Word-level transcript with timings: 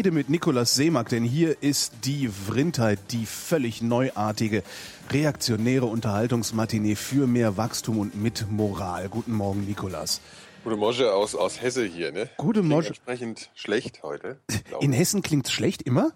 rede 0.00 0.12
mit 0.12 0.30
Nikolaus 0.30 0.76
Seemack, 0.76 1.10
denn 1.10 1.24
hier 1.24 1.62
ist 1.62 1.92
die 2.04 2.26
Vrindheit, 2.28 2.98
die 3.10 3.26
völlig 3.26 3.82
neuartige, 3.82 4.62
reaktionäre 5.10 5.84
Unterhaltungsmatinee 5.84 6.94
für 6.94 7.26
mehr 7.26 7.58
Wachstum 7.58 7.98
und 7.98 8.14
mit 8.14 8.50
Moral. 8.50 9.10
Guten 9.10 9.32
Morgen, 9.32 9.66
Nikolaus. 9.66 10.22
Gute 10.64 10.76
Mosche 10.76 11.12
aus, 11.12 11.34
aus 11.34 11.60
Hesse 11.60 11.84
hier, 11.84 12.12
ne? 12.12 12.30
Gute 12.38 12.62
Mosche. 12.62 12.88
Entsprechend 12.88 13.50
schlecht 13.54 14.02
heute. 14.02 14.38
In 14.80 14.94
Hessen 14.94 15.20
klingt's 15.20 15.52
schlecht 15.52 15.82
immer? 15.82 16.12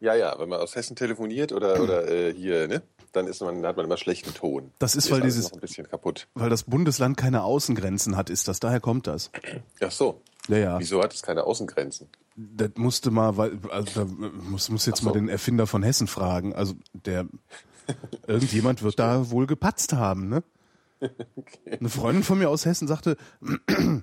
Ja, 0.00 0.14
ja, 0.14 0.34
wenn 0.38 0.48
man 0.48 0.60
aus 0.60 0.74
Hessen 0.74 0.96
telefoniert 0.96 1.52
oder, 1.52 1.82
oder 1.82 2.10
äh, 2.10 2.32
hier, 2.32 2.66
ne? 2.66 2.80
Dann 3.12 3.26
ist 3.26 3.42
man, 3.42 3.62
hat 3.66 3.76
man 3.76 3.84
immer 3.84 3.98
schlechten 3.98 4.32
Ton. 4.32 4.72
Das 4.78 4.96
ist, 4.96 5.10
weil 5.10 5.20
dieses, 5.20 5.50
noch 5.50 5.52
ein 5.52 5.60
bisschen 5.60 5.86
kaputt. 5.86 6.28
weil 6.32 6.48
das 6.48 6.62
Bundesland 6.62 7.18
keine 7.18 7.42
Außengrenzen 7.42 8.16
hat, 8.16 8.30
ist 8.30 8.48
das. 8.48 8.58
Daher 8.58 8.80
kommt 8.80 9.06
das. 9.06 9.30
Ach 9.82 9.90
so. 9.90 10.22
Ja, 10.48 10.56
ja. 10.56 10.78
Wieso 10.78 11.02
hat 11.02 11.12
es 11.12 11.20
keine 11.20 11.44
Außengrenzen? 11.44 12.08
Das 12.36 12.70
musste 12.76 13.10
mal, 13.10 13.36
weil, 13.36 13.58
also 13.70 14.04
da 14.04 14.10
muss, 14.48 14.70
muss 14.70 14.86
jetzt 14.86 15.00
so. 15.00 15.06
mal 15.06 15.12
den 15.12 15.28
Erfinder 15.28 15.66
von 15.66 15.82
Hessen 15.82 16.06
fragen. 16.06 16.54
Also 16.54 16.74
der, 16.92 17.26
irgendjemand 18.26 18.82
wird 18.82 18.98
da 18.98 19.30
wohl 19.30 19.46
gepatzt 19.46 19.92
haben, 19.92 20.28
ne? 20.28 20.42
Eine 21.80 21.88
Freundin 21.88 22.22
von 22.22 22.38
mir 22.38 22.48
aus 22.48 22.64
Hessen 22.64 22.86
sagte, 22.88 23.16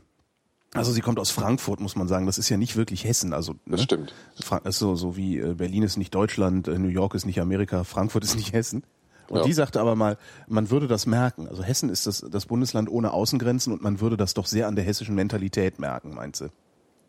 also 0.73 0.91
sie 0.91 1.02
kommt 1.02 1.17
aus 1.19 1.31
Frankfurt, 1.31 1.80
muss 1.80 1.95
man 1.95 2.08
sagen. 2.08 2.25
Das 2.25 2.38
ist 2.38 2.49
ja 2.49 2.58
nicht 2.58 2.75
wirklich 2.75 3.03
Hessen. 3.05 3.33
Also 3.33 3.53
ne? 3.53 3.59
Das 3.66 3.83
stimmt. 3.83 4.13
Fra- 4.39 4.58
ist 4.59 4.80
so, 4.80 4.95
so 4.95 5.16
wie 5.17 5.39
äh, 5.39 5.53
Berlin 5.55 5.83
ist 5.83 5.97
nicht 5.97 6.14
Deutschland, 6.14 6.67
äh, 6.67 6.77
New 6.77 6.89
York 6.89 7.16
ist 7.16 7.25
nicht 7.25 7.39
Amerika, 7.41 7.83
Frankfurt 7.83 8.23
ist 8.23 8.36
nicht 8.36 8.53
Hessen. 8.53 8.83
Und 9.30 9.38
Ja. 9.39 9.43
die 9.43 9.53
sagte 9.53 9.80
aber 9.80 9.95
mal, 9.95 10.17
man 10.47 10.69
würde 10.71 10.88
das 10.88 11.05
merken. 11.05 11.47
Also 11.47 11.64
Hessen 11.64 11.89
ist 11.89 12.05
das, 12.08 12.25
das 12.30 12.45
Bundesland 12.47 12.89
ohne 12.89 13.11
Außengrenzen 13.14 13.71
und 13.71 13.81
man 13.81 14.02
würde 14.02 14.17
das 14.17 14.33
doch 14.33 14.45
sehr 14.47 14.67
an 14.67 14.75
der 14.75 14.83
hessischen 14.86 15.16
Mentalität 15.16 15.80
merken, 15.80 16.14
meint 16.16 16.36
sie. 16.36 16.49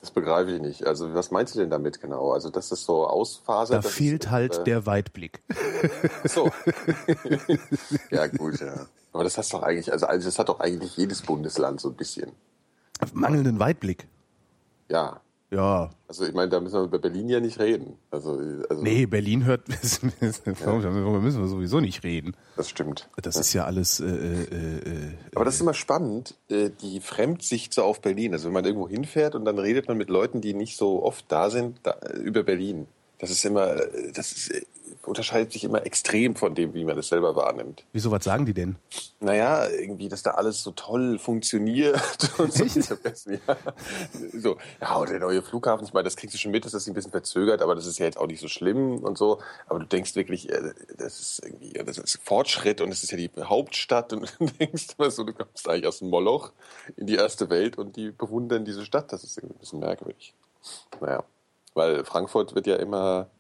Das 0.01 0.11
begreife 0.11 0.51
ich 0.53 0.61
nicht. 0.63 0.87
Also 0.87 1.15
was 1.15 1.31
meinst 1.31 1.55
du 1.55 1.59
denn 1.59 1.69
damit 1.69 2.01
genau? 2.01 2.33
Also 2.33 2.49
das 2.49 2.73
ist 2.73 2.85
so 2.85 3.07
ausfasert. 3.07 3.85
Da 3.85 3.89
fehlt 3.89 4.25
ist, 4.25 4.31
halt 4.31 4.59
äh, 4.59 4.65
der 4.65 4.87
Weitblick. 4.87 5.43
So. 6.25 6.51
ja, 8.11 8.27
gut, 8.27 8.61
ja. 8.61 8.87
Aber 9.13 9.25
das 9.25 9.37
hast 9.37 9.53
doch 9.53 9.63
eigentlich, 9.63 9.93
also, 9.93 10.07
also 10.07 10.29
das 10.29 10.39
hat 10.39 10.49
doch 10.49 10.61
eigentlich 10.61 10.97
jedes 10.97 11.23
Bundesland 11.23 11.81
so 11.81 11.89
ein 11.91 11.97
bisschen. 11.97 12.33
Mangelnden 13.13 13.59
Weitblick. 13.59 14.07
Ja. 14.89 15.21
Ja. 15.51 15.91
Also 16.07 16.27
ich 16.27 16.33
meine, 16.33 16.49
da 16.49 16.61
müssen 16.61 16.75
wir 16.75 16.85
über 16.85 16.99
Berlin 17.01 17.29
ja 17.29 17.41
nicht 17.41 17.59
reden. 17.59 17.97
Also, 18.11 18.41
also 18.69 18.83
Nee, 18.83 19.07
Berlin 19.07 19.45
hört, 19.45 19.63
darüber 20.21 21.21
müssen 21.21 21.41
wir 21.41 21.49
sowieso 21.49 21.81
nicht 21.81 22.05
reden. 22.05 22.37
das 22.57 22.71
stimmt. 22.71 23.09
Das 23.21 23.37
ist 23.37 23.53
ja 23.53 23.65
alles, 23.65 24.01
äh, 24.01 24.05
äh, 24.07 24.45
äh, 24.45 25.13
Aber 25.35 25.45
das 25.45 25.57
ist 25.57 25.61
immer 25.61 25.75
spannend, 25.75 26.37
äh, 26.51 26.71
die 26.81 27.01
Fremdsicht 27.01 27.75
so 27.75 27.83
auf 27.83 28.01
Berlin. 28.01 28.33
Also 28.33 28.47
wenn 28.47 28.55
man 28.55 28.65
irgendwo 28.65 28.89
hinfährt 28.89 29.35
und 29.35 29.45
dann 29.45 29.59
redet 29.59 29.89
man 29.89 29.97
mit 29.97 30.09
Leuten, 30.09 30.41
die 30.41 30.55
nicht 30.55 30.77
so 30.77 31.03
oft 31.03 31.25
da 31.29 31.51
sind, 31.51 31.81
da, 31.83 31.93
äh, 31.93 32.19
über 32.19 32.45
Berlin. 32.45 32.87
Das 33.19 33.31
ist 33.31 33.45
immer, 33.45 33.75
äh, 33.77 34.13
das 34.13 34.33
ist, 34.33 34.51
äh, 34.53 34.63
unterscheidet 35.07 35.53
sich 35.53 35.65
immer 35.65 35.87
extrem 35.87 36.37
von 36.37 36.55
dem, 36.55 36.75
wie 36.75 36.85
man 36.85 36.99
es 36.99 37.09
selber 37.09 37.35
wahrnimmt. 37.35 37.85
wieso, 37.93 38.11
was 38.11 38.25
sagen 38.25 38.45
die 38.45 38.53
denn? 38.53 38.77
Naja, 39.21 39.69
irgendwie, 39.69 40.09
dass 40.09 40.23
da 40.23 40.33
alles 40.33 40.63
so 40.63 40.73
toll 40.73 41.19
funktioniert 41.19 42.01
und 42.39 42.53
so. 42.53 42.65
Ja. 42.65 43.57
So, 44.33 44.57
ja, 44.81 45.05
der 45.07 45.21
neue 45.21 45.43
Flughafen, 45.43 45.87
ich 45.87 45.93
meine, 45.93 46.05
das 46.05 46.17
kriegst 46.17 46.35
du 46.35 46.39
schon 46.39 46.53
mit, 46.53 46.65
dass 46.65 46.73
das 46.73 46.87
ein 46.87 46.95
bisschen 46.95 47.11
verzögert, 47.11 47.63
aber 47.63 47.75
das 47.75 47.87
ist 47.87 47.99
ja 47.99 48.07
jetzt 48.07 48.19
auch 48.19 48.27
nicht 48.27 48.41
so 48.41 48.49
schlimm 48.49 48.99
und 48.99 49.17
so. 49.17 49.41
Aber 49.67 49.79
du 49.79 49.87
denkst 49.87 50.15
wirklich, 50.17 50.51
äh, 50.51 50.75
das 50.97 51.21
ist 51.21 51.43
irgendwie, 51.45 51.73
das 51.73 51.99
ist 51.99 52.21
Fortschritt 52.23 52.81
und 52.81 52.91
es 52.91 53.03
ist 53.03 53.11
ja 53.11 53.17
die 53.17 53.31
Hauptstadt 53.43 54.13
und 54.13 54.35
du 54.39 54.47
denkst 54.47 54.89
immer 54.99 55.11
so, 55.11 55.25
du 55.25 55.33
kommst 55.33 55.69
eigentlich 55.69 55.87
aus 55.87 56.01
dem 56.01 56.11
Moloch 56.11 56.53
in 56.97 57.07
die 57.07 57.17
erste 57.17 57.49
Welt 57.51 57.79
und 57.79 57.97
die 57.97 58.11
bewundern 58.11 58.65
diese 58.65 58.85
Stadt. 58.85 59.13
Das 59.13 59.25
ist 59.25 59.39
irgendwie 59.39 59.57
ein 59.57 59.61
bisschen 59.61 59.81
merkwürdig. 59.81 60.35
Naja, 61.01 61.25
weil 61.75 62.05
Frankfurt 62.05 62.55
wird 62.55 62.67
ja 62.67 62.77
immer 62.77 63.31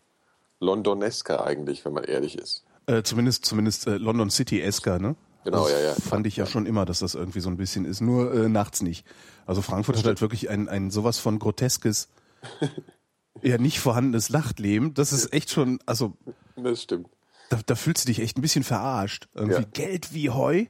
londonesker 0.60 1.44
eigentlich, 1.44 1.84
wenn 1.84 1.92
man 1.92 2.04
ehrlich 2.04 2.38
ist. 2.38 2.64
Äh, 2.86 3.02
zumindest, 3.02 3.44
zumindest 3.44 3.86
äh, 3.86 3.96
London 3.96 4.30
City 4.30 4.60
Esker, 4.62 4.98
ne? 4.98 5.16
Genau, 5.44 5.62
das 5.64 5.72
ja, 5.72 5.80
ja. 5.80 5.94
Fand 5.94 6.26
ich 6.26 6.36
ja 6.36 6.44
schon 6.46 6.66
immer, 6.66 6.84
dass 6.84 6.98
das 6.98 7.14
irgendwie 7.14 7.40
so 7.40 7.48
ein 7.48 7.56
bisschen 7.56 7.86
ist, 7.86 8.00
nur 8.02 8.32
äh, 8.34 8.48
nachts 8.48 8.82
nicht. 8.82 9.06
Also 9.46 9.62
Frankfurt 9.62 9.96
hat 9.96 10.04
halt 10.04 10.20
wirklich 10.20 10.50
ein, 10.50 10.68
ein 10.68 10.90
sowas 10.90 11.18
von 11.18 11.38
groteskes, 11.38 12.08
ja 13.42 13.58
nicht 13.58 13.80
vorhandenes 13.80 14.30
Nachtleben. 14.30 14.92
Das 14.94 15.12
ist 15.12 15.32
echt 15.32 15.50
schon, 15.50 15.78
also 15.86 16.14
Das 16.56 16.82
stimmt. 16.82 17.08
da, 17.48 17.58
da 17.64 17.74
fühlst 17.74 18.04
du 18.04 18.06
dich 18.08 18.20
echt 18.20 18.36
ein 18.36 18.42
bisschen 18.42 18.64
verarscht. 18.64 19.28
Irgendwie 19.34 19.62
Ja. 19.62 19.68
Geld 19.72 20.12
wie 20.12 20.28
Heu 20.30 20.66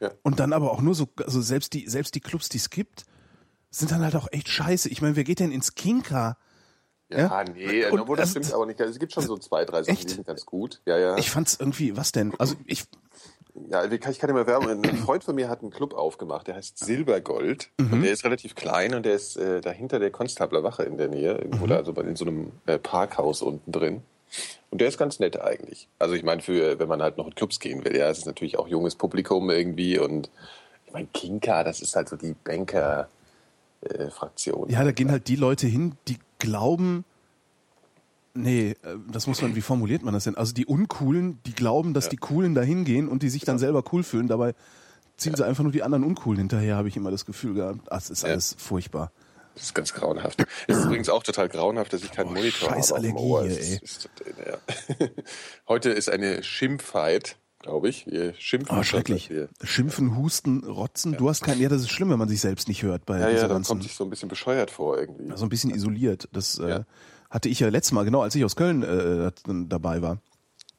Ja. 0.00 0.10
und 0.22 0.40
dann 0.40 0.54
aber 0.54 0.70
auch 0.72 0.80
nur 0.80 0.94
so, 0.94 1.06
also 1.24 1.42
selbst 1.42 1.74
die, 1.74 1.86
selbst 1.88 2.14
die 2.14 2.20
Clubs, 2.20 2.48
die 2.48 2.58
es 2.58 2.70
gibt, 2.70 3.04
sind 3.70 3.90
dann 3.90 4.02
halt 4.02 4.16
auch 4.16 4.28
echt 4.32 4.48
scheiße. 4.48 4.88
Ich 4.88 5.02
meine, 5.02 5.16
wer 5.16 5.24
geht 5.24 5.40
denn 5.40 5.52
ins 5.52 5.74
Kinka? 5.74 6.38
Ja, 7.16 7.42
Ja? 7.42 7.44
nee, 7.54 7.86
Und 7.86 8.00
obwohl 8.00 8.16
das 8.16 8.28
also- 8.30 8.40
stimmt 8.40 8.54
aber 8.54 8.66
nicht. 8.66 8.80
Es 8.80 8.98
gibt 8.98 9.12
schon 9.12 9.24
so 9.24 9.36
zwei, 9.38 9.64
drei 9.64 9.82
Sachen, 9.82 9.94
Echt? 9.96 10.10
die 10.10 10.14
sind 10.14 10.26
ganz 10.26 10.44
gut. 10.46 10.80
Ja, 10.86 10.98
ja. 10.98 11.16
Ich 11.16 11.30
fand's 11.30 11.56
irgendwie, 11.58 11.96
was 11.96 12.12
denn? 12.12 12.32
Also 12.38 12.54
ich, 12.66 12.84
ja, 13.70 13.84
ich 13.84 14.00
kann, 14.00 14.12
ich 14.12 14.22
mal 14.22 14.46
werben. 14.46 14.68
Ein 14.84 14.96
Freund 14.96 15.22
von 15.24 15.34
mir 15.36 15.48
hat 15.48 15.62
einen 15.62 15.70
Club 15.70 15.94
aufgemacht, 15.94 16.46
der 16.48 16.56
heißt 16.56 16.78
Silbergold. 16.78 17.70
Mhm. 17.78 17.92
Und 17.92 18.02
der 18.02 18.12
ist 18.12 18.24
relativ 18.24 18.54
klein 18.54 18.94
und 18.94 19.04
der 19.06 19.14
ist 19.14 19.36
äh, 19.36 19.60
dahinter 19.60 19.98
der 19.98 20.10
Konstabler 20.10 20.62
Wache 20.64 20.82
in 20.82 20.98
der 20.98 21.08
Nähe, 21.08 21.32
irgendwo 21.38 21.64
Mhm. 21.66 21.70
da, 21.70 21.76
also 21.76 21.92
in 21.92 22.16
so 22.16 22.24
einem 22.24 22.52
äh, 22.66 22.78
Parkhaus 22.78 23.42
unten 23.42 23.70
drin. 23.70 24.02
Und 24.70 24.80
der 24.80 24.88
ist 24.88 24.98
ganz 24.98 25.20
nett 25.20 25.40
eigentlich. 25.40 25.86
Also 26.00 26.14
ich 26.14 26.24
meine, 26.24 26.42
für 26.42 26.80
wenn 26.80 26.88
man 26.88 27.00
halt 27.00 27.16
noch 27.16 27.26
in 27.28 27.34
Clubs 27.36 27.60
gehen 27.60 27.84
will, 27.84 27.96
ja, 27.96 28.08
es 28.10 28.18
ist 28.18 28.26
natürlich 28.26 28.58
auch 28.58 28.66
junges 28.66 28.96
Publikum 28.96 29.48
irgendwie 29.50 30.00
und 30.00 30.28
ich 30.86 30.92
meine, 30.92 31.06
Kinka, 31.14 31.62
das 31.62 31.80
ist 31.80 31.94
halt 31.94 32.08
so 32.08 32.16
die 32.16 32.34
Banker. 32.42 33.08
Äh, 33.84 34.10
Fraktion. 34.10 34.68
ja, 34.70 34.82
da 34.84 34.92
gehen 34.92 35.10
halt 35.10 35.28
die 35.28 35.36
Leute 35.36 35.66
hin, 35.66 35.94
die 36.08 36.18
glauben, 36.38 37.04
nee, 38.34 38.70
äh, 38.82 38.96
das 39.10 39.26
muss 39.26 39.42
man, 39.42 39.54
wie 39.56 39.60
formuliert 39.60 40.02
man 40.02 40.14
das 40.14 40.24
denn? 40.24 40.36
Also 40.36 40.52
die 40.54 40.66
Uncoolen, 40.66 41.38
die 41.46 41.52
glauben, 41.54 41.94
dass 41.94 42.08
die 42.08 42.16
Coolen 42.16 42.54
da 42.54 42.62
hingehen 42.62 43.08
und 43.08 43.22
die 43.22 43.28
sich 43.28 43.44
dann 43.44 43.58
selber 43.58 43.82
cool 43.92 44.02
fühlen, 44.02 44.28
dabei 44.28 44.54
ziehen 45.16 45.34
sie 45.36 45.44
einfach 45.46 45.62
nur 45.62 45.72
die 45.72 45.82
anderen 45.82 46.04
Uncoolen 46.04 46.38
hinterher, 46.38 46.76
habe 46.76 46.88
ich 46.88 46.96
immer 46.96 47.10
das 47.10 47.24
Gefühl 47.24 47.54
gehabt. 47.54 47.80
Ach, 47.90 47.98
es 47.98 48.10
ist 48.10 48.22
Ja. 48.22 48.30
alles 48.30 48.56
furchtbar. 48.58 49.12
Das 49.54 49.62
ist 49.66 49.74
ganz 49.74 49.94
grauenhaft. 49.94 50.44
Es 50.66 50.78
ist 50.78 50.84
übrigens 50.86 51.08
auch 51.08 51.22
total 51.22 51.48
grauenhaft, 51.48 51.92
dass 51.92 52.02
ich 52.02 52.10
keinen 52.10 52.26
Boah, 52.30 52.34
Monitor 52.34 52.70
scheiß 52.70 52.90
habe. 52.90 53.02
dem 53.02 53.16
Allergie 53.16 53.54
hier, 53.54 53.62
ey. 53.64 53.74
Ist, 53.76 53.82
ist, 53.82 54.08
ja. 54.44 55.06
Heute 55.68 55.90
ist 55.90 56.10
eine 56.10 56.42
Schimpfheit, 56.42 57.36
glaube 57.64 57.88
ich. 57.88 58.06
Wir 58.06 58.34
schimpfen. 58.34 58.78
Oh, 58.78 58.82
schrecklich. 58.82 59.30
wir- 59.30 59.48
Schimpfen, 59.62 60.16
husten, 60.16 60.64
rotzen. 60.64 61.16
Du 61.16 61.28
hast 61.28 61.42
keinen, 61.42 61.60
ja, 61.60 61.68
das 61.68 61.80
ist 61.82 61.90
schlimm, 61.90 62.10
wenn 62.10 62.18
man 62.18 62.28
sich 62.28 62.40
selbst 62.40 62.68
nicht 62.68 62.82
hört 62.82 63.04
bei 63.06 63.18
Ja, 63.18 63.28
ja, 63.30 63.48
dann 63.48 63.62
kommt 63.64 63.82
sich 63.82 63.94
so 63.94 64.04
ein 64.04 64.10
bisschen 64.10 64.28
bescheuert 64.28 64.70
vor 64.70 64.98
irgendwie. 64.98 65.36
so 65.36 65.44
ein 65.44 65.48
bisschen 65.48 65.70
isoliert. 65.74 66.28
Das 66.32 66.58
äh, 66.58 66.68
Ja. 66.68 66.84
hatte 67.30 67.48
ich 67.48 67.60
ja 67.60 67.68
letztes 67.68 67.92
Mal, 67.92 68.04
genau, 68.04 68.22
als 68.22 68.34
ich 68.34 68.44
aus 68.44 68.54
Köln 68.56 68.82
äh, 68.82 69.32
dabei 69.68 70.00
war. 70.02 70.18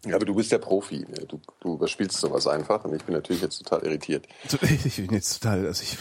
Ja, 0.06 0.18
aber 0.18 0.26
du 0.26 0.36
bist 0.36 0.52
der 0.52 0.60
Profi. 0.60 1.00
Ne? 1.00 1.26
Du, 1.28 1.40
du 1.62 1.74
überspielst 1.74 2.18
sowas 2.20 2.46
einfach 2.46 2.86
und 2.86 2.94
ich 2.96 3.04
bin 3.04 3.16
natürlich 3.16 3.42
jetzt 3.42 3.58
total 3.58 3.84
irritiert. 3.88 4.28
Ich 4.86 4.98
bin 4.98 5.12
jetzt 5.12 5.42
total, 5.42 5.66
also 5.66 5.82
ich 5.82 5.98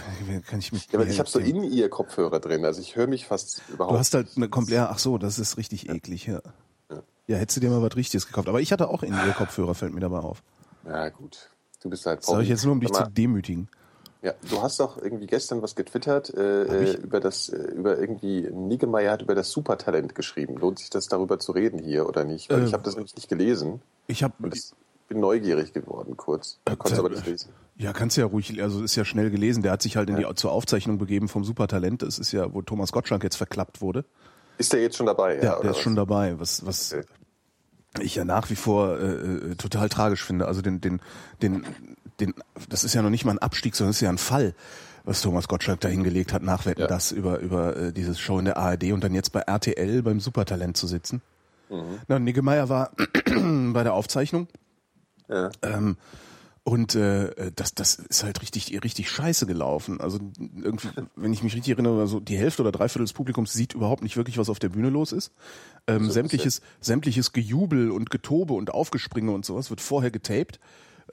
kann 0.46 0.58
ich 0.58 0.72
mich. 0.72 0.88
Ja, 0.92 0.98
aber 0.98 1.08
ich 1.08 1.18
habe 1.18 1.28
so 1.30 1.38
in 1.38 1.62
ihr 1.64 1.88
Kopfhörer 1.88 2.38
drin, 2.38 2.66
also 2.66 2.82
ich 2.82 2.96
höre 2.96 3.06
mich 3.06 3.24
fast 3.24 3.62
überhaupt. 3.72 3.94
Du 3.94 3.98
hast 3.98 4.12
halt 4.12 4.28
eine 4.36 4.50
komplett, 4.50 4.80
ach 4.80 4.98
so, 4.98 5.16
das 5.16 5.38
ist 5.38 5.56
richtig 5.56 5.88
eklig, 5.88 6.26
ja. 6.26 6.42
Ja. 6.90 7.02
Ja, 7.28 7.36
hättest 7.38 7.56
du 7.56 7.60
dir 7.62 7.70
mal 7.70 7.80
was 7.80 7.96
Richtiges 7.96 8.26
gekauft. 8.26 8.48
Aber 8.50 8.60
ich 8.60 8.70
hatte 8.72 8.88
auch 8.88 9.02
in 9.02 9.14
ihr 9.14 9.32
Kopfhörer, 9.32 9.74
fällt 9.74 9.94
mir 9.94 10.00
dabei 10.00 10.18
auf. 10.18 10.42
Ja, 10.86 11.08
gut. 11.08 11.50
Du 11.82 11.90
bist 11.90 12.06
halt 12.06 12.24
sage 12.24 12.42
ich 12.42 12.48
jetzt 12.48 12.64
nur, 12.64 12.72
um 12.72 12.80
dich 12.80 12.92
zu 12.92 13.04
demütigen. 13.04 13.68
Ja, 14.22 14.32
du 14.48 14.62
hast 14.62 14.80
doch 14.80 14.96
irgendwie 14.96 15.26
gestern 15.26 15.60
was 15.60 15.74
getwittert 15.74 16.32
äh, 16.32 16.62
äh, 16.62 16.96
über 16.96 17.20
das, 17.20 17.50
äh, 17.50 17.58
über 17.72 17.98
irgendwie, 17.98 18.48
Niggemeier 18.50 19.12
hat 19.12 19.22
über 19.22 19.34
das 19.34 19.50
Supertalent 19.50 20.14
geschrieben. 20.14 20.56
Lohnt 20.56 20.78
sich 20.78 20.88
das 20.88 21.08
darüber 21.08 21.38
zu 21.38 21.52
reden 21.52 21.78
hier 21.78 22.08
oder 22.08 22.24
nicht? 22.24 22.48
Weil 22.48 22.62
Äh, 22.62 22.64
ich 22.64 22.72
habe 22.72 22.82
das 22.82 22.94
nämlich 22.94 23.14
nicht 23.14 23.28
gelesen 23.28 23.82
Ich 24.06 24.22
habe 24.22 24.32
bin 25.08 25.20
neugierig 25.20 25.74
geworden 25.74 26.16
kurz. 26.16 26.58
Äh, 26.64 26.76
Konntest 26.76 26.98
aber 26.98 27.10
nicht 27.10 27.26
lesen. 27.26 27.50
Ja, 27.76 27.92
kannst 27.92 28.16
du 28.16 28.22
ja 28.22 28.26
ruhig, 28.26 28.62
also 28.62 28.82
ist 28.82 28.96
ja 28.96 29.04
schnell 29.04 29.30
gelesen. 29.30 29.62
Der 29.62 29.72
hat 29.72 29.82
sich 29.82 29.96
halt 29.96 30.08
in 30.08 30.16
die, 30.16 30.26
zur 30.36 30.52
Aufzeichnung 30.52 30.96
begeben 30.96 31.28
vom 31.28 31.44
Supertalent. 31.44 32.00
Das 32.00 32.18
ist 32.18 32.32
ja, 32.32 32.54
wo 32.54 32.62
Thomas 32.62 32.92
Gottschalk 32.92 33.22
jetzt 33.24 33.36
verklappt 33.36 33.82
wurde. 33.82 34.06
Ist 34.56 34.72
der 34.72 34.80
jetzt 34.80 34.96
schon 34.96 35.06
dabei? 35.06 35.36
Ja, 35.36 35.42
Ja, 35.42 35.60
der 35.60 35.72
ist 35.72 35.76
was? 35.76 35.82
schon 35.82 35.96
dabei, 35.96 36.38
was, 36.38 36.64
was 36.64 36.94
Okay. 36.94 37.04
Ich 38.00 38.14
ja 38.16 38.24
nach 38.24 38.50
wie 38.50 38.56
vor 38.56 38.98
äh, 38.98 39.04
äh, 39.04 39.54
total 39.56 39.88
tragisch 39.88 40.24
finde. 40.24 40.46
Also 40.46 40.62
den, 40.62 40.80
den, 40.80 41.00
den, 41.42 41.64
den, 42.20 42.34
das 42.68 42.84
ist 42.84 42.94
ja 42.94 43.02
noch 43.02 43.10
nicht 43.10 43.24
mal 43.24 43.32
ein 43.32 43.38
Abstieg, 43.38 43.74
sondern 43.76 43.90
es 43.90 43.96
ist 43.96 44.00
ja 44.02 44.08
ein 44.10 44.18
Fall, 44.18 44.54
was 45.04 45.20
Thomas 45.22 45.48
Gottschalk 45.48 45.80
da 45.80 45.88
hingelegt 45.88 46.32
hat, 46.32 46.42
nachwetten, 46.42 46.82
Ja. 46.82 46.86
das 46.86 47.12
über, 47.12 47.38
über 47.40 47.76
äh, 47.76 47.92
dieses 47.92 48.18
Show 48.18 48.38
in 48.38 48.46
der 48.46 48.56
ARD 48.56 48.92
und 48.92 49.02
dann 49.04 49.14
jetzt 49.14 49.32
bei 49.32 49.40
RTL 49.40 50.02
beim 50.02 50.20
Supertalent 50.20 50.76
zu 50.76 50.86
sitzen. 50.86 51.20
Mhm. 51.70 51.98
Na, 52.08 52.18
Niggemeier 52.18 52.68
war 52.68 52.90
bei 53.72 53.82
der 53.82 53.94
Aufzeichnung 53.94 54.48
Ja. 55.28 55.50
ähm, 55.62 55.96
und 56.64 56.94
äh, 56.94 57.52
das, 57.54 57.74
das 57.74 57.96
ist 57.96 58.24
halt 58.24 58.40
richtig, 58.40 58.82
richtig 58.82 59.10
scheiße 59.10 59.46
gelaufen. 59.46 60.00
Also 60.00 60.18
irgendwie, 60.56 60.88
wenn 61.14 61.32
ich 61.32 61.42
mich 61.42 61.54
richtig 61.54 61.72
erinnere, 61.72 62.00
also 62.00 62.20
die 62.20 62.38
Hälfte 62.38 62.62
oder 62.62 62.72
Dreiviertel 62.72 63.04
des 63.04 63.12
Publikums 63.12 63.52
sieht 63.52 63.74
überhaupt 63.74 64.02
nicht 64.02 64.16
wirklich, 64.16 64.38
was 64.38 64.48
auf 64.48 64.58
der 64.58 64.70
Bühne 64.70 64.88
los 64.88 65.12
ist. 65.12 65.30
Ähm, 65.86 66.10
sämtliches, 66.10 66.62
sämtliches 66.80 67.32
Gejubel 67.32 67.90
und 67.90 68.08
Getobe 68.08 68.54
und 68.54 68.72
Aufgespringe 68.72 69.30
und 69.32 69.44
sowas 69.44 69.68
wird 69.68 69.82
vorher 69.82 70.10
getaped 70.10 70.58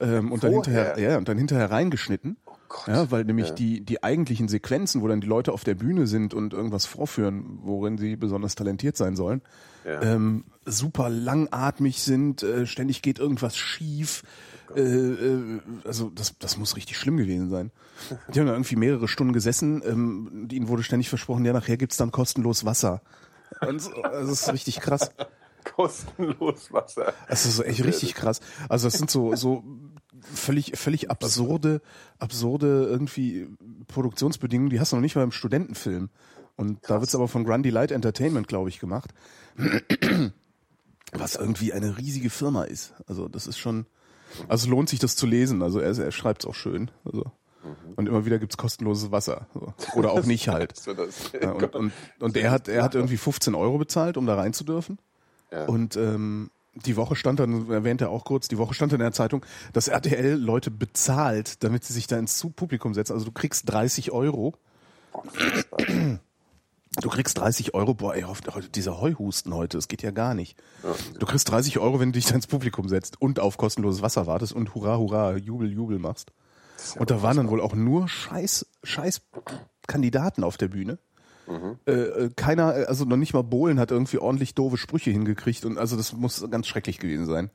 ähm, 0.00 0.32
und 0.32 0.42
dann 0.42 0.52
hinterher, 0.52 0.98
ja, 0.98 1.18
und 1.18 1.28
dann 1.28 1.36
hinterher 1.36 1.70
reingeschnitten. 1.70 2.38
Oh 2.46 2.52
Gott. 2.70 2.88
Ja, 2.88 3.10
weil 3.10 3.24
nämlich 3.24 3.48
Ja. 3.48 3.54
die, 3.54 3.82
die 3.82 4.02
eigentlichen 4.02 4.48
Sequenzen, 4.48 5.02
wo 5.02 5.08
dann 5.08 5.20
die 5.20 5.26
Leute 5.26 5.52
auf 5.52 5.64
der 5.64 5.74
Bühne 5.74 6.06
sind 6.06 6.32
und 6.32 6.54
irgendwas 6.54 6.86
vorführen, 6.86 7.58
worin 7.60 7.98
sie 7.98 8.16
besonders 8.16 8.54
talentiert 8.54 8.96
sein 8.96 9.16
sollen, 9.16 9.42
Ja. 9.84 10.00
ähm, 10.00 10.44
super 10.64 11.10
langatmig 11.10 12.00
sind, 12.00 12.42
äh, 12.42 12.64
ständig 12.66 13.02
geht 13.02 13.18
irgendwas 13.18 13.58
schief. 13.58 14.22
Äh, 14.76 14.80
äh, 14.80 15.60
also 15.84 16.10
das, 16.10 16.38
das 16.38 16.56
muss 16.56 16.76
richtig 16.76 16.96
schlimm 16.96 17.16
gewesen 17.16 17.50
sein. 17.50 17.70
Die 18.32 18.40
haben 18.40 18.46
da 18.46 18.52
irgendwie 18.52 18.76
mehrere 18.76 19.08
Stunden 19.08 19.32
gesessen, 19.32 19.82
ähm, 19.84 20.48
ihnen 20.50 20.68
wurde 20.68 20.82
ständig 20.82 21.08
versprochen, 21.08 21.44
ja, 21.44 21.52
nachher 21.52 21.76
gibt's 21.76 21.96
dann 21.96 22.10
kostenlos 22.10 22.64
Wasser. 22.64 23.02
Und 23.60 23.80
so, 23.80 23.92
also 24.02 24.30
das 24.30 24.42
ist 24.42 24.52
richtig 24.52 24.80
krass. 24.80 25.10
Kostenlos 25.64 26.72
Wasser. 26.72 27.14
Das 27.28 27.46
ist 27.46 27.56
so 27.56 27.62
echt 27.62 27.84
richtig 27.84 28.14
krass. 28.14 28.40
Also 28.68 28.88
das 28.88 28.94
sind 28.94 29.10
so 29.10 29.36
so 29.36 29.62
völlig 30.20 30.72
völlig 30.76 31.10
absurde 31.10 31.80
absurde 32.18 32.86
irgendwie 32.90 33.48
Produktionsbedingungen. 33.86 34.70
Die 34.70 34.80
hast 34.80 34.92
du 34.92 34.96
noch 34.96 35.02
nicht 35.02 35.14
mal 35.14 35.22
im 35.22 35.32
Studentenfilm. 35.32 36.10
Und 36.56 36.78
da 36.90 37.00
wird's 37.00 37.14
aber 37.14 37.28
von 37.28 37.44
Grundy 37.44 37.70
Light 37.70 37.92
Entertainment, 37.92 38.48
glaube 38.48 38.68
ich, 38.68 38.78
gemacht. 38.78 39.14
Was 41.12 41.36
irgendwie 41.36 41.72
eine 41.72 41.98
riesige 41.98 42.30
Firma 42.30 42.64
ist. 42.64 42.94
Also 43.06 43.28
das 43.28 43.46
ist 43.46 43.58
schon. 43.58 43.86
Also 44.48 44.70
lohnt 44.70 44.88
sich 44.88 44.98
das 44.98 45.16
zu 45.16 45.26
lesen. 45.26 45.62
Also 45.62 45.80
er, 45.80 45.96
er 45.98 46.12
schreibt's 46.12 46.46
auch 46.46 46.54
schön. 46.54 46.90
Also. 47.04 47.24
Und 47.96 48.08
immer 48.08 48.24
wieder 48.26 48.38
gibt's 48.38 48.56
kostenloses 48.56 49.12
Wasser. 49.12 49.46
So. 49.54 49.72
Oder 49.94 50.12
auch 50.12 50.24
nicht 50.24 50.48
halt. 50.48 50.74
Ja, 51.40 51.52
und, 51.52 51.74
und, 51.74 51.92
und 52.20 52.36
er 52.36 52.50
hat, 52.50 52.68
er 52.68 52.82
hat 52.82 52.94
irgendwie 52.94 53.16
15 53.16 53.54
Euro 53.54 53.78
bezahlt, 53.78 54.16
um 54.16 54.26
da 54.26 54.34
rein 54.34 54.52
zu 54.52 54.64
dürfen. 54.64 54.98
Ja. 55.50 55.66
Und 55.66 55.96
ähm, 55.96 56.50
die 56.74 56.96
Woche 56.96 57.16
stand 57.16 57.40
dann, 57.40 57.70
erwähnt 57.70 58.00
er 58.00 58.10
auch 58.10 58.24
kurz, 58.24 58.48
die 58.48 58.58
Woche 58.58 58.74
stand 58.74 58.92
in 58.92 58.98
der 58.98 59.12
Zeitung, 59.12 59.44
dass 59.72 59.88
RTL 59.88 60.34
Leute 60.34 60.70
bezahlt, 60.70 61.62
damit 61.62 61.84
sie 61.84 61.92
sich 61.92 62.06
da 62.06 62.18
ins 62.18 62.46
Publikum 62.56 62.94
setzen. 62.94 63.12
Also 63.12 63.26
du 63.26 63.32
kriegst 63.32 63.70
30 63.70 64.12
Euro. 64.12 64.54
Du 67.00 67.08
kriegst 67.08 67.38
30 67.38 67.74
Euro, 67.74 67.94
boah, 67.94 68.14
ey, 68.14 68.24
dieser 68.74 69.00
Heuhusten 69.00 69.54
heute, 69.54 69.78
das 69.78 69.88
geht 69.88 70.02
ja 70.02 70.10
gar 70.10 70.34
nicht. 70.34 70.58
Du 71.18 71.26
kriegst 71.26 71.50
30 71.50 71.78
Euro, 71.78 72.00
wenn 72.00 72.12
du 72.12 72.18
dich 72.18 72.26
da 72.26 72.34
ins 72.34 72.46
Publikum 72.46 72.88
setzt 72.88 73.20
und 73.20 73.40
auf 73.40 73.56
kostenloses 73.56 74.02
Wasser 74.02 74.26
wartest 74.26 74.52
und 74.52 74.74
hurra, 74.74 74.98
hurra, 74.98 75.36
Jubel, 75.36 75.72
Jubel 75.72 75.98
machst. 75.98 76.32
Und 76.98 77.10
da 77.10 77.22
waren 77.22 77.36
dann 77.36 77.48
wohl 77.48 77.60
auch 77.60 77.74
nur 77.74 78.08
scheiß, 78.08 78.66
scheiß 78.82 79.22
Kandidaten 79.86 80.44
auf 80.44 80.56
der 80.56 80.68
Bühne. 80.68 80.98
Äh, 81.86 81.92
äh, 81.92 82.30
keiner, 82.36 82.76
äh, 82.76 82.84
also 82.84 83.04
noch 83.04 83.16
nicht 83.16 83.34
mal 83.34 83.42
Bohlen 83.42 83.80
hat 83.80 83.90
irgendwie 83.90 84.18
ordentlich 84.18 84.54
doofe 84.54 84.76
Sprüche 84.76 85.10
hingekriegt 85.10 85.64
und 85.64 85.76
also 85.76 85.96
das 85.96 86.12
muss 86.12 86.48
ganz 86.50 86.66
schrecklich 86.66 86.98
gewesen 86.98 87.26
sein. 87.26 87.50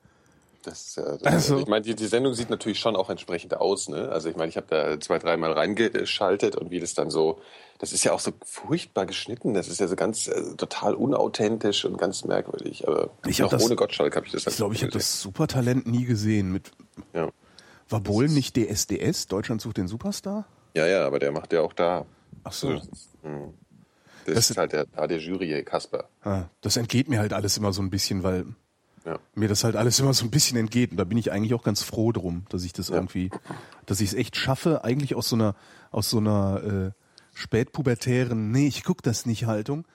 Das, 0.63 0.95
das, 0.95 1.23
Also- 1.23 1.59
ich 1.59 1.67
meine, 1.67 1.83
die, 1.83 1.95
die 1.95 2.07
Sendung 2.07 2.33
sieht 2.33 2.49
natürlich 2.49 2.79
schon 2.79 2.95
auch 2.95 3.09
entsprechend 3.09 3.55
aus. 3.55 3.87
Ne? 3.87 4.09
Also 4.09 4.27
ich 4.29 4.35
meine, 4.35 4.49
ich 4.49 4.57
habe 4.57 4.67
da 4.69 4.99
zwei, 4.99 5.17
dreimal 5.19 5.53
reingeschaltet 5.53 6.55
und 6.55 6.71
wie 6.71 6.79
das 6.79 6.93
dann 6.93 7.09
so, 7.09 7.39
das 7.79 7.93
ist 7.93 8.03
ja 8.03 8.11
auch 8.11 8.19
so 8.19 8.31
furchtbar 8.43 9.05
geschnitten. 9.05 9.53
Das 9.53 9.67
ist 9.69 9.79
ja 9.79 9.87
so 9.87 9.95
ganz 9.95 10.27
äh, 10.27 10.55
total 10.57 10.93
unauthentisch 10.95 11.85
und 11.85 11.97
ganz 11.97 12.25
merkwürdig. 12.25 12.87
Aber 12.87 13.11
Ich 13.25 13.43
auch 13.43 13.49
das- 13.49 13.63
ohne 13.63 13.75
Gottschalk 13.75 14.15
habe 14.15 14.25
ich 14.25 14.31
das. 14.33 14.45
Ich 14.47 14.55
glaube, 14.57 14.73
ich 14.75 14.81
habe 14.81 14.91
das 14.91 15.21
Supertalent 15.21 15.87
nie 15.87 16.03
gesehen. 16.05 16.51
Mit 16.51 16.71
Ja. 17.13 17.29
war 17.89 17.99
Bohlen 18.01 18.33
nicht 18.33 18.57
DSDS? 18.57 19.27
Deutschland 19.27 19.61
sucht 19.61 19.77
den 19.77 19.87
Superstar? 19.87 20.45
ja, 20.75 20.85
ja, 20.85 21.05
aber 21.07 21.19
der 21.19 21.31
macht 21.31 21.53
ja 21.53 21.61
auch 21.61 21.73
da. 21.73 22.05
Ach 22.43 22.51
so. 22.53 22.73
Das, 22.73 23.07
Das- 24.25 24.49
ist 24.49 24.57
halt 24.57 24.73
der, 24.73 24.85
der 24.85 25.17
Jury, 25.19 25.63
Kasper. 25.63 26.09
Ah, 26.23 26.45
das 26.61 26.75
entgeht 26.77 27.07
mir 27.07 27.19
halt 27.19 27.31
alles 27.33 27.57
immer 27.57 27.71
so 27.73 27.81
ein 27.81 27.89
bisschen, 27.89 28.23
weil 28.23 28.45
Ja. 29.07 29.19
mir 29.35 29.47
das 29.47 29.63
halt 29.63 29.77
alles 29.77 29.99
immer 30.01 30.13
so 30.13 30.25
ein 30.25 30.31
bisschen 30.31 30.57
entgeht. 30.57 30.91
Und 30.91 30.97
da 30.97 31.05
bin 31.05 31.17
ich 31.17 31.31
eigentlich 31.31 31.53
auch 31.53 31.63
ganz 31.63 31.81
froh 31.81 32.11
drum, 32.11 32.43
dass 32.49 32.63
ich 32.65 32.73
das 32.73 32.89
irgendwie, 32.89 33.29
dass 33.85 34.01
ich 34.01 34.09
es 34.09 34.13
echt 34.13 34.35
schaffe, 34.35 34.83
eigentlich 34.83 35.15
aus 35.15 35.29
so 35.29 35.37
einer, 35.37 35.55
aus 35.91 36.09
so 36.09 36.17
einer 36.17 36.91
äh, 36.91 36.91
spätpubertären, 37.33 38.51
nee, 38.51 38.67
ich 38.67 38.83
guck 38.83 39.01
das 39.01 39.25
nicht 39.25 39.45
Haltung, 39.45 39.85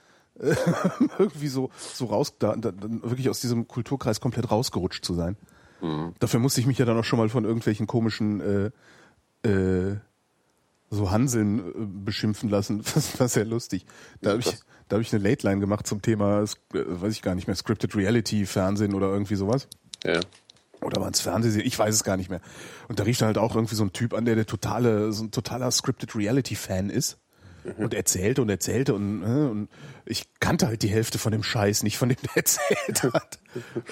äh, 0.40 0.54
irgendwie 1.18 1.48
so, 1.48 1.70
so 1.76 2.06
raus, 2.06 2.34
da, 2.38 2.56
da, 2.56 2.72
wirklich 2.80 3.28
aus 3.28 3.40
diesem 3.40 3.68
Kulturkreis 3.68 4.20
komplett 4.20 4.50
rausgerutscht 4.50 5.04
zu 5.04 5.12
sein. 5.12 5.36
Dafür 6.20 6.38
musste 6.38 6.60
ich 6.60 6.66
mich 6.68 6.78
ja 6.78 6.84
dann 6.84 6.96
auch 6.96 7.04
schon 7.04 7.18
mal 7.18 7.28
von 7.28 7.44
irgendwelchen 7.44 7.88
komischen 7.88 8.40
äh, 9.42 9.48
äh, 9.48 9.96
so 10.90 11.10
Hanseln 11.10 11.58
äh, 11.58 11.72
beschimpfen 12.04 12.48
lassen. 12.48 12.84
Das 12.94 13.18
war 13.18 13.28
sehr 13.28 13.44
lustig. 13.44 13.84
Da 14.20 14.30
habe 14.30 14.40
ich, 14.40 14.54
da 14.92 14.96
hab 14.96 15.02
ich 15.02 15.14
eine 15.14 15.26
Late 15.26 15.46
Line 15.46 15.58
gemacht 15.58 15.86
zum 15.86 16.02
Thema, 16.02 16.42
äh, 16.42 16.46
weiß 16.74 17.14
ich 17.14 17.22
gar 17.22 17.34
nicht 17.34 17.46
mehr, 17.46 17.56
Scripted 17.56 17.96
Reality, 17.96 18.44
Fernsehen 18.44 18.92
oder 18.92 19.06
irgendwie 19.06 19.36
sowas. 19.36 19.66
Ja. 20.04 20.20
Oder 20.82 21.00
waren 21.00 21.14
es 21.14 21.22
Fernsehserien? 21.22 21.66
Ich 21.66 21.78
weiß 21.78 21.94
es 21.94 22.04
gar 22.04 22.18
nicht 22.18 22.28
mehr. 22.28 22.42
Und 22.88 22.98
da 22.98 23.04
rief 23.04 23.16
dann 23.16 23.28
halt 23.28 23.38
auch 23.38 23.54
irgendwie 23.54 23.74
so 23.74 23.84
ein 23.84 23.94
Typ 23.94 24.12
an, 24.12 24.26
der 24.26 24.34
der 24.34 24.44
totale, 24.44 25.12
so 25.12 25.24
ein 25.24 25.30
totaler 25.30 25.70
Scripted 25.70 26.14
Reality 26.14 26.56
Fan 26.56 26.90
ist. 26.90 27.16
Und 27.78 27.94
erzählte 27.94 28.42
und 28.42 28.50
erzählte 28.50 28.92
und, 28.92 29.22
äh, 29.22 29.26
und 29.26 29.68
ich 30.04 30.26
kannte 30.40 30.66
halt 30.66 30.82
die 30.82 30.88
Hälfte 30.88 31.18
von 31.18 31.30
dem 31.30 31.44
Scheiß, 31.44 31.84
nicht 31.84 31.96
von 31.96 32.08
dem, 32.10 32.18
der 32.22 32.30
erzählt 32.36 33.04
hat. 33.14 33.38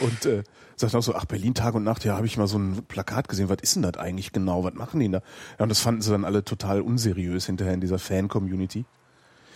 Und 0.00 0.26
äh, 0.26 0.42
sagte 0.76 0.98
auch 0.98 1.02
so, 1.02 1.14
ach, 1.14 1.24
Berlin 1.24 1.54
Tag 1.54 1.74
und 1.74 1.84
Nacht, 1.84 2.04
ja, 2.04 2.16
habe 2.16 2.26
ich 2.26 2.36
mal 2.36 2.48
so 2.48 2.58
ein 2.58 2.84
Plakat 2.88 3.28
gesehen, 3.28 3.48
was 3.48 3.58
ist 3.62 3.76
denn 3.76 3.82
das 3.82 3.96
eigentlich 3.96 4.32
genau, 4.32 4.64
was 4.64 4.74
machen 4.74 4.98
die 4.98 5.06
denn 5.06 5.12
da? 5.12 5.22
Ja, 5.58 5.62
und 5.62 5.68
das 5.70 5.80
fanden 5.80 6.02
sie 6.02 6.10
dann 6.10 6.26
alle 6.26 6.44
total 6.44 6.82
unseriös 6.82 7.46
hinterher 7.46 7.72
in 7.72 7.80
dieser 7.80 8.00
Fan-Community. 8.00 8.84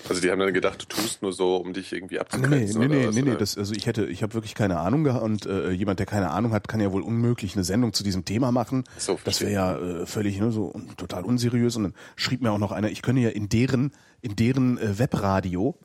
Also 0.09 0.21
die 0.21 0.31
haben 0.31 0.39
dann 0.39 0.53
gedacht, 0.53 0.83
du 0.83 0.87
tust 0.87 1.23
nur 1.23 1.33
so, 1.33 1.56
um 1.56 1.73
dich 1.73 1.93
irgendwie 1.93 2.15
Nee, 2.17 2.21
abzugrenzen. 2.21 2.79
nee, 2.81 2.87
oder 2.87 2.95
nee, 2.95 3.06
was, 3.06 3.15
nee, 3.15 3.23
nee, 3.23 3.37
das, 3.37 3.56
also 3.56 3.75
ich 3.75 3.87
hätte, 3.87 4.05
ich 4.06 4.23
habe 4.23 4.35
wirklich 4.35 4.55
keine 4.55 4.79
Ahnung 4.79 5.05
gehabt 5.05 5.23
und 5.23 5.47
äh, 5.47 5.71
jemand, 5.71 5.99
der 5.99 6.06
keine 6.06 6.31
Ahnung 6.31 6.53
hat, 6.53 6.69
kann 6.69 6.81
ja 6.81 6.93
wohl 6.93 7.03
unmöglich 7.03 7.55
eine 7.55 7.65
Sendung 7.65 7.93
zu 7.93 8.05
diesem 8.05 8.25
Thema 8.25 8.53
machen. 8.53 8.85
So, 8.99 9.19
das 9.25 9.41
wäre 9.41 9.53
ja 9.53 9.79
äh, 9.79 10.06
völlig 10.06 10.39
ne, 10.41 10.53
so 10.53 10.75
total 10.97 11.25
unseriös. 11.25 11.77
Und 11.77 11.85
dann 11.85 11.95
schrieb 12.17 12.43
mir 12.43 12.51
auch 12.53 12.59
noch 12.59 12.73
einer, 12.73 12.91
ich 12.91 13.03
könne 13.03 13.21
ja 13.21 13.31
in 13.31 13.49
deren, 13.49 13.93
in 14.21 14.37
deren 14.37 14.79
äh, 14.79 14.99
Webradio, 14.99 15.79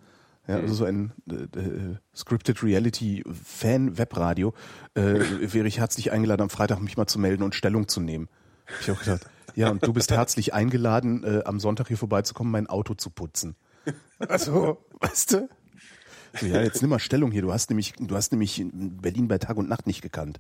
ja, 0.47 0.55
also 0.55 0.73
so 0.73 0.85
ein 0.85 1.13
äh, 1.29 1.35
äh, 1.35 1.95
Scripted 2.15 2.63
Reality 2.63 3.23
Fan 3.45 3.97
Webradio, 3.97 4.53
äh, 4.95 5.01
wäre 5.53 5.67
ich 5.67 5.79
herzlich 5.79 6.11
eingeladen, 6.11 6.41
am 6.41 6.49
Freitag 6.49 6.81
mich 6.81 6.97
mal 6.97 7.07
zu 7.07 7.19
melden 7.19 7.43
und 7.43 7.55
Stellung 7.55 7.87
zu 7.87 8.01
nehmen. 8.01 8.27
Hab 8.65 8.81
Ich 8.81 8.91
auch 8.91 8.99
gedacht, 8.99 9.27
ja, 9.55 9.69
und 9.69 9.85
du 9.85 9.93
bist 9.93 10.11
herzlich 10.11 10.53
eingeladen, 10.53 11.23
äh, 11.23 11.43
am 11.45 11.59
Sonntag 11.59 11.87
hier 11.87 11.97
vorbeizukommen, 11.97 12.51
mein 12.51 12.67
Auto 12.67 12.93
zu 12.95 13.09
putzen. 13.09 13.55
Also, 14.27 14.77
weißt 14.99 15.33
du? 15.33 15.49
So, 16.39 16.45
ja, 16.45 16.61
jetzt 16.61 16.81
nimm 16.81 16.89
mal 16.89 16.99
Stellung 16.99 17.31
hier. 17.31 17.41
Du 17.41 17.51
hast 17.51 17.69
nämlich, 17.69 17.93
du 17.99 18.15
hast 18.15 18.31
nämlich 18.31 18.63
Berlin 18.71 19.27
bei 19.27 19.37
Tag 19.37 19.57
und 19.57 19.69
Nacht 19.69 19.87
nicht 19.87 20.01
gekannt. 20.01 20.39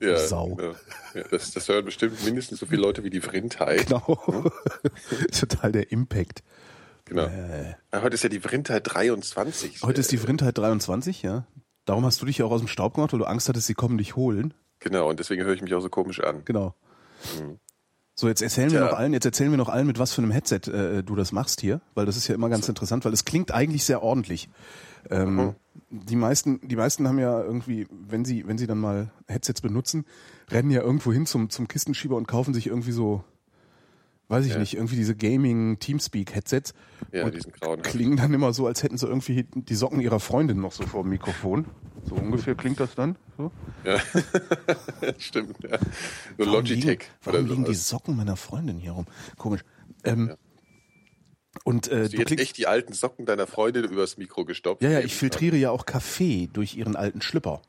ja, 0.00 0.16
Sau. 0.18 0.56
Ja, 1.14 1.22
das, 1.30 1.52
das 1.52 1.68
hören 1.68 1.84
bestimmt 1.84 2.24
mindestens 2.24 2.60
so 2.60 2.66
viele 2.66 2.82
Leute 2.82 3.04
wie 3.04 3.10
die 3.10 3.20
Vrindheit. 3.20 3.86
Genau. 3.86 4.50
Total 5.32 5.72
der 5.72 5.92
Impact. 5.92 6.42
Genau. 7.04 7.24
Äh. 7.26 7.74
Ja, 7.92 8.02
Heute 8.02 8.14
ist 8.14 8.22
ja 8.22 8.28
die 8.28 8.40
Vrindheit 8.40 8.82
23. 8.84 9.82
Heute 9.82 10.00
ist 10.00 10.12
die 10.12 10.18
Vrindheit 10.18 10.58
23, 10.58 11.22
ja. 11.22 11.46
Darum 11.84 12.04
hast 12.04 12.20
du 12.20 12.26
dich 12.26 12.38
ja 12.38 12.44
auch 12.44 12.50
aus 12.50 12.60
dem 12.60 12.68
Staub 12.68 12.94
gemacht, 12.94 13.12
weil 13.12 13.18
du 13.18 13.24
Angst 13.24 13.48
hattest, 13.48 13.66
sie 13.66 13.74
kommen 13.74 13.96
dich 13.96 14.16
holen. 14.16 14.52
Genau, 14.80 15.08
und 15.08 15.18
deswegen 15.18 15.42
höre 15.44 15.54
ich 15.54 15.62
mich 15.62 15.74
auch 15.74 15.80
so 15.80 15.88
komisch 15.88 16.20
an. 16.20 16.42
Genau. 16.44 16.74
So, 18.20 18.26
jetzt 18.26 18.42
erzählen 18.42 18.72
wir 18.72 18.80
Tja. 18.80 18.90
noch 18.90 18.98
allen, 18.98 19.12
jetzt 19.12 19.26
erzählen 19.26 19.52
wir 19.52 19.58
noch 19.58 19.68
allen, 19.68 19.86
mit 19.86 20.00
was 20.00 20.12
für 20.12 20.20
einem 20.22 20.32
Headset 20.32 20.62
äh, 20.72 21.04
du 21.04 21.14
das 21.14 21.30
machst 21.30 21.60
hier, 21.60 21.80
weil 21.94 22.04
das 22.04 22.16
ist 22.16 22.26
ja 22.26 22.34
immer 22.34 22.48
ganz 22.48 22.68
interessant, 22.68 23.04
weil 23.04 23.12
es 23.12 23.24
klingt 23.24 23.52
eigentlich 23.52 23.84
sehr 23.84 24.02
ordentlich. 24.02 24.48
Ähm, 25.08 25.54
Die 25.90 26.16
meisten, 26.16 26.58
die 26.66 26.74
meisten 26.74 27.06
haben 27.06 27.20
ja 27.20 27.40
irgendwie, 27.40 27.86
wenn 28.08 28.24
sie, 28.24 28.44
wenn 28.48 28.58
sie 28.58 28.66
dann 28.66 28.78
mal 28.78 29.12
Headsets 29.28 29.60
benutzen, 29.60 30.04
rennen 30.50 30.72
ja 30.72 30.80
irgendwo 30.82 31.12
hin 31.12 31.26
zum, 31.26 31.48
zum 31.48 31.68
Kistenschieber 31.68 32.16
und 32.16 32.26
kaufen 32.26 32.54
sich 32.54 32.66
irgendwie 32.66 32.90
so, 32.90 33.22
weiß 34.26 34.46
ich 34.46 34.54
Ja. 34.54 34.58
nicht, 34.58 34.74
irgendwie 34.74 34.96
diese 34.96 35.14
Gaming 35.14 35.78
Teamspeak 35.78 36.34
Headsets. 36.34 36.74
Ja, 37.12 37.24
und 37.24 37.36
diesen 37.36 37.52
grauen. 37.52 37.82
klingen 37.82 38.16
dann 38.16 38.34
immer 38.34 38.52
so, 38.52 38.66
als 38.66 38.82
hätten 38.82 38.98
sie 38.98 39.06
irgendwie 39.06 39.46
die 39.54 39.74
Socken 39.76 40.00
ihrer 40.00 40.18
Freundin 40.18 40.60
noch 40.60 40.72
so 40.72 40.84
vor 40.84 41.04
dem 41.04 41.10
Mikrofon. 41.10 41.66
So 42.06 42.14
ungefähr 42.14 42.54
klingt 42.54 42.80
das 42.80 42.94
dann. 42.94 43.16
So. 43.36 43.50
Ja. 43.84 43.98
Stimmt, 45.18 45.56
ja. 45.62 45.78
So 45.78 45.86
Warum 46.38 46.52
Logitech. 46.54 46.84
Liegen, 46.84 47.04
warum 47.22 47.46
liegen 47.46 47.64
die. 47.64 47.74
Socken 47.74 48.16
meiner 48.16 48.36
Freundin 48.36 48.78
hier 48.78 48.92
rum? 48.92 49.06
Komisch. 49.36 49.62
Ähm, 50.04 50.34
Und 51.64 51.88
äh, 51.88 52.02
Hast 52.04 52.12
du 52.12 52.16
du 52.16 52.18
jetzt 52.18 52.26
klingst, 52.28 52.42
echt 52.44 52.56
die 52.58 52.66
alten 52.66 52.92
Socken 52.92 53.26
deiner 53.26 53.46
Freundin 53.46 53.84
übers 53.84 54.16
Mikro 54.16 54.44
gestopft? 54.44 54.82
ja, 54.82 54.90
ja, 54.90 55.00
ich 55.00 55.14
filtriere 55.14 55.56
ja 55.56 55.70
auch 55.70 55.86
Kaffee 55.86 56.48
durch 56.52 56.76
ihren 56.76 56.96
alten 56.96 57.20
Schlüpper. 57.20 57.62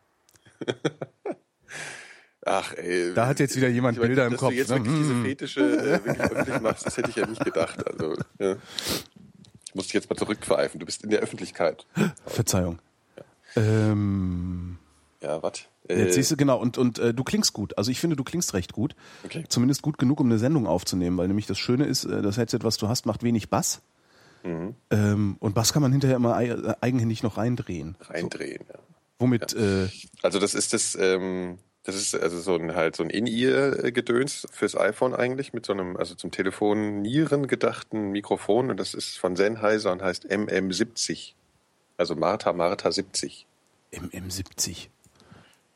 Ach, 2.46 2.74
ey. 2.74 3.14
Da 3.14 3.28
hat 3.28 3.40
jetzt 3.40 3.56
wieder 3.58 3.68
jemand 3.68 3.98
Ich 3.98 4.00
meine, 4.02 4.10
Bilder 4.10 4.26
im 4.26 4.32
dass 4.32 4.40
Kopf. 4.40 4.52
du 4.52 4.56
jetzt 4.58 4.70
ne? 4.70 4.78
wirklich 4.78 4.96
diese 4.96 5.14
Mm. 5.14 5.24
Fetische 5.26 5.60
äh, 5.62 5.92
wirklich 6.06 6.20
öffentlich 6.20 6.62
machst, 6.62 6.86
das 6.86 6.98
hätte 6.98 7.10
ich 7.10 7.16
ja 7.18 7.28
nicht 7.28 7.44
gedacht. 7.44 7.86
Also, 7.86 8.16
ja. 8.40 8.56
Ich 9.68 9.76
muss 9.76 9.86
dich 9.86 9.94
jetzt 9.94 10.10
mal 10.10 10.16
zurückpfeifen. 10.16 10.80
Du 10.80 10.86
bist 10.86 11.04
in 11.04 11.10
der 11.10 11.20
Öffentlichkeit. 11.20 11.86
Verzeihung. 12.26 12.80
Ähm, 13.56 14.78
Ja, 15.22 15.42
was? 15.44 15.66
jetzt 15.90 16.16
siehst 16.16 16.32
du 16.32 16.38
genau 16.38 16.60
und 16.60 16.78
und 16.78 17.00
äh, 17.00 17.14
du 17.14 17.24
klingst 17.24 17.54
gut. 17.54 17.78
Also 17.78 17.90
ich 17.92 18.00
finde, 18.00 18.16
du 18.16 18.24
klingst 18.24 18.54
recht 18.54 18.74
gut. 18.74 18.96
Okay. 19.26 19.44
Zumindest 19.50 19.82
gut 19.82 19.98
genug, 19.98 20.20
um 20.20 20.28
eine 20.28 20.38
Sendung 20.38 20.68
aufzunehmen, 20.68 21.18
weil 21.18 21.28
nämlich 21.28 21.48
das 21.48 21.58
Schöne 21.58 21.86
ist, 21.86 22.06
äh, 22.06 22.22
das 22.22 22.38
Headset, 22.38 22.60
was 22.62 22.78
du 22.78 22.88
hast, 22.88 23.06
macht 23.06 23.24
wenig 23.24 23.50
Bass. 23.50 23.82
Mhm. 24.44 24.76
Ähm, 24.92 25.36
und 25.40 25.56
Bass 25.56 25.74
kann 25.74 25.82
man 25.82 25.92
hinterher 25.92 26.16
immer 26.18 26.40
äh, 26.42 26.76
eigenhändig 26.82 27.24
noch 27.24 27.38
reindrehen. 27.38 27.96
reindrehen. 28.02 28.64
Ja. 28.70 28.80
Womit 29.18 29.54
äh, 29.54 29.90
Also 30.22 30.40
das 30.40 30.54
ist 30.54 30.72
das, 30.74 30.96
ähm, 31.00 31.58
Das 31.84 31.96
ist 31.96 32.14
also 32.16 32.40
so 32.40 32.56
ein 32.56 32.76
halt 32.76 32.96
so 32.96 33.04
ein 33.04 33.10
In-Ear-Gedöns 33.10 34.48
fürs 34.52 34.78
iPhone 34.78 35.14
eigentlich 35.16 35.54
mit 35.54 35.66
so 35.66 35.74
einem, 35.74 35.98
also 35.98 36.14
zum 36.16 36.30
Telefonieren 36.32 37.48
gedachten 37.48 38.12
Mikrofon 38.12 38.70
und 38.70 38.78
das 38.80 38.94
ist 38.94 39.18
von 39.18 39.36
Sennheiser 39.36 39.92
und 39.92 40.02
heißt 40.04 40.30
MM70. 40.30 41.34
Also 42.00 42.16
Martha 42.16 42.54
Martha 42.54 42.90
70. 42.90 43.46
MM70. 43.92 44.88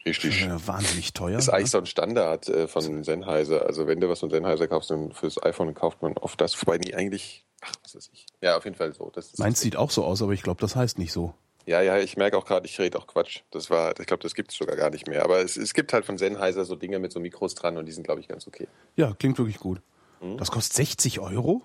Richtig. 0.06 0.42
Ja, 0.42 0.66
wahnsinnig 0.66 1.12
teuer. 1.12 1.38
Ist 1.38 1.48
ne? 1.48 1.54
eigentlich 1.54 1.72
so 1.72 1.80
ein 1.80 1.86
Standard 1.86 2.48
äh, 2.48 2.70
von 2.70 3.04
Sennheiser. 3.04 3.66
Also 3.66 3.88
wenn 3.88 4.00
du 4.00 4.08
was 4.08 4.22
von 4.22 4.30
Sennheiser 4.30 4.70
kaufst, 4.70 4.90
dann 4.90 5.12
fürs 5.12 5.42
iPhone 5.44 5.74
kauft 5.74 6.02
man 6.02 6.18
oft 6.18 6.40
das, 6.40 6.60
wobei 6.62 6.78
die 6.78 6.96
eigentlich, 6.96 7.44
ach, 7.60 7.74
was 7.84 7.96
weiß 7.96 8.10
ich. 8.14 8.26
Ja, 8.42 8.56
auf 8.56 8.64
jeden 8.64 8.78
Fall 8.78 8.94
so. 8.94 9.12
Das 9.14 9.38
Meins 9.38 9.60
sieht 9.60 9.76
auch 9.76 9.92
so 9.92 10.06
aus, 10.06 10.22
aber 10.22 10.32
ich 10.32 10.44
glaube, 10.44 10.62
das 10.62 10.78
heißt 10.78 10.98
nicht 10.98 11.12
so. 11.12 11.34
Ja, 11.66 11.82
ja, 11.82 11.98
ich 11.98 12.16
merke 12.16 12.38
auch 12.38 12.46
gerade, 12.46 12.68
ich 12.68 12.80
rede 12.80 12.98
auch 12.98 13.08
Quatsch. 13.08 13.42
Das 13.52 13.70
war, 13.70 14.00
ich 14.00 14.06
glaube, 14.06 14.24
das 14.24 14.34
gibt 14.34 14.52
es 14.52 14.58
sogar 14.58 14.78
gar 14.78 14.92
nicht 14.92 15.10
mehr. 15.10 15.26
Aber 15.26 15.42
es, 15.42 15.58
es 15.58 15.74
gibt 15.74 15.92
halt 15.92 16.06
von 16.06 16.18
Sennheiser 16.18 16.64
so 16.64 16.78
Dinge 16.78 17.00
mit 17.00 17.12
so 17.12 17.20
Mikros 17.20 17.54
dran 17.54 17.78
und 17.78 17.86
die 17.86 17.92
sind, 17.92 18.04
glaube 18.04 18.22
ich, 18.22 18.30
ganz 18.30 18.48
okay. 18.48 18.70
Ja, 18.96 19.14
klingt 19.14 19.38
wirklich 19.38 19.60
gut. 19.60 19.82
Hm? 20.22 20.38
Das 20.38 20.52
kostet 20.52 20.74
60 20.76 21.20
Euro? 21.20 21.64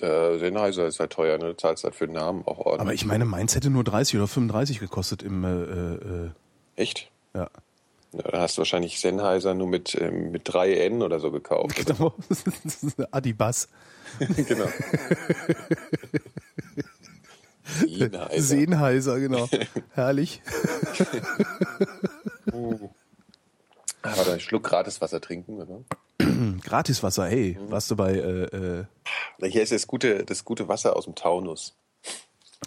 Der 0.00 0.38
Sennheiser 0.38 0.86
ist 0.86 1.00
halt 1.00 1.10
teuer, 1.10 1.38
ne? 1.38 1.46
Du 1.46 1.56
zahlst 1.56 1.82
halt 1.84 1.94
für 1.94 2.06
den 2.06 2.14
Namen 2.14 2.42
auch 2.46 2.58
ordentlich. 2.58 2.80
Aber 2.80 2.94
ich 2.94 3.04
meine, 3.04 3.24
meins 3.24 3.54
hätte 3.54 3.68
nur 3.70 3.82
30 3.84 4.16
oder 4.16 4.28
35 4.28 4.78
gekostet 4.78 5.22
im, 5.22 5.44
äh, 5.44 6.26
äh, 6.26 6.30
Echt? 6.76 7.10
ja. 7.34 7.48
Ja, 8.12 8.22
da 8.22 8.40
hast 8.40 8.56
du 8.56 8.60
wahrscheinlich 8.60 9.00
Sennheiser 9.00 9.52
nur 9.54 9.66
mit, 9.66 9.94
ähm, 10.00 10.30
mit 10.30 10.42
3 10.44 10.72
N 10.72 11.02
oder 11.02 11.20
so 11.20 11.30
gekauft. 11.30 11.84
Genau. 11.86 12.14
Das 12.64 12.82
ist 12.82 12.98
eine 12.98 13.12
Adibas. 13.12 13.68
genau. 14.18 14.66
Sennheiser. 17.86 18.42
Sennheiser, 18.42 19.20
genau. 19.20 19.46
Herrlich. 19.92 20.40
Aber 24.02 24.24
da 24.24 24.30
einen 24.30 24.40
Schluck 24.40 24.64
Gratiswasser 24.64 25.20
trinken, 25.20 25.60
oder? 25.60 25.80
Gratiswasser, 26.62 27.26
hey, 27.26 27.58
warst 27.68 27.90
du 27.90 27.96
bei, 27.96 28.12
äh, 28.14 28.44
äh, 29.40 29.50
Hier 29.50 29.62
ist 29.62 29.72
das 29.72 29.86
gute, 29.86 30.24
das 30.24 30.44
gute 30.44 30.68
Wasser 30.68 30.96
aus 30.96 31.04
dem 31.04 31.14
Taunus. 31.14 31.76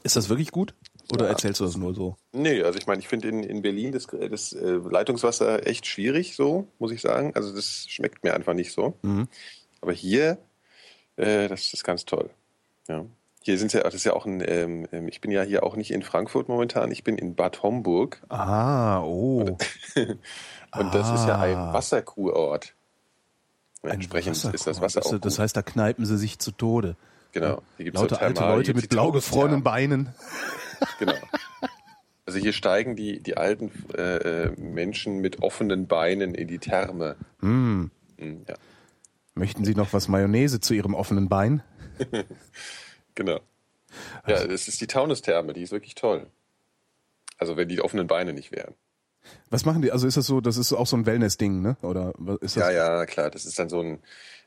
ist 0.04 0.16
das 0.16 0.30
wirklich 0.30 0.52
gut? 0.52 0.74
Oder 1.14 1.26
Ja, 1.26 1.32
erzählst 1.32 1.60
du 1.60 1.66
das 1.66 1.76
nur 1.78 1.94
so? 1.94 2.16
Nee, 2.32 2.64
also 2.64 2.80
ich 2.80 2.88
meine, 2.88 3.00
ich 3.02 3.08
finde 3.08 3.28
in, 3.28 3.44
in 3.44 3.62
Berlin 3.62 3.92
das, 3.92 4.08
das 4.08 4.54
äh, 4.54 4.80
Leitungswasser 4.90 5.68
echt 5.68 5.86
schwierig, 5.86 6.36
so, 6.36 6.68
muss 6.80 6.92
ich 6.92 7.02
sagen. 7.02 7.34
Also 7.36 7.54
das 7.54 7.86
schmeckt 7.90 8.24
mir 8.24 8.34
einfach 8.34 8.54
nicht 8.54 8.72
so. 8.72 8.94
Mhm. 9.02 9.28
Aber 9.82 9.92
hier, 9.94 10.38
äh, 11.18 11.48
das 11.50 11.74
ist 11.74 11.84
ganz 11.84 12.06
toll. 12.06 12.30
Ja. 12.88 13.06
Hier 13.44 13.58
sind 13.58 13.74
ja, 13.74 13.82
das 13.84 13.96
ist 13.96 14.04
ja 14.06 14.14
auch 14.14 14.26
ein, 14.26 14.42
ähm, 14.48 14.88
ähm, 14.92 15.08
ich 15.08 15.20
bin 15.20 15.32
ja 15.32 15.42
hier 15.42 15.64
auch 15.64 15.76
nicht 15.76 15.92
in 15.92 16.04
Frankfurt 16.04 16.48
momentan, 16.48 16.92
ich 16.92 17.04
bin 17.04 17.18
in 17.18 17.36
Bad 17.36 17.64
Homburg. 17.64 18.22
Ah, 18.30 19.02
oh. 19.02 19.40
Und 19.48 19.58
das 20.94 21.10
ist 21.10 21.28
ja 21.28 21.40
ein 21.40 21.56
Ah. 21.58 21.74
Wasserkurort. 21.74 22.74
Ja, 23.84 23.90
Entsprechend 23.92 24.36
ist 24.36 24.68
das. 24.68 24.82
Wasser 24.82 25.00
auch 25.06 25.12
Das, 25.12 25.22
das 25.22 25.34
gut. 25.36 25.40
heißt, 25.40 25.58
da 25.58 25.62
kneipen 25.62 26.06
sie 26.06 26.18
sich 26.18 26.38
zu 26.40 26.52
Tode. 26.52 26.96
Genau. 27.32 27.62
Hier 27.78 27.86
gibt's 27.86 28.00
Lauter 28.00 28.16
so 28.16 28.22
alte 28.22 28.42
Leute 28.42 28.74
mit 28.74 28.90
blau 28.90 29.12
gefrorenen 29.12 29.64
Taunustermen. 29.64 30.06
Beinen. 30.06 30.16
Genau. 31.00 31.14
Also 32.26 32.40
hier 32.40 32.54
steigen 32.54 32.96
die, 32.96 33.20
die 33.22 33.38
alten 33.38 33.72
äh, 33.96 34.46
äh, 34.46 34.52
Menschen 34.60 35.20
mit 35.20 35.42
offenen 35.44 35.86
Beinen 35.88 36.34
in 36.34 36.48
die 36.48 36.58
Therme. 36.60 37.16
Hm. 37.40 37.92
Mm, 38.18 38.32
Ja, 38.48 38.56
Möchten 39.36 39.64
Sie 39.66 39.76
noch 39.76 39.94
was 39.94 40.08
Mayonnaise 40.08 40.60
zu 40.60 40.74
Ihrem 40.74 40.94
offenen 40.96 41.30
Bein? 41.30 41.62
genau. 43.16 43.40
Ja, 44.28 44.46
das 44.48 44.68
ist 44.68 44.82
die 44.82 44.88
Taunustherme, 44.88 45.54
die 45.54 45.62
ist 45.62 45.72
wirklich 45.72 45.96
toll. 45.96 46.28
Also 47.38 47.58
wenn 47.58 47.68
die 47.68 47.82
offenen 47.82 48.08
Beine 48.08 48.34
nicht 48.34 48.52
wären. 48.52 48.74
Was 49.50 49.66
machen 49.66 49.82
die? 49.82 49.92
Also 49.92 50.08
ist 50.08 50.18
das 50.18 50.26
so, 50.26 50.42
das 50.42 50.58
ist 50.58 50.74
auch 50.74 50.88
so 50.88 50.98
ein 50.98 51.06
Wellness-Ding, 51.06 51.62
ne? 51.62 51.78
Oder 51.82 52.14
ist 52.42 52.58
das? 52.58 52.64
Ja, 52.64 52.72
ja, 52.72 53.06
klar. 53.06 53.30
Das 53.30 53.46
ist 53.46 53.60
dann 53.60 53.70
so 53.70 53.82
ein, 53.82 54.00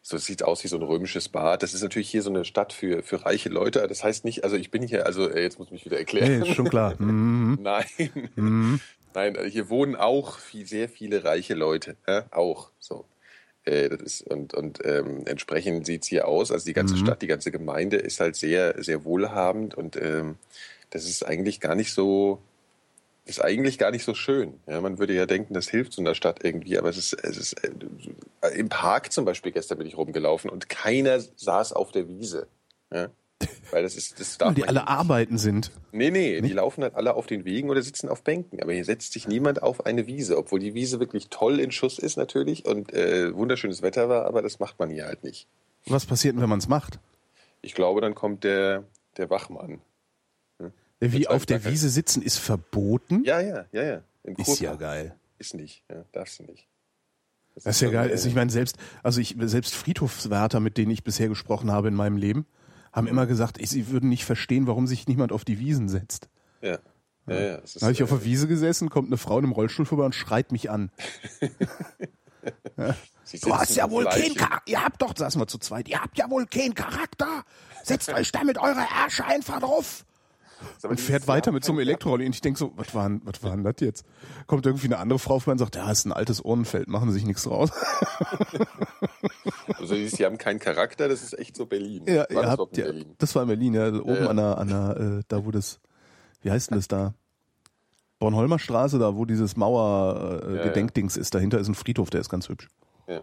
so 0.03 0.17
es 0.17 0.27
sieht 0.27 0.43
aus 0.43 0.65
wie 0.65 0.69
so 0.69 0.77
ein 0.77 0.83
römisches 0.83 1.29
Bad. 1.29 1.63
Das 1.63 1.75
ist 1.75 1.83
natürlich 1.83 2.11
hier 2.11 2.23
so 2.23 2.31
eine 2.31 2.45
Stadt 2.45 2.73
für, 2.73 3.03
für 3.03 3.25
reiche 3.25 3.49
Leute. 3.49 3.87
Das 3.87 4.05
heißt 4.05 4.25
nicht, 4.25 4.45
also 4.45 4.57
ich 4.57 4.71
bin 4.71 4.83
hier, 4.83 5.07
also 5.07 5.29
äh, 5.29 5.43
jetzt 5.43 5.59
muss 5.59 5.69
ich 5.69 5.73
mich 5.73 5.85
wieder 5.85 5.99
erklären. 5.99 6.41
Nee, 6.41 6.49
ist 6.49 6.55
schon 6.55 6.69
klar. 6.69 6.95
Mhm. 7.01 7.59
Nein. 7.63 8.81
Nein, 9.15 9.37
also 9.37 9.49
hier 9.49 9.69
wohnen 9.69 9.95
auch 9.95 10.39
viel, 10.39 10.67
sehr 10.67 10.89
viele 10.89 11.25
reiche 11.25 11.55
Leute. 11.55 11.97
Ja? 12.07 12.27
Auch 12.31 12.71
so. 12.79 13.05
Äh, 13.65 13.89
das 13.89 14.01
ist, 14.01 14.23
und 14.23 14.55
und 14.55 14.81
ähm, 14.85 15.23
entsprechend 15.27 15.87
sieht's 15.87 16.09
hier 16.09 16.29
aus. 16.29 16.51
Also 16.51 16.67
die 16.67 16.73
ganze 16.73 16.97
Stadt, 16.97 17.23
die 17.23 17.27
ganze 17.27 17.51
Gemeinde 17.51 17.97
ist 17.97 18.21
halt 18.21 18.37
sehr, 18.37 18.83
sehr 18.83 19.05
wohlhabend 19.05 19.75
und 19.75 19.97
ähm, 19.97 20.37
das 20.91 21.05
ist 21.05 21.25
eigentlich 21.25 21.61
gar 21.61 21.75
nicht 21.75 21.93
so, 21.93 22.41
ist 23.25 23.43
eigentlich 23.43 23.79
gar 23.79 23.91
nicht 23.91 24.05
so 24.05 24.15
schön. 24.15 24.61
Ja, 24.67 24.81
man 24.81 24.99
würde 24.99 25.15
ja 25.15 25.27
denken, 25.27 25.55
das 25.55 25.69
hilft 25.69 25.93
so 25.93 26.03
einer 26.03 26.15
Stadt 26.15 26.45
irgendwie, 26.45 26.79
aber 26.79 26.91
es 26.91 26.99
ist, 26.99 27.15
es 27.15 27.37
ist 27.37 27.55
äh, 27.65 28.49
im 28.55 28.69
Park 28.69 29.13
zum 29.13 29.25
Beispiel 29.25 29.53
gestern 29.53 29.79
bin 29.79 29.87
ich 29.87 29.97
rumgelaufen 29.97 30.51
und 30.51 30.69
keiner 30.69 31.19
saß 31.21 31.73
auf 31.73 31.91
der 31.93 32.09
Wiese. 32.09 32.49
Ja? 32.93 33.09
Weil 33.71 33.83
das 33.83 33.97
ist, 33.97 34.21
das 34.21 34.39
darf 34.39 34.49
Weil 34.49 34.55
die 34.55 34.65
alle 34.69 34.81
nicht. 34.81 34.89
arbeiten 34.89 35.39
sind. 35.39 35.71
Nee, 35.93 36.11
nee, 36.11 36.41
die 36.41 36.53
laufen 36.53 36.83
halt 36.83 36.95
alle 36.95 37.15
auf 37.15 37.27
den 37.27 37.45
Wegen 37.45 37.71
oder 37.71 37.83
sitzen 37.83 38.09
auf 38.09 38.23
Bänken. 38.23 38.63
Aber 38.63 38.73
hier 38.73 38.85
setzt 38.85 39.13
sich 39.13 39.27
niemand 39.27 39.63
auf 39.63 39.87
eine 39.87 40.07
Wiese, 40.07 40.37
obwohl 40.39 40.61
die 40.61 40.75
Wiese 40.75 41.01
wirklich 41.01 41.29
toll 41.29 41.61
in 41.61 41.73
Schuss 41.73 41.99
ist 41.99 42.17
natürlich 42.17 42.67
und 42.67 42.93
äh, 42.93 43.35
wunderschönes 43.35 43.83
Wetter 43.83 44.09
war, 44.09 44.27
aber 44.27 44.43
das 44.43 44.61
macht 44.61 44.79
man 44.79 44.91
hier 44.91 45.07
halt 45.07 45.25
nicht. 45.25 45.49
Was 45.87 46.07
passiert 46.07 46.35
denn, 46.35 46.43
wenn 46.43 46.49
man 46.49 46.59
es 46.61 46.69
macht? 46.69 46.99
Ich 47.63 47.75
glaube, 47.75 48.01
dann 48.01 48.15
kommt 48.15 48.45
der, 48.45 48.85
der 49.17 49.31
Wachmann. 49.31 49.81
Wie 51.13 51.29
auf 51.29 51.47
der 51.47 51.65
Wiese 51.65 51.89
sitzen 51.91 52.23
ist 52.23 52.39
verboten? 52.39 53.25
Ja, 53.25 53.41
ja, 53.41 53.67
ja, 53.73 53.83
ja. 53.83 54.03
Ist 54.25 54.61
ja 54.61 54.75
geil. 54.75 55.15
Ist 55.39 55.55
nicht, 55.55 55.85
ja, 55.91 56.05
darfst 56.13 56.39
du 56.39 56.45
nicht. 56.45 56.67
Das 57.55 57.67
ist 57.67 57.81
ja 57.81 57.91
geil. 57.91 58.09
äh, 58.09 58.13
Also 58.13 58.29
ich 58.29 58.35
meine, 58.35 58.51
selbst, 58.51 58.77
also 59.03 59.21
ich, 59.21 59.37
selbst 59.41 59.75
Friedhofswärter, 59.75 60.61
mit 60.61 60.77
denen 60.77 60.91
ich 60.91 61.05
bisher 61.05 61.29
gesprochen 61.29 61.71
habe 61.71 61.89
in 61.89 61.95
meinem 61.95 62.17
Leben, 62.17 62.47
haben 62.93 63.07
immer 63.07 63.27
gesagt, 63.27 63.61
ich, 63.61 63.71
sie 63.71 63.89
würden 63.89 64.09
nicht 64.09 64.25
verstehen, 64.25 64.67
warum 64.67 64.87
sich 64.87 65.07
niemand 65.09 65.33
auf 65.33 65.45
die 65.45 65.59
Wiesen 65.59 65.89
setzt. 65.89 66.29
Ja, 66.63 66.79
ja, 67.27 67.41
ja. 67.41 67.57
Das 67.59 67.75
Da 67.75 67.83
habe 67.83 67.93
ich 67.93 68.03
auf 68.03 68.11
äh, 68.11 68.15
der 68.15 68.25
Wiese 68.25 68.49
gesessen, 68.49 68.89
kommt 68.91 69.09
eine 69.09 69.17
Frau 69.17 69.39
in 69.39 69.45
einem 69.45 69.53
Rollstuhl 69.53 69.87
vorbei 69.87 70.05
und 70.05 70.15
schreit 70.15 70.53
mich 70.53 70.71
an. 70.71 70.91
sie 73.25 73.39
Du 73.41 73.55
hast 73.57 73.75
ja 73.77 73.91
wohl 73.91 74.05
keinen 74.05 74.35
Charakter. 74.35 74.71
Ihr 74.71 74.85
habt 74.85 75.03
doch, 75.03 75.15
saßen 75.17 75.41
wir 75.41 75.47
zu 75.47 75.59
zweit, 75.59 75.89
ihr 75.89 76.01
habt 76.01 76.19
ja 76.19 76.29
wohl 76.31 76.47
keinen 76.47 76.75
Charakter. 76.75 77.45
Setzt 77.83 78.09
euch 78.11 78.33
da 78.33 78.45
mit 78.45 78.59
eurer 78.59 78.87
Ärsche 79.05 79.25
einfach 79.25 79.61
drauf. 79.61 80.05
Und 80.89 81.01
fährt 81.01 81.27
weiter 81.29 81.53
mit 81.53 81.65
so 81.65 81.73
einem 81.73 81.81
Elektroroller. 81.81 82.25
Und 82.25 82.35
ich 82.35 82.41
denk 82.41 82.59
so, 82.59 82.73
was 82.77 82.95
war, 82.95 83.09
denn- 83.09 83.23
was 83.25 83.43
war 83.43 83.51
denn 83.53 83.65
das 83.65 83.75
jetzt? 83.81 84.05
Kommt 84.47 84.67
irgendwie 84.67 84.87
eine 84.87 84.99
andere 84.99 85.19
Frau 85.19 85.39
vorbei 85.39 85.53
und 85.53 85.59
sagt, 85.59 85.77
ja, 85.77 85.91
ist 85.91 86.05
ein 86.05 86.13
altes 86.13 86.45
Ohnenfeld, 86.45 86.89
machen 86.89 87.09
Sie 87.11 87.15
sich 87.15 87.27
nichts 87.27 87.45
draus. 87.45 87.71
Also 89.79 89.95
die 89.95 90.25
haben 90.25 90.39
keinen 90.39 90.59
Charakter, 90.59 91.09
das 91.09 91.23
ist 91.23 91.39
echt 91.39 91.57
so 91.57 91.67
Berlin. 91.67 92.05
Ja, 92.07 92.17
War 92.17 92.25
das 92.27 92.37
habt, 92.37 92.43
überhaupt 92.55 92.79
in 92.79 92.85
ja, 92.85 92.91
Berlin? 92.91 93.15
das 93.19 93.35
war 93.35 93.43
in 93.43 93.49
Berlin, 93.49 93.75
ja, 93.75 93.89
oben 93.93 94.15
ja. 94.15 94.29
an 94.31 94.37
der, 94.37 94.59
an 94.59 94.69
der, 94.69 94.97
äh, 95.19 95.23
da 95.29 95.45
wo 95.45 95.51
das, 95.51 95.81
wie 96.43 96.51
heißt 96.51 96.71
denn 96.71 96.79
das 96.79 96.89
da? 96.89 97.15
Bornholmer 98.19 98.59
Straße, 98.59 98.99
da 98.99 99.15
wo 99.17 99.25
dieses 99.27 99.53
Ja, 99.53 99.59
Mauer-Gedenkdings 99.59 101.17
ist, 101.17 101.35
dahinter 101.35 101.59
ist 101.59 101.69
ein 101.69 101.75
Friedhof, 101.75 102.11
der 102.11 102.21
ist 102.21 102.31
ganz 102.31 102.49
hübsch. 102.49 102.69
Ja. 103.07 103.21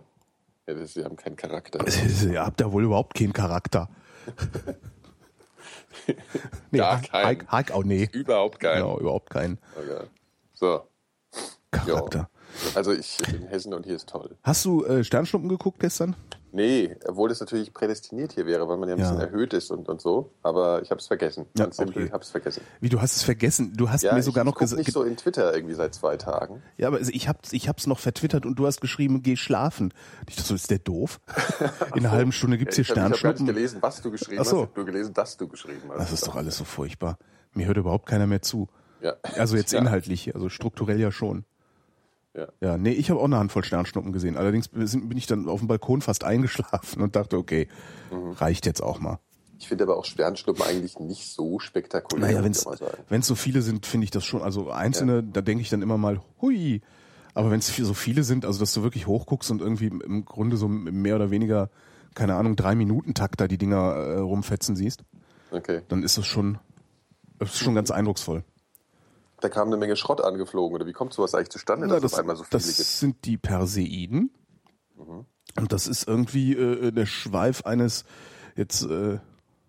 ja 0.67 0.73
das, 0.73 0.93
sie 0.93 1.03
haben 1.03 1.15
keinen 1.15 1.35
Charakter. 1.35 1.83
Ihr 2.29 2.43
habt 2.45 2.61
ja 2.61 2.71
wohl 2.71 2.83
überhaupt 2.83 3.15
keinen 3.15 3.33
Charakter. 3.33 3.89
nee, 6.71 6.77
Gar 6.79 7.01
keinen. 7.01 7.47
Hack 7.47 7.71
auch 7.71 7.83
nee. 7.83 8.09
Überhaupt 8.11 8.59
keinen. 8.59 8.77
Genau, 8.81 8.99
überhaupt 8.99 9.29
keinen 9.29 9.57
Okay. 9.75 10.05
So, 10.53 10.81
Charakter. 11.71 12.29
also 12.75 12.91
ich 12.91 13.17
bin 13.25 13.41
in 13.43 13.47
Hessen 13.47 13.73
und 13.73 13.85
hier 13.85 13.95
ist 13.95 14.09
toll. 14.09 14.35
Hast 14.43 14.65
du 14.65 14.83
äh, 14.85 15.03
Sternschnuppen 15.03 15.49
geguckt 15.49 15.79
gestern? 15.79 16.15
Nee, 16.53 16.95
obwohl 17.07 17.29
das 17.29 17.39
natürlich 17.39 17.73
prädestiniert 17.73 18.33
hier 18.33 18.45
wäre, 18.45 18.67
weil 18.67 18.77
man 18.77 18.89
ja 18.89 18.95
ein 18.95 18.99
Ja. 19.01 19.09
bisschen 19.11 19.21
erhöht 19.27 19.53
ist 19.53 19.71
und, 19.71 19.87
und 19.87 20.01
so. 20.01 20.31
Aber 20.43 20.81
ich 20.81 20.91
habe 20.91 20.99
es 20.99 21.07
vergessen. 21.07 21.45
Ja, 21.57 21.65
Ganz 21.65 21.77
simpel, 21.77 21.97
okay. 21.97 22.05
ich 22.07 22.11
habe 22.11 22.23
es 22.23 22.29
vergessen. 22.29 22.61
Wie, 22.79 22.89
du 22.89 23.01
hast 23.01 23.15
es 23.15 23.23
vergessen? 23.23 23.73
Du 23.75 23.89
hast 23.89 24.01
Ja, 24.03 24.13
mir 24.13 24.21
sogar 24.23 24.43
ich, 24.43 24.49
noch 24.51 24.55
gesagt. 24.57 24.79
nicht 24.79 24.91
so 24.91 25.03
in 25.03 25.15
Twitter 25.17 25.53
irgendwie 25.53 25.73
seit 25.75 25.93
zwei 25.95 26.17
Tagen. 26.17 26.61
Ja, 26.77 26.87
aber 26.87 26.99
ich 27.01 27.27
hab's, 27.27 27.53
ich 27.53 27.69
hab's 27.69 27.87
noch 27.87 27.99
vertwittert 27.99 28.45
und 28.45 28.55
du 28.59 28.65
hast 28.67 28.81
geschrieben, 28.81 29.21
geh 29.23 29.35
schlafen. 29.37 29.93
Ich 30.27 30.35
dachte 30.35 30.49
so, 30.49 30.55
ist 30.55 30.69
der 30.71 30.79
doof? 30.79 31.19
In 31.95 31.99
einer 32.05 32.11
halben 32.11 32.31
Stunde 32.31 32.57
gibt's 32.57 32.75
hier 32.75 32.83
ich 32.83 32.89
habe 32.91 33.01
hab 33.01 33.09
nicht 33.11 33.19
Sternschnuppen. 33.19 33.55
gelesen, 33.55 33.77
was 33.81 34.01
du 34.01 34.11
geschrieben 34.11 34.41
Ach 34.41 34.45
so. 34.45 34.57
hast. 34.57 34.63
Ich 34.63 34.69
habe 34.69 34.79
nur 34.79 34.85
gelesen, 34.85 35.13
dass 35.13 35.37
du 35.37 35.47
geschrieben 35.47 35.81
hast. 35.89 35.99
Das 35.99 36.11
ist 36.11 36.27
doch 36.27 36.35
alles 36.35 36.57
so 36.57 36.63
furchtbar. 36.63 37.17
Mir 37.53 37.67
hört 37.67 37.77
überhaupt 37.77 38.05
keiner 38.07 38.27
mehr 38.27 38.41
zu. 38.41 38.67
Ja. 39.01 39.13
Also 39.37 39.55
jetzt 39.57 39.71
Ja. 39.73 39.79
inhaltlich, 39.79 40.35
also 40.35 40.49
strukturell 40.49 40.99
ja 40.99 41.11
schon. 41.11 41.45
Ja. 42.35 42.47
Ja, 42.61 42.77
nee, 42.77 42.91
ich 42.91 43.09
habe 43.09 43.19
auch 43.19 43.25
eine 43.25 43.37
Handvoll 43.37 43.63
Sternschnuppen 43.63 44.13
gesehen. 44.13 44.37
Allerdings 44.37 44.69
bin 44.69 45.17
ich 45.17 45.27
dann 45.27 45.49
auf 45.49 45.59
dem 45.59 45.67
Balkon 45.67 46.01
fast 46.01 46.23
eingeschlafen 46.23 47.01
und 47.01 47.15
dachte, 47.15 47.37
okay, 47.37 47.67
Mhm. 48.11 48.31
reicht 48.31 48.65
jetzt 48.65 48.81
auch 48.81 48.99
mal. 48.99 49.19
Ich 49.59 49.67
finde 49.67 49.83
aber 49.83 49.97
auch 49.97 50.05
Sternschnuppen 50.05 50.63
eigentlich 50.63 50.97
nicht 50.99 51.31
so 51.33 51.59
spektakulär. 51.59 52.27
Naja, 52.27 52.43
wenn 52.43 53.19
es 53.21 53.27
so 53.27 53.35
viele 53.35 53.61
sind, 53.61 53.85
finde 53.85 54.05
ich 54.05 54.11
das 54.11 54.25
schon. 54.25 54.41
Also 54.41 54.71
einzelne, 54.71 55.23
da 55.23 55.41
denke 55.41 55.61
ich 55.61 55.69
dann 55.69 55.81
immer 55.81 55.97
mal, 55.97 56.19
hui. 56.41 56.81
Aber 57.33 57.51
wenn 57.51 57.59
es 57.59 57.67
so 57.75 57.93
viele 57.93 58.23
sind, 58.23 58.45
also 58.45 58.59
dass 58.59 58.73
du 58.73 58.81
wirklich 58.83 59.07
hochguckst 59.07 59.51
und 59.51 59.61
irgendwie 59.61 59.87
im 59.87 60.25
Grunde 60.25 60.57
so 60.57 60.67
mehr 60.67 61.15
oder 61.15 61.29
weniger, 61.31 61.69
keine 62.15 62.35
Ahnung, 62.35 62.55
drei 62.55 62.75
Minuten 62.75 63.13
Takt 63.13 63.39
da 63.39 63.47
die 63.47 63.57
Dinger 63.57 63.93
äh, 63.93 64.17
rumfetzen 64.19 64.75
siehst, 64.75 65.03
Okay. 65.51 65.81
dann 65.89 66.01
ist 66.03 66.17
das 66.17 66.25
schon, 66.25 66.57
das 67.39 67.49
ist 67.53 67.59
schon 67.59 67.75
ganz 67.75 67.91
eindrucksvoll. 67.91 68.43
Da 69.41 69.49
kam 69.49 69.67
eine 69.67 69.77
Menge 69.77 69.95
Schrott 69.95 70.21
angeflogen. 70.21 70.75
Oder 70.75 70.85
wie 70.85 70.93
kommt 70.93 71.13
sowas 71.13 71.35
eigentlich 71.35 71.49
zustande, 71.49 71.87
Na, 71.87 71.95
dass 71.95 72.03
das 72.03 72.13
auf 72.13 72.19
einmal 72.19 72.35
so 72.35 72.43
viele 72.43 72.61
das 72.61 72.77
gibt? 72.77 72.87
sind 72.87 73.25
die 73.25 73.37
Perseiden. 73.37 74.31
Mhm. 74.95 75.25
Und 75.57 75.73
das 75.73 75.87
ist 75.87 76.07
irgendwie 76.07 76.53
äh, 76.53 76.91
der 76.91 77.05
Schweif 77.05 77.65
eines, 77.65 78.05
jetzt 78.55 78.83
äh, 78.83 79.19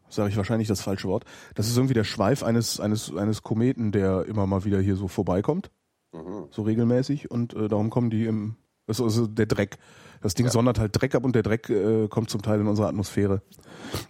sage 0.08 0.28
ich 0.28 0.36
wahrscheinlich 0.36 0.68
das 0.68 0.80
falsche 0.80 1.08
Wort, 1.08 1.24
das 1.54 1.68
ist 1.68 1.76
irgendwie 1.76 1.94
der 1.94 2.04
Schweif 2.04 2.42
eines, 2.42 2.78
eines, 2.78 3.14
eines 3.16 3.42
Kometen, 3.42 3.90
der 3.90 4.26
immer 4.26 4.46
mal 4.46 4.64
wieder 4.64 4.78
hier 4.78 4.96
so 4.96 5.08
vorbeikommt. 5.08 5.70
Mhm. 6.12 6.48
So 6.50 6.62
regelmäßig. 6.62 7.30
Und 7.30 7.54
äh, 7.54 7.68
darum 7.68 7.90
kommen 7.90 8.10
die 8.10 8.26
im, 8.26 8.56
das 8.86 8.98
ist 8.98 9.04
also 9.04 9.26
der 9.26 9.46
Dreck. 9.46 9.78
Das 10.20 10.34
Ding 10.34 10.48
sondert 10.48 10.78
halt 10.78 10.92
Dreck 11.00 11.14
ab 11.14 11.24
und 11.24 11.34
der 11.34 11.42
Dreck 11.42 11.68
äh, 11.68 12.06
kommt 12.08 12.30
zum 12.30 12.42
Teil 12.42 12.60
in 12.60 12.68
unsere 12.68 12.86
Atmosphäre 12.86 13.42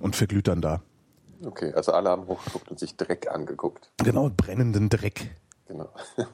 und 0.00 0.16
verglüht 0.16 0.49
dann 0.49 0.61
da. 0.61 0.83
Okay, 1.45 1.73
also 1.73 1.92
alle 1.92 2.11
haben 2.11 2.26
hochgeguckt 2.26 2.71
und 2.71 2.78
sich 2.78 2.97
Dreck 2.97 3.31
angeguckt. 3.31 3.90
Genau, 4.04 4.31
brennenden 4.31 4.88
Dreck. 4.88 5.35
Genau. 5.72 5.88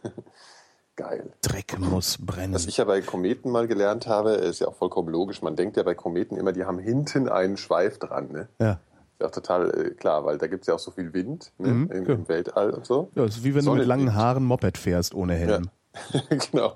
Geil. 0.96 1.32
Dreck 1.42 1.78
muss 1.78 2.18
brennen. 2.18 2.54
Was 2.54 2.66
ich 2.66 2.78
ja 2.78 2.84
bei 2.84 3.00
Kometen 3.00 3.52
mal 3.52 3.68
gelernt 3.68 4.08
habe, 4.08 4.32
ist 4.32 4.58
ja 4.58 4.66
auch 4.66 4.74
vollkommen 4.74 5.08
logisch. 5.08 5.42
Man 5.42 5.54
denkt 5.54 5.76
ja 5.76 5.84
bei 5.84 5.94
Kometen 5.94 6.36
immer, 6.36 6.52
die 6.52 6.64
haben 6.64 6.80
hinten 6.80 7.28
einen 7.28 7.56
Schweif 7.56 8.00
dran. 8.00 8.32
Ne? 8.32 8.48
Ja. 8.58 8.72
Ist 8.72 9.20
ja 9.20 9.26
auch 9.28 9.30
total 9.30 9.70
äh, 9.70 9.90
klar, 9.90 10.24
weil 10.24 10.38
da 10.38 10.48
gibt 10.48 10.62
es 10.62 10.66
ja 10.66 10.74
auch 10.74 10.80
so 10.80 10.90
viel 10.90 11.14
Wind 11.14 11.52
ne? 11.58 11.68
Mhm, 11.68 11.90
Im, 11.92 12.06
ja. 12.06 12.14
im 12.14 12.28
Weltall 12.28 12.70
und 12.70 12.84
so. 12.84 13.12
ja, 13.14 13.24
ist 13.24 13.44
wie 13.44 13.54
wenn 13.54 13.64
du 13.64 13.74
mit 13.74 13.86
langen 13.86 14.14
Haaren 14.14 14.44
Moped 14.44 14.76
fährst 14.76 15.14
ohne 15.14 15.34
Helm. 15.34 15.70
genau. 16.50 16.72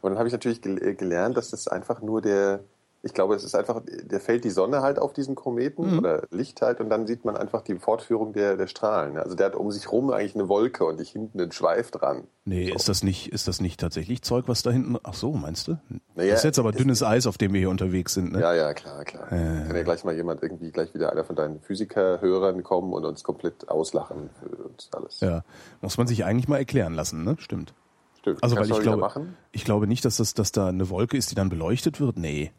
Und 0.00 0.10
dann 0.10 0.18
habe 0.18 0.28
ich 0.28 0.32
natürlich 0.32 0.62
gel 0.62 0.82
äh, 0.82 0.94
gelernt, 0.94 1.36
dass 1.36 1.50
das 1.50 1.68
einfach 1.68 2.00
nur 2.00 2.22
der, 2.22 2.60
ich 3.06 3.14
glaube, 3.14 3.34
es 3.34 3.44
ist 3.44 3.54
einfach, 3.54 3.80
der 3.86 4.20
fällt 4.20 4.44
die 4.44 4.50
Sonne 4.50 4.82
halt 4.82 4.98
auf 4.98 5.12
diesen 5.14 5.34
Kometen 5.34 5.92
Mhm. 5.92 5.98
oder 6.00 6.22
Licht 6.30 6.60
halt 6.60 6.80
und 6.80 6.90
dann 6.90 7.06
sieht 7.06 7.24
man 7.24 7.36
einfach 7.36 7.62
die 7.62 7.76
Fortführung 7.76 8.32
der, 8.34 8.56
der 8.56 8.66
Strahlen. 8.66 9.16
Also 9.16 9.34
der 9.34 9.46
hat 9.46 9.56
um 9.56 9.70
sich 9.70 9.90
rum 9.90 10.10
eigentlich 10.10 10.34
eine 10.34 10.48
Wolke 10.48 10.84
und 10.84 10.98
nicht 10.98 11.10
hinten 11.12 11.40
einen 11.40 11.52
Schweif 11.52 11.90
dran. 11.90 12.24
Nee, 12.44 12.68
So. 12.68 12.74
ist 12.74 12.88
das 12.88 13.02
nicht, 13.02 13.32
ist 13.32 13.48
das 13.48 13.60
nicht 13.60 13.80
tatsächlich 13.80 14.22
Zeug, 14.22 14.44
was 14.48 14.62
da 14.62 14.70
hinten. 14.70 14.96
Ach 15.02 15.14
so, 15.14 15.32
meinst 15.32 15.68
du? 15.68 15.78
Naja, 16.14 16.30
das 16.32 16.40
ist 16.40 16.44
jetzt 16.44 16.58
aber 16.58 16.70
es- 16.70 16.76
dünnes 16.76 17.02
Eis, 17.02 17.26
auf 17.26 17.38
dem 17.38 17.52
wir 17.52 17.60
hier 17.60 17.70
unterwegs 17.70 18.14
sind, 18.14 18.32
ne? 18.32 18.40
Ja, 18.40 18.54
ja, 18.54 18.74
klar, 18.74 19.04
klar. 19.04 19.32
Äh. 19.32 19.66
Kann 19.66 19.76
ja 19.76 19.82
gleich 19.82 20.04
mal 20.04 20.14
jemand 20.14 20.42
irgendwie, 20.42 20.70
gleich 20.70 20.92
wieder 20.94 21.10
einer 21.12 21.24
von 21.24 21.34
deinen 21.36 21.60
Physikerhörern 21.60 22.62
kommen 22.62 22.92
und 22.92 23.04
uns 23.04 23.22
komplett 23.24 23.68
auslachen 23.68 24.30
für 24.40 24.56
uns 24.64 24.88
alles. 24.92 25.20
Ja. 25.20 25.44
Muss 25.80 25.96
man 25.98 26.06
sich 26.06 26.24
eigentlich 26.24 26.48
mal 26.48 26.58
erklären 26.58 26.94
lassen, 26.94 27.24
ne? 27.24 27.36
Stimmt. 27.38 27.72
Stimmt. 28.20 28.42
Also, 28.42 28.56
Kannst 28.56 28.70
weil 28.70 28.76
ich 28.78 28.82
glaube, 28.82 28.98
machen? 29.00 29.36
ich 29.52 29.64
glaube 29.64 29.86
nicht, 29.86 30.04
dass 30.04 30.16
das, 30.16 30.34
dass 30.34 30.50
da 30.50 30.66
eine 30.68 30.90
Wolke 30.90 31.16
ist, 31.16 31.30
die 31.30 31.36
dann 31.36 31.48
beleuchtet 31.48 32.00
wird. 32.00 32.18
Nee. 32.18 32.50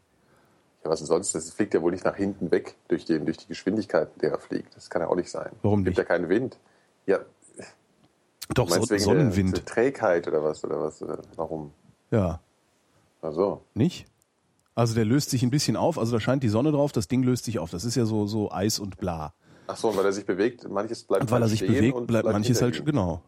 Was 0.88 1.00
denn 1.00 1.06
sonst? 1.06 1.34
Das 1.34 1.50
fliegt 1.50 1.74
ja 1.74 1.82
wohl 1.82 1.92
nicht 1.92 2.04
nach 2.04 2.16
hinten 2.16 2.50
weg 2.50 2.74
durch, 2.88 3.04
den, 3.04 3.24
durch 3.24 3.38
die 3.38 3.48
Geschwindigkeit, 3.48 4.10
mit 4.14 4.22
der 4.22 4.32
er 4.32 4.38
fliegt. 4.38 4.74
Das 4.76 4.88
kann 4.90 5.02
ja 5.02 5.08
auch 5.08 5.16
nicht 5.16 5.30
sein. 5.30 5.50
Warum 5.62 5.84
Gibt 5.84 5.96
nicht? 5.96 5.98
ja 5.98 6.04
keinen 6.04 6.28
Wind. 6.28 6.58
Ja, 7.06 7.20
Doch, 8.54 8.68
so, 8.68 8.88
wegen 8.90 8.98
Sonnenwind. 9.02 9.56
Der, 9.56 9.64
der 9.64 9.72
Trägheit 9.74 10.26
oder 10.28 10.42
was? 10.42 10.64
Oder 10.64 10.80
was? 10.80 11.02
Oder 11.02 11.18
warum? 11.36 11.72
Ja. 12.10 12.40
Ach 13.22 13.32
so. 13.32 13.62
Nicht? 13.74 14.06
Also 14.74 14.94
der 14.94 15.04
löst 15.04 15.30
sich 15.30 15.42
ein 15.42 15.50
bisschen 15.50 15.76
auf, 15.76 15.98
also 15.98 16.12
da 16.12 16.20
scheint 16.20 16.42
die 16.44 16.48
Sonne 16.48 16.70
drauf, 16.70 16.92
das 16.92 17.08
Ding 17.08 17.24
löst 17.24 17.44
sich 17.44 17.58
auf. 17.58 17.70
Das 17.70 17.84
ist 17.84 17.96
ja 17.96 18.04
so, 18.04 18.28
so 18.28 18.52
Eis 18.52 18.78
und 18.78 18.96
bla. 18.98 19.34
Ach 19.66 19.76
so, 19.76 19.88
und 19.88 19.96
weil 19.96 20.04
er 20.04 20.12
sich 20.12 20.24
bewegt, 20.24 20.68
manches 20.68 21.02
bleibt 21.02 21.24
Und 21.24 21.30
weil 21.32 21.40
er 21.40 21.42
halt 21.42 21.50
sich 21.50 21.58
stehen 21.58 21.74
bewegt, 21.74 21.96
und 21.96 22.06
bleibt 22.06 22.26
manches 22.26 22.62
halt 22.62 22.84
genau. 22.86 23.20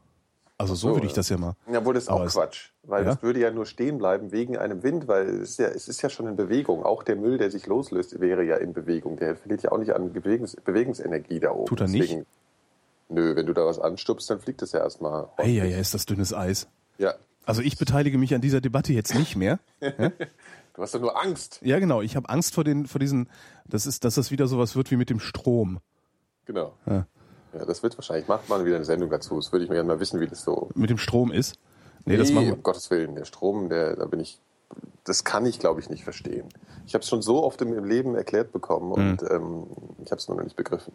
Also 0.60 0.74
so, 0.74 0.88
so, 0.88 0.94
würde 0.96 1.06
ich 1.06 1.12
ja. 1.12 1.16
das 1.16 1.30
ja 1.30 1.38
mal. 1.38 1.54
Ja, 1.72 1.82
wohl 1.86 1.94
das 1.94 2.02
ist 2.02 2.08
auch 2.10 2.26
Quatsch, 2.26 2.68
weil 2.82 3.04
Ja? 3.04 3.14
das 3.14 3.22
würde 3.22 3.40
ja 3.40 3.50
nur 3.50 3.64
stehen 3.64 3.96
bleiben 3.96 4.30
wegen 4.30 4.58
einem 4.58 4.82
Wind, 4.82 5.08
weil 5.08 5.26
es 5.26 5.52
ist, 5.52 5.58
ja, 5.58 5.68
es 5.68 5.88
ist 5.88 6.02
ja 6.02 6.10
schon 6.10 6.26
in 6.26 6.36
Bewegung. 6.36 6.84
Auch 6.84 7.02
der 7.02 7.16
Müll, 7.16 7.38
der 7.38 7.50
sich 7.50 7.66
loslöst, 7.66 8.20
wäre 8.20 8.44
ja 8.44 8.56
in 8.56 8.74
Bewegung. 8.74 9.16
Der 9.16 9.36
verliert 9.36 9.62
ja 9.62 9.72
auch 9.72 9.78
nicht 9.78 9.92
an 9.92 10.12
Bewegungs 10.12 10.56
Bewegungsenergie 10.56 11.40
da 11.40 11.52
oben. 11.52 11.64
Tut 11.64 11.80
er 11.80 11.88
nicht? 11.88 12.14
Nö, 13.08 13.34
wenn 13.36 13.46
du 13.46 13.54
da 13.54 13.64
was 13.64 13.78
anstupst, 13.78 14.28
dann 14.28 14.38
fliegt 14.38 14.60
es 14.60 14.72
ja 14.72 14.80
erstmal. 14.80 15.28
Ey, 15.38 15.56
ja, 15.56 15.64
ja, 15.64 15.78
ist 15.78 15.94
das 15.94 16.04
dünnes 16.04 16.34
Eis. 16.34 16.68
Ja. 16.98 17.14
Also 17.46 17.62
ich 17.62 17.78
beteilige 17.78 18.18
mich 18.18 18.34
an 18.34 18.42
dieser 18.42 18.60
Debatte 18.60 18.92
jetzt 18.92 19.14
nicht 19.14 19.36
mehr. 19.36 19.58
Du 20.74 20.82
hast 20.82 20.94
doch 20.94 21.00
nur 21.00 21.20
Angst. 21.20 21.58
Ja, 21.62 21.80
genau. 21.80 22.00
Ich 22.00 22.14
habe 22.14 22.28
Angst 22.28 22.54
vor 22.54 22.62
den, 22.62 22.86
vor 22.86 23.00
diesen, 23.00 23.28
das 23.66 23.86
ist, 23.86 24.04
dass 24.04 24.14
das 24.14 24.30
wieder 24.30 24.46
sowas 24.46 24.76
wird 24.76 24.90
wie 24.92 24.96
mit 24.96 25.10
dem 25.10 25.18
Strom. 25.18 25.80
Genau. 26.46 26.74
Ja. 26.86 27.06
Ja, 27.52 27.64
das 27.64 27.82
wird 27.82 27.96
wahrscheinlich. 27.98 28.28
Macht 28.28 28.48
mal 28.48 28.64
wieder 28.64 28.76
eine 28.76 28.84
Sendung 28.84 29.10
dazu. 29.10 29.36
Das 29.36 29.50
würde 29.52 29.64
ich 29.64 29.68
mir 29.70 29.76
gerne 29.76 29.88
mal 29.88 30.00
wissen, 30.00 30.20
wie 30.20 30.26
das 30.26 30.42
so. 30.42 30.68
Mit 30.74 30.90
dem 30.90 30.98
Strom 30.98 31.32
ist. 31.32 31.56
Nee, 32.04 32.16
das 32.16 32.30
machen 32.32 32.46
wir. 32.46 32.54
um 32.54 32.62
Gottes 32.62 32.90
Willen. 32.90 33.14
Der 33.16 33.24
Strom, 33.24 33.68
der, 33.68 33.96
da 33.96 34.06
bin 34.06 34.20
ich. 34.20 34.40
Das 35.04 35.24
kann 35.24 35.44
ich, 35.46 35.58
glaube 35.58 35.80
ich, 35.80 35.90
nicht 35.90 36.04
verstehen. 36.04 36.46
Ich 36.86 36.94
habe 36.94 37.02
es 37.02 37.08
schon 37.08 37.22
so 37.22 37.42
oft 37.42 37.60
im 37.62 37.84
Leben 37.84 38.14
erklärt 38.14 38.52
bekommen 38.52 38.92
und 38.92 39.22
Mhm. 39.22 39.28
ähm, 39.30 39.66
ich 40.04 40.10
habe 40.12 40.18
es 40.20 40.28
nur 40.28 40.36
noch 40.36 40.44
nicht 40.44 40.56
begriffen. 40.56 40.92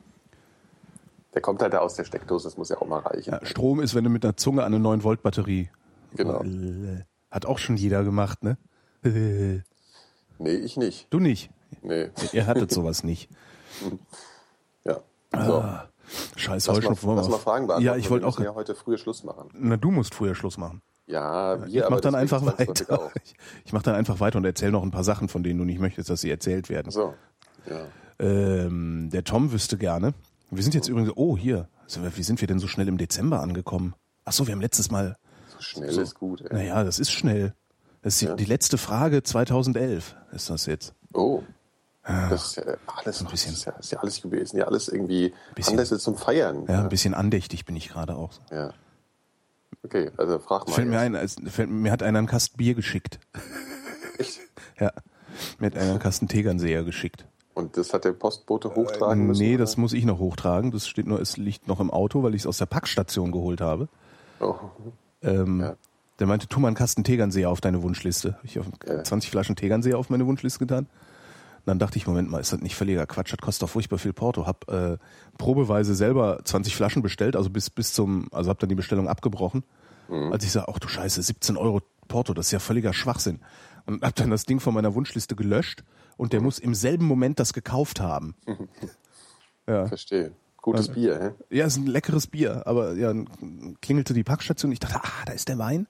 Der 1.34 1.42
kommt 1.42 1.62
halt 1.62 1.74
da 1.74 1.80
aus 1.80 1.96
der 1.96 2.06
Steckdose, 2.06 2.46
das 2.48 2.56
muss 2.58 2.70
ja 2.70 2.78
auch 2.82 2.88
mal 2.88 3.00
reichen. 3.00 3.32
Ja, 3.32 3.46
Strom 3.46 3.82
ist, 3.82 3.94
wenn 3.94 4.06
du 4.06 4.10
mit 4.10 4.24
einer 4.24 4.38
Zunge 4.38 4.62
an 4.64 4.74
eine 4.74 4.80
9 4.82 5.04
Volt 5.04 5.22
Batterie. 5.22 5.70
Genau. 6.16 6.42
Hat 7.30 7.46
auch 7.46 7.58
schon 7.58 7.76
jeder 7.76 8.04
gemacht, 8.06 8.42
ne? 8.44 8.58
Nee, 10.38 10.56
ich 10.56 10.76
nicht. 10.78 11.08
Du 11.12 11.20
nicht. 11.20 11.50
Nee. 11.82 12.10
Ihr 12.34 12.46
hattet 12.48 12.72
sowas 12.72 13.04
nicht. 13.04 13.30
Ja. 14.86 15.02
So. 15.34 15.54
Ah, 15.56 15.90
Scheiß 16.36 16.68
lass 16.68 16.68
mal, 16.68 16.76
Heuschnupfen. 16.82 17.08
wollen 17.08 17.18
lass 17.18 17.30
mal 17.30 17.38
Fragen 17.38 17.68
beantworten. 17.68 17.86
Ja, 17.86 17.96
ich 17.98 18.10
wollte 18.10 18.28
auch. 18.28 18.40
ja 18.40 18.54
heute 18.56 18.76
früher 18.76 18.98
Schluss 18.98 19.24
machen. 19.24 19.50
Na, 19.54 19.78
du 19.78 19.92
musst 19.92 20.14
früher 20.16 20.36
Schluss 20.36 20.58
machen. 20.58 20.82
Ja, 21.08 21.60
wir, 21.62 21.68
Ich 21.68 21.86
aber 21.86 21.96
mach 21.96 22.02
dann 22.02 22.14
deswegen 22.14 22.36
einfach 22.46 22.60
weiter. 22.60 23.12
Ich, 23.24 23.36
ich 23.66 23.74
mach 23.74 23.84
dann 23.84 23.96
einfach 23.96 24.20
weiter 24.20 24.38
und 24.38 24.46
erzähl 24.46 24.72
noch 24.72 24.82
ein 24.84 24.92
paar 24.92 25.04
Sachen, 25.04 25.28
von 25.30 25.44
denen 25.44 25.60
du 25.60 25.66
nicht 25.66 25.80
möchtest, 25.80 26.10
dass 26.10 26.22
sie 26.22 26.30
erzählt 26.32 26.70
werden. 26.70 26.92
So. 26.92 27.14
Ja. 27.70 27.86
Ähm, 28.20 29.10
der 29.12 29.24
Tom 29.24 29.52
wüsste 29.52 29.78
gerne. 29.78 30.14
Wir 30.52 30.64
sind 30.64 30.74
jetzt 30.74 30.88
übrigens, 30.88 31.12
oh, 31.16 31.38
hier. 31.38 31.68
Also, 31.84 32.02
wie 32.16 32.24
sind 32.24 32.42
wir 32.42 32.48
denn 32.48 32.60
so 32.60 32.68
schnell 32.68 32.88
im 32.88 32.98
Dezember 32.98 33.42
angekommen? 33.42 33.94
Ach 34.24 34.32
so, 34.34 34.48
wir 34.48 34.54
haben 34.54 34.62
letztes 34.62 34.90
Mal, 34.90 35.16
So 35.50 35.62
schnell 35.62 35.92
So. 35.92 36.02
ist 36.02 36.16
gut. 36.16 36.42
Ey. 36.42 36.54
naja, 36.54 36.84
das 36.84 36.98
ist 37.00 37.12
schnell. 37.12 37.54
Das 38.02 38.14
ist 38.16 38.22
die, 38.22 38.26
Ja. 38.26 38.36
die 38.36 38.46
letzte 38.46 38.78
Frage 38.78 39.22
2011 39.24 40.16
ist 40.32 40.50
das 40.50 40.66
jetzt. 40.66 40.94
Oh. 41.14 41.44
Das 42.08 42.46
ist 42.46 42.56
ja 42.58 42.64
alles, 42.86 43.22
ein 43.22 43.28
bisschen. 43.28 43.54
ist 43.54 43.66
ja, 43.66 43.72
ist 43.74 43.92
ja 43.92 44.00
alles 44.00 44.22
gewesen. 44.22 44.58
Ja, 44.58 44.66
alles 44.66 44.88
irgendwie 44.90 45.34
Bisschen. 45.56 45.74
Anlässe 45.74 45.98
zum 45.98 46.16
Feiern. 46.16 46.66
Ja, 46.68 46.82
ein 46.82 46.90
bisschen 46.90 47.14
andächtig 47.16 47.66
bin 47.66 47.76
ich 47.76 47.90
gerade 47.90 48.16
auch. 48.16 48.32
Ja. 48.52 48.74
Okay, 49.84 50.12
also 50.18 50.40
frag 50.40 50.68
mal. 50.68 50.74
Fällt 50.74 50.88
mir 50.88 51.00
ein, 51.00 51.16
als, 51.16 51.36
fällt, 51.48 51.70
mir 51.70 51.92
hat 51.92 52.04
einer 52.04 52.20
einen 52.20 52.28
Kasten 52.28 52.58
Bier 52.58 52.76
geschickt. 52.76 53.20
Echt? 54.20 54.40
Ja. 54.80 54.92
Mir 55.60 55.68
hat 55.68 55.76
einer 55.78 55.92
einen 55.92 56.00
Kasten 56.00 56.28
Tegernseher 56.28 56.84
geschickt. 56.84 57.26
Und 57.56 57.78
das 57.78 57.94
hat 57.94 58.04
der 58.06 58.12
Postbote 58.14 58.76
hochtragen 58.76 59.28
müssen? 59.28 59.42
Äh, 59.42 59.46
nee, 59.48 59.56
oder? 59.56 59.64
das 59.64 59.78
muss 59.78 59.94
ich 59.94 60.06
noch 60.06 60.20
hochtragen. 60.20 60.72
Das 60.72 60.88
steht 60.88 61.08
nur, 61.08 61.20
es 61.22 61.38
liegt 61.38 61.68
noch 61.68 61.80
im 61.80 61.90
Auto, 61.90 62.22
weil 62.22 62.36
ich 62.36 62.42
es 62.42 62.48
aus 62.48 62.58
der 62.58 62.66
Packstation 62.66 63.32
geholt 63.32 63.62
habe. 63.62 63.88
Oh. 64.40 64.56
Ähm, 65.22 65.62
Ja. 65.62 65.76
Der 66.20 66.28
meinte, 66.28 66.48
tu 66.48 66.60
mal 66.62 66.68
einen 66.68 66.78
Kasten 66.78 67.04
Tegernseher 67.04 67.50
auf 67.50 67.60
deine 67.62 67.84
Wunschliste. 67.84 68.36
Hab 68.36 68.44
Ich 68.46 68.60
auf 68.60 68.68
Ja. 68.88 69.04
20 69.04 69.30
Flaschen 69.32 69.56
Tegernseher 69.56 69.98
auf 69.98 70.10
meine 70.10 70.26
Wunschliste 70.26 70.60
getan. 70.60 70.88
Dann 71.66 71.80
dachte 71.80 71.98
ich, 71.98 72.06
Moment 72.08 72.30
mal, 72.30 72.40
ist 72.40 72.54
das 72.54 72.62
nicht 72.62 72.76
völliger 72.76 73.06
Quatsch? 73.08 73.32
Das 73.34 73.40
kostet 73.40 73.64
doch 73.64 73.70
furchtbar 73.70 73.98
viel 73.98 74.14
Porto. 74.14 74.46
Hab 74.46 74.70
äh, 74.72 74.98
probeweise 75.38 75.96
selber 75.96 76.40
20 76.44 76.76
Flaschen 76.76 77.02
bestellt, 77.02 77.36
also 77.36 77.50
bis 77.50 77.70
bis 77.70 77.94
zum, 77.94 78.28
also 78.32 78.50
hab 78.50 78.60
dann 78.60 78.70
die 78.70 78.76
Bestellung 78.76 79.08
abgebrochen. 79.08 79.64
Mhm. 80.08 80.32
Als 80.32 80.44
ich 80.44 80.52
sag, 80.52 80.66
ach 80.68 80.78
du 80.80 80.88
Scheiße, 80.88 81.22
17 81.22 81.58
Euro 81.58 81.82
Porto, 82.08 82.34
das 82.34 82.48
ist 82.48 82.52
ja 82.52 82.60
völliger 82.60 82.94
Schwachsinn. 82.94 83.40
Und 83.88 84.04
hab 84.04 84.16
dann 84.16 84.30
das 84.30 84.46
Ding 84.46 84.60
von 84.60 84.74
meiner 84.74 84.94
Wunschliste 84.96 85.36
gelöscht 85.36 85.84
und 86.18 86.28
Mhm. 86.28 86.30
der 86.30 86.42
muss 86.42 86.60
im 86.60 86.76
selben 86.76 87.06
Moment 87.06 87.40
das 87.40 87.54
gekauft 87.54 88.00
haben. 88.00 88.36
Ja. 89.68 89.88
Verstehe. 89.88 90.32
Gutes 90.62 90.90
Bier, 90.90 91.36
hä? 91.50 91.56
Ja, 91.56 91.66
ist 91.66 91.78
ein 91.78 91.88
leckeres 91.88 92.28
Bier, 92.28 92.68
aber 92.68 92.94
ja, 92.94 93.14
klingelte 93.82 94.14
die 94.14 94.24
Packstation. 94.24 94.72
Ich 94.72 94.80
dachte, 94.80 95.00
ah, 95.02 95.24
da 95.26 95.34
ist 95.34 95.48
der 95.48 95.58
Wein. 95.58 95.88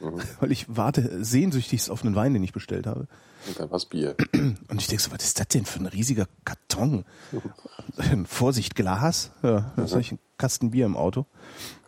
Mhm. 0.00 0.20
Weil 0.40 0.52
ich 0.52 0.66
warte 0.68 1.24
sehnsüchtigst 1.24 1.90
auf 1.90 2.04
einen 2.04 2.14
Wein, 2.14 2.34
den 2.34 2.42
ich 2.44 2.52
bestellt 2.52 2.86
habe. 2.86 3.08
Und 3.48 3.58
dann 3.60 3.70
war's 3.70 3.84
Bier. 3.86 4.16
Und 4.34 4.80
ich 4.80 4.86
denke 4.88 5.02
so, 5.02 5.10
was 5.12 5.22
ist 5.24 5.38
das 5.38 5.48
denn 5.48 5.64
für 5.64 5.78
ein 5.80 5.86
riesiger 5.86 6.26
Karton? 6.44 7.04
Vorsicht, 8.26 8.74
Glas. 8.74 9.30
Ja, 9.42 9.72
Mhm. 9.76 9.82
jetzt 9.82 9.90
habe 9.92 10.00
ich 10.00 10.10
einen 10.10 10.18
Kasten 10.38 10.70
Bier 10.70 10.86
im 10.86 10.96
Auto. 10.96 11.26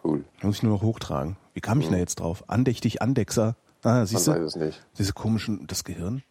Cool. 0.05 0.25
Muss 0.42 0.57
ich 0.57 0.62
nur 0.62 0.73
noch 0.73 0.83
hochtragen. 0.83 1.37
Wie 1.55 1.61
kam 1.61 1.81
ich 1.81 1.87
denn 1.87 1.94
da 1.94 1.99
jetzt 1.99 2.21
drauf? 2.21 2.44
Andächtig, 2.49 3.03
Andexer. 3.03 3.57
Ah, 3.83 4.01
Mhm. 4.01 4.07
Siehst 4.07 4.27
weiß 4.29 4.37
du? 4.38 4.44
es 4.44 4.57
nicht. 4.57 4.87
Diese 4.99 5.12
komischen, 5.12 5.66
das 5.66 5.85
Gehirn. 5.85 6.23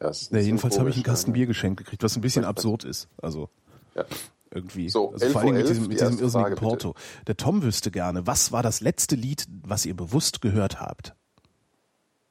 Ja, 0.00 0.08
ist 0.10 0.30
Ja, 0.32 0.38
ein 0.38 0.44
jedenfalls 0.44 0.78
habe 0.78 0.90
ich 0.90 0.96
einen 0.96 1.04
komisch, 1.04 1.14
Kasten 1.14 1.30
ne? 1.30 1.34
Bier 1.34 1.46
geschenkt 1.46 1.78
gekriegt, 1.78 2.02
was 2.02 2.16
ein 2.16 2.20
bisschen 2.20 2.44
absurd 2.44 2.84
ist. 2.84 3.08
Also 3.22 3.48
Ja. 3.94 4.04
irgendwie. 4.50 4.88
So, 4.88 5.12
also 5.12 5.28
vor 5.30 5.42
Dingen 5.42 5.56
mit 5.56 5.66
11.11 5.66 5.68
diesem, 5.68 5.82
die 5.84 5.88
mit 5.88 6.00
diesem 6.00 6.18
irrsinnigen 6.18 6.30
Frage, 6.30 6.54
bitte. 6.56 6.66
Porto. 6.66 6.94
Der 7.26 7.36
Tom 7.36 7.62
wüsste 7.62 7.90
gerne, 7.90 8.26
was 8.26 8.52
war 8.52 8.62
das 8.62 8.80
letzte 8.80 9.14
Lied, 9.16 9.46
was 9.62 9.86
ihr 9.86 9.94
bewusst 9.96 10.40
gehört 10.40 10.80
habt? 10.80 11.14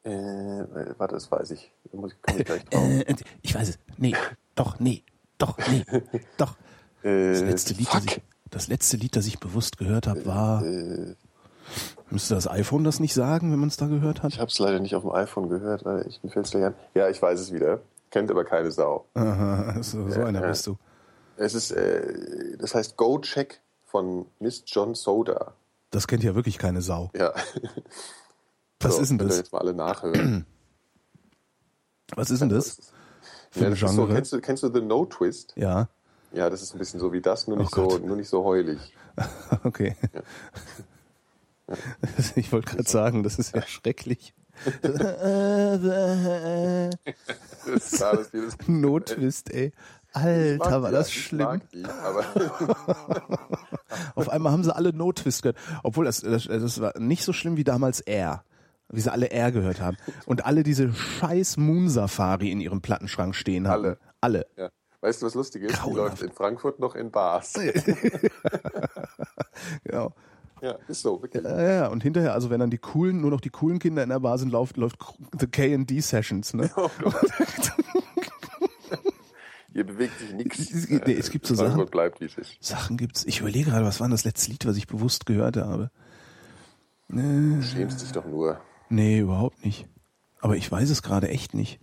Äh, 0.04 0.66
warte, 0.98 1.16
das 1.16 1.32
weiß 1.32 1.52
ich. 1.52 1.72
Da 1.92 1.98
muss 1.98 2.12
ich, 2.28 2.38
ich 2.40 2.46
gleich 2.46 2.66
drauf. 2.66 2.84
Äh, 2.84 3.16
ich 3.42 3.56
weiß 3.56 3.70
es. 3.70 3.80
Nee, 3.98 4.16
doch, 4.56 4.80
nee, 4.80 5.04
doch, 5.38 5.58
nee, 5.70 5.84
doch. 6.38 6.56
Das 7.02 7.42
Äh, 7.42 7.46
letzte 7.46 7.74
Lied, 7.74 7.88
das 7.94 8.04
ich, 8.06 8.22
das 8.50 8.68
letzte 8.68 8.98
Lied, 8.98 9.16
das 9.16 9.26
ich 9.28 9.40
bewusst 9.40 9.78
gehört 9.78 10.08
habe, 10.08 10.26
war. 10.26 10.62
Müsste 12.10 12.36
das 12.36 12.48
iPhone 12.50 12.84
das 12.84 13.00
nicht 13.00 13.14
sagen, 13.14 13.52
wenn 13.52 13.60
man 13.60 13.70
es 13.70 13.78
da 13.78 13.88
gehört 13.88 14.22
hat? 14.24 14.34
Ich 14.34 14.40
habe 14.40 14.50
es 14.50 14.60
leider 14.60 14.80
nicht 14.80 14.96
auf 14.96 15.04
dem 15.04 15.12
iPhone 15.12 15.50
gehört, 15.50 15.86
weil 15.86 16.06
ich 16.08 16.20
fällt's 16.32 16.52
gleich. 16.52 16.74
Ja, 16.94 17.10
ich 17.10 17.22
weiß 17.22 17.40
es 17.40 17.52
wieder. 17.54 17.80
Kennt 18.12 18.30
aber 18.30 18.44
keine 18.46 18.72
Sau. 18.72 19.06
Aha, 19.16 19.82
so, 19.82 20.08
so 20.10 20.22
einer 20.24 20.42
Ja, 20.42 20.48
bist 20.48 20.68
du. 20.68 20.78
Es 21.38 21.56
ist, 21.56 21.72
äh, 21.72 22.58
das 22.58 22.76
heißt 22.76 22.96
Go 22.96 23.18
Check 23.20 23.62
von 23.86 24.28
Miss 24.40 24.64
John 24.68 24.94
Soda. 24.94 25.54
Das 25.90 26.08
kennt 26.08 26.24
ja 26.24 26.36
wirklich 26.36 26.58
keine 26.60 26.82
Sau. 26.82 27.10
Ja. 27.16 27.34
Was 28.84 28.96
So, 28.96 29.02
ist 29.02 29.10
denn 29.10 29.18
das? 29.20 29.38
jetzt 29.38 29.52
mal 29.54 29.60
alle 29.60 29.74
nachhören. 29.74 30.46
Was 32.16 32.30
ist 32.30 32.42
denn 32.42 32.50
das? 32.50 32.78
Für 33.52 33.64
Ja, 33.66 33.70
das 33.70 33.80
so, 33.96 34.08
kennst, 34.08 34.34
du, 34.34 34.42
kennst 34.42 34.64
du 34.64 34.72
The 34.74 34.82
No 34.82 35.06
Twist? 35.06 35.54
Ja, 35.56 35.90
Ja, 36.32 36.50
das 36.50 36.62
ist 36.62 36.74
ein 36.76 36.80
bisschen 36.80 37.00
so 37.00 37.14
wie 37.14 37.22
das, 37.22 37.48
nur 37.48 37.58
Oh 37.58 37.62
nicht, 37.62 37.74
so, 37.74 37.88
Gott. 37.88 38.04
nur 38.06 38.16
nicht 38.16 38.30
so 38.30 38.44
heulig. 38.44 38.80
okay. 39.64 39.96
Ich 42.36 42.52
wollte 42.52 42.76
gerade 42.76 42.90
sagen, 42.90 43.24
das 43.24 43.40
ist 43.40 43.56
ja 43.56 43.62
schrecklich. 43.66 44.34
Das 47.66 47.94
ist 47.94 48.34
die 48.34 48.42
das 48.42 48.58
Notwist, 48.68 49.50
ey. 49.52 49.72
Alter, 50.12 50.82
war 50.84 50.90
die, 50.90 50.96
das 50.96 51.08
ich 51.08 51.24
schlimm. 51.24 51.62
die, 51.74 51.84
Auf 54.16 54.30
einmal 54.30 54.52
haben 54.52 54.64
sie 54.64 54.76
alle 54.76 54.94
No-Twist 54.94 55.42
gehört. 55.42 55.58
Obwohl, 55.84 56.06
das, 56.06 56.22
das, 56.22 56.44
das 56.46 56.82
war 56.82 57.00
nicht 57.00 57.24
so 57.24 57.34
schlimm 57.34 57.58
wie 57.58 57.64
damals 57.64 58.02
R. 58.02 58.44
Wie 58.94 59.02
sie 59.02 59.12
alle 59.12 59.32
R 59.32 59.52
gehört 59.52 59.82
haben. 59.82 59.98
Und 60.26 60.46
alle 60.46 60.64
diese 60.64 60.94
scheiß 60.94 61.58
Moon 61.58 61.90
Safari 61.90 62.52
in 62.52 62.62
ihrem 62.62 62.82
Plattenschrank 62.82 63.36
stehen 63.36 63.68
haben. 63.68 63.84
Alle. 63.84 63.98
Alle. 64.22 64.46
ja. 64.56 64.70
weißt 65.02 65.22
du, 65.22 65.26
was 65.26 65.34
lustig 65.34 65.64
ist? 65.64 65.72
Die 65.72 65.76
Grauenhaft. 65.76 65.98
läuft 65.98 66.22
in 66.22 66.32
Frankfurt 66.32 66.80
noch 66.80 66.96
in 66.96 67.12
Bars. 67.12 67.54
Genau. 69.84 70.14
Ja, 70.62 70.78
ist 70.88 71.02
so, 71.02 71.22
wirklich. 71.22 71.44
Ja, 71.44 71.62
ja, 71.62 71.88
und 71.88 72.04
hinterher, 72.04 72.34
also 72.34 72.50
wenn 72.50 72.60
dann 72.60 72.70
die 72.70 72.78
coolen, 72.78 73.20
nur 73.20 73.32
noch 73.32 73.42
die 73.42 73.50
coolen 73.50 73.80
Kinder 73.80 74.02
in 74.02 74.10
der 74.10 74.20
Bar 74.22 74.38
sind, 74.38 74.50
läuft, 74.50 74.78
läuft 74.78 74.98
The 75.38 75.48
K&D 75.48 76.00
Sessions, 76.00 76.54
ne? 76.54 76.70
Oh. 76.78 76.90
Hier 79.74 79.86
bewegt 79.86 80.20
sich 80.20 80.32
nichts. 80.34 80.88
Nee, 80.90 81.14
es 81.14 81.32
gibt 81.32 81.48
so 81.48 81.56
Frankfurt 81.56 81.80
Sachen. 81.80 81.92
bleibt, 81.92 82.22
wie 82.22 82.26
es 82.26 82.38
ist. 82.38 82.58
Sachen 82.62 82.96
gibt's. 82.96 83.26
Ich 83.26 83.42
überlege 83.42 83.72
gerade, 83.72 83.86
was 83.86 84.00
war 84.00 84.08
denn 84.08 84.12
das 84.12 84.24
letzte 84.24 84.52
Lied, 84.52 84.66
was 84.66 84.78
ich 84.78 84.88
bewusst 84.88 85.26
gehört 85.26 85.58
habe? 85.58 85.90
Du 87.10 87.62
schämst 87.62 88.02
dich 88.02 88.12
doch 88.12 88.26
nur. 88.26 88.62
Nee, 88.94 89.20
überhaupt 89.20 89.66
nicht. 89.66 89.88
Aber 90.40 90.56
ich 90.56 90.72
weiß 90.72 90.90
es 90.92 91.02
gerade 91.02 91.28
echt 91.30 91.54
nicht. 91.56 91.80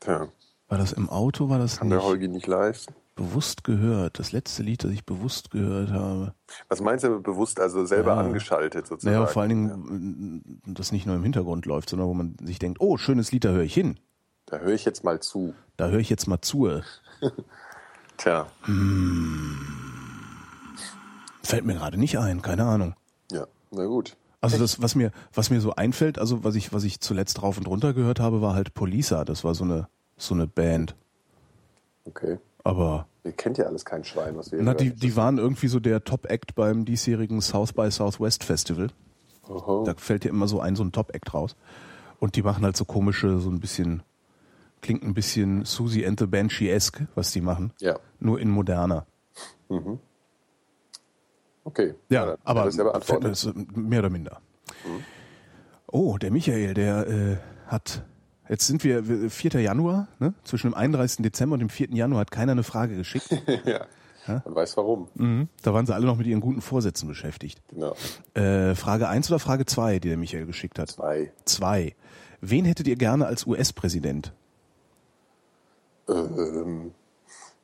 Tja, 0.00 0.28
War 0.68 0.78
das 0.78 0.92
im 0.92 1.10
Auto? 1.10 1.48
War 1.50 1.58
das 1.58 1.78
kann 1.78 1.90
der 1.90 1.98
nicht 1.98 2.06
Holgi 2.06 2.28
nicht 2.28 2.46
leisten. 2.46 2.94
bewusst 3.14 3.62
gehört? 3.64 4.18
Das 4.18 4.32
letzte 4.32 4.62
Lied, 4.62 4.82
das 4.84 4.90
ich 4.92 5.04
bewusst 5.04 5.50
gehört 5.50 5.90
habe. 5.90 6.32
Was 6.68 6.80
meinst 6.80 7.04
du 7.04 7.20
bewusst, 7.20 7.60
also 7.60 7.84
selber 7.84 8.12
Ja. 8.14 8.20
angeschaltet 8.20 8.86
sozusagen? 8.86 9.14
Naja, 9.16 9.26
vor 9.26 9.42
allen 9.42 9.48
Dingen, 9.50 10.62
äh, 10.66 10.72
das 10.72 10.92
nicht 10.92 11.04
nur 11.04 11.14
im 11.16 11.22
Hintergrund 11.24 11.66
läuft, 11.66 11.90
sondern 11.90 12.08
wo 12.08 12.14
man 12.14 12.36
sich 12.42 12.58
denkt, 12.58 12.80
oh, 12.80 12.96
schönes 12.96 13.32
Lied, 13.32 13.44
da 13.44 13.50
höre 13.50 13.64
ich 13.64 13.74
hin. 13.74 13.98
Da 14.46 14.58
höre 14.58 14.72
ich 14.74 14.84
jetzt 14.86 15.04
mal 15.04 15.20
zu. 15.20 15.54
Da 15.76 15.88
höre 15.88 16.00
ich 16.00 16.08
jetzt 16.08 16.26
mal 16.26 16.40
zu. 16.40 16.80
Tja, 18.16 18.46
Fällt 21.42 21.64
mir 21.64 21.74
gerade 21.74 21.98
nicht 21.98 22.18
ein, 22.18 22.42
keine 22.42 22.64
Ahnung. 22.64 22.94
ja, 23.30 23.46
na 23.70 23.84
gut. 23.86 24.16
Also 24.40 24.58
das, 24.58 24.80
was 24.80 24.94
mir, 24.94 25.12
was 25.34 25.50
mir 25.50 25.60
so 25.60 25.74
einfällt, 25.74 26.18
also 26.18 26.44
was 26.44 26.54
ich, 26.54 26.72
was 26.72 26.84
ich 26.84 27.00
zuletzt 27.00 27.40
drauf 27.40 27.58
und 27.58 27.66
runter 27.66 27.92
gehört 27.92 28.20
habe, 28.20 28.40
war 28.40 28.54
halt 28.54 28.72
Polisa. 28.72 29.24
Das 29.24 29.44
war 29.44 29.54
so 29.54 29.64
eine, 29.64 29.88
so 30.16 30.34
eine 30.34 30.46
Band. 30.46 30.94
Okay. 32.06 32.38
Aber 32.64 33.06
Ihr 33.24 33.32
kennt 33.32 33.58
ja 33.58 33.66
alles 33.66 33.84
kein 33.84 34.04
Schwein, 34.04 34.36
was 34.36 34.50
wir 34.50 34.62
na, 34.62 34.74
hier 34.78 34.92
die, 34.92 34.96
die 34.98 35.16
waren 35.16 35.36
irgendwie 35.36 35.68
so 35.68 35.78
der 35.78 36.04
Top-Act 36.04 36.54
beim 36.54 36.86
diesjährigen 36.86 37.40
South 37.42 37.74
by 37.74 37.90
Southwest 37.90 38.44
Festival. 38.44 38.88
Oho. 39.48 39.84
Da 39.84 39.94
fällt 39.96 40.24
dir 40.24 40.30
immer 40.30 40.48
so 40.48 40.60
ein, 40.60 40.74
so 40.74 40.82
ein 40.82 40.92
Top-Act 40.92 41.34
raus. 41.34 41.54
Und 42.18 42.36
die 42.36 42.42
machen 42.42 42.64
halt 42.64 42.76
so 42.76 42.84
komische, 42.84 43.38
so 43.40 43.50
ein 43.50 43.60
bisschen, 43.60 44.02
klingt 44.80 45.02
ein 45.02 45.12
bisschen 45.12 45.64
Susie 45.66 46.06
and 46.06 46.18
the 46.18 46.26
Banshee-esque, 46.26 47.08
was 47.14 47.32
die 47.32 47.40
machen. 47.42 47.72
Ja, 47.80 47.98
Nur 48.20 48.40
in 48.40 48.48
moderner. 48.48 49.06
Okay. 51.64 51.94
Ja, 52.08 52.26
dann 52.26 52.36
aber 52.44 52.70
Das 53.20 53.50
mehr 53.74 53.98
oder 54.00 54.10
minder. 54.10 54.40
Oh, 55.86 56.18
der 56.18 56.30
Michael, 56.30 56.74
der 56.74 57.06
äh, 57.08 57.36
hat, 57.66 58.04
jetzt 58.48 58.66
sind 58.66 58.84
wir 58.84 59.08
wir- 59.08 59.30
4. 59.30 59.60
Januar, 59.60 60.08
ne? 60.18 60.34
zwischen 60.44 60.68
dem 60.68 60.74
31. 60.74 61.22
Dezember 61.24 61.54
und 61.54 61.60
dem 61.60 61.68
4. 61.68 61.88
Januar 61.90 62.20
hat 62.20 62.30
keiner 62.30 62.52
eine 62.52 62.62
Frage 62.62 62.96
geschickt. 62.96 63.28
ja. 63.64 63.86
Man 64.44 64.54
weiß 64.54 64.76
warum. 64.76 65.08
mhm. 65.14 65.48
Da 65.62 65.74
waren 65.74 65.86
sie 65.86 65.94
alle 65.94 66.06
noch 66.06 66.16
mit 66.16 66.26
ihren 66.26 66.40
guten 66.40 66.60
Vorsätzen 66.60 67.08
beschäftigt. 67.08 67.60
Genau. 67.68 67.96
Äh, 68.34 68.76
Frage 68.76 69.08
1 69.08 69.28
oder 69.30 69.40
Frage 69.40 69.66
2, 69.66 69.98
die 69.98 70.08
der 70.08 70.18
Michael 70.18 70.46
geschickt 70.46 70.78
hat? 70.78 70.90
Zwei. 70.90 71.32
2. 71.46 71.96
Wen 72.40 72.64
hättet 72.64 72.86
ihr 72.86 72.96
gerne 72.96 73.26
als 73.26 73.46
US-Präsident? 73.46 74.32
Ähm, 76.08 76.92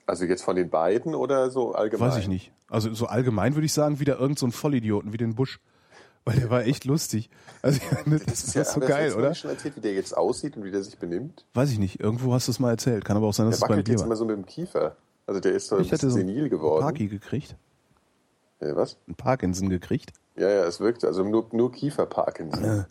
also 0.06 0.24
jetzt 0.24 0.42
von 0.42 0.56
den 0.56 0.70
beiden 0.70 1.14
oder 1.14 1.50
so 1.50 1.72
allgemein? 1.74 2.10
Weiß 2.10 2.18
ich 2.18 2.28
nicht. 2.28 2.52
Also 2.68 2.92
so 2.94 3.06
allgemein 3.06 3.54
würde 3.54 3.66
ich 3.66 3.72
sagen, 3.72 4.00
wieder 4.00 4.18
irgend 4.18 4.38
so 4.38 4.46
ein 4.46 4.52
Vollidioten 4.52 5.12
wie 5.12 5.16
den 5.18 5.34
Bush. 5.34 5.60
Weil 6.24 6.40
der 6.40 6.50
war 6.50 6.64
echt 6.64 6.84
lustig. 6.84 7.30
Also 7.62 7.80
das, 8.06 8.24
das 8.24 8.44
ist 8.44 8.54
Ja, 8.56 8.64
so 8.64 8.80
geil, 8.80 9.14
oder? 9.14 9.28
nicht 9.28 9.38
schon 9.38 9.50
erzählt, 9.50 9.76
wie 9.76 9.80
der 9.80 9.94
jetzt 9.94 10.16
aussieht 10.16 10.56
und 10.56 10.64
wie 10.64 10.72
der 10.72 10.82
sich 10.82 10.98
benimmt? 10.98 11.44
Weiß 11.54 11.70
ich 11.70 11.78
nicht. 11.78 12.00
Irgendwo 12.00 12.32
hast 12.34 12.48
du 12.48 12.50
es 12.50 12.58
mal 12.58 12.70
erzählt. 12.70 13.04
Kann 13.04 13.16
aber 13.16 13.28
auch 13.28 13.32
sein, 13.32 13.46
dass 13.46 13.60
Der 13.60 13.64
es 13.66 13.68
bei 13.68 13.74
wackelt 13.74 13.86
dir 13.86 13.92
jetzt 13.92 14.00
war. 14.00 14.06
immer 14.06 14.16
so 14.16 14.24
mit 14.24 14.36
dem 14.36 14.44
Kiefer. 14.44 14.96
Also 15.28 15.40
der 15.40 15.52
ist 15.52 15.68
so 15.68 15.76
ein 15.76 15.82
Ich 15.82 15.88
hätte 15.92 16.06
bisschen 16.06 16.10
so 16.10 16.16
senil 16.16 16.40
einen 16.40 16.50
geworden. 16.50 16.82
Parky 16.82 17.06
gekriegt. 17.06 17.54
Ja, 18.60 18.74
was? 18.74 18.96
Ein 19.06 19.14
Parkinson 19.14 19.68
gekriegt. 19.68 20.12
Ja, 20.36 20.48
ja, 20.48 20.64
es 20.64 20.80
wirkt, 20.80 21.04
also 21.04 21.22
nur, 21.22 21.46
nur 21.52 21.70
Kiefer-Parkinson. 21.70 22.86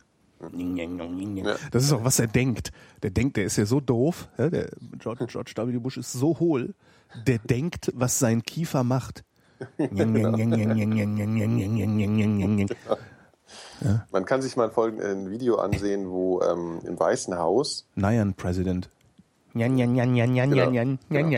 Das 1.71 1.83
ist 1.83 1.91
auch, 1.91 2.03
was 2.03 2.19
er 2.19 2.27
denkt. 2.27 2.71
Der 3.03 3.09
denkt, 3.09 3.37
der 3.37 3.45
ist 3.45 3.57
ja 3.57 3.65
so 3.65 3.79
doof. 3.79 4.29
Ja, 4.37 4.49
der 4.49 4.69
George, 4.99 5.25
George 5.27 5.53
W. 5.57 5.77
Bush 5.79 5.97
ist 5.97 6.11
so 6.13 6.39
hohl. 6.39 6.73
Der 7.27 7.37
denkt, 7.39 7.91
was 7.95 8.19
sein 8.19 8.43
Kiefer 8.43 8.83
macht. 8.83 9.23
Man 14.11 14.25
kann 14.25 14.41
sich 14.41 14.55
mal 14.57 14.69
folgend 14.71 15.03
ein 15.03 15.29
Video 15.29 15.55
ansehen, 15.57 16.09
wo 16.09 16.41
ähm, 16.41 16.79
im 16.85 16.99
Weißen 16.99 17.37
Haus, 17.37 17.85
Nyan 17.95 18.33
President. 18.33 18.89
Genau, 21.09 21.29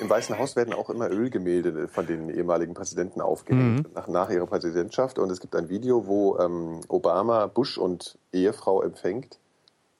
im 0.00 0.08
Weißen 0.08 0.38
Haus 0.38 0.54
werden 0.54 0.72
auch 0.72 0.88
immer 0.88 1.10
Ölgemälde 1.10 1.88
von 1.88 2.06
den 2.06 2.30
ehemaligen 2.30 2.74
Präsidenten 2.74 3.20
aufgehängt 3.20 3.92
nach, 3.94 4.06
nach 4.06 4.30
ihrer 4.30 4.46
Präsidentschaft. 4.46 5.18
Und 5.18 5.30
es 5.30 5.40
gibt 5.40 5.56
ein 5.56 5.68
Video, 5.68 6.06
wo 6.06 6.38
ähm, 6.38 6.80
Obama 6.88 7.46
Bush 7.46 7.76
und 7.76 8.18
Ehefrau 8.32 8.82
empfängt. 8.82 9.38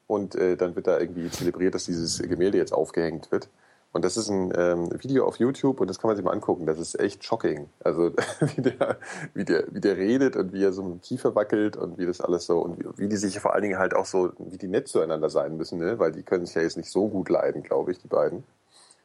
Und 0.07 0.37
äh, 0.37 0.57
dann 0.57 0.77
wird 0.77 0.87
da 0.87 0.99
irgendwie 0.99 1.29
zelebriert, 1.31 1.75
dass 1.75 1.85
dieses 1.85 2.19
Gemälde 2.21 2.59
jetzt 2.59 2.73
aufgehängt 2.73 3.33
wird. 3.33 3.49
Und 3.93 4.05
das 4.05 4.17
ist 4.17 4.29
ein 4.29 4.53
ähm, 4.57 4.89
Video 5.03 5.27
auf 5.27 5.41
YouTube 5.41 5.81
und 5.81 5.89
das 5.89 5.99
kann 5.99 6.09
man 6.09 6.17
sich 6.17 6.25
mal 6.25 6.31
angucken. 6.33 6.65
Das 6.65 6.79
ist 6.79 6.99
echt 7.01 7.25
shocking. 7.25 7.69
Also 7.83 8.13
wie 8.55 8.63
der, 8.63 8.99
wie 9.35 9.45
der, 9.45 9.65
wie 9.71 9.81
der 9.81 9.97
redet 9.97 10.37
und 10.37 10.53
wie 10.53 10.63
er 10.63 10.73
so 10.73 10.83
mit 10.83 10.93
dem 10.93 11.01
Kiefer 11.01 11.35
wackelt 11.35 11.77
und 11.77 11.99
wie 11.99 12.07
das 12.07 12.21
alles 12.21 12.47
so 12.47 12.61
und 12.61 12.79
wie, 12.79 12.87
wie 12.99 13.09
die 13.09 13.17
sich 13.17 13.41
vor 13.41 13.53
allen 13.53 13.63
Dingen 13.63 13.79
halt 13.79 13.95
auch 13.95 14.07
so, 14.07 14.33
wie 14.39 14.59
die 14.59 14.69
nett 14.69 14.87
zueinander 14.87 15.29
sein 15.29 15.57
müssen, 15.57 15.79
ne? 15.81 15.99
Weil 15.99 16.13
die 16.13 16.23
können 16.23 16.47
sich 16.47 16.55
ja 16.55 16.63
jetzt 16.63 16.77
nicht 16.77 16.91
so 16.91 17.09
gut 17.09 17.29
leiden, 17.29 17.65
glaube 17.65 17.91
ich, 17.91 17.99
die 17.99 18.07
beiden. 18.07 18.45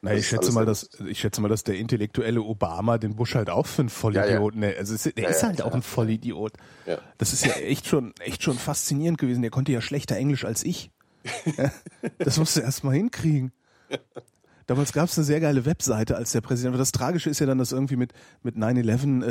Na, 0.02 0.12
Das 0.12 0.20
ich 0.20 0.28
schätze 0.28 0.52
mal, 0.52 0.66
dass 0.66 0.88
ich 1.08 1.20
schätze 1.20 1.42
mal, 1.42 1.48
dass 1.48 1.64
der 1.64 1.78
intellektuelle 1.78 2.42
Obama 2.44 3.00
den 3.00 3.16
Bush 3.16 3.34
halt 3.34 3.50
auch 3.50 3.66
für 3.66 3.82
einen 3.82 3.90
Vollidioten. 3.90 4.62
Ja, 4.62 4.70
Also 4.78 4.94
es, 4.94 5.04
der 5.04 5.14
Ja, 5.18 5.30
ist 5.30 5.42
ja, 5.42 5.48
halt 5.48 5.64
auch 5.64 5.74
ein 5.74 5.82
Vollidiot. 5.82 6.54
Ja. 6.86 7.00
Das 7.18 7.34
ist 7.34 7.44
ja 7.44 7.54
echt 7.54 7.88
schon 7.88 8.14
echt 8.20 8.44
schon 8.44 8.60
faszinierend 8.60 9.18
gewesen. 9.18 9.42
Der 9.42 9.50
konnte 9.50 9.72
ja 9.72 9.82
schlechter 9.82 10.16
Englisch 10.16 10.46
als 10.46 10.64
ich. 10.64 10.92
Ja, 11.58 11.72
das 12.20 12.38
musst 12.38 12.56
du 12.56 12.62
erst 12.62 12.84
mal 12.84 12.94
hinkriegen. 12.94 13.52
Damals 14.68 14.94
gab 14.94 15.10
es 15.10 15.18
eine 15.18 15.26
sehr 15.26 15.40
geile 15.40 15.66
Webseite 15.66 16.16
als 16.16 16.32
der 16.32 16.42
Präsident. 16.42 16.74
Aber 16.74 16.80
das 16.80 16.92
Tragische 16.92 17.30
ist 17.30 17.40
ja 17.40 17.46
dann, 17.46 17.60
dass 17.60 17.72
irgendwie 17.72 17.98
mit, 17.98 18.14
mit 18.42 18.56
9-11 18.56 19.24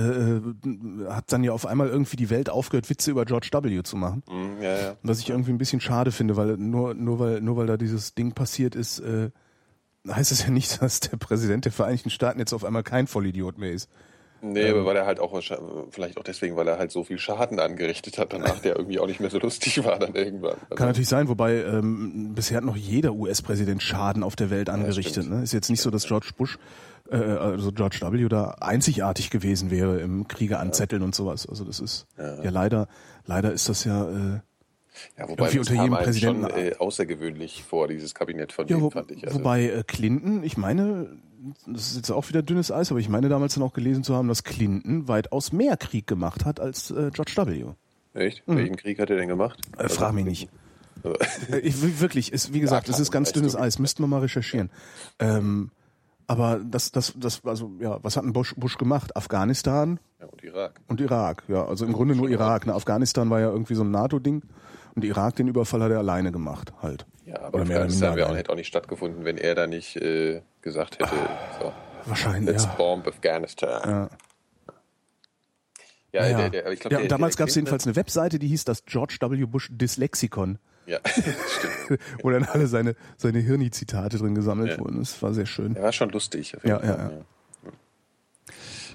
äh, 1.07 1.11
hat 1.11 1.33
dann 1.33 1.42
ja 1.42 1.53
auf 1.53 1.66
einmal 1.66 1.88
irgendwie 1.88 2.16
die 2.16 2.31
Welt 2.31 2.49
aufgehört, 2.49 2.88
Witze 2.88 3.11
über 3.11 3.25
George 3.25 3.49
W. 3.53 3.83
zu 3.83 3.97
machen. 3.97 4.23
Mhm, 4.31 4.62
ja, 4.62 4.79
ja. 4.79 4.97
Was 5.03 5.18
ich 5.18 5.31
irgendwie 5.31 5.51
ein 5.51 5.59
bisschen 5.59 5.81
schade 5.81 6.12
finde, 6.12 6.37
weil 6.37 6.57
nur, 6.57 6.94
nur 6.94 7.18
weil, 7.18 7.40
nur 7.40 7.57
weil 7.57 7.66
da 7.66 7.77
dieses 7.77 8.14
Ding 8.14 8.33
passiert 8.33 8.77
ist, 8.77 9.01
äh, 9.01 9.31
heißt 10.09 10.31
es 10.31 10.44
ja 10.44 10.51
nicht, 10.51 10.81
dass 10.83 11.01
der 11.01 11.16
Präsident 11.16 11.64
der 11.64 11.73
Vereinigten 11.73 12.11
Staaten 12.11 12.38
jetzt 12.38 12.53
auf 12.53 12.64
einmal 12.64 12.85
kein 12.85 13.07
Vollidiot 13.07 13.59
mehr 13.59 13.73
ist. 13.73 13.88
Nee, 14.52 14.68
aber 14.68 14.85
weil 14.85 14.96
er 14.96 15.07
halt 15.07 15.20
auch 15.20 15.40
vielleicht 15.90 16.18
auch 16.18 16.22
deswegen, 16.22 16.57
weil 16.57 16.68
er 16.68 16.78
halt 16.78 16.92
so 16.92 17.04
viel 17.04 17.18
Schaden 17.18 17.59
angerichtet 17.59 18.18
hat 18.18 18.33
danach, 18.33 18.59
der 18.61 18.76
irgendwie 18.76 18.98
auch 18.98 19.07
nicht 19.07 19.20
mehr 19.20 19.30
so 19.30 19.38
lustig 19.38 19.83
war 19.85 19.98
dann 19.98 20.14
irgendwann. 20.14 20.57
Also, 20.62 20.74
Kann 20.74 20.88
natürlich 20.88 21.09
sein, 21.09 21.28
wobei 21.28 21.62
ähm, 21.62 22.35
bisher 22.35 22.59
hat 22.59 22.64
noch 22.64 22.76
jeder 22.76 23.14
US-Präsident 23.14 23.83
Schaden 23.83 24.22
auf 24.22 24.37
der 24.37 24.50
Welt 24.50 24.68
angerichtet. 24.68 25.24
stimmt. 25.24 25.30
ne? 25.30 25.42
Ist 25.42 25.52
jetzt 25.52 25.70
nicht 25.70 25.80
so, 25.80 25.90
dass 25.90 26.07
George 26.07 26.30
Bush, 26.37 26.59
äh, 27.11 27.16
also 27.16 27.72
George 27.72 27.98
W. 28.00 28.28
da 28.28 28.57
einzigartig 28.61 29.30
gewesen 29.30 29.70
wäre 29.70 30.00
im 30.00 30.28
Kriege 30.28 30.59
anzetteln 30.59 31.02
und 31.02 31.14
sowas. 31.14 31.48
Also 31.48 31.64
das 31.64 31.80
ist 31.80 32.07
ja, 32.18 32.50
leider, 32.50 32.88
leider 33.26 33.52
ist 33.52 33.68
das 33.68 33.85
ja. 33.85 34.09
Äh, 34.09 34.40
ja, 35.18 35.28
wobei 35.28 35.46
irgendwie 35.46 35.59
unter 35.59 35.74
jedem 35.74 35.94
Präsidenten- 35.94 36.50
schon 36.50 36.59
äh, 36.59 36.74
außergewöhnlich 36.78 37.64
vor, 37.64 37.88
dieses 37.88 38.14
Kabinett 38.14 38.52
von 38.52 38.68
Ja, 38.68 38.80
wo, 38.80 38.90
fand 38.90 39.11
ich. 39.11 39.26
Also, 39.26 39.40
wobei 39.40 39.64
äh, 39.64 39.83
Clinton, 39.85 40.44
ich 40.44 40.57
meine, 40.57 41.09
das 41.66 41.88
ist 41.90 41.96
jetzt 41.96 42.11
auch 42.11 42.28
wieder 42.28 42.42
dünnes 42.42 42.70
Eis, 42.72 42.90
aber 42.90 43.00
ich 43.00 43.09
meine 43.09 43.28
damals 43.28 43.54
dann 43.54 43.62
auch 43.62 43.72
gelesen 43.72 44.04
zu 44.04 44.14
haben, 44.14 44.28
dass 44.28 44.44
Clinton 44.44 45.09
weitaus 45.09 45.52
mehr 45.52 45.76
Krieg 45.76 46.07
gemacht 46.07 46.44
hat 46.44 46.61
als 46.61 46.90
äh, 46.90 47.11
George 47.12 47.33
W. 47.37 47.64
echt? 48.14 48.42
Welchen 48.46 48.76
Krieg 48.76 48.98
hat 48.98 49.11
er 49.11 49.16
denn 49.16 49.28
gemacht? 49.28 49.59
Äh, 49.78 49.88
frag 49.88 50.12
mich 50.14 50.24
nicht. 50.24 50.48
Also, 51.02 51.18
Äh, 51.52 51.59
Ich, 51.59 52.00
wirklich, 52.00 52.33
ist, 52.33 52.54
wie 52.54 52.61
gesagt, 52.61 52.88
es 52.88 52.98
ist 52.98 53.11
ganz 53.11 53.33
dünnes. 53.33 53.54
Eis, 53.57 53.78
müssten 53.78 54.02
wir 54.02 54.07
mal 54.07 54.20
recherchieren. 54.20 54.70
Ähm, 55.18 55.70
Aber 56.26 56.61
das, 56.64 56.92
das, 56.92 57.12
das, 57.14 57.44
also 57.44 57.72
ja, 57.78 57.98
was 58.02 58.16
hat 58.16 58.24
ein 58.24 58.33
Bush, 58.33 58.54
Bush 58.57 58.78
gemacht? 58.78 59.14
Afghanistan 59.14 60.00
Ja, 60.18 60.26
und 60.28 60.42
Irak. 60.42 60.80
und 60.88 61.00
Irak. 61.02 61.42
Ja, 61.48 61.66
also 61.66 61.85
im 61.85 61.92
Grunde 61.92 62.14
nur 62.16 62.30
Irak. 62.30 62.66
Ne? 62.66 62.72
Afghanistan 62.74 63.28
war 63.28 63.40
ja 63.40 63.50
irgendwie 63.50 63.74
so 63.74 63.83
ein 63.85 63.90
NATO-Ding 63.90 64.42
und 64.94 65.04
Irak 65.04 65.37
den 65.37 65.48
Überfall 65.48 65.83
hat 65.83 65.90
er 65.90 65.98
alleine 65.98 66.33
gemacht, 66.33 66.72
halt. 66.80 67.04
Ja, 67.35 67.40
aber 67.42 67.57
Oder 67.61 67.64
mehr 67.66 67.77
oder 67.81 67.87
minder 67.88 68.01
wäre 68.03 68.12
auch, 68.12 68.18
alleine. 68.29 68.38
hätte 68.38 68.53
auch 68.53 68.57
nicht 68.57 68.68
stattgefunden, 68.68 69.25
wenn 69.25 69.38
er 69.38 69.55
da 69.55 69.66
nicht 69.66 69.97
äh, 69.97 70.42
gesagt 70.62 70.99
hätte, 71.01 71.11
so, 71.61 71.73
Wahrscheinlich. 72.07 72.51
let's 72.53 72.64
Ja. 72.64 72.75
bomb 72.75 73.07
Afghanistan. 73.07 73.90
Ja. 73.90 74.09
Ja, 76.12 76.27
Ja, 76.29 76.37
der, 76.37 76.51
der, 76.51 76.70
ich 76.73 76.79
glaub, 76.81 76.92
ja 76.92 76.99
der, 77.01 77.09
damals 77.09 77.37
gab 77.37 77.49
es 77.49 77.57
jedenfalls 77.57 77.87
eine 77.87 77.97
Webseite, 77.97 78.38
die 78.38 78.47
hieß 78.49 78.64
das 78.64 78.85
George 78.85 79.16
W. 79.20 79.47
Bush 79.47 79.68
Dyslexikon, 79.73 80.59
Ja, 80.87 80.99
stimmt. 81.07 82.01
wo 82.23 82.31
dann 82.31 82.44
alle 82.44 82.68
seine, 82.68 82.94
seine 83.16 83.40
Hirni-Zitate 83.40 84.18
drin 84.18 84.35
gesammelt 84.37 84.79
wurden. 84.79 84.99
Das 85.01 85.20
war 85.23 85.35
sehr 85.35 85.47
schön. 85.47 85.75
Der 85.75 85.83
war 85.83 85.92
schon 85.92 86.11
lustig. 86.11 86.57
Auf 86.57 86.62
jeden 86.64 86.77
Ja, 86.77 86.85
ja, 86.85 87.11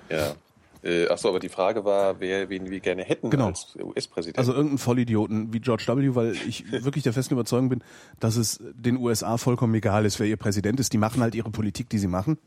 ja. 0.10 0.18
ja. 0.18 0.36
Äh, 0.82 1.08
achso, 1.10 1.28
aber 1.30 1.40
die 1.40 1.50
Frage 1.50 1.84
war, 1.84 2.20
wer, 2.20 2.50
wen 2.50 2.70
wir 2.70 2.80
gerne 2.80 3.04
hätten 3.04 3.30
Genau. 3.30 3.48
als 3.48 3.76
US-Präsident. 3.82 4.38
Also 4.38 4.54
irgendein 4.54 4.78
Vollidioten 4.78 5.54
wie 5.54 5.60
George 5.60 5.84
W., 5.88 6.16
weil 6.16 6.34
ich 6.48 6.72
wirklich 6.84 7.04
der 7.04 7.14
festen 7.14 7.34
Überzeugung 7.34 7.70
bin, 7.70 7.84
dass 8.20 8.38
es 8.38 8.60
den 8.74 8.98
USA 8.98 9.38
vollkommen 9.38 9.76
egal 9.76 10.06
ist, 10.06 10.20
wer 10.20 10.28
ihr 10.28 10.38
Präsident 10.38 10.80
ist. 10.80 10.94
Die 10.94 10.98
machen 10.98 11.22
halt 11.22 11.36
ihre 11.36 11.50
Politik, 11.50 11.90
die 11.90 11.98
sie 11.98 12.08
machen. 12.08 12.38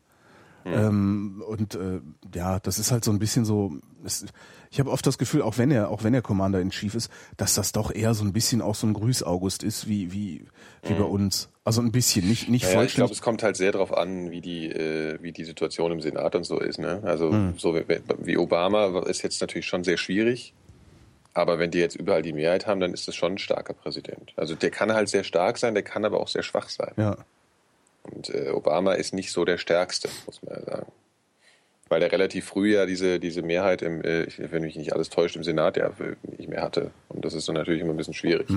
Ähm, 0.64 1.42
und 1.46 1.75
äh, 1.75 2.01
ja, 2.35 2.61
das 2.61 2.79
ist 2.79 2.92
halt 2.92 3.05
so 3.05 3.11
ein 3.11 3.18
bisschen 3.18 3.44
so. 3.44 3.72
Es, 4.05 4.25
ich 4.70 4.81
habe 4.81 4.90
oft 4.90 5.07
das 5.07 5.18
Gefühl, 5.18 5.42
auch 5.42 5.59
wenn 5.59 5.70
er, 5.70 5.90
auch 5.90 6.03
wenn 6.03 6.14
er 6.14 6.22
Commander 6.22 6.61
in 6.61 6.70
Chief 6.70 6.94
ist, 6.94 7.11
dass 7.37 7.55
das 7.55 7.72
doch 7.72 7.94
eher 7.94 8.14
so 8.14 8.25
ein 8.25 8.33
bisschen 8.33 8.62
auch 8.62 8.75
so 8.75 8.87
ein 8.87 8.94
Grüß-August 8.94 9.62
ist, 9.62 9.88
wie 9.88 10.12
wie 10.12 10.46
wie 10.83 10.94
bei 10.94 11.05
uns. 11.05 11.48
Also 11.64 11.81
ein 11.81 11.92
bisschen, 11.92 12.29
nicht 12.29 12.48
nicht 12.48 12.64
Naja, 12.64 12.83
ich 12.83 12.94
glaube, 12.94 13.09
vollständig. 13.09 13.12
es 13.12 13.22
kommt 13.22 13.42
halt 13.42 13.57
sehr 13.57 13.70
darauf 13.70 13.96
an, 13.96 14.31
wie 14.33 14.40
die, 14.40 14.66
äh, 14.66 15.18
wie 15.22 15.31
die 15.31 15.44
Situation 15.44 15.92
im 15.92 16.01
Senat 16.01 16.35
und 16.35 16.44
so 16.44 16.59
ist. 16.59 16.81
Ne? 16.81 17.01
Also 17.05 17.31
so 17.57 17.75
wie, 17.77 17.85
wie 18.18 18.37
Obama 18.37 19.01
ist 19.03 19.22
jetzt 19.22 19.40
natürlich 19.40 19.66
schon 19.66 19.85
sehr 19.85 19.96
schwierig. 19.96 20.55
Aber 21.35 21.59
wenn 21.59 21.70
die 21.70 21.79
jetzt 21.79 21.96
überall 21.96 22.22
die 22.22 22.33
Mehrheit 22.33 22.66
haben, 22.66 22.81
dann 22.81 22.92
ist 22.92 23.09
das 23.09 23.14
schon 23.14 23.33
ein 23.33 23.38
starker 23.38 23.72
Präsident. 23.75 24.33
Also 24.37 24.55
der 24.55 24.70
kann 24.70 24.92
halt 24.92 25.09
sehr 25.09 25.25
stark 25.25 25.57
sein, 25.57 25.75
der 25.75 25.83
kann 25.83 26.05
aber 26.05 26.20
auch 26.20 26.29
sehr 26.29 26.42
schwach 26.42 26.68
sein. 26.68 26.92
ja, 26.96 27.16
Und 28.02 28.30
äh, 28.30 28.50
Obama 28.50 28.92
ist 28.92 29.14
nicht 29.14 29.32
so 29.32 29.44
der 29.44 29.58
Stärkste, 29.58 30.08
muss 30.26 30.42
man 30.42 30.54
ja 30.54 30.64
sagen. 30.64 30.92
Weil 31.88 32.00
der 32.00 32.10
relativ 32.10 32.46
früh 32.46 32.74
ja 32.74 32.86
diese, 32.86 33.20
diese 33.20 33.42
Mehrheit, 33.42 33.82
im, 33.82 34.02
äh, 34.02 34.26
wenn 34.38 34.62
mich 34.62 34.76
nicht 34.76 34.92
alles 34.94 35.10
täuscht, 35.10 35.36
im 35.36 35.44
Senat 35.44 35.76
ja 35.76 35.90
nicht 36.38 36.48
mehr 36.48 36.62
hatte. 36.62 36.90
Und 37.08 37.24
das 37.24 37.34
ist 37.34 37.48
dann 37.48 37.54
natürlich 37.54 37.82
immer 37.82 37.92
ein 37.92 37.96
bisschen 37.96 38.14
schwierig. 38.14 38.48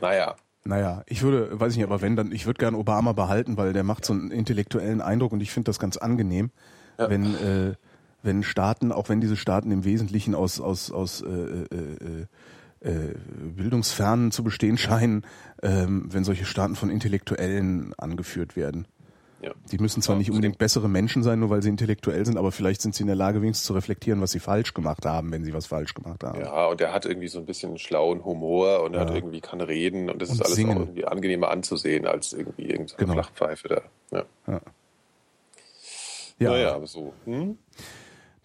Naja, 0.00 0.34
Naja, 0.64 1.02
ich 1.06 1.22
würde, 1.22 1.58
weiß 1.60 1.72
ich 1.72 1.78
nicht, 1.78 1.86
aber 1.86 2.00
wenn, 2.02 2.16
dann, 2.16 2.32
ich 2.32 2.46
würde 2.46 2.58
gern 2.58 2.74
Obama 2.74 3.12
behalten, 3.12 3.56
weil 3.56 3.72
der 3.72 3.84
macht 3.84 4.04
so 4.04 4.12
einen 4.14 4.30
intellektuellen 4.30 5.00
Eindruck 5.00 5.32
und 5.32 5.40
ich 5.40 5.50
finde 5.52 5.66
das 5.66 5.78
ganz 5.78 5.96
angenehm, 5.96 6.50
wenn, 6.96 7.34
äh, 7.34 7.74
wenn 8.22 8.42
Staaten, 8.42 8.90
auch 8.90 9.08
wenn 9.08 9.20
diese 9.20 9.36
Staaten 9.36 9.70
im 9.70 9.84
Wesentlichen 9.84 10.34
aus, 10.34 10.60
aus, 10.60 10.90
aus 10.90 11.20
äh, 11.22 11.26
äh, 11.26 12.26
äh, 12.84 13.14
Bildungsfernen 13.56 14.30
zu 14.30 14.44
bestehen 14.44 14.78
scheinen, 14.78 15.24
ähm, 15.62 16.08
wenn 16.12 16.22
solche 16.24 16.44
Staaten 16.44 16.76
von 16.76 16.90
Intellektuellen 16.90 17.94
angeführt 17.98 18.56
werden. 18.56 18.86
ja. 19.42 19.52
Die 19.72 19.78
müssen 19.78 20.02
zwar 20.02 20.14
Ja, 20.16 20.18
nicht 20.18 20.30
unbedingt 20.30 20.58
bessere 20.58 20.88
Menschen 20.88 21.22
sein, 21.22 21.38
nur 21.40 21.50
weil 21.50 21.62
sie 21.62 21.68
intellektuell 21.70 22.24
sind, 22.26 22.36
aber 22.38 22.52
vielleicht 22.52 22.80
sind 22.82 22.94
sie 22.94 23.02
in 23.02 23.06
der 23.08 23.16
Lage, 23.16 23.40
wenigstens 23.42 23.66
zu 23.66 23.72
reflektieren, 23.74 24.20
was 24.20 24.30
sie 24.32 24.38
falsch 24.40 24.72
gemacht 24.74 25.04
haben, 25.06 25.32
wenn 25.32 25.44
sie 25.44 25.52
was 25.54 25.66
falsch 25.66 25.94
gemacht 25.94 26.22
haben. 26.24 26.40
Ja, 26.40 26.66
und 26.66 26.80
er 26.80 26.92
hat 26.92 27.04
irgendwie 27.06 27.28
so 27.28 27.38
ein 27.38 27.46
bisschen 27.46 27.78
schlauen 27.78 28.24
Humor 28.24 28.82
und 28.84 28.94
er 28.94 29.00
hat 29.00 29.14
irgendwie 29.14 29.40
kann 29.40 29.60
reden 29.60 30.08
und 30.10 30.20
das 30.22 30.28
Und 30.30 30.36
ist 30.36 30.42
alles 30.42 30.54
singen. 30.56 30.76
auch 30.76 30.80
irgendwie 30.82 31.04
angenehmer 31.06 31.50
anzusehen 31.50 32.06
als 32.06 32.32
irgendwie 32.32 32.64
irgendeine 32.64 32.96
Genau. 32.98 33.12
Flachpfeife 33.14 33.68
da. 33.68 33.80
Ja. 34.12 34.24
Ja. 34.46 34.60
Naja, 36.50 36.74
aber 36.74 36.86
so. 36.86 37.12
Hm? 37.26 37.58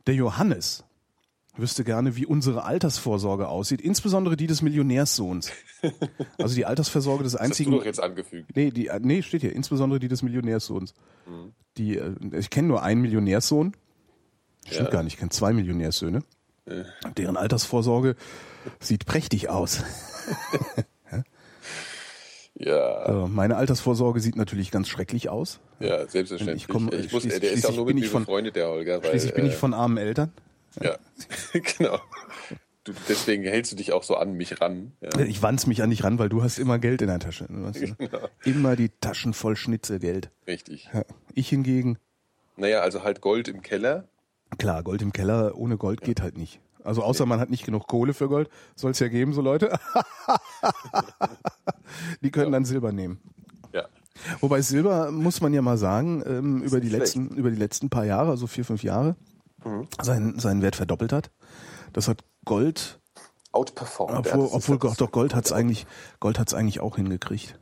Der 0.07 0.15
Johannes 0.15 0.83
wüsste 1.61 1.83
gerne, 1.83 2.15
wie 2.15 2.25
unsere 2.25 2.63
Altersvorsorge 2.63 3.47
aussieht, 3.47 3.81
insbesondere 3.81 4.35
die 4.37 4.47
des 4.47 4.61
Millionärssohns. 4.61 5.51
Also 6.37 6.55
die 6.55 6.65
Altersvorsorge 6.65 7.23
des 7.23 7.33
Das 7.33 7.41
hast 7.41 7.47
du 7.47 7.51
einzigen. 7.51 7.71
doch 7.71 7.85
jetzt 7.85 8.01
angefügt. 8.01 8.55
Nee, 8.55 8.71
die, 8.71 8.89
nee, 9.01 9.21
steht 9.21 9.41
hier, 9.41 9.53
insbesondere 9.53 9.99
die 9.99 10.07
des 10.09 10.21
Millionärssohns. 10.23 10.93
Mhm. 11.25 11.53
Die, 11.77 11.97
äh, 11.97 12.13
ich 12.37 12.49
kenne 12.49 12.67
nur 12.67 12.83
einen 12.83 13.01
Millionärssohn. 13.01 13.73
Stimmt 14.67 14.87
Ja. 14.87 14.91
gar 14.91 15.03
nicht, 15.03 15.13
ich 15.13 15.19
kenne 15.19 15.29
zwei 15.31 15.53
Millionärssöhne. 15.53 16.21
Deren 17.17 17.37
Altersvorsorge 17.37 18.15
sieht 18.79 19.05
prächtig 19.05 19.49
aus. 19.49 19.83
Ja, 22.61 22.75
Also 22.75 23.27
meine 23.27 23.55
Altersvorsorge 23.55 24.19
sieht 24.19 24.35
natürlich 24.35 24.69
ganz 24.69 24.89
schrecklich 24.89 25.29
aus. 25.29 25.59
ja, 25.79 26.05
selbstverständlich. 26.07 26.63
Ich 26.63 26.67
komm- 26.67 26.89
ich 26.91 27.11
muss, 27.13 27.23
der 27.23 27.41
ist 27.51 27.65
auch 27.65 27.73
nur 27.75 27.85
bin 27.85 27.95
mit 27.95 28.03
ich 28.03 28.09
mir 28.09 28.11
von- 28.11 28.23
befreundet, 28.23 28.57
der 28.57 28.67
Holger. 28.67 29.01
Weil, 29.01 29.11
Schließlich 29.11 29.33
bin 29.33 29.45
ich 29.45 29.53
äh, 29.53 29.55
von 29.55 29.73
armen 29.73 29.95
Eltern. 29.97 30.33
Ja, 30.81 30.97
genau. 31.77 31.99
Du, 32.83 32.93
deswegen 33.07 33.43
hältst 33.43 33.71
du 33.71 33.75
dich 33.75 33.91
auch 33.91 34.03
so 34.03 34.15
an 34.15 34.33
mich 34.33 34.61
ran. 34.61 34.93
Ja. 35.01 35.19
Ich 35.19 35.41
wanz 35.43 35.67
mich 35.67 35.83
an 35.83 35.89
dich 35.89 36.03
ran, 36.03 36.17
weil 36.17 36.29
du 36.29 36.41
hast 36.41 36.59
immer 36.59 36.79
Geld 36.79 37.01
in 37.01 37.07
der 37.07 37.19
Tasche. 37.19 37.45
Weißt 37.49 37.81
du? 37.81 37.95
Genau. 37.95 38.29
Immer 38.45 38.75
die 38.75 38.89
Taschen 39.01 39.33
voll 39.33 39.55
Schnitzelgeld. 39.55 40.31
Richtig. 40.47 40.89
Ja. 40.93 41.03
Ich 41.33 41.49
hingegen, 41.49 41.97
Naja, 42.55 42.79
also 42.79 43.03
halt 43.03 43.21
Gold 43.21 43.47
im 43.47 43.61
Keller. 43.61 44.07
klar, 44.57 44.83
Gold 44.83 45.01
im 45.01 45.13
Keller, 45.13 45.55
ohne 45.55 45.77
Gold 45.77 46.01
geht 46.01 46.21
halt 46.21 46.37
nicht. 46.37 46.59
Also 46.83 47.03
außer 47.03 47.25
man 47.25 47.39
hat 47.39 47.49
nicht 47.49 47.65
genug 47.65 47.87
Kohle 47.87 48.13
für 48.13 48.29
Gold, 48.29 48.49
soll 48.75 48.91
es 48.91 48.99
ja 48.99 49.09
geben, 49.09 49.33
so 49.33 49.41
Leute. 49.41 49.77
die 52.21 52.31
können 52.31 52.51
dann 52.51 52.65
Silber 52.65 52.91
nehmen. 52.91 53.19
Ja. 53.73 53.85
Wobei 54.39 54.61
Silber, 54.61 55.11
muss 55.11 55.41
man 55.41 55.53
ja 55.53 55.61
mal 55.61 55.77
sagen, 55.77 56.23
ähm, 56.25 56.61
über, 56.63 56.79
die 56.79 56.89
letzten, 56.89 57.29
über 57.29 57.51
die 57.51 57.57
letzten 57.57 57.89
paar 57.89 58.05
Jahre, 58.05 58.31
also 58.31 58.47
vier, 58.47 58.65
fünf 58.65 58.83
Jahre, 58.83 59.15
Mhm. 59.63 59.87
seinen, 60.01 60.39
seinen 60.39 60.61
Wert 60.61 60.75
verdoppelt 60.75 61.11
hat. 61.13 61.31
Das 61.93 62.07
hat 62.07 62.23
Gold, 62.45 62.99
Outperformed. 63.51 64.25
ja, 64.25 64.33
obwohl, 64.33 64.45
ist 64.47 64.53
obwohl 64.53 64.77
das- 64.79 64.97
doch 64.97 65.11
Gold 65.11 65.33
hat's 65.35 65.51
eigentlich, 65.51 65.85
Gold 66.19 66.37
hat's 66.39 66.53
eigentlich 66.53 66.79
auch 66.79 66.95
hingekriegt. 66.97 67.57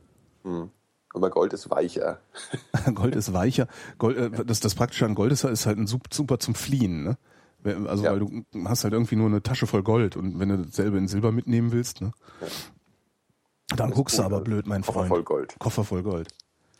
Aber 1.14 1.30
Gold 1.30 1.52
ist 1.52 1.70
weicher. 1.70 2.20
Gold 2.94 3.16
ist 3.16 3.32
weicher. 3.32 3.66
Gold, 3.98 4.16
äh, 4.18 4.44
das, 4.44 4.60
das 4.60 4.74
Praktische 4.74 5.04
an 5.06 5.14
Gold 5.14 5.32
ist, 5.32 5.44
halt- 5.44 5.52
ist 5.54 5.66
halt 5.66 5.78
ein 5.78 5.86
sup- 5.86 6.12
super 6.12 6.38
zum 6.38 6.54
Fliehen. 6.54 7.02
Ne? 7.04 7.16
Also 7.88 8.04
Ja. 8.04 8.12
weil 8.12 8.20
du 8.20 8.44
hast 8.66 8.84
halt 8.84 8.92
irgendwie 8.94 9.16
nur 9.16 9.26
eine 9.26 9.42
Tasche 9.42 9.66
voll 9.66 9.82
Gold 9.82 10.16
und 10.16 10.38
wenn 10.38 10.48
du 10.50 10.58
dasselbe 10.58 10.96
in 10.98 11.08
Silber 11.08 11.32
mitnehmen 11.32 11.72
willst, 11.72 12.00
ne? 12.00 12.12
dann 13.76 13.90
guckst 13.90 14.18
du 14.18 14.22
aber 14.22 14.38
ne? 14.38 14.44
blöd, 14.44 14.66
mein 14.66 14.82
Koffer 14.82 15.00
Freund. 15.00 15.08
voll 15.08 15.22
Gold. 15.24 15.56
Koffer 15.58 15.84
voll 15.84 16.02
Gold. 16.02 16.28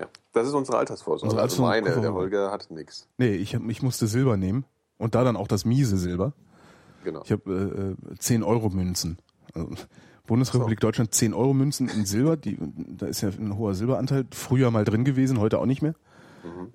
Ja. 0.00 0.06
Das 0.32 0.46
ist 0.46 0.54
unsere 0.54 0.78
Altersvorsorge. 0.78 1.24
Unsere 1.24 1.42
also 1.42 1.62
meine, 1.62 1.88
Altersvorsorge. 1.88 2.30
der 2.30 2.40
Holger 2.44 2.50
hat 2.52 2.70
nichts. 2.70 3.08
Nee, 3.18 3.34
ich, 3.34 3.54
ich 3.54 3.82
musste 3.82 4.06
Silber 4.06 4.36
nehmen 4.36 4.64
und 4.98 5.14
da 5.14 5.24
dann 5.24 5.36
auch 5.36 5.48
das 5.48 5.64
miese 5.64 5.96
Silber. 5.96 6.32
Genau. 7.04 7.22
Ich 7.24 7.32
habe 7.32 7.96
äh, 8.12 8.18
10 8.18 8.42
Euro 8.42 8.68
Münzen. 8.70 9.18
Also, 9.54 9.70
Bundesrepublik 10.26 10.80
Deutschland 10.80 11.14
10 11.14 11.32
Euro 11.32 11.54
Münzen 11.54 11.88
in 11.88 12.04
Silber, 12.04 12.36
die, 12.36 12.58
da 12.60 13.06
ist 13.06 13.22
ja 13.22 13.30
ein 13.30 13.56
hoher 13.56 13.74
Silberanteil, 13.74 14.26
früher 14.30 14.70
mal 14.70 14.84
drin 14.84 15.04
gewesen, 15.04 15.40
heute 15.40 15.58
auch 15.58 15.66
nicht 15.66 15.80
mehr. 15.80 15.94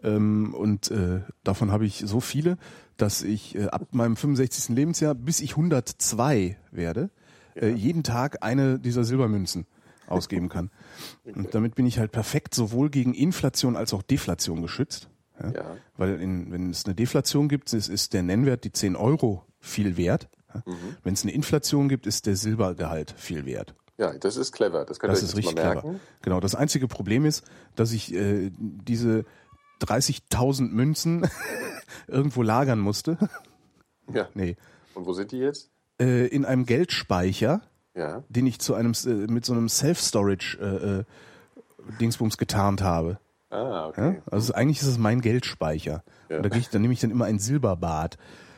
Ähm, 0.03 0.53
und 0.53 0.91
äh, 0.91 1.21
davon 1.43 1.71
habe 1.71 1.85
ich 1.85 2.03
so 2.05 2.19
viele, 2.19 2.57
dass 2.97 3.21
ich 3.21 3.55
äh, 3.55 3.67
ab 3.67 3.87
meinem 3.91 4.15
65. 4.15 4.75
Lebensjahr, 4.75 5.15
bis 5.15 5.39
ich 5.39 5.51
102 5.51 6.57
werde, 6.71 7.09
äh, 7.55 7.69
jeden 7.69 8.03
Tag 8.03 8.43
eine 8.43 8.79
dieser 8.79 9.03
Silbermünzen 9.03 9.65
ausgeben 10.07 10.49
kann. 10.49 10.69
Und 11.35 11.55
damit 11.55 11.75
bin 11.75 11.85
ich 11.85 11.99
halt 11.99 12.11
perfekt 12.11 12.53
sowohl 12.55 12.89
gegen 12.89 13.13
Inflation 13.13 13.75
als 13.75 13.93
auch 13.93 14.01
Deflation 14.01 14.61
geschützt. 14.61 15.09
Ja? 15.41 15.51
Ja. 15.51 15.77
Weil 15.97 16.19
in, 16.21 16.51
wenn 16.51 16.69
es 16.69 16.85
eine 16.85 16.95
Deflation 16.95 17.47
gibt, 17.49 17.71
ist, 17.73 17.87
ist 17.89 18.13
der 18.13 18.23
Nennwert, 18.23 18.63
die 18.63 18.71
10 18.71 18.95
Euro, 18.95 19.43
viel 19.59 19.97
wert. 19.97 20.29
Ja? 20.53 20.63
Wenn 21.03 21.13
es 21.13 21.23
eine 21.23 21.31
Inflation 21.31 21.89
gibt, 21.89 22.05
ist 22.07 22.25
der 22.25 22.35
Silbergehalt 22.35 23.13
viel 23.17 23.45
wert. 23.45 23.75
Ja, 23.97 24.11
das 24.17 24.37
ist 24.37 24.51
clever. 24.51 24.85
Das 24.85 24.97
Das 24.99 25.21
ist 25.23 25.35
richtig 25.37 25.55
clever. 25.55 25.73
merken. 25.75 25.99
Genau. 26.23 26.39
Das 26.39 26.55
einzige 26.55 26.87
Problem 26.87 27.25
ist, 27.25 27.43
dass 27.75 27.91
ich 27.91 28.13
äh, 28.13 28.51
diese 28.57 29.23
30.000 29.81 30.69
Münzen 30.69 31.27
irgendwo 32.07 32.41
lagern 32.41 32.79
musste. 32.79 33.17
Ja. 34.13 34.27
Nee. 34.33 34.57
Und 34.95 35.05
wo 35.05 35.13
sind 35.13 35.31
die 35.31 35.37
jetzt? 35.37 35.69
Äh, 35.99 36.27
in 36.27 36.43
einem 36.45 36.65
Geldspeicher, 36.65 37.61
Ja. 37.95 38.23
den 38.29 38.45
ich 38.47 38.59
zu 38.59 38.73
einem 38.75 38.93
äh, 39.05 39.09
mit 39.31 39.45
so 39.45 39.53
einem 39.53 39.69
Self-Storage 39.69 40.57
äh, 40.59 40.99
äh, 40.99 41.03
Dingsbums 42.01 42.37
getarnt 42.37 42.81
habe. 42.81 43.19
Ah, 43.53 43.71
Ja? 43.71 43.87
okay. 43.87 44.21
Also 44.29 44.53
eigentlich 44.53 44.81
ist 44.81 44.87
es 44.87 44.97
mein 44.97 45.21
Geldspeicher. 45.21 46.03
Ja. 46.29 46.37
Und 46.37 46.45
da, 46.51 46.55
ich, 46.57 46.69
da 46.69 46.79
nehme 46.79 46.93
ich 46.93 46.99
dann 46.99 47.11
immer 47.11 47.25
ein 47.25 47.39
Silberbad, 47.39 48.17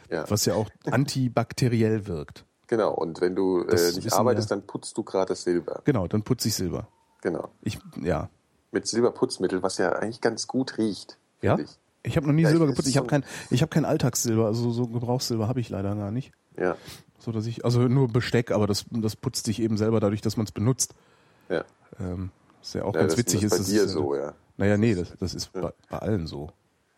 Ja. 0.09 0.29
was 0.29 0.45
ja 0.45 0.53
auch 0.55 0.69
antibakteriell 0.89 2.07
wirkt. 2.07 2.45
Genau. 2.67 2.93
Und 2.93 3.21
wenn 3.21 3.35
du 3.35 3.61
äh, 3.63 3.67
Das 3.71 3.95
nicht 3.95 4.11
arbeitest, 4.13 4.49
wir. 4.49 4.55
dann 4.57 4.65
putzt 4.67 4.97
du 4.97 5.03
gerade 5.03 5.27
das 5.29 5.43
Silber. 5.43 5.81
Genau, 5.85 6.07
dann 6.07 6.23
putze 6.23 6.47
ich 6.47 6.55
Silber. 6.55 6.87
Genau. 7.21 7.49
Ich, 7.61 7.79
ja. 8.01 8.29
Mit 8.71 8.87
Silberputzmittel, 8.87 9.61
was 9.63 9.77
ja 9.77 9.91
eigentlich 9.93 10.21
ganz 10.21 10.47
gut 10.47 10.77
riecht. 10.77 11.17
Ja? 11.41 11.57
Ich. 11.59 11.69
Ich 12.03 12.17
habe 12.17 12.27
noch 12.27 12.33
nie 12.33 12.43
Ja, 12.43 12.49
Silber 12.49 12.67
geputzt. 12.67 12.87
ist 12.87 12.91
Ich 12.91 12.97
habe 12.97 13.07
kein, 13.07 13.23
ich 13.49 13.61
habe 13.63 13.69
kein 13.71 13.83
Alltagssilber, 13.85 14.45
also 14.45 14.69
so 14.71 14.85
Gebrauchssilber 14.87 15.47
habe 15.47 15.59
ich 15.59 15.69
leider 15.69 15.95
gar 15.95 16.11
nicht. 16.11 16.31
Ja. 16.55 16.75
So 17.17 17.31
dass 17.31 17.47
ich, 17.47 17.65
also 17.65 17.81
nur 17.87 18.07
Besteck, 18.09 18.51
aber 18.51 18.67
das, 18.67 18.85
das 18.91 19.15
putzt 19.15 19.45
sich 19.47 19.59
eben 19.59 19.77
selber 19.77 19.99
dadurch, 19.99 20.21
dass 20.21 20.37
man 20.37 20.45
es 20.45 20.51
benutzt. 20.51 20.93
Ja. 21.49 21.63
Ähm, 21.99 22.29
ist 22.61 22.75
ja 22.75 22.83
auch 22.83 22.93
ja 22.93 23.01
ganz 23.01 23.13
das 23.13 23.17
witzig 23.19 23.41
ist 23.41 23.45
ist. 23.45 23.51
bei 23.53 23.57
das 23.57 23.67
dir 23.67 23.83
ist, 23.85 23.91
so, 23.91 24.15
ja. 24.15 24.33
Naja, 24.57 24.77
nee, 24.77 24.95
das, 24.95 25.13
das 25.19 25.33
ist 25.33 25.51
bei, 25.53 25.71
bei 25.89 25.97
allen 25.99 26.27
so. 26.27 26.49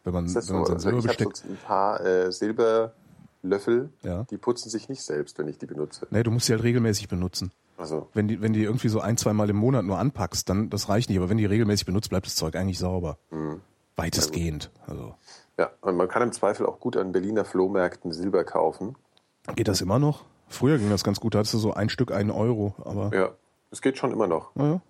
Wenn 0.03 0.13
man, 0.13 0.25
wenn 0.33 0.41
so? 0.41 0.63
sein 0.65 0.75
Also 0.75 0.89
ich 0.99 1.07
habe 1.07 1.23
so 1.35 1.47
ein 1.47 1.57
paar 1.65 1.99
äh, 2.05 2.31
Silberlöffel, 2.31 3.89
Ja. 4.03 4.23
die 4.29 4.37
putzen 4.37 4.69
sich 4.69 4.89
nicht 4.89 5.01
selbst, 5.03 5.37
wenn 5.39 5.47
ich 5.47 5.57
die 5.57 5.65
benutze. 5.65 6.07
Nee, 6.11 6.23
du 6.23 6.31
musst 6.31 6.45
sie 6.47 6.53
halt 6.53 6.63
regelmäßig 6.63 7.07
benutzen. 7.07 7.51
Also, 7.77 8.07
Wenn 8.13 8.27
die, 8.27 8.41
wenn 8.41 8.53
die 8.53 8.63
irgendwie 8.63 8.87
so 8.89 9.01
ein, 9.01 9.17
zwei 9.17 9.33
Mal 9.33 9.49
im 9.51 9.55
Monat 9.57 9.85
nur 9.85 9.99
anpackst, 9.99 10.49
dann 10.49 10.69
das 10.71 10.89
reicht 10.89 11.09
nicht. 11.09 11.19
Aber 11.19 11.29
wenn 11.29 11.37
die 11.37 11.45
regelmäßig 11.45 11.85
benutzt, 11.85 12.09
bleibt 12.09 12.25
das 12.25 12.35
Zeug 12.35 12.55
eigentlich 12.55 12.79
sauber. 12.79 13.17
Mhm. 13.29 13.61
Weitestgehend. 13.95 14.71
Also 14.87 15.13
ja, 15.59 15.71
und 15.81 15.95
man 15.95 16.07
kann 16.07 16.21
im 16.21 16.31
Zweifel 16.31 16.65
auch 16.67 16.79
gut 16.79 16.97
an 16.97 17.11
Berliner 17.11 17.43
Flohmärkten 17.45 18.11
Silber 18.11 18.43
kaufen. 18.43 18.95
geht 19.55 19.67
das 19.67 19.81
immer 19.81 19.97
noch? 19.99 20.23
Früher 20.47 20.77
ging 20.77 20.89
das 20.89 21.03
ganz 21.03 21.19
gut. 21.19 21.33
Da 21.35 21.39
hattest 21.39 21.55
du 21.55 21.57
so 21.57 21.73
ein 21.73 21.89
Stück 21.89 22.11
einen 22.11 22.29
Euro. 22.31 22.75
Aber 22.83 23.11
Ja, 23.15 23.29
es 23.71 23.81
geht 23.81 23.97
schon 23.97 24.11
immer 24.11 24.27
noch. 24.27 24.55
naja. 24.55 24.81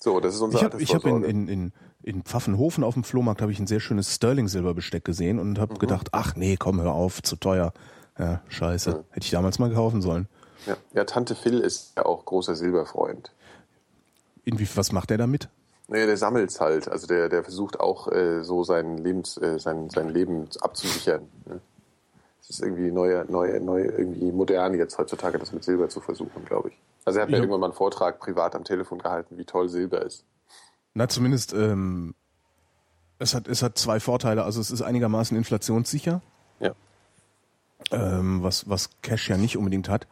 So, 0.00 0.20
das 0.20 0.34
ist 0.34 0.40
unser 0.40 0.58
Ich 0.78 0.94
habe 0.94 1.10
hab 1.10 1.24
in, 1.24 1.24
in, 1.24 1.48
in, 1.48 1.72
in 2.02 2.22
Pfaffenhofen 2.22 2.84
auf 2.84 2.94
dem 2.94 3.02
Flohmarkt 3.04 3.42
habe 3.42 3.50
ich 3.52 3.58
ein 3.58 3.66
sehr 3.66 3.80
schönes 3.80 4.14
Sterling-Silberbesteck 4.14 5.04
gesehen 5.04 5.38
und 5.38 5.54
Mhm. 5.54 5.58
habe 5.60 5.74
gedacht, 5.78 6.08
ach 6.12 6.36
nee, 6.36 6.56
komm, 6.56 6.80
hör 6.80 6.92
auf, 6.92 7.22
zu 7.22 7.36
teuer. 7.36 7.72
Ja, 8.18 8.40
scheiße. 8.48 9.04
Hätte 9.10 9.24
ich 9.24 9.30
damals 9.30 9.58
mal 9.58 9.72
kaufen 9.72 10.00
sollen. 10.02 10.28
Ja. 10.66 10.76
ja, 10.92 11.04
Tante 11.04 11.34
Phil 11.34 11.60
ist 11.60 11.92
ja 11.96 12.04
auch 12.06 12.24
großer 12.24 12.54
Silberfreund. 12.56 13.30
Inwie, 14.44 14.68
was 14.74 14.92
macht 14.92 15.10
der 15.10 15.18
damit? 15.18 15.48
Naja, 15.88 16.06
der 16.06 16.16
sammelt's 16.16 16.60
halt. 16.60 16.88
Also 16.88 17.06
der, 17.06 17.28
der 17.28 17.42
versucht 17.44 17.80
auch 17.80 18.08
äh, 18.12 18.42
so 18.44 18.64
sein, 18.64 18.98
Lebens, 18.98 19.36
äh, 19.38 19.58
sein, 19.58 19.88
sein 19.90 20.08
Leben 20.10 20.48
abzusichern. 20.60 21.22
Ne? 21.46 21.60
Das 22.48 22.58
ist 22.58 22.62
irgendwie 22.64 22.90
neue, 22.90 23.26
neue, 23.28 23.60
neue, 23.60 23.84
irgendwie 23.84 24.32
modern 24.32 24.72
jetzt 24.74 24.96
heutzutage, 24.96 25.38
das 25.38 25.52
mit 25.52 25.62
Silber 25.64 25.88
zu 25.90 26.00
versuchen, 26.00 26.44
glaube 26.46 26.70
ich. 26.70 26.78
Also 27.04 27.18
er 27.18 27.24
hat 27.24 27.30
mir 27.30 27.36
Ja. 27.36 27.42
irgendwann 27.42 27.60
mal 27.60 27.66
einen 27.66 27.74
Vortrag 27.74 28.18
privat 28.20 28.54
am 28.56 28.64
Telefon 28.64 28.98
gehalten, 28.98 29.36
wie 29.36 29.44
toll 29.44 29.68
Silber 29.68 30.00
ist. 30.02 30.24
Na, 30.94 31.08
zumindest, 31.08 31.52
ähm, 31.52 32.14
es 33.18 33.34
hat, 33.34 33.48
es 33.48 33.62
hat 33.62 33.76
zwei 33.76 34.00
Vorteile. 34.00 34.44
Also 34.44 34.60
es 34.62 34.70
ist 34.70 34.80
einigermaßen 34.80 35.36
inflationssicher, 35.36 36.22
Ja. 36.60 36.72
ähm, 37.90 38.42
was, 38.42 38.68
was 38.68 38.90
Cash 39.02 39.28
ja 39.28 39.36
nicht 39.36 39.56
unbedingt 39.58 39.88
hat. 39.90 40.06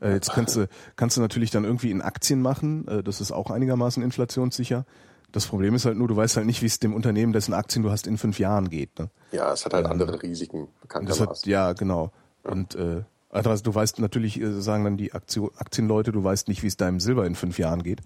Äh, 0.00 0.12
jetzt 0.12 0.30
kannst 0.32 0.56
du, 0.56 0.68
kannst 0.96 1.16
du 1.16 1.22
natürlich 1.22 1.50
dann 1.50 1.64
irgendwie 1.64 1.90
in 1.90 2.02
Aktien 2.02 2.42
machen. 2.42 2.86
Äh, 2.86 3.02
das 3.02 3.20
ist 3.22 3.32
auch 3.32 3.50
einigermaßen 3.50 4.02
inflationssicher. 4.02 4.84
Das 5.32 5.46
Problem 5.46 5.74
ist 5.74 5.84
halt 5.84 5.96
nur, 5.98 6.08
du 6.08 6.16
weißt 6.16 6.36
halt 6.38 6.46
nicht, 6.46 6.62
wie 6.62 6.66
es 6.66 6.78
dem 6.78 6.94
Unternehmen, 6.94 7.32
dessen 7.32 7.52
Aktien 7.52 7.82
du 7.82 7.90
hast, 7.90 8.06
in 8.06 8.16
fünf 8.16 8.38
Jahren 8.38 8.70
geht. 8.70 8.98
Ne? 8.98 9.10
Ja, 9.32 9.52
es 9.52 9.64
hat 9.64 9.74
halt 9.74 9.86
andere 9.86 10.22
Risiken, 10.22 10.68
bekanntermaßen. 10.80 11.50
ja, 11.50 11.74
genau. 11.74 12.10
Und 12.44 12.74
äh, 12.76 13.02
also 13.30 13.62
du 13.62 13.74
weißt 13.74 13.98
natürlich, 13.98 14.40
äh, 14.40 14.60
sagen 14.60 14.84
dann 14.84 14.96
die 14.96 15.12
Aktio 15.12 15.52
Aktienleute, 15.58 16.12
du 16.12 16.24
weißt 16.24 16.48
nicht, 16.48 16.62
wie 16.62 16.66
es 16.66 16.78
deinem 16.78 16.98
Silber 16.98 17.26
in 17.26 17.34
fünf 17.34 17.58
Jahren 17.58 17.82
geht. 17.82 18.00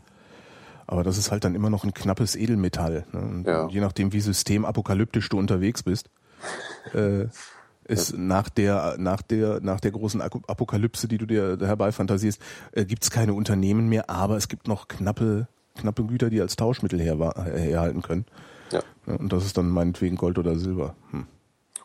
Aber 0.88 1.04
das 1.04 1.16
ist 1.16 1.30
halt 1.30 1.44
dann 1.44 1.54
immer 1.54 1.70
noch 1.70 1.84
ein 1.84 1.94
knappes 1.94 2.34
Edelmetall. 2.34 3.06
Ne? 3.12 3.20
Und 3.20 3.46
Ja. 3.46 3.68
je 3.68 3.80
nachdem, 3.80 4.12
wie 4.12 4.20
systemapokalyptisch 4.20 5.28
du 5.28 5.38
unterwegs 5.38 5.84
bist, 5.84 6.10
äh, 6.94 7.26
ist 7.84 8.16
nach 8.16 8.48
der 8.48 8.96
nach 8.98 9.22
der 9.22 9.60
nach 9.60 9.80
der 9.80 9.90
großen 9.92 10.20
Apokalypse, 10.20 11.06
die 11.08 11.18
du 11.18 11.26
dir 11.26 11.56
herbeifantasierst, 11.60 12.40
äh, 12.72 12.84
gibt 12.84 13.04
es 13.04 13.10
keine 13.10 13.34
Unternehmen 13.34 13.88
mehr, 13.88 14.10
aber 14.10 14.36
es 14.36 14.48
gibt 14.48 14.66
noch 14.66 14.88
knappe 14.88 15.46
knappe 15.76 16.04
Güter, 16.04 16.30
die 16.30 16.40
als 16.40 16.56
Tauschmittel 16.56 17.00
her, 17.00 17.16
herhalten 17.36 18.02
können. 18.02 18.26
Ja. 18.70 18.82
Ja, 19.06 19.14
Und 19.16 19.32
das 19.32 19.44
ist 19.44 19.56
dann 19.56 19.68
meinetwegen 19.68 20.16
Gold 20.16 20.38
oder 20.38 20.56
Silber. 20.58 20.94
Hm. 21.10 21.26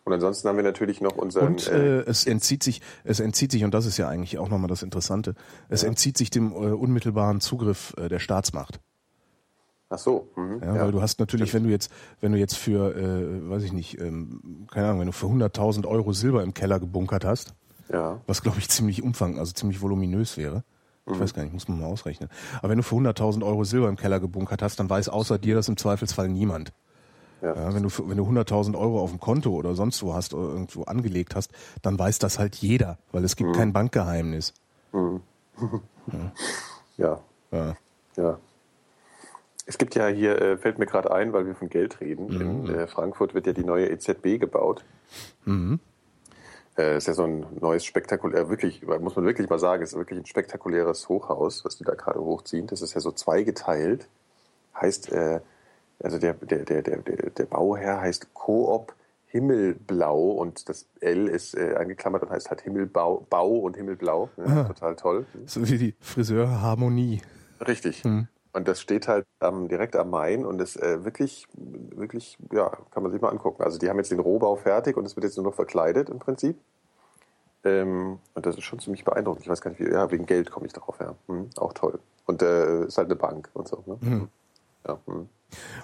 Und 0.03 0.13
ansonsten 0.13 0.47
haben 0.47 0.55
wir 0.55 0.63
natürlich 0.63 1.01
noch 1.01 1.17
unseren. 1.17 1.47
Und 1.47 1.67
äh, 1.67 1.99
es 2.03 2.25
entzieht 2.25 2.63
sich, 2.63 2.81
es 3.03 3.19
entzieht 3.19 3.51
sich, 3.51 3.65
und 3.65 3.73
das 3.73 3.85
ist 3.85 3.97
ja 3.97 4.07
eigentlich 4.07 4.37
auch 4.37 4.47
nochmal 4.47 4.69
das 4.69 4.81
Interessante, 4.81 5.35
es 5.67 5.83
entzieht 5.83 6.17
sich 6.17 6.29
dem 6.29 6.53
äh, 6.53 6.55
unmittelbaren 6.55 7.41
Zugriff 7.41 7.93
äh, 7.97 8.07
der 8.07 8.19
Staatsmacht. 8.19 8.79
ach 9.89 9.97
so. 9.97 10.29
Mhm, 10.37 10.61
Ja, 10.63 10.75
Weil 10.75 10.93
du 10.93 11.01
hast 11.01 11.19
natürlich, 11.19 11.53
wenn 11.53 11.63
du 11.63 11.69
jetzt, 11.69 11.91
wenn 12.21 12.31
du 12.31 12.37
jetzt 12.37 12.55
für, 12.55 12.95
äh, 12.95 13.49
weiß 13.49 13.63
ich 13.63 13.73
nicht, 13.73 13.99
ähm, 13.99 14.67
keine 14.71 14.87
Ahnung, 14.87 15.01
wenn 15.01 15.07
du 15.07 15.13
für 15.13 15.27
100.000 15.27 15.85
Euro 15.85 16.13
Silber 16.13 16.41
im 16.41 16.53
Keller 16.53 16.79
gebunkert 16.79 17.25
hast, 17.25 17.53
ja. 17.91 18.21
was 18.27 18.41
glaube 18.41 18.59
ich 18.59 18.69
ziemlich 18.69 19.03
umfang, 19.03 19.37
also 19.37 19.51
ziemlich 19.51 19.81
voluminös 19.81 20.37
wäre. 20.37 20.63
Ich 21.09 21.13
Mhm. 21.13 21.19
weiß 21.21 21.33
gar 21.33 21.43
nicht, 21.43 21.53
muss 21.53 21.67
man 21.69 21.79
mal 21.79 21.85
ausrechnen. 21.87 22.29
Aber 22.59 22.69
wenn 22.69 22.77
du 22.77 22.83
für 22.83 22.95
100.000 22.95 23.43
Euro 23.43 23.63
Silber 23.63 23.87
im 23.87 23.95
Keller 23.95 24.19
gebunkert 24.19 24.61
hast, 24.61 24.79
dann 24.79 24.89
weiß 24.89 25.07
außer 25.09 25.37
dir 25.37 25.55
das 25.55 25.69
im 25.69 25.77
Zweifelsfall 25.77 26.27
niemand. 26.27 26.73
Ja. 27.41 27.55
Ja, 27.55 27.73
wenn 27.73 27.83
du 27.83 27.89
wenn 28.09 28.17
du 28.17 28.25
100.000 28.25 28.75
Euro 28.77 28.99
auf 29.01 29.11
dem 29.11 29.19
Konto 29.19 29.51
oder 29.51 29.73
sonst 29.75 30.01
wo 30.03 30.13
hast 30.13 30.33
oder 30.33 30.49
irgendwo 30.49 30.83
angelegt 30.83 31.35
hast, 31.35 31.51
dann 31.81 31.97
weiß 31.97 32.19
das 32.19 32.39
halt 32.39 32.55
jeder, 32.55 32.97
weil 33.11 33.23
es 33.23 33.35
Mhm. 33.35 33.37
gibt 33.37 33.55
kein 33.55 33.73
Bankgeheimnis. 33.73 34.53
Ja. 36.97 37.19
Ja. 37.51 37.75
Ja. 38.15 38.39
Es 39.65 39.77
gibt 39.77 39.95
ja 39.95 40.07
hier, 40.07 40.41
äh, 40.41 40.57
fällt 40.57 40.79
mir 40.79 40.85
gerade 40.87 41.11
ein, 41.11 41.31
weil 41.33 41.45
wir 41.45 41.53
von 41.55 41.69
Geld 41.69 41.99
reden, 42.01 42.29
in 42.29 42.69
äh, 42.69 42.87
Frankfurt 42.87 43.33
wird 43.33 43.47
ja 43.47 43.53
die 43.53 43.63
neue 43.65 43.89
EZB 43.89 44.39
gebaut. 44.39 44.83
Äh, 46.77 46.97
ist 46.97 47.07
ja 47.07 47.13
so 47.13 47.23
ein 47.23 47.45
neues 47.59 47.85
spektakulär, 47.85 48.49
wirklich, 48.49 48.85
muss 48.85 49.15
man 49.15 49.25
wirklich 49.25 49.49
mal 49.49 49.59
sagen, 49.59 49.81
ist 49.81 49.95
wirklich 49.95 50.19
ein 50.19 50.25
spektakuläres 50.25 51.09
Hochhaus, 51.09 51.65
was 51.65 51.77
die 51.77 51.83
da 51.83 51.95
gerade 51.95 52.19
hochziehen. 52.19 52.67
Das 52.67 52.81
ist 52.81 52.93
ja 52.93 53.01
so 53.01 53.11
zweigeteilt. 53.11 54.07
Heißt, 54.79 55.11
äh, 55.11 55.39
also 55.99 56.19
der, 56.19 56.35
der, 56.35 56.65
der, 56.65 56.81
der, 56.83 57.01
der, 57.01 57.45
Bauherr 57.45 58.01
heißt 58.01 58.33
Coop 58.35 58.93
Himmelblau 59.25 60.31
und 60.31 60.69
das 60.69 60.85
L 61.01 61.27
ist 61.27 61.55
äh, 61.55 61.75
angeklammert 61.75 62.23
und 62.23 62.29
heißt 62.29 62.49
halt 62.49 62.61
Himmelbau 62.61 63.25
Bau 63.29 63.57
und 63.57 63.75
Himmelblau. 63.75 64.29
Ja, 64.37 64.63
total 64.65 64.95
toll. 64.95 65.25
So 65.45 65.67
wie 65.67 65.77
die 65.77 65.95
Friseurharmonie. 65.99 67.21
Richtig. 67.59 68.03
Und 68.57 68.67
das 68.67 68.81
steht 68.81 69.07
halt 69.07 69.27
am, 69.39 69.67
direkt 69.67 69.95
am 69.95 70.09
Main 70.09 70.43
und 70.43 70.59
ist 70.59 70.81
äh, 70.81 71.05
wirklich, 71.05 71.45
wirklich, 71.53 72.39
ja, 72.51 72.71
kann 72.89 73.03
man 73.03 73.11
sich 73.11 73.21
mal 73.21 73.29
angucken. 73.29 73.61
Also 73.61 73.77
die 73.77 73.87
haben 73.87 73.97
jetzt 73.97 74.09
den 74.09 74.19
Rohbau 74.19 74.55
fertig 74.55 74.97
und 74.97 75.05
es 75.05 75.15
wird 75.15 75.25
jetzt 75.25 75.37
nur 75.37 75.45
noch 75.45 75.53
verkleidet 75.53 76.09
im 76.09 76.17
Prinzip. 76.17 76.57
Ähm, 77.63 78.17
und 78.33 78.45
das 78.47 78.57
ist 78.57 78.63
schon 78.63 78.79
ziemlich 78.79 79.05
beeindruckend. 79.05 79.43
Ich 79.43 79.49
weiß 79.51 79.61
gar 79.61 79.69
nicht, 79.69 79.79
wie, 79.79 79.91
ja, 79.91 80.09
wegen 80.09 80.25
Geld 80.25 80.49
komme 80.49 80.65
ich 80.65 80.73
darauf, 80.73 80.99
ja. 80.99 81.13
Hm, 81.27 81.51
auch 81.55 81.73
toll. 81.73 81.99
Und 82.25 82.41
äh, 82.41 82.85
ist 82.85 82.97
halt 82.97 83.09
eine 83.09 83.15
Bank 83.15 83.47
und 83.53 83.67
so. 83.67 83.83
Ne? 83.85 84.27
Ja, 84.87 84.97
hm. 85.05 85.29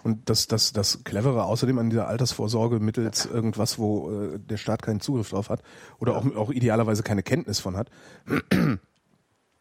Und 0.04 0.32
das, 0.32 0.48
das, 0.48 0.74
das 0.74 1.04
Clevere 1.04 1.44
außerdem 1.44 1.78
an 1.78 1.92
dieser 1.92 2.08
Altersvorsorge 2.08 2.80
mittels 2.80 3.28
irgendwas, 3.28 3.78
wo 3.78 4.10
äh, 4.10 4.40
der 4.40 4.58
Staat 4.58 4.82
keinen 4.82 5.00
Zugriff 5.00 5.30
drauf 5.30 5.50
hat 5.50 5.62
oder 6.00 6.18
auch, 6.18 6.26
auch 6.36 6.50
idealerweise 6.50 7.04
keine 7.04 7.22
Kenntnis 7.22 7.60
von 7.60 7.78
hat, 7.78 7.92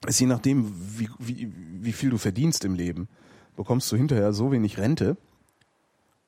ist 0.06 0.20
je 0.20 0.26
nachdem, 0.26 0.72
wie, 0.98 1.08
wie, 1.18 1.52
wie 1.80 1.92
viel 1.92 2.10
du 2.10 2.18
verdienst 2.18 2.64
im 2.64 2.74
Leben, 2.74 3.08
bekommst 3.56 3.90
du 3.92 3.96
hinterher 3.96 4.32
so 4.32 4.52
wenig 4.52 4.78
Rente, 4.78 5.16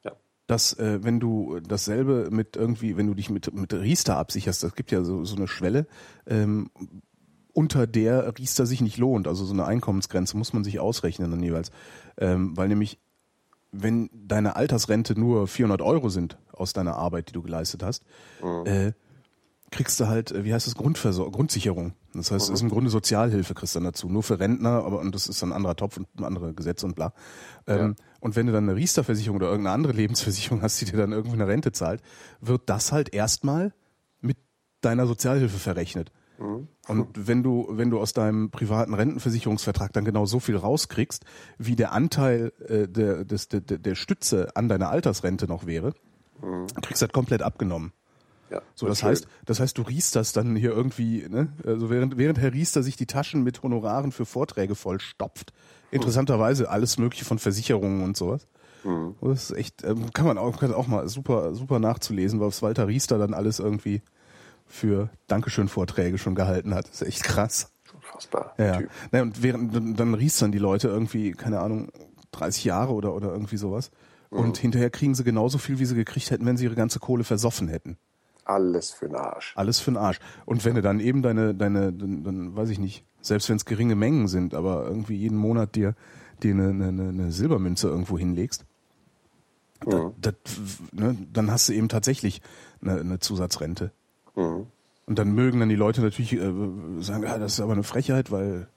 ja. 0.04 0.12
dass 0.46 0.74
äh, 0.74 1.02
wenn 1.02 1.20
du 1.20 1.60
dasselbe 1.60 2.28
mit 2.30 2.56
irgendwie, 2.56 2.96
wenn 2.96 3.06
du 3.06 3.14
dich 3.14 3.30
mit, 3.30 3.52
mit 3.54 3.72
Riester 3.72 4.16
absicherst, 4.16 4.62
das 4.62 4.74
gibt 4.74 4.92
ja 4.92 5.02
so, 5.02 5.24
so 5.24 5.36
eine 5.36 5.48
Schwelle, 5.48 5.86
ähm, 6.26 6.70
unter 7.52 7.86
der 7.86 8.36
Riester 8.36 8.66
sich 8.66 8.80
nicht 8.80 8.98
lohnt, 8.98 9.28
also 9.28 9.44
so 9.44 9.52
eine 9.52 9.64
Einkommensgrenze 9.64 10.36
muss 10.36 10.52
man 10.52 10.64
sich 10.64 10.80
ausrechnen 10.80 11.30
dann 11.30 11.42
jeweils, 11.42 11.70
ähm, 12.18 12.56
weil 12.56 12.68
nämlich 12.68 12.98
wenn 13.76 14.08
deine 14.12 14.56
Altersrente 14.56 15.18
nur 15.18 15.48
400 15.48 15.82
Euro 15.82 16.08
sind 16.08 16.38
aus 16.52 16.72
deiner 16.72 16.96
Arbeit, 16.96 17.28
die 17.28 17.32
du 17.32 17.42
geleistet 17.42 17.82
hast, 17.82 18.04
äh, 18.66 18.92
kriegst 19.70 19.98
du 19.98 20.06
halt, 20.06 20.30
äh, 20.30 20.44
wie 20.44 20.54
heißt 20.54 20.66
das, 20.66 20.74
Grundversor 20.74 21.30
Grundsicherung. 21.32 21.94
Das 22.12 22.30
heißt, 22.30 22.44
es 22.48 22.54
ist 22.54 22.62
im 22.62 22.68
Grunde 22.70 22.90
Sozialhilfe 22.90 23.54
kriegst 23.54 23.74
du 23.74 23.80
dann 23.80 23.84
dazu. 23.84 24.08
Nur 24.08 24.22
für 24.22 24.38
Rentner, 24.38 24.84
aber 24.84 25.00
und 25.00 25.14
das 25.14 25.26
ist 25.26 25.42
dann 25.42 25.50
ein 25.50 25.56
anderer 25.56 25.74
Topf 25.74 25.96
und 25.96 26.06
andere 26.22 26.54
Gesetze 26.54 26.86
und 26.86 26.94
bla. 26.94 27.12
Ähm, 27.66 27.96
Und 28.20 28.36
wenn 28.36 28.46
du 28.46 28.52
dann 28.52 28.68
eine 28.68 28.76
Riester-Versicherung 28.78 29.36
oder 29.36 29.48
irgendeine 29.48 29.74
andere 29.74 29.92
Lebensversicherung 29.92 30.62
hast, 30.62 30.80
die 30.80 30.84
dir 30.86 30.96
dann 30.96 31.12
irgendwie 31.12 31.34
eine 31.34 31.48
Rente 31.48 31.72
zahlt, 31.72 32.00
wird 32.40 32.62
das 32.66 32.92
halt 32.92 33.12
erstmal 33.12 33.74
mit 34.20 34.38
deiner 34.80 35.06
Sozialhilfe 35.06 35.58
verrechnet. 35.58 36.12
Und 36.88 37.28
wenn 37.28 37.42
du, 37.42 37.66
wenn 37.70 37.90
du 37.90 38.00
aus 38.00 38.12
deinem 38.12 38.50
privaten 38.50 38.92
Rentenversicherungsvertrag 38.94 39.92
dann 39.92 40.04
genau 40.04 40.26
so 40.26 40.40
viel 40.40 40.56
rauskriegst, 40.56 41.24
wie 41.58 41.76
der 41.76 41.92
Anteil 41.92 42.52
äh, 42.66 42.88
der, 42.88 43.24
des, 43.24 43.48
der, 43.48 43.60
der 43.60 43.94
Stütze 43.94 44.56
an 44.56 44.68
deiner 44.68 44.88
Altersrente 44.88 45.46
noch 45.46 45.66
wäre, 45.66 45.94
kriegst 46.82 47.02
du 47.02 47.06
das 47.06 47.12
komplett 47.12 47.42
abgenommen. 47.42 47.92
Ja. 48.50 48.62
So, 48.74 48.86
das 48.86 49.00
schön. 49.00 49.10
heißt, 49.10 49.28
das 49.44 49.60
heißt, 49.60 49.78
du 49.78 49.82
riesterst 49.82 50.36
dann 50.36 50.56
hier 50.56 50.70
irgendwie, 50.70 51.26
ne? 51.28 51.48
Also 51.64 51.90
während, 51.90 52.16
während 52.16 52.38
Herr 52.38 52.52
Riester 52.52 52.82
sich 52.82 52.96
die 52.96 53.06
Taschen 53.06 53.42
mit 53.42 53.62
Honoraren 53.62 54.12
für 54.12 54.26
Vorträge 54.26 54.74
vollstopft, 54.74 55.52
interessanterweise 55.90 56.70
alles 56.70 56.98
mögliche 56.98 57.24
von 57.24 57.38
Versicherungen 57.38 58.02
und 58.02 58.16
sowas. 58.16 58.46
Mhm. 58.84 59.14
Das 59.20 59.50
ist 59.50 59.56
echt, 59.56 59.84
ähm, 59.84 60.12
kann 60.12 60.26
man 60.26 60.38
auch, 60.38 60.58
kann 60.58 60.74
auch 60.74 60.86
mal 60.86 61.08
super, 61.08 61.54
super 61.54 61.78
nachzulesen, 61.78 62.40
was 62.40 62.62
Walter 62.62 62.86
Riester 62.86 63.18
dann 63.18 63.34
alles 63.34 63.58
irgendwie 63.58 64.02
für 64.66 65.10
Dankeschön-Vorträge 65.26 66.18
schon 66.18 66.34
gehalten 66.34 66.74
hat. 66.74 66.88
Das 66.88 67.02
ist 67.02 67.08
echt 67.08 67.22
krass. 67.22 67.70
Unfassbar. 67.94 68.54
Ja, 68.58 68.64
ja. 68.64 68.76
Typ. 68.78 68.90
Naja, 69.12 69.22
und 69.22 69.42
während, 69.42 69.74
dann, 69.74 69.94
dann 69.94 70.14
riestern 70.14 70.52
die 70.52 70.58
Leute 70.58 70.88
irgendwie, 70.88 71.32
keine 71.32 71.60
Ahnung, 71.60 71.90
30 72.32 72.64
Jahre 72.64 72.92
oder, 72.92 73.14
oder 73.14 73.32
irgendwie 73.32 73.56
sowas. 73.56 73.90
Mhm. 74.30 74.38
Und 74.38 74.58
hinterher 74.58 74.90
kriegen 74.90 75.14
sie 75.14 75.24
genauso 75.24 75.58
viel, 75.58 75.78
wie 75.78 75.84
sie 75.84 75.94
gekriegt 75.94 76.30
hätten, 76.30 76.46
wenn 76.46 76.56
sie 76.56 76.64
ihre 76.64 76.74
ganze 76.74 76.98
Kohle 76.98 77.24
versoffen 77.24 77.68
hätten. 77.68 77.96
Alles 78.44 78.90
für 78.90 79.06
den 79.06 79.16
Arsch. 79.16 79.52
Alles 79.56 79.80
für 79.80 79.90
den 79.90 79.96
Arsch. 79.96 80.20
Und 80.44 80.64
wenn 80.64 80.74
du 80.74 80.82
dann 80.82 81.00
eben 81.00 81.22
deine, 81.22 81.54
deine, 81.54 81.92
dann, 81.92 82.24
dann 82.24 82.56
weiß 82.56 82.68
ich 82.70 82.78
nicht, 82.78 83.04
selbst 83.20 83.48
wenn 83.48 83.56
es 83.56 83.64
geringe 83.64 83.94
Mengen 83.94 84.28
sind, 84.28 84.54
aber 84.54 84.84
irgendwie 84.84 85.16
jeden 85.16 85.38
Monat 85.38 85.74
dir, 85.74 85.94
dir 86.42 86.52
eine, 86.52 86.68
eine, 86.68 87.08
eine 87.08 87.32
Silbermünze 87.32 87.88
irgendwo 87.88 88.18
hinlegst, 88.18 88.66
Mhm. 89.86 90.12
Das, 90.20 90.34
ne, 90.92 91.16
dann 91.32 91.50
hast 91.50 91.68
du 91.68 91.72
eben 91.72 91.88
tatsächlich 91.88 92.40
eine, 92.82 93.00
eine 93.00 93.18
Zusatzrente. 93.18 93.92
Mhm. 94.34 94.66
Und 95.06 95.18
dann 95.18 95.32
mögen 95.32 95.60
dann 95.60 95.68
die 95.68 95.74
Leute 95.74 96.00
natürlich 96.00 96.32
äh, 96.32 96.52
sagen, 97.00 97.24
ja, 97.24 97.38
das 97.38 97.54
ist 97.54 97.60
aber 97.60 97.72
eine 97.72 97.82
Frechheit, 97.82 98.30
weil 98.30 98.68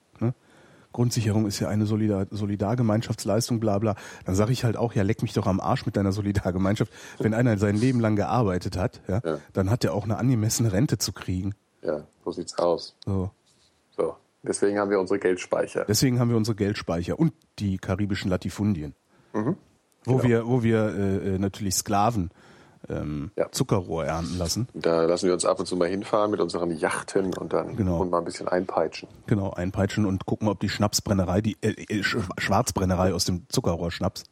Grundsicherung 0.98 1.46
ist 1.46 1.60
ja 1.60 1.68
eine 1.68 1.86
Solidar 1.86 2.26
Solidargemeinschaftsleistung, 2.32 3.60
bla 3.60 3.78
bla. 3.78 3.96
Dann 4.26 4.34
sage 4.34 4.52
ich 4.52 4.64
halt 4.64 4.78
auch, 4.78 4.94
ja, 4.94 5.04
leck 5.04 5.22
mich 5.22 5.32
doch 5.32 5.46
am 5.46 5.60
Arsch 5.60 5.86
mit 5.86 5.96
deiner 5.96 6.12
Solidargemeinschaft. 6.12 6.92
Wenn 7.20 7.36
einer 7.36 7.60
sein 7.60 7.76
Leben 7.76 8.00
lang 8.00 8.16
gearbeitet 8.16 8.78
hat, 8.78 9.02
ja, 9.08 9.22
ja. 9.24 9.38
dann 9.54 9.70
hat 9.70 9.84
er 9.84 9.94
auch 9.94 10.06
eine 10.06 10.18
angemessene 10.18 10.74
Rente 10.74 10.98
zu 10.98 11.14
kriegen. 11.14 11.54
Ja, 11.84 12.08
so 12.26 12.32
sieht's 12.32 12.58
aus. 12.58 12.96
So. 13.06 13.30
So. 13.96 14.16
Deswegen 14.42 14.80
haben 14.80 14.90
wir 14.90 15.00
unsere 15.00 15.20
Geldspeicher. 15.20 15.86
Deswegen 15.88 16.20
haben 16.20 16.32
wir 16.32 16.38
unsere 16.38 16.56
Geldspeicher 16.56 17.20
und 17.20 17.32
die 17.60 17.78
karibischen 17.78 18.32
Latifundien. 18.32 18.96
Mhm. 19.34 19.56
Wo 20.04 20.16
genau. 20.16 20.24
wir, 20.24 20.48
wo 20.48 20.64
wir 20.64 20.96
äh, 20.96 21.36
äh 21.36 21.38
natürlich 21.38 21.76
Sklaven 21.76 22.32
ähm, 22.90 23.32
ja. 23.36 23.52
Zuckerrohr 23.52 24.06
ernten 24.06 24.38
lassen. 24.38 24.68
Da 24.74 25.04
lassen 25.04 25.28
wir 25.28 25.34
uns 25.34 25.46
ab 25.46 25.60
und 25.60 25.66
zu 25.66 25.76
mal 25.76 25.88
hinfahren 25.88 26.32
mit 26.32 26.40
unseren 26.40 26.72
Yachten 26.72 27.34
und 27.36 27.54
dann 27.54 27.76
genau. 27.76 28.02
und 28.02 28.10
mal 28.10 28.20
ein 28.20 28.26
bisschen 28.26 28.48
einpeitschen. 28.48 29.08
Genau, 29.28 29.52
einpeitschen 29.52 30.06
und 30.06 30.26
gucken, 30.26 30.48
ob 30.48 30.60
die 30.60 30.70
Schnapsbrennerei, 30.70 31.42
die 31.42 31.58
äh, 31.62 31.70
äh 31.72 32.04
Schwarzbrennerei 32.04 33.14
aus 33.14 33.26
dem 33.26 33.48
Zuckerrohrschnaps 33.50 34.24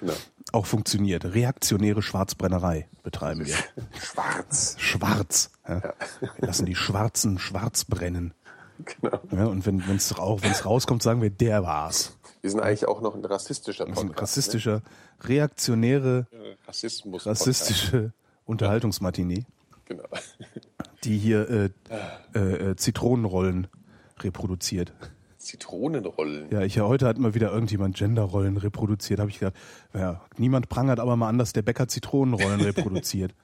genau. 0.00 0.12
auch 0.52 0.66
funktioniert. 0.66 1.24
Reaktionäre 1.24 2.02
Schwarzbrennerei 2.02 2.88
betreiben 3.02 3.46
wir. 3.46 3.56
Schwarz. 4.00 4.76
Schwarz. 4.78 5.50
Ja. 5.68 5.78
Ja. 5.78 5.94
Wir 6.36 6.46
lassen 6.46 6.66
die 6.66 6.76
Schwarzen 6.76 7.38
schwarz 7.38 7.84
brennen. 7.84 8.34
Genau. 9.02 9.20
Ja, 9.30 9.44
und 9.44 9.66
wenn 9.66 9.82
es 9.94 10.18
auch, 10.18 10.42
wenn 10.42 10.52
es 10.52 10.64
rauskommt, 10.64 11.02
sagen 11.02 11.20
wir, 11.20 11.28
der 11.28 11.62
war's. 11.62 12.16
Wir 12.40 12.50
sind 12.50 12.60
eigentlich 12.60 12.88
auch 12.88 13.00
noch 13.00 13.14
ein 13.14 13.24
rassistischer 13.24 13.84
Podcast. 13.86 14.06
Ein 14.06 14.14
rassistischer, 14.14 14.74
ne? 14.76 14.82
reaktionäre, 15.22 16.26
Rassismus 16.66 17.26
rassistische 17.26 18.12
Unterhaltungsmatinee. 18.44 19.44
Genau. 19.84 20.04
Die 21.04 21.18
hier 21.18 21.48
äh, 21.50 21.70
äh, 22.34 22.70
äh, 22.70 22.76
Zitronenrollen 22.76 23.68
reproduziert. 24.20 24.92
Zitronenrollen. 25.38 26.50
Ja, 26.50 26.62
ich 26.62 26.74
ja 26.74 26.84
heute 26.84 27.06
hat 27.06 27.18
mal 27.18 27.34
wieder 27.34 27.50
irgendjemand 27.50 27.96
Genderrollen 27.96 28.56
reproduziert. 28.58 29.20
Habe 29.20 29.30
ich 29.30 29.38
gedacht, 29.38 29.56
ja, 29.94 30.20
niemand 30.36 30.68
prangert 30.68 31.00
aber 31.00 31.16
mal 31.16 31.28
an, 31.28 31.38
dass 31.38 31.52
der 31.52 31.62
Bäcker 31.62 31.88
Zitronenrollen 31.88 32.60
reproduziert. 32.60 33.34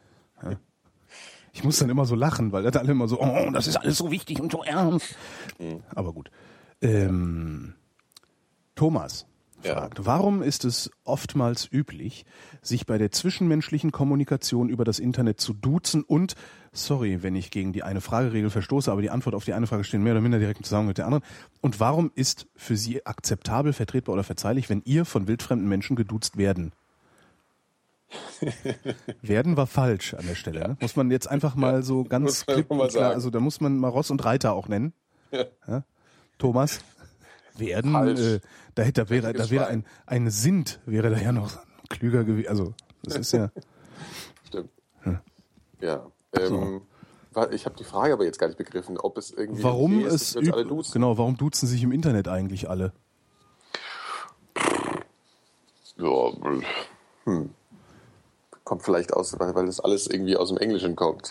Ja. 0.43 0.53
Ich 1.53 1.65
muss 1.65 1.79
dann 1.79 1.89
immer 1.89 2.05
so 2.05 2.15
lachen, 2.15 2.53
weil 2.53 2.63
das 2.63 2.77
alle 2.77 2.93
immer 2.93 3.09
so, 3.09 3.19
oh, 3.21 3.51
das 3.51 3.67
ist 3.67 3.77
alles 3.77 3.97
so 3.97 4.11
wichtig 4.11 4.41
und 4.41 4.53
so 4.53 4.63
ernst. 4.63 5.17
Mhm. 5.59 5.83
Aber 5.95 6.13
gut. 6.13 6.31
Ähm, 6.83 7.75
Thomas 8.77 9.27
fragt, 9.63 9.99
ja. 9.99 10.07
warum 10.07 10.43
ist 10.43 10.65
es 10.65 10.91
oftmals 11.05 11.69
üblich, 11.71 12.25
sich 12.63 12.87
bei 12.87 12.99
der 12.99 13.11
zwischenmenschlichen 13.11 13.93
Kommunikation 13.93 14.69
über 14.69 14.85
das 14.85 14.99
Internet 14.99 15.41
zu 15.41 15.53
duzen 15.53 16.03
und, 16.03 16.35
sorry, 16.73 17.23
wenn 17.23 17.37
ich 17.37 17.51
gegen 17.51 17.73
die 17.73 17.83
eine 17.83 18.01
Frageregel 18.01 18.51
verstoße, 18.51 18.91
aber 18.91 19.03
die 19.03 19.11
Antwort 19.11 19.35
auf 19.35 19.45
die 19.45 19.55
eine 19.55 19.67
Frage 19.67 19.85
steht 19.85 20.01
mehr 20.01 20.13
oder 20.13 20.21
minder 20.21 20.39
direkt 20.39 20.61
im 20.61 20.65
Zusammenhang 20.65 20.89
mit 20.89 20.99
der 20.99 21.07
anderen. 21.07 21.25
Und 21.61 21.81
warum 21.81 22.11
ist 22.15 22.47
für 22.55 22.77
Sie 22.77 23.05
akzeptabel, 23.05 23.73
vertretbar 23.73 24.15
oder 24.15 24.25
verzeihlich, 24.25 24.69
wenn 24.69 24.83
ihr 24.85 25.05
von 25.05 25.27
wildfremden 25.29 25.69
Menschen 25.69 25.97
geduzt 25.97 26.37
werden? 26.37 26.73
werden 29.23 29.57
war 29.57 29.67
falsch 29.67 30.15
an 30.15 30.27
der 30.27 30.37
Stelle. 30.37 30.61
Ne? 30.61 30.77
Muss 30.81 30.95
man 30.95 31.11
jetzt 31.11 31.29
einfach 31.29 31.57
mal 31.57 31.83
so 31.83 32.05
ganz 32.05 32.47
klipp 32.47 32.71
und 32.71 32.89
klar, 32.89 33.11
also 33.11 33.31
da 33.31 33.41
muss 33.41 33.61
man 33.61 33.77
mal 33.77 33.89
Ross 33.89 34.11
und 34.11 34.25
Reiter 34.25 34.53
auch 34.53 34.69
nennen. 34.69 34.93
Ja? 35.67 35.83
Thomas? 36.39 36.81
Werden. 37.59 37.95
Äh, 38.17 38.41
da 38.75 38.83
hätte, 38.83 39.05
da 39.05 39.11
wäre, 39.11 39.33
da 39.33 39.51
wäre 39.51 39.67
ein, 39.67 39.85
ein 40.07 40.31
Sint, 40.31 40.81
wäre 40.87 41.11
da 41.11 41.19
ja 41.19 41.33
noch 41.33 41.59
klüger 41.89 42.25
gewesen. 42.25 42.49
Also, 42.49 42.75
das 43.03 43.17
ist 43.17 43.33
ja. 43.33 43.51
Stimmt. 44.47 44.71
Hm. 45.01 45.19
Ja. 45.81 46.07
Ähm, 46.39 46.83
so. 47.35 47.51
Ich 47.51 47.67
habe 47.67 47.77
die 47.77 47.85
Frage 47.85 48.15
aber 48.15 48.25
jetzt 48.25 48.39
gar 48.39 48.47
nicht 48.47 48.57
begriffen, 48.57 48.97
ob 48.99 49.19
es 49.19 49.31
irgendwie. 49.31 49.63
Warum 49.63 50.05
ist, 50.07 50.37
es 50.37 50.51
alle 50.51 50.65
duzen. 50.65 50.93
Genau, 50.93 51.19
warum 51.19 51.37
duzen 51.37 51.67
sich 51.67 51.83
im 51.83 51.93
Internet 51.93 52.29
eigentlich 52.29 52.71
alle? 52.71 52.93
Ja, 55.99 56.33
hm. 57.25 57.51
Kommt 58.65 58.83
vielleicht 58.83 59.13
aus, 59.13 59.39
weil, 59.39 59.55
weil 59.55 59.67
das 59.67 59.81
alles 59.81 60.09
irgendwie 60.09 60.37
aus 60.37 60.49
dem 60.49 60.59
Englischen 60.59 60.97
kommt. 60.97 61.31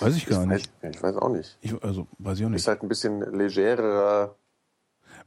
Weiß 0.00 0.16
ich 0.16 0.26
gar 0.26 0.42
ich 0.42 0.48
nicht. 0.48 0.70
Weiß, 0.82 0.94
ich 0.96 1.02
weiß 1.02 1.16
auch 1.16 1.28
nicht. 1.28 1.56
Ich, 1.60 1.82
also, 1.84 2.06
weiß 2.18 2.38
ich 2.38 2.46
auch 2.46 2.50
nicht. 2.50 2.60
Ist 2.60 2.68
halt 2.68 2.82
ein 2.82 2.88
bisschen 2.88 3.20
legerer 3.32 4.34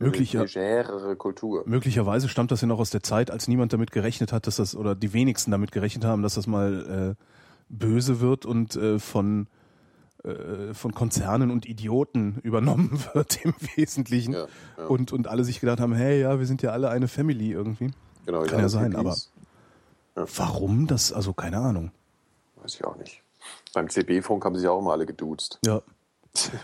Möglicher, 0.01 0.41
legere 0.41 1.15
Kultur. 1.15 1.63
Möglicherweise 1.65 2.29
stammt 2.29 2.51
das 2.51 2.61
ja 2.61 2.67
noch 2.67 2.79
aus 2.79 2.89
der 2.89 3.03
Zeit, 3.03 3.31
als 3.31 3.47
niemand 3.47 3.73
damit 3.73 3.91
gerechnet 3.91 4.33
hat, 4.33 4.47
dass 4.47 4.57
das, 4.57 4.75
oder 4.75 4.95
die 4.95 5.13
wenigsten 5.13 5.51
damit 5.51 5.71
gerechnet 5.71 6.05
haben, 6.05 6.21
dass 6.21 6.35
das 6.35 6.47
mal 6.47 7.15
äh, 7.17 7.23
böse 7.69 8.19
wird 8.19 8.45
und 8.45 8.75
äh, 8.75 8.99
von 8.99 9.47
äh, 10.23 10.75
von 10.75 10.93
Konzernen 10.93 11.49
und 11.49 11.65
Idioten 11.65 12.39
übernommen 12.43 13.03
wird 13.13 13.43
im 13.43 13.53
Wesentlichen. 13.75 14.33
Ja, 14.33 14.47
ja. 14.77 14.85
Und, 14.85 15.11
und 15.11 15.27
alle 15.27 15.43
sich 15.43 15.59
gedacht 15.59 15.79
haben, 15.79 15.93
hey, 15.93 16.21
ja, 16.21 16.37
wir 16.37 16.45
sind 16.45 16.61
ja 16.61 16.71
alle 16.71 16.89
eine 16.89 17.07
Family 17.07 17.51
irgendwie. 17.51 17.91
Genau, 18.25 18.43
Kann 18.43 18.59
ja 18.59 18.69
sein, 18.69 18.95
aber 18.95 19.15
ja. 20.15 20.25
warum 20.35 20.85
das, 20.85 21.11
also 21.11 21.33
keine 21.33 21.57
Ahnung. 21.57 21.91
Weiß 22.57 22.75
ich 22.75 22.85
auch 22.85 22.97
nicht. 22.97 23.23
Beim 23.73 23.89
CB-Funk 23.89 24.45
haben 24.45 24.55
sich 24.55 24.67
auch 24.67 24.79
immer 24.79 24.91
alle 24.91 25.07
geduzt. 25.07 25.59
Ja. 25.65 25.81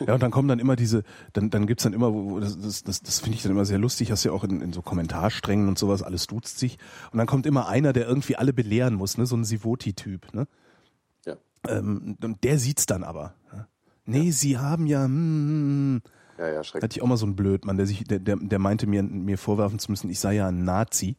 Ja, 0.05 0.13
und 0.13 0.23
dann 0.23 0.31
kommen 0.31 0.47
dann 0.47 0.59
immer 0.59 0.75
diese, 0.75 1.03
dann, 1.33 1.49
dann 1.49 1.67
gibt's 1.67 1.83
dann 1.83 1.93
immer, 1.93 2.13
wo, 2.13 2.39
das, 2.39 2.57
das, 2.57 2.83
das, 2.83 3.01
das 3.01 3.19
finde 3.19 3.35
ich 3.35 3.43
dann 3.43 3.51
immer 3.51 3.65
sehr 3.65 3.77
lustig, 3.77 4.11
hast 4.11 4.23
ja 4.23 4.31
auch 4.31 4.43
in, 4.43 4.61
in 4.61 4.71
so 4.71 4.81
Kommentarsträngen 4.81 5.67
und 5.67 5.77
sowas, 5.77 6.03
alles 6.03 6.27
duzt 6.27 6.57
sich. 6.57 6.77
Und 7.11 7.17
dann 7.17 7.27
kommt 7.27 7.45
immer 7.45 7.67
einer, 7.67 7.91
der 7.91 8.07
irgendwie 8.07 8.37
alle 8.37 8.53
belehren 8.53 8.93
muss, 8.95 9.17
ne, 9.17 9.25
so 9.25 9.35
ein 9.35 9.43
Sivoti-Typ, 9.43 10.33
ne? 10.33 10.47
Ja. 11.25 11.35
Ähm, 11.67 12.17
und 12.23 12.43
der 12.43 12.59
sieht's 12.59 12.85
dann 12.85 13.03
aber. 13.03 13.33
Ne? 13.51 13.67
Nee, 14.05 14.25
ja. 14.27 14.31
sie 14.31 14.57
haben 14.57 14.87
ja, 14.87 15.03
hm. 15.03 16.01
Ja, 16.37 16.47
ja, 16.47 16.63
schrecklich. 16.63 16.83
Hatte 16.83 16.97
ich 16.97 17.03
auch 17.03 17.07
mal 17.07 17.17
so 17.17 17.25
einen 17.25 17.35
Blödmann, 17.35 17.77
der 17.77 17.87
sich, 17.87 18.03
der, 18.05 18.19
der, 18.19 18.37
der 18.37 18.59
meinte 18.59 18.87
mir, 18.87 19.03
mir 19.03 19.37
vorwerfen 19.37 19.79
zu 19.79 19.91
müssen, 19.91 20.09
ich 20.09 20.19
sei 20.19 20.35
ja 20.35 20.47
ein 20.47 20.63
Nazi. 20.63 21.17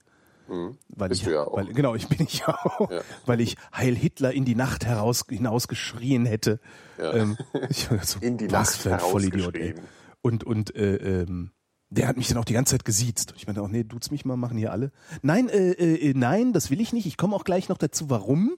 Mhm. 0.48 0.78
Weil 0.88 1.08
Bist 1.10 1.22
ich, 1.22 1.28
ja 1.28 1.46
weil, 1.50 1.66
genau, 1.66 1.94
ich 1.94 2.08
bin 2.08 2.26
ich 2.26 2.46
auch, 2.46 2.90
ja. 2.90 3.00
weil 3.26 3.40
ich 3.40 3.56
Heil 3.74 3.94
Hitler 3.94 4.32
in 4.32 4.44
die 4.44 4.54
Nacht 4.54 4.86
heraus 4.86 5.24
hinausgeschrien 5.28 6.26
hätte. 6.26 6.60
Ja. 6.98 7.14
Ähm, 7.14 7.36
ich, 7.68 7.88
so, 8.02 8.18
in 8.20 8.38
die 8.38 8.48
Nacht 8.48 8.74
für 8.74 8.94
ein 8.94 9.00
Vollidiot. 9.00 9.56
Ey. 9.56 9.74
Und 10.22 10.44
und 10.44 10.74
äh, 10.74 11.22
ähm, 11.22 11.52
der 11.90 12.08
hat 12.08 12.16
mich 12.16 12.28
dann 12.28 12.38
auch 12.38 12.44
die 12.44 12.52
ganze 12.52 12.72
Zeit 12.72 12.84
gesiezt. 12.84 13.34
Ich 13.36 13.46
meinte 13.46 13.62
auch, 13.62 13.68
nee, 13.68 13.84
du's 13.84 14.10
mich 14.10 14.24
mal, 14.24 14.36
machen 14.36 14.58
hier 14.58 14.72
alle. 14.72 14.92
Nein, 15.22 15.48
äh, 15.48 15.72
äh, 15.72 16.14
nein, 16.14 16.52
das 16.52 16.70
will 16.70 16.80
ich 16.80 16.92
nicht. 16.92 17.06
Ich 17.06 17.16
komme 17.16 17.34
auch 17.34 17.44
gleich 17.44 17.68
noch 17.68 17.78
dazu, 17.78 18.10
warum. 18.10 18.56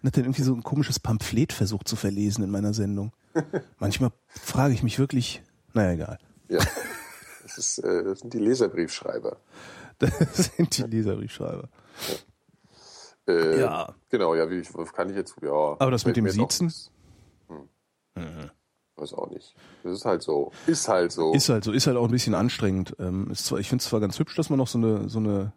Und 0.00 0.06
hat 0.06 0.16
dann 0.16 0.24
irgendwie 0.24 0.42
so 0.42 0.54
ein 0.54 0.62
komisches 0.62 1.00
Pamphlet 1.00 1.52
versucht 1.52 1.88
zu 1.88 1.96
verlesen 1.96 2.44
in 2.44 2.50
meiner 2.50 2.72
Sendung. 2.72 3.12
Manchmal 3.78 4.12
frage 4.28 4.74
ich 4.74 4.84
mich 4.84 4.98
wirklich, 4.98 5.42
naja, 5.74 5.92
egal. 5.92 6.18
Ja. 6.48 6.60
Das, 7.42 7.58
ist, 7.58 7.78
äh, 7.78 8.04
das 8.04 8.20
sind 8.20 8.32
die 8.32 8.38
Leserbriefschreiber. 8.38 9.38
Das 9.98 10.16
sind 10.56 10.76
die 10.76 10.82
Leserbriefschreiber. 10.82 11.68
Ja. 13.26 13.34
Äh, 13.34 13.60
ja. 13.60 13.94
Genau, 14.08 14.34
ja, 14.34 14.50
wie 14.50 14.62
was 14.72 14.92
kann 14.92 15.10
ich 15.10 15.16
jetzt, 15.16 15.34
ja. 15.42 15.50
Aber 15.50 15.90
das 15.90 16.06
mit 16.06 16.16
dem 16.16 16.28
Siezen? 16.28 16.72
Hm. 17.48 17.68
Mhm. 18.14 18.50
Weiß 18.96 19.12
auch 19.14 19.30
nicht. 19.30 19.54
Das 19.84 19.92
ist 19.92 20.04
halt 20.04 20.22
so. 20.22 20.50
Ist 20.66 20.88
halt 20.88 21.12
so. 21.12 21.32
Ist 21.32 21.48
halt 21.48 21.64
so, 21.64 21.72
ist 21.72 21.86
halt 21.86 21.96
auch 21.96 22.06
ein 22.06 22.10
bisschen 22.10 22.34
anstrengend. 22.34 22.96
Ähm, 22.98 23.30
ist 23.30 23.46
zwar, 23.46 23.58
ich 23.58 23.68
finde 23.68 23.82
es 23.82 23.88
zwar 23.88 24.00
ganz 24.00 24.18
hübsch, 24.18 24.34
dass 24.34 24.50
man 24.50 24.58
noch 24.58 24.66
so 24.66 24.78
eine, 24.78 25.08
so 25.08 25.18
eine 25.18 25.52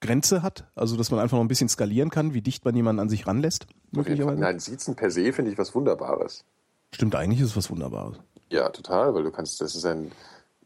Grenze 0.00 0.42
hat, 0.42 0.70
also 0.74 0.96
dass 0.96 1.10
man 1.10 1.20
einfach 1.20 1.36
noch 1.36 1.44
ein 1.44 1.48
bisschen 1.48 1.68
skalieren 1.68 2.10
kann, 2.10 2.34
wie 2.34 2.42
dicht 2.42 2.64
man 2.64 2.74
jemanden 2.74 3.00
an 3.00 3.08
sich 3.08 3.26
ranlässt. 3.26 3.66
Möglicherweise. 3.92 4.40
Nein, 4.40 4.58
Siezen 4.58 4.96
per 4.96 5.10
se 5.10 5.32
finde 5.32 5.52
ich 5.52 5.58
was 5.58 5.74
Wunderbares. 5.74 6.44
Stimmt, 6.92 7.14
eigentlich 7.14 7.40
ist 7.40 7.50
es 7.50 7.56
was 7.56 7.70
Wunderbares. 7.70 8.18
Ja, 8.50 8.68
total, 8.68 9.14
weil 9.14 9.22
du 9.22 9.30
kannst, 9.30 9.60
das 9.60 9.74
ist 9.74 9.84
ein, 9.84 10.12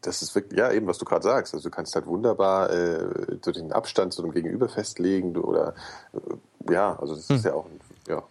das 0.01 0.21
ist 0.21 0.33
wirklich, 0.35 0.59
ja, 0.59 0.71
eben, 0.71 0.87
was 0.87 0.97
du 0.97 1.05
gerade 1.05 1.23
sagst. 1.23 1.53
Also 1.53 1.69
du 1.69 1.75
kannst 1.75 1.95
halt 1.95 2.05
wunderbar 2.07 2.69
äh, 2.71 3.37
so 3.43 3.51
den 3.51 3.71
Abstand 3.71 4.13
zu 4.13 4.21
dem 4.21 4.31
Gegenüber 4.31 4.67
festlegen 4.67 5.37
oder 5.37 5.75
äh, 6.13 6.71
ja, 6.71 6.97
also 6.99 7.15
das 7.15 7.29
hm. 7.29 7.35
ist 7.35 7.45
ja 7.45 7.53
auch 7.53 7.65
ein 7.65 7.79
ja, 8.07 8.23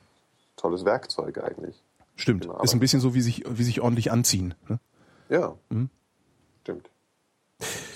tolles 0.56 0.84
Werkzeug 0.84 1.38
eigentlich. 1.42 1.80
Stimmt. 2.16 2.48
Ist 2.62 2.74
ein 2.74 2.80
bisschen 2.80 3.00
so 3.00 3.14
wie 3.14 3.22
sich, 3.22 3.44
wie 3.48 3.62
sich 3.62 3.80
ordentlich 3.80 4.12
anziehen. 4.12 4.54
Ne? 4.68 4.78
Ja. 5.30 5.56
Hm? 5.70 5.88
Stimmt. 6.62 6.90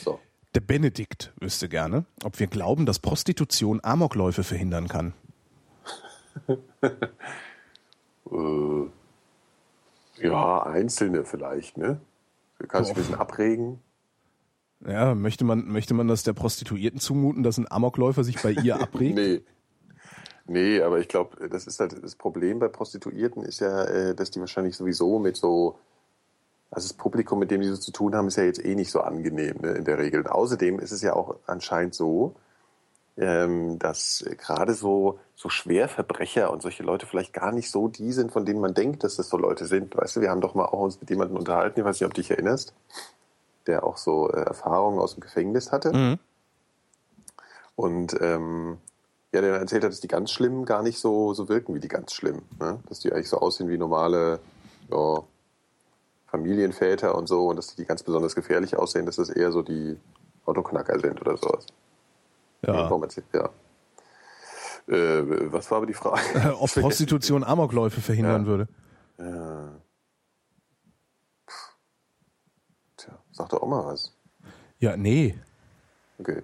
So. 0.03 0.19
Der 0.55 0.61
Benedikt 0.61 1.33
wüsste 1.41 1.69
gerne, 1.69 2.07
ob 2.23 2.39
wir 2.39 2.47
glauben, 2.47 2.87
dass 2.87 3.01
Prostitution 3.01 3.81
Amokläufe 3.83 4.45
verhindern 4.45 4.89
kann. 4.89 5.13
äh, 8.31 8.89
ja, 10.23 10.63
einzelne 10.63 11.25
vielleicht, 11.25 11.77
ne? 11.77 12.01
Du 12.65 12.69
kannst 12.69 12.89
dich 12.89 12.97
ein 12.97 13.01
bisschen 13.03 13.15
abregen. 13.17 13.79
Ja, 14.87 15.15
möchte 15.15 15.45
man, 15.45 15.69
möchte 15.69 15.93
man 15.93 16.09
das 16.09 16.23
der 16.23 16.33
Prostituierten 16.33 16.99
zumuten, 16.99 17.43
dass 17.43 17.59
ein 17.59 17.71
Amokläufer 17.71 18.25
sich 18.25 18.41
bei 18.43 18.53
ihr 18.53 18.77
abregt? 18.81 19.17
nee. 19.17 19.43
Nee, 20.47 20.83
aber 20.83 20.99
ich 20.99 21.09
glaube, 21.09 21.49
das 21.49 21.67
ist 21.67 21.81
halt 21.81 22.03
das 22.03 22.17
Problem 22.17 22.59
bei 22.59 22.69
Prostituierten 22.69 23.43
ist 23.43 23.61
ja, 23.61 23.85
äh, 23.85 24.15
dass 24.15 24.31
die 24.31 24.41
wahrscheinlich 24.41 24.77
sowieso 24.77 25.19
mit 25.19 25.37
so, 25.37 25.79
also 26.71 26.89
das 26.89 26.93
Publikum, 26.95 27.39
mit 27.39 27.51
dem 27.51 27.63
die 27.63 27.69
so 27.69 27.77
zu 27.77 27.93
tun 27.93 28.15
haben, 28.15 28.29
ist 28.29 28.37
ja 28.37 28.45
jetzt 28.45 28.63
eh 28.63 28.75
nicht 28.75 28.91
so 28.91 29.01
angenehm 29.01 29.57
ne, 29.63 29.73
in 29.73 29.85
der 29.85 29.97
Regel. 29.99 30.21
Und 30.21 30.29
außerdem 30.29 30.79
ist 30.81 30.93
es 30.93 31.01
ja 31.01 31.15
auch 31.15 31.37
anscheinend 31.47 31.95
so, 31.95 32.35
ähm, 33.17 33.79
dass 33.79 34.25
gerade 34.39 34.75
so, 34.75 35.19
so 35.35 35.49
Schwerverbrecher 35.49 36.51
und 36.51 36.63
solche 36.63 36.83
Leute 36.83 37.07
vielleicht 37.07 37.33
gar 37.33 37.53
nicht 37.53 37.71
so 37.71 37.89
die 37.89 38.13
sind, 38.13 38.33
von 38.33 38.45
denen 38.45 38.61
man 38.61 38.75
denkt, 38.75 39.05
dass 39.05 39.17
das 39.17 39.29
so 39.29 39.37
Leute 39.37 39.67
sind. 39.67 39.97
Weißt 39.97 40.17
du, 40.17 40.21
wir 40.21 40.31
haben 40.31 40.41
doch 40.41 40.55
mal 40.55 40.67
auch 40.67 40.81
uns 40.81 41.01
mit 41.01 41.11
jemandem 41.11 41.37
unterhalten, 41.37 41.79
ich 41.79 41.87
weiß 41.87 42.01
nicht, 42.01 42.07
ob 42.07 42.15
du 42.15 42.21
dich 42.21 42.31
erinnerst, 42.31 42.75
der 43.67 43.85
auch 43.85 43.97
so 43.97 44.31
äh, 44.31 44.41
Erfahrungen 44.41 44.99
aus 44.99 45.15
dem 45.15 45.21
Gefängnis 45.21 45.71
hatte. 45.71 45.93
Mhm. 45.93 46.19
Und 47.77 48.17
ähm, 48.21 48.79
ja, 49.33 49.41
der 49.41 49.57
erzählt 49.57 49.85
hat, 49.85 49.93
dass 49.93 50.01
die 50.01 50.09
ganz 50.09 50.31
Schlimmen 50.31 50.65
gar 50.65 50.83
nicht 50.83 50.99
so, 50.99 51.35
so 51.35 51.49
wirken 51.49 51.75
wie 51.75 51.81
die 51.81 51.89
ganz 51.89 52.13
Schlimmen. 52.13 52.43
Ne? 52.61 52.79
Dass 52.89 53.01
die 53.01 53.13
eigentlich 53.13 53.29
so 53.29 53.39
aussehen 53.39 53.69
wie 53.69 53.79
normale 53.79 54.39
ja, 54.91 55.25
Familienväter 56.27 57.17
und 57.17 57.29
so 57.29 57.49
und 57.49 57.57
dass 57.57 57.75
die 57.75 57.85
ganz 57.85 58.03
besonders 58.03 58.35
gefährlich 58.35 58.77
aussehen, 58.77 59.07
dass 59.07 59.17
das 59.17 59.31
eher 59.31 59.51
so 59.51 59.63
die 59.63 59.97
Autoknacker 60.47 60.99
sind 61.01 61.21
oder 61.21 61.37
sowas. 61.37 61.67
Ja. 62.67 62.89
Ja. 63.33 63.51
Äh, 64.87 65.53
was 65.53 65.71
war 65.71 65.79
aber 65.79 65.87
die 65.87 65.95
Frage? 65.95 66.21
Ob 66.59 66.71
Prostitution 66.73 67.43
Amokläufe 67.45 68.01
verhindern 68.01 68.43
Ja. 68.43 68.47
würde. 68.47 68.69
Ja. 69.19 69.73
Tja, 72.97 73.19
sag 73.33 73.49
doch 73.49 73.63
auch 73.63 73.69
mal 73.69 73.85
was. 73.85 74.15
Ja, 74.79 74.97
nee. 74.97 75.39
Okay. 76.19 76.43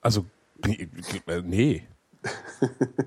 Also, 0.00 0.24
nee. 0.66 0.88
äh. 1.26 1.82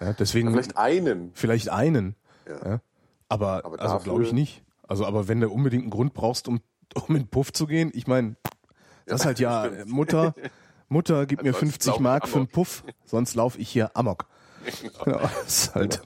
Ja, 0.00 0.12
deswegen 0.12 0.50
Vielleicht 0.50 0.76
einen. 0.76 1.30
vielleicht 1.34 1.68
einen. 1.70 2.14
Ja. 2.46 2.68
Ja. 2.68 2.80
Aber, 3.28 3.64
Aber 3.64 3.80
also 3.80 3.98
glaube 4.00 4.24
ich 4.24 4.32
nicht. 4.32 4.62
Also, 4.86 5.06
aber 5.06 5.28
wenn 5.28 5.40
du 5.40 5.48
unbedingt 5.48 5.84
einen 5.84 5.90
Grund 5.90 6.12
brauchst, 6.14 6.46
um, 6.48 6.60
um 7.08 7.16
in 7.16 7.22
den 7.22 7.28
Puff 7.28 7.52
zu 7.52 7.66
gehen, 7.66 7.90
ich 7.94 8.06
meine, 8.06 8.36
das 9.06 9.20
ist 9.20 9.26
halt 9.26 9.38
ja, 9.38 9.66
stimmt. 9.66 9.86
Mutter, 9.90 10.34
Mutter, 10.94 11.26
gib 11.26 11.42
mir 11.42 11.48
Ansonsten 11.50 11.66
50 11.66 11.86
lauf 11.88 11.96
ich 11.96 12.02
Mark 12.02 12.28
für 12.28 12.36
einen. 12.38 12.48
Puff, 12.48 12.84
sonst 13.04 13.34
laufe 13.34 13.58
ich 13.58 13.68
hier 13.68 13.94
amok. 13.96 14.26
Ja, 15.06 15.18
das 15.20 15.46
ist 15.46 15.74
halt, 15.74 16.02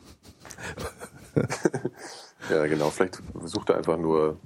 Ja, 2.51 2.67
genau. 2.67 2.91
Vielleicht 2.91 3.23
sucht 3.45 3.71
er 3.71 3.77
einfach 3.77 3.99
nur 3.99 4.39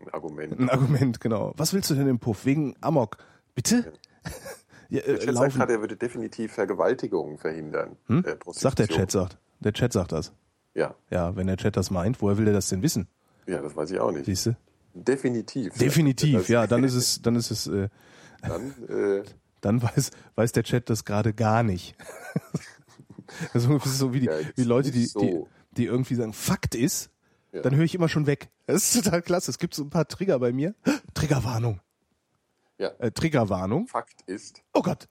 ein 0.00 0.08
Argument. 0.12 0.58
ein 0.60 0.70
Argument, 0.70 1.20
genau. 1.20 1.52
Was 1.56 1.72
willst 1.72 1.90
du 1.90 1.94
denn 1.94 2.06
im 2.06 2.18
Puff? 2.18 2.44
Wegen 2.44 2.76
Amok? 2.80 3.16
Bitte? 3.54 3.92
Ja, 4.88 5.00
Der 5.02 5.08
äh, 5.08 5.18
Chat 5.18 5.34
sagt 5.34 5.54
gerade, 5.54 5.72
er 5.72 5.80
würde 5.80 5.96
definitiv 5.96 6.52
Vergewaltigungen 6.52 7.38
verhindern. 7.38 7.96
Hm? 8.06 8.24
Äh, 8.24 8.36
Sagt 8.52 8.78
der. 8.78 8.86
Chat, 8.86 9.10
sagt. 9.10 9.38
Der 9.60 9.72
Chat 9.72 9.92
sagt 9.92 10.12
das. 10.12 10.32
Ja. 10.74 10.94
Ja, 11.10 11.34
wenn 11.34 11.46
der 11.48 11.56
Chat 11.56 11.76
das 11.76 11.90
meint, 11.90 12.20
woher 12.22 12.38
will 12.38 12.44
der 12.44 12.54
das 12.54 12.68
denn 12.68 12.82
wissen? 12.82 13.08
ja, 13.46 13.60
das 13.62 13.74
weiß 13.74 13.90
ich 13.90 13.98
auch 13.98 14.12
nicht. 14.12 14.26
Siehst 14.26 14.46
du? 14.46 14.56
Definitiv. 14.94 15.74
Definitiv, 15.74 16.48
ja, 16.48 16.66
dann 16.66 16.82
ist 16.84 16.94
es, 16.94 17.20
dann 17.22 17.36
ist 17.36 17.50
es, 17.50 17.66
äh, 17.66 17.88
Dann, 18.42 18.72
äh, 18.88 19.22
dann 19.66 19.82
weiß, 19.82 20.10
weiß 20.36 20.52
der 20.52 20.62
Chat 20.62 20.88
das 20.90 21.04
gerade 21.04 21.34
gar 21.34 21.62
nicht. 21.62 21.96
Das 23.52 23.64
ist 23.64 23.98
so 23.98 24.12
wie 24.14 24.20
die, 24.20 24.26
Ja, 24.26 24.38
wie 24.54 24.62
Leute, 24.62 24.92
die, 24.92 25.04
so. 25.06 25.18
die, 25.20 25.42
die 25.72 25.84
irgendwie 25.86 26.14
sagen, 26.14 26.32
Fakt 26.32 26.74
ist, 26.76 27.10
Ja. 27.52 27.60
dann 27.60 27.74
höre 27.74 27.84
ich 27.84 27.94
immer 27.94 28.08
schon 28.08 28.26
weg. 28.26 28.50
Das 28.66 28.94
ist 28.94 29.04
total 29.04 29.20
klasse. 29.20 29.50
Es 29.50 29.58
gibt 29.58 29.74
so 29.74 29.82
ein 29.82 29.90
paar 29.90 30.06
Trigger 30.06 30.38
bei 30.38 30.52
mir. 30.52 30.74
Triggerwarnung. 31.14 31.80
ja, 32.78 32.90
Äh, 32.98 33.10
Triggerwarnung. 33.10 33.88
Fakt 33.88 34.22
ist, 34.26 34.62
Oh 34.72 34.80
Gott, 34.82 35.08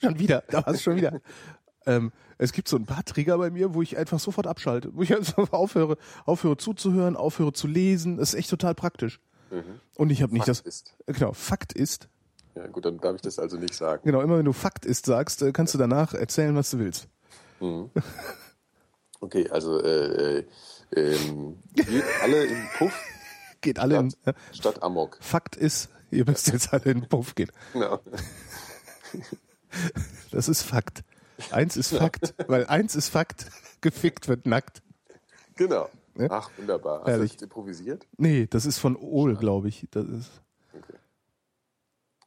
schon 0.00 0.18
wieder, 0.20 0.44
da 0.48 0.64
war 0.64 0.74
es 0.74 0.82
schon 0.82 0.94
wieder. 0.96 1.20
ähm, 1.86 2.12
es 2.38 2.52
gibt 2.52 2.68
so 2.68 2.76
ein 2.76 2.84
paar 2.86 3.04
Trigger 3.04 3.36
bei 3.36 3.50
mir, 3.50 3.74
wo 3.74 3.82
ich 3.82 3.96
einfach 3.98 4.20
sofort 4.20 4.46
abschalte, 4.46 4.94
wo 4.94 5.02
ich 5.02 5.14
einfach 5.14 5.36
aufhöre, 5.52 5.98
aufhöre 6.24 6.56
zuzuhören, 6.56 7.16
aufhöre 7.16 7.52
zu 7.52 7.66
lesen. 7.66 8.16
Das 8.18 8.28
ist 8.32 8.38
echt 8.38 8.50
total 8.50 8.74
praktisch. 8.76 9.20
Und 9.96 10.10
ich 10.10 10.22
habe 10.22 10.32
nicht 10.32 10.46
Mhm. 10.46 10.54
Fakt 10.54 10.66
das. 10.66 10.74
ist. 10.74 10.96
Genau, 11.06 11.32
Fakt 11.32 11.72
ist. 11.72 12.08
Ja, 12.56 12.66
gut, 12.68 12.86
dann 12.86 12.98
darf 12.98 13.16
ich 13.16 13.22
das 13.22 13.38
also 13.38 13.58
nicht 13.58 13.74
sagen. 13.74 14.02
Genau, 14.04 14.22
immer 14.22 14.38
wenn 14.38 14.44
du 14.46 14.52
Fakt 14.54 14.86
ist 14.86 15.06
sagst, 15.06 15.42
äh, 15.42 15.52
kannst 15.52 15.74
du 15.74 15.78
danach 15.78 16.14
erzählen, 16.14 16.56
was 16.56 16.70
du 16.70 16.78
willst. 16.78 17.08
Okay, 19.20 19.48
also 19.50 19.80
äh, 19.82 20.38
äh, 20.90 21.16
geht 21.74 22.04
alle 22.22 22.44
im 22.46 22.68
Puff 22.78 22.94
Geht 23.60 23.78
alle 23.78 23.96
in, 23.96 24.10
statt, 24.10 24.36
statt 24.52 24.82
Amok. 24.82 25.18
Fakt 25.20 25.56
ist, 25.56 25.88
ihr 26.10 26.24
müsst 26.24 26.46
jetzt 26.48 26.72
alle 26.72 26.84
in 26.84 27.00
den 27.00 27.08
Puff 27.08 27.34
gehen. 27.34 27.50
Genau. 27.72 28.00
Das 30.30 30.48
ist 30.48 30.62
Fakt. 30.62 31.04
Eins 31.50 31.76
ist 31.76 31.94
Fakt, 31.94 32.34
weil 32.48 32.66
eins 32.66 32.94
ist 32.94 33.08
Fakt, 33.10 33.50
gefickt 33.82 34.26
wird 34.26 34.46
nackt. 34.46 34.82
genau. 35.54 35.90
Ach, 36.30 36.50
wunderbar. 36.56 37.00
Hast 37.00 37.08
Herrlich. 37.08 37.32
du 37.32 37.36
das 37.36 37.42
improvisiert? 37.42 38.06
Nee, 38.16 38.46
das 38.46 38.64
ist 38.64 38.78
von 38.78 38.96
Ohl, 38.96 39.36
glaube 39.36 39.68
ich. 39.68 39.86
Das 39.90 40.06
ist. 40.06 40.30
Okay. 40.72 40.94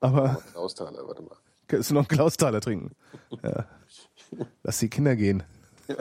Aber 0.01 0.41
Austaler, 0.55 1.05
warte 1.07 1.21
mal. 1.21 1.35
kannst 1.67 1.89
du 1.89 1.93
noch 1.93 2.01
einen 2.01 2.07
Klaustaler 2.07 2.61
trinken? 2.61 2.95
Ja. 3.43 3.65
Lass 4.63 4.79
die 4.79 4.89
Kinder 4.89 5.15
gehen. 5.15 5.43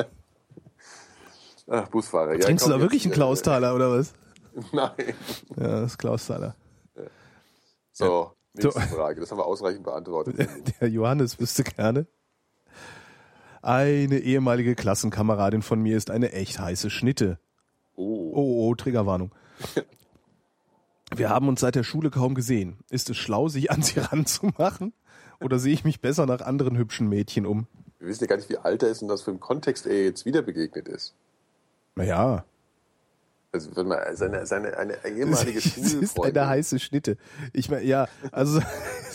Ach, 1.70 1.88
Busfahrer. 1.88 2.34
Ja, 2.34 2.40
Trinkst 2.40 2.66
du 2.66 2.70
da 2.70 2.80
wirklich 2.80 3.04
einen 3.04 3.12
Klaustaler 3.14 3.74
oder 3.74 3.90
was? 3.90 4.14
Nein. 4.72 4.92
Ja, 5.56 5.80
das 5.80 5.92
ist 5.92 5.98
Klaustaler. 5.98 6.54
So, 7.92 8.32
nächste 8.54 8.72
So. 8.72 8.80
Frage. 8.96 9.20
Das 9.20 9.30
haben 9.30 9.38
wir 9.38 9.46
ausreichend 9.46 9.84
beantwortet. 9.84 10.48
Der 10.80 10.88
Johannes 10.88 11.38
wüsste 11.40 11.64
gerne. 11.64 12.06
Eine 13.60 14.18
ehemalige 14.20 14.74
Klassenkameradin 14.76 15.62
von 15.62 15.80
mir 15.82 15.96
ist 15.96 16.10
eine 16.10 16.32
echt 16.32 16.58
heiße 16.58 16.90
Schnitte. 16.90 17.38
Oh. 17.96 18.30
Oh, 18.34 18.68
oh, 18.68 18.74
Triggerwarnung. 18.76 19.34
Wir 21.14 21.30
haben 21.30 21.48
uns 21.48 21.60
seit 21.60 21.74
der 21.74 21.84
Schule 21.84 22.10
kaum 22.10 22.34
gesehen. 22.34 22.78
Ist 22.90 23.10
es 23.10 23.16
schlau, 23.16 23.48
sich 23.48 23.70
an 23.70 23.82
sie 23.82 23.98
ranzumachen? 24.00 24.92
Oder 25.40 25.58
sehe 25.58 25.72
ich 25.72 25.84
mich 25.84 26.00
besser 26.00 26.26
nach 26.26 26.40
anderen 26.40 26.76
hübschen 26.76 27.08
Mädchen 27.08 27.46
um? 27.46 27.66
Wir 27.98 28.08
wissen 28.08 28.24
ja 28.24 28.28
gar 28.28 28.36
nicht, 28.36 28.48
wie 28.50 28.58
alt 28.58 28.82
er 28.82 28.90
ist 28.90 29.02
und 29.02 29.08
was 29.08 29.22
für 29.22 29.30
ein 29.30 29.40
Kontext 29.40 29.86
er 29.86 30.04
jetzt 30.04 30.24
wieder 30.26 30.42
begegnet 30.42 30.88
ist. 30.88 31.14
Naja, 31.94 32.44
Also, 33.52 33.74
wenn 33.76 33.88
man 33.88 33.98
seine, 34.14 34.46
seine 34.46 34.76
eine 34.76 34.94
ehemalige 35.04 35.58
es 35.58 35.76
ist 35.76 35.90
Schulfreundin. 35.92 36.36
eine 36.38 36.48
heiße 36.48 36.78
Schnitte. 36.78 37.16
Ich 37.52 37.70
meine, 37.70 37.84
ja, 37.84 38.06
also 38.30 38.60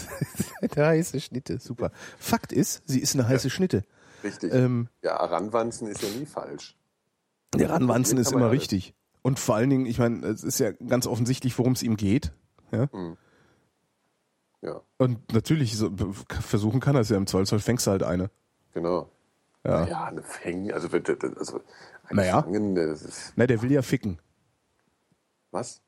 eine 0.62 0.86
heiße 0.88 1.22
Schnitte, 1.22 1.60
super. 1.60 1.92
Fakt 2.18 2.52
ist, 2.52 2.82
sie 2.86 3.00
ist 3.00 3.14
eine 3.14 3.28
heiße 3.28 3.50
Schnitte. 3.50 3.84
Richtig. 4.24 4.54
Ähm, 4.54 4.88
ja, 5.02 5.16
ranwanzen 5.16 5.88
ist 5.88 6.02
ja 6.02 6.10
nie 6.10 6.26
falsch. 6.26 6.76
Der 7.56 7.70
Ranwanzen 7.70 8.18
ist 8.18 8.32
immer 8.32 8.50
richtig. 8.52 8.96
Und 9.24 9.40
vor 9.40 9.56
allen 9.56 9.70
Dingen, 9.72 9.86
ich 9.88 9.98
meine, 9.98 10.24
es 10.28 10.44
ist 10.44 10.60
ja 10.60 10.72
ganz 10.74 11.08
offensichtlich, 11.08 11.58
worum 11.58 11.74
es 11.74 11.82
ihm 11.82 11.98
geht. 11.98 12.32
Ja? 12.72 12.88
Ja, 14.62 14.82
Und 14.98 15.34
natürlich, 15.34 15.76
so, 15.78 15.92
versuchen 16.42 16.80
kann 16.80 16.96
er 16.96 17.02
es 17.02 17.10
ja 17.10 17.18
im 17.18 17.26
Zweifelsfall, 17.28 17.60
fängst 17.60 17.88
du 17.88 17.92
halt 17.92 18.04
eine. 18.04 18.30
genau. 18.74 19.10
Ja. 19.66 19.88
Ja, 19.88 20.04
eine 20.06 20.22
Fängen, 20.24 20.74
also, 20.74 20.90
also 20.90 21.62
ein 22.10 22.16
Naja. 22.18 22.42
Fangen, 22.44 22.76
das 22.76 23.02
ist, 23.02 23.34
Na, 23.38 23.48
der 23.48 23.62
will 23.62 23.72
ja 23.72 23.82
ficken. 23.82 24.20
was? 25.52 25.82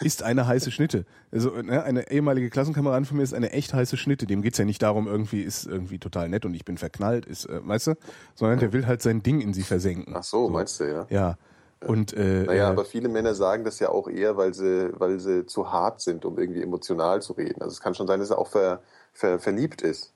Ist 0.00 0.22
eine 0.22 0.46
heiße 0.46 0.70
Schnitte. 0.70 1.06
Also 1.32 1.50
ne, 1.60 1.82
eine 1.82 2.10
ehemalige 2.10 2.50
Klassenkameradin 2.50 3.04
von 3.04 3.16
mir 3.16 3.22
ist 3.24 3.34
eine 3.34 3.50
echt 3.52 3.74
heiße 3.74 3.96
Schnitte. 3.96 4.26
Dem 4.26 4.42
geht's 4.42 4.58
ja 4.58 4.64
nicht 4.64 4.80
darum, 4.82 5.08
irgendwie 5.08 5.40
ist 5.42 5.66
irgendwie 5.66 5.98
total 5.98 6.28
nett 6.28 6.44
und 6.44 6.54
ich 6.54 6.64
bin 6.64 6.78
verknallt, 6.78 7.26
ist, 7.26 7.46
äh, 7.46 7.66
weißt 7.66 7.88
du, 7.88 7.94
sondern 8.36 8.60
der 8.60 8.72
will 8.72 8.86
halt 8.86 9.02
sein 9.02 9.22
Ding 9.24 9.40
in 9.40 9.52
sie 9.54 9.62
versenken. 9.64 10.14
Ach 10.16 10.22
so, 10.22 10.48
meinst 10.50 10.78
du, 10.78 10.84
ja? 10.84 11.06
Ja. 11.10 11.38
Und 11.86 12.12
äh, 12.14 12.44
Naja, 12.44 12.68
äh, 12.68 12.70
aber 12.70 12.84
viele 12.84 13.08
Männer 13.08 13.34
sagen 13.34 13.64
das 13.64 13.78
ja 13.78 13.88
auch 13.88 14.08
eher, 14.08 14.36
weil 14.36 14.54
sie, 14.54 14.90
weil 14.98 15.18
sie 15.18 15.46
zu 15.46 15.72
hart 15.72 16.00
sind, 16.00 16.24
um 16.24 16.38
irgendwie 16.38 16.62
emotional 16.62 17.22
zu 17.22 17.32
reden. 17.32 17.60
Also 17.62 17.72
es 17.72 17.80
kann 17.80 17.94
schon 17.94 18.06
sein, 18.06 18.20
dass 18.20 18.30
er 18.30 18.38
auch 18.38 18.48
ver, 18.48 18.82
ver, 19.12 19.38
verliebt 19.38 19.82
ist. 19.82 20.12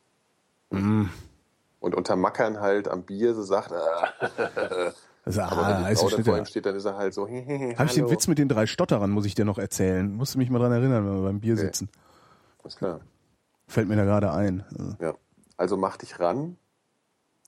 Mhm. 0.71 1.11
Und 1.81 1.95
unter 1.95 2.17
Mackern 2.17 2.61
halt 2.61 2.89
am 2.89 3.03
Bier 3.03 3.35
so 3.35 3.43
sagt, 3.43 3.73
ah, 3.73 4.93
also, 5.25 5.41
aber 5.41 5.57
ah, 5.57 5.85
wenn 5.85 5.91
die 5.91 5.97
Frau 5.97 6.09
vor 6.09 6.39
ihm 6.39 6.47
steht, 6.47 6.67
dann 6.67 6.77
ist 6.77 6.85
er 6.85 6.97
halt 6.97 7.12
so, 7.12 7.29
Habe 7.29 7.85
ich 7.87 7.95
den 7.95 8.11
Witz 8.11 8.29
mit 8.29 8.39
den 8.39 8.49
drei 8.49 8.67
Stotterern, 8.67 9.11
muss 9.11 9.27
ich 9.27 9.35
dir 9.35 9.45
noch 9.45 9.59
erzählen. 9.59 10.14
Musst 10.14 10.35
du 10.35 10.39
mich 10.39 10.51
mal 10.51 10.61
dran 10.61 10.73
erinnern, 10.73 11.07
wenn 11.07 11.17
wir 11.17 11.23
beim 11.23 11.41
Bier 11.41 11.57
sitzen. 11.57 11.89
Ist 12.64 12.79
klar. 12.79 13.01
Fällt 13.69 13.89
mir 13.89 13.97
da 13.97 14.05
gerade 14.05 14.33
ein. 14.33 14.64
Also, 14.77 14.97
Ja. 15.01 15.14
Also 15.57 15.77
mach 15.77 15.97
dich 15.97 16.21
ran. 16.21 16.57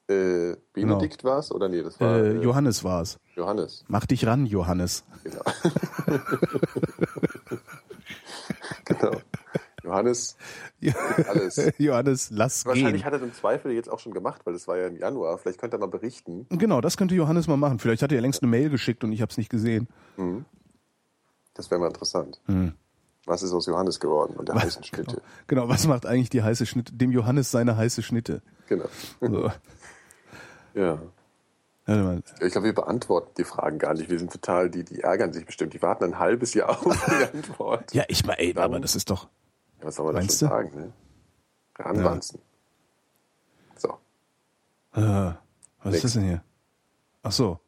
Äh, 0.09 0.57
Benedikt 0.73 1.23
war's 1.23 1.53
oder 1.53 1.69
nee, 1.69 1.83
das 1.83 2.01
war 2.01 2.17
äh, 2.17 2.31
äh, 2.31 2.43
Johannes 2.43 2.83
war's. 2.83 3.19
Johannes. 3.39 3.85
Mach 3.89 4.05
dich 4.05 4.27
ran, 4.27 4.45
Johannes. 4.47 5.05
Genau. 5.25 5.43
genau. 8.85 9.21
Johannes, 9.85 10.37
alles. 11.29 11.73
Johannes, 11.79 12.31
lass 12.31 12.67
Wahrscheinlich 12.67 13.03
gehen. 13.03 13.05
hat 13.05 13.13
er 13.15 13.23
im 13.23 13.33
Zweifel 13.33 13.73
jetzt 13.73 13.89
auch 13.89 14.01
schon 14.01 14.13
gemacht, 14.13 14.43
weil 14.45 14.53
das 14.53 14.69
war 14.69 14.77
ja 14.77 14.89
im 14.89 14.97
Januar. 14.97 15.39
Vielleicht 15.39 15.61
könnte 15.61 15.77
er 15.77 15.81
mal 15.81 15.87
berichten. 15.87 16.47
Genau, 16.51 16.81
das 16.81 16.97
könnte 16.97 17.15
Johannes 17.15 17.47
mal 17.47 17.57
machen. 17.57 17.79
Vielleicht 17.79 18.03
hat 18.03 18.13
er 18.13 18.21
längst 18.21 18.43
eine 18.43 18.51
Mail 18.51 18.69
geschickt 18.71 19.03
und 19.05 19.13
ich 19.13 19.23
habe 19.23 19.31
es 19.31 19.39
nicht 19.39 19.51
gesehen. 19.51 19.89
Das 21.55 21.71
wäre 21.71 21.81
mal 21.81 21.87
interessant. 21.87 22.41
Hm. 22.47 22.75
Was 23.25 23.43
ist 23.43 23.53
aus 23.53 23.67
Johannes 23.67 24.01
geworden 24.01 24.35
und 24.37 24.49
der 24.49 24.57
heißen 24.57 24.83
Schnitte? 24.83 25.23
Genau, 25.47 25.69
was 25.69 25.87
macht 25.87 26.07
eigentlich 26.07 26.31
die 26.31 26.43
heiße 26.43 26.67
Schnitte? 26.67 26.95
Dem 26.95 27.13
Johannes 27.13 27.51
seine 27.51 27.77
heiße 27.77 28.03
Schnitte. 28.03 28.43
Genau. 28.69 28.87
So. 29.21 29.51
Ja. 30.75 30.99
Ich 32.41 32.53
glaube, 32.53 32.67
wir 32.67 32.75
beantworten 32.75 33.31
die 33.39 33.45
Fragen 33.45 33.79
gar 33.79 33.95
nicht. 33.95 34.11
Wir 34.11 34.19
sind 34.19 34.33
total, 34.33 34.71
die, 34.71 34.85
die 34.85 35.01
ärgern 35.01 35.33
sich 35.33 35.47
bestimmt. 35.47 35.73
Die 35.73 35.81
warten 35.83 36.05
ein 36.05 36.19
halbes 36.19 36.55
Jahr 36.55 36.71
auf 36.87 37.07
die 37.07 37.25
Antwort. 37.37 37.95
Ja, 37.95 38.05
ich 38.09 38.25
meine, 38.27 38.57
aber 38.57 38.81
das 38.81 38.95
ist 38.95 39.11
doch. 39.11 39.29
Ja, 39.81 39.87
was 39.87 39.97
soll 39.97 40.07
man 40.07 40.15
da 40.15 40.21
schon 40.21 40.27
Meinst 40.27 40.43
du? 40.43 40.47
sagen? 40.47 40.71
Ne? 40.75 40.93
Ranwanzen. 41.79 42.41
Äh, 44.95 45.33
was 45.83 45.95
ist 45.95 46.05
das 46.05 46.13
denn 46.15 46.25
hier? 46.25 46.43
Ach 47.23 47.33
so. 47.33 47.61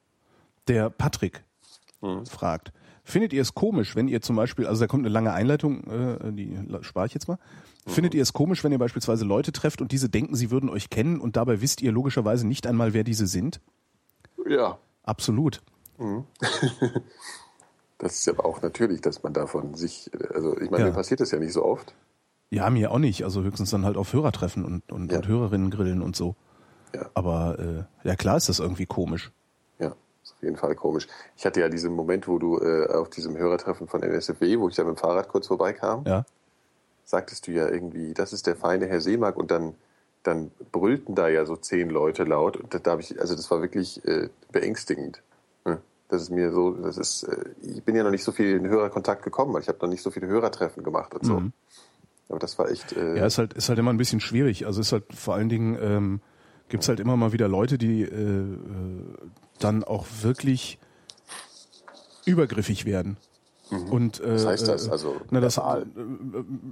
Der 0.68 0.91
Patrick 0.91 1.45
fragt. 2.29 2.73
Findet 3.05 3.33
ihr 3.33 3.43
es 3.43 3.55
komisch, 3.55 3.97
wenn 3.97 4.09
ihr 4.09 4.23
zum 4.23 4.37
Beispiel, 4.37 4.66
also 4.66 4.81
da 4.81 4.87
kommt 4.87 5.05
eine 5.05 5.12
lange 5.12 5.33
Einleitung, 5.33 5.85
äh, 5.85 6.33
die 6.33 6.57
spare 6.83 7.07
ich 7.07 7.14
jetzt 7.14 7.29
mal. 7.29 7.39
Findet 7.87 8.14
ihr 8.14 8.23
es 8.23 8.33
komisch, 8.33 8.62
wenn 8.62 8.73
ihr 8.73 8.79
beispielsweise 8.79 9.25
Leute 9.25 9.53
trefft 9.53 9.81
und 9.81 9.93
diese 9.93 10.09
denken, 10.09 10.35
sie 10.37 10.51
würden 10.51 10.71
euch 10.71 10.91
kennen 10.91 11.21
und 11.21 11.37
dabei 11.37 11.61
wisst 11.61 11.83
ihr 11.83 11.93
logischerweise 11.93 12.47
nicht 12.47 12.66
einmal, 12.66 12.95
wer 12.95 13.05
diese 13.05 13.27
sind? 13.27 13.61
Ja. 14.51 14.79
Absolut. 15.05 15.63
Das 17.99 18.15
ist 18.15 18.29
aber 18.31 18.47
auch 18.47 18.63
natürlich, 18.63 19.03
dass 19.03 19.23
man 19.23 19.35
davon 19.35 19.75
sich, 19.75 20.11
also 20.33 20.57
ich 20.59 20.71
meine, 20.71 20.85
Ja. 20.85 20.89
mir 20.91 20.95
passiert 20.95 21.21
das 21.21 21.31
ja 21.33 21.39
nicht 21.39 21.53
so 21.53 21.63
oft. 21.65 21.95
Ja, 22.49 22.71
mir 22.71 22.91
auch 22.93 22.99
nicht. 22.99 23.25
Also 23.25 23.43
höchstens 23.43 23.71
dann 23.71 23.85
halt 23.85 23.99
auf 23.99 24.13
Hörertreffen 24.15 24.65
und, 24.65 24.91
und, 24.91 25.13
Ja. 25.13 25.19
und 25.19 25.29
Hörerinnen 25.29 25.71
grillen 25.71 26.01
und 26.01 26.17
so. 26.17 26.35
Ja. 26.95 27.11
Aber 27.13 27.59
äh, 27.59 28.09
ja 28.09 28.17
klar 28.17 28.39
ist 28.39 28.49
das 28.49 28.59
irgendwie 28.59 28.87
komisch. 28.87 29.31
Ja, 29.79 29.95
ist 30.23 30.33
auf 30.33 30.43
jeden 30.43 30.57
Fall 30.57 30.75
komisch. 30.77 31.09
Ich 31.37 31.45
hatte 31.45 31.61
ja 31.61 31.69
diesen 31.69 31.95
Moment, 31.95 32.27
wo 32.27 32.39
du 32.39 32.59
äh, 32.59 32.89
auf 32.91 33.11
diesem 33.11 33.37
Hörertreffen 33.37 33.87
von 33.87 34.03
NSFW, 34.03 34.59
wo 34.59 34.69
ich 34.71 34.77
da 34.77 34.85
mit 34.85 34.97
dem 34.97 34.99
Fahrrad 34.99 35.29
kurz 35.29 35.49
vorbeikam, 35.49 36.05
Ja. 36.07 36.25
sagtest 37.05 37.47
du 37.49 37.53
ja 37.53 37.69
irgendwie, 37.69 38.15
das 38.15 38.33
ist 38.33 38.47
der 38.47 38.57
feine 38.57 38.87
Herr 38.87 39.03
Seemark 39.03 39.37
und 39.37 39.51
dann, 39.51 39.75
dann 40.23 40.51
brüllten 40.73 41.14
da 41.14 41.29
ja 41.29 41.47
so 41.47 41.57
zehn 41.57 41.89
Leute 41.91 42.25
laut 42.25 42.57
und 42.57 42.75
da, 42.75 42.91
habe 42.91 43.01
ich, 43.01 43.18
also 43.21 43.35
das 43.35 43.51
war 43.51 43.62
wirklich 43.62 44.05
äh, 44.05 44.29
beängstigend. 44.53 45.23
Hm. 45.64 45.79
Das 46.09 46.23
ist 46.23 46.31
mir 46.31 46.53
so, 46.53 46.73
das 46.73 46.99
ist, 46.99 47.23
äh, 47.23 47.45
ich 47.62 47.83
bin 47.83 47.97
ja 47.97 48.03
noch 48.03 48.11
nicht 48.11 48.25
so 48.25 48.33
viel 48.33 48.57
in 48.57 48.68
Hörerkontakt 48.68 49.23
gekommen, 49.23 49.55
weil 49.55 49.62
ich 49.62 49.68
habe 49.68 49.79
noch 49.81 49.89
nicht 49.89 50.03
so 50.03 50.11
viele 50.11 50.27
Hörertreffen 50.27 50.83
gemacht 50.83 51.14
und 51.14 51.25
so. 51.25 51.43
Aber 52.29 52.39
das 52.39 52.59
war 52.59 52.71
echt, 52.71 52.93
äh, 52.93 53.01
Mhm. 53.01 53.16
Ja, 53.16 53.27
ist 53.27 53.39
halt, 53.39 53.55
ist 53.55 53.68
halt 53.68 53.79
immer 53.79 53.93
ein 53.93 53.97
bisschen 53.97 54.21
schwierig. 54.21 54.66
Also 54.66 54.81
ist 54.81 54.93
halt 54.93 55.05
vor 55.14 55.35
allen 55.35 55.49
Dingen, 55.49 55.79
ähm, 55.81 56.21
gibt's 56.68 56.89
halt 56.89 57.01
immer 57.01 57.16
mal 57.16 57.33
wieder 57.33 57.49
Leute, 57.49 57.79
die 57.79 58.03
äh, 58.03 58.14
äh, 58.14 58.57
dann 59.59 59.85
auch 59.85 60.07
wirklich 60.23 60.79
übergriffig 62.25 62.85
werden. 62.85 63.16
Und, 63.71 64.21
äh, 64.21 64.27
Mhm. 64.27 64.33
was 64.35 64.47
heißt 64.47 64.68
das? 64.68 64.87
äh, 64.89 64.91
Also 64.91 65.16
na, 65.31 65.41
das, 65.41 65.57
verbal. 65.57 65.87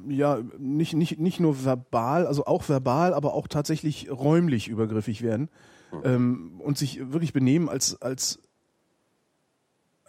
äh, 0.08 0.12
ja, 0.14 0.38
nicht, 0.58 0.94
nicht, 0.94 1.18
nicht 1.18 1.38
nur 1.40 1.64
verbal, 1.64 2.26
also 2.26 2.44
auch 2.46 2.68
verbal, 2.68 3.14
aber 3.14 3.34
auch 3.34 3.46
tatsächlich 3.48 4.10
räumlich 4.10 4.68
übergriffig 4.68 5.22
werden 5.22 5.48
Mhm. 5.92 6.00
ähm, 6.04 6.60
und 6.62 6.76
sich 6.76 7.12
wirklich 7.12 7.32
benehmen 7.32 7.68
als, 7.68 8.00
als 8.02 8.40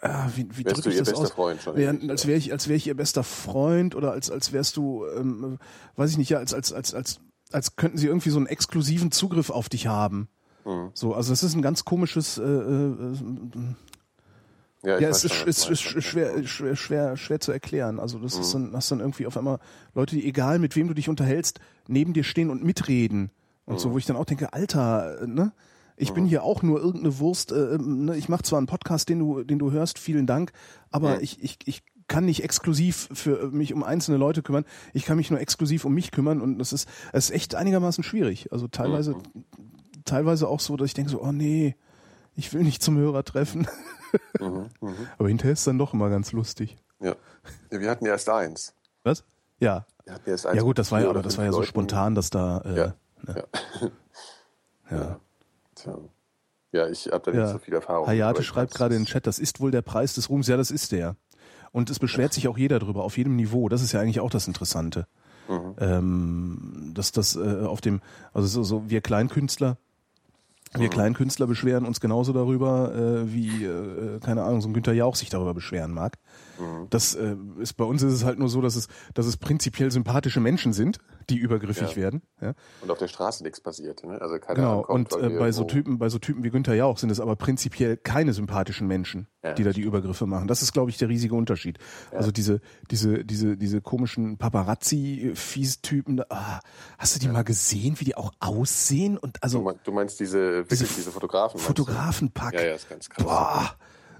ah, 0.02 0.28
wie, 0.34 0.46
wie 0.52 0.64
Wärst 0.64 0.84
du 0.84 0.90
ihr 0.90 0.98
bester 0.98 1.18
aus? 1.18 1.30
Freund 1.30 1.62
schon 1.62 1.76
irgendwie, 1.76 2.10
als 2.10 2.26
wäre 2.26 2.38
ich, 2.38 2.52
als 2.52 2.68
wäre 2.68 2.76
ich 2.76 2.86
ihr 2.86 2.96
bester 2.96 3.22
Freund 3.22 3.94
oder 3.94 4.12
als, 4.12 4.30
als 4.30 4.52
wärst 4.52 4.76
du, 4.76 5.04
ähm, 5.16 5.58
weiß 5.96 6.10
ich 6.10 6.18
nicht, 6.18 6.30
ja, 6.30 6.38
als, 6.38 6.52
als, 6.54 6.72
als, 6.72 6.92
als, 6.94 7.20
als 7.52 7.76
könnten 7.76 7.98
sie 7.98 8.06
irgendwie 8.08 8.30
so 8.30 8.38
einen 8.38 8.46
exklusiven 8.46 9.10
Zugriff 9.12 9.50
auf 9.50 9.68
dich 9.68 9.86
haben. 9.86 10.28
Mhm. 10.64 10.90
So, 10.94 11.14
also 11.14 11.30
das 11.32 11.42
ist 11.42 11.54
ein 11.54 11.62
ganz 11.62 11.84
komisches, 11.84 12.36
äh, 12.38 12.42
äh, 12.42 13.14
ja, 14.82 14.98
ja, 14.98 15.08
es 15.08 15.24
ist, 15.24 15.44
ist, 15.46 15.68
ist 15.68 15.80
schwer, 15.82 16.42
schwer, 16.46 16.76
schwer, 16.76 17.16
schwer 17.16 17.40
zu 17.40 17.52
erklären. 17.52 18.00
Also 18.00 18.18
das 18.18 18.36
Mhm. 18.36 18.40
ist 18.40 18.54
dann, 18.54 18.72
hast 18.74 18.90
dann 18.90 19.00
irgendwie 19.00 19.26
auf 19.26 19.36
einmal 19.36 19.58
Leute, 19.94 20.16
die 20.16 20.26
egal 20.26 20.58
mit 20.58 20.74
wem 20.76 20.88
du 20.88 20.94
dich 20.94 21.08
unterhältst, 21.08 21.60
neben 21.86 22.12
dir 22.12 22.24
stehen 22.24 22.50
und 22.50 22.64
mitreden 22.64 23.30
und 23.66 23.74
Mhm. 23.74 23.78
so, 23.78 23.92
wo 23.92 23.98
ich 23.98 24.06
dann 24.06 24.16
auch 24.16 24.24
denke, 24.24 24.52
Alter, 24.52 25.22
äh, 25.22 25.26
ne? 25.26 25.52
Ich 25.96 26.14
bin 26.14 26.24
hier 26.24 26.44
auch 26.44 26.62
nur 26.62 26.80
irgendeine 26.80 27.18
Wurst. 27.18 27.52
Äh, 27.52 27.74
ähm, 27.74 28.06
ne? 28.06 28.16
Ich 28.16 28.30
mache 28.30 28.42
zwar 28.42 28.56
einen 28.56 28.66
Podcast, 28.66 29.10
den 29.10 29.18
du, 29.18 29.44
den 29.44 29.58
du 29.58 29.70
hörst, 29.70 29.98
vielen 29.98 30.26
Dank, 30.26 30.52
aber 30.90 31.16
Mhm. 31.16 31.22
ich, 31.24 31.42
ich, 31.44 31.58
ich 31.66 31.82
kann 32.08 32.24
nicht 32.24 32.42
exklusiv 32.42 33.08
für 33.12 33.50
mich 33.50 33.74
um 33.74 33.84
einzelne 33.84 34.16
Leute 34.16 34.40
kümmern. 34.42 34.64
Ich 34.94 35.04
kann 35.04 35.18
mich 35.18 35.30
nur 35.30 35.38
exklusiv 35.40 35.84
um 35.84 35.92
mich 35.92 36.10
kümmern 36.10 36.40
und 36.40 36.58
das 36.58 36.72
ist, 36.72 36.88
es 37.12 37.26
ist 37.28 37.36
echt 37.36 37.54
einigermaßen 37.54 38.02
schwierig. 38.02 38.50
Also 38.50 38.66
teilweise, 38.66 39.12
Mhm. 39.12 39.44
teilweise 40.06 40.48
auch 40.48 40.60
so, 40.60 40.76
dass 40.78 40.86
ich 40.86 40.94
denke 40.94 41.10
so, 41.10 41.22
oh 41.22 41.32
nee, 41.32 41.76
ich 42.36 42.52
will 42.52 42.62
nicht 42.62 42.82
zum 42.82 42.96
Hörer 42.96 43.24
treffen. 43.24 43.66
Aber 45.18 45.28
hinterher 45.28 45.52
ist 45.52 45.60
es 45.60 45.64
dann 45.64 45.78
doch 45.78 45.92
immer 45.94 46.10
ganz 46.10 46.32
lustig. 46.32 46.76
Ja. 47.00 47.14
ja. 47.70 47.80
Wir 47.80 47.90
hatten 47.90 48.06
erst 48.06 48.28
eins. 48.28 48.74
Was? 49.04 49.24
Ja. 49.58 49.86
Wir 50.04 50.14
hatten 50.14 50.30
erst 50.30 50.46
eins 50.46 50.56
Ja 50.56 50.62
gut, 50.62 50.78
das 50.78 50.90
war 50.92 51.00
ja, 51.00 51.10
aber 51.10 51.22
das 51.22 51.38
war 51.38 51.44
ja 51.44 51.52
so 51.52 51.58
Leuten. 51.58 51.68
spontan, 51.68 52.14
dass 52.14 52.30
da 52.30 52.58
äh, 52.64 52.76
Ja. 52.76 52.94
ne, 53.22 53.44
Ja. 54.90 54.96
ja. 54.96 55.20
Tja. 55.74 55.98
Ja, 56.72 56.88
ich 56.88 57.06
habe 57.06 57.20
da 57.24 57.30
nicht 57.32 57.40
Ja. 57.40 57.52
so 57.52 57.58
viel 57.58 57.74
Erfahrung. 57.74 58.06
Hayate 58.06 58.42
schreibt 58.42 58.74
gerade 58.74 58.94
in 58.94 59.02
den 59.02 59.06
Chat, 59.06 59.26
das 59.26 59.38
ist 59.38 59.60
wohl 59.60 59.70
der 59.70 59.82
Preis 59.82 60.14
des 60.14 60.28
Ruhms. 60.30 60.46
Ja, 60.46 60.56
das 60.56 60.70
ist 60.70 60.92
der. 60.92 61.16
Und 61.72 61.90
es 61.90 61.98
beschwert 61.98 62.32
sich 62.32 62.48
auch 62.48 62.58
jeder 62.58 62.78
drüber, 62.80 63.04
auf 63.04 63.16
jedem 63.16 63.36
Niveau. 63.36 63.68
Das 63.68 63.82
ist 63.82 63.92
ja 63.92 64.00
eigentlich 64.00 64.20
auch 64.20 64.30
das 64.30 64.46
Interessante. 64.48 65.06
Mhm. 65.48 65.74
Ähm, 65.78 66.90
dass 66.94 67.12
das 67.12 67.36
äh, 67.36 67.62
auf 67.64 67.80
dem, 67.80 68.00
also 68.32 68.46
so, 68.48 68.62
so 68.62 68.90
wir 68.90 69.00
Kleinkünstler, 69.00 69.78
wir. 70.78 70.88
Kleinkünstler 70.88 71.46
beschweren 71.46 71.84
uns 71.84 72.00
genauso 72.00 72.32
darüber, 72.32 72.94
äh, 72.94 73.32
wie, 73.32 73.64
äh, 73.64 74.20
keine 74.20 74.44
Ahnung, 74.44 74.60
so 74.60 74.68
ein 74.68 74.74
Günther 74.74 74.92
Jauch 74.92 75.16
sich 75.16 75.28
darüber 75.30 75.54
beschweren 75.54 75.92
mag. 75.92 76.18
Mhm. 76.60 76.86
Das 76.90 77.14
äh, 77.14 77.36
ist 77.58 77.74
bei 77.74 77.84
uns 77.84 78.02
ist 78.02 78.12
es 78.12 78.24
halt 78.24 78.38
nur 78.38 78.48
so, 78.48 78.60
dass 78.60 78.76
es, 78.76 78.88
dass 79.14 79.26
es 79.26 79.36
prinzipiell 79.36 79.90
sympathische 79.90 80.40
Menschen 80.40 80.72
sind, 80.72 80.98
die 81.28 81.36
übergriffig 81.38 81.90
Ja. 81.90 81.96
werden. 81.96 82.22
Ja? 82.40 82.54
Und 82.82 82.90
auf 82.90 82.98
der 82.98 83.08
Straße 83.08 83.42
nichts 83.42 83.60
passiert. 83.60 84.04
Ne? 84.04 84.20
Also 84.20 84.38
keiner 84.38 84.54
Genau, 84.54 84.80
ankommt, 84.82 85.14
und 85.14 85.22
äh, 85.22 85.38
bei 85.38 85.52
so 85.52 85.64
Typen, 85.64 85.98
bei 85.98 86.08
so 86.08 86.18
Typen 86.18 86.44
wie 86.44 86.50
Günther 86.50 86.74
Jauch 86.74 86.98
sind 86.98 87.10
es 87.10 87.20
aber 87.20 87.36
prinzipiell 87.36 87.96
keine 87.96 88.32
sympathischen 88.32 88.86
Menschen, 88.86 89.26
Ja, 89.42 89.54
die 89.54 89.64
da 89.64 89.70
die 89.72 89.80
Übergriffe 89.82 90.26
machen. 90.26 90.48
Das 90.48 90.62
ist, 90.62 90.72
glaube 90.72 90.90
ich, 90.90 90.98
der 90.98 91.08
riesige 91.08 91.34
Unterschied. 91.34 91.78
Also 92.12 92.30
diese, 92.30 92.60
diese, 92.90 93.24
diese, 93.24 93.56
diese 93.56 93.80
komischen 93.80 94.36
Paparazzi-Fies-Typen, 94.38 96.22
ah, 96.30 96.60
hast 96.98 97.14
du 97.16 97.20
die 97.20 97.28
mal 97.28 97.44
gesehen, 97.44 97.98
wie 98.00 98.04
die 98.04 98.16
auch 98.16 98.32
aussehen? 98.40 99.16
Und 99.18 99.36
Du 99.36 99.42
also 99.42 99.72
Du 99.84 99.92
meinst 99.92 100.20
diese, 100.20 100.38
wirklich 100.58 100.80
Diese 100.80 100.94
diese, 100.94 101.10
Fotografen? 101.12 101.56
meinst? 101.56 101.66
Fotografenpack. 101.66 102.54
Ja, 102.54 102.62
ja, 102.62 102.74
ist 102.74 102.88
ganz 102.88 103.08
krass. 103.08 103.24
Boah. 103.24 103.70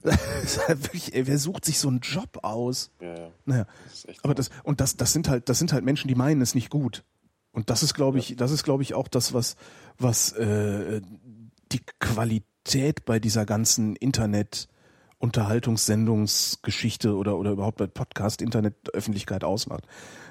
Halt 0.68 0.82
wirklich, 0.84 1.14
ey, 1.14 1.26
wer 1.26 1.38
sucht 1.38 1.64
sich 1.64 1.78
so 1.78 1.88
einen 1.88 2.00
Job 2.00 2.38
aus? 2.42 2.90
Ja, 3.00 3.14
ja. 3.14 3.30
Naja, 3.44 3.66
Das 4.06 4.06
aber 4.22 4.34
das 4.34 4.50
und 4.62 4.80
das 4.80 4.96
das 4.96 5.12
sind 5.12 5.28
halt 5.28 5.48
das 5.48 5.58
sind 5.58 5.72
halt 5.72 5.84
Menschen, 5.84 6.08
die 6.08 6.14
meinen 6.14 6.40
es 6.40 6.54
nicht 6.54 6.70
gut. 6.70 7.04
Und 7.52 7.70
das 7.70 7.82
ist 7.82 7.94
glaube 7.94 8.18
ich, 8.18 8.36
das 8.36 8.50
ist 8.50 8.62
glaube 8.62 8.82
ich 8.82 8.94
auch 8.94 9.08
das 9.08 9.34
was 9.34 9.56
was 9.98 10.32
äh, 10.32 11.00
die 11.72 11.80
Qualität 11.98 13.04
bei 13.04 13.18
dieser 13.18 13.44
ganzen 13.46 13.96
Internet 13.96 14.68
Unterhaltungssendungsgeschichte 15.18 17.14
oder 17.14 17.36
oder 17.36 17.50
überhaupt 17.50 17.76
bei 17.76 17.86
Podcast 17.86 18.40
Internet 18.40 18.94
Öffentlichkeit 18.94 19.44
ausmacht. 19.44 19.86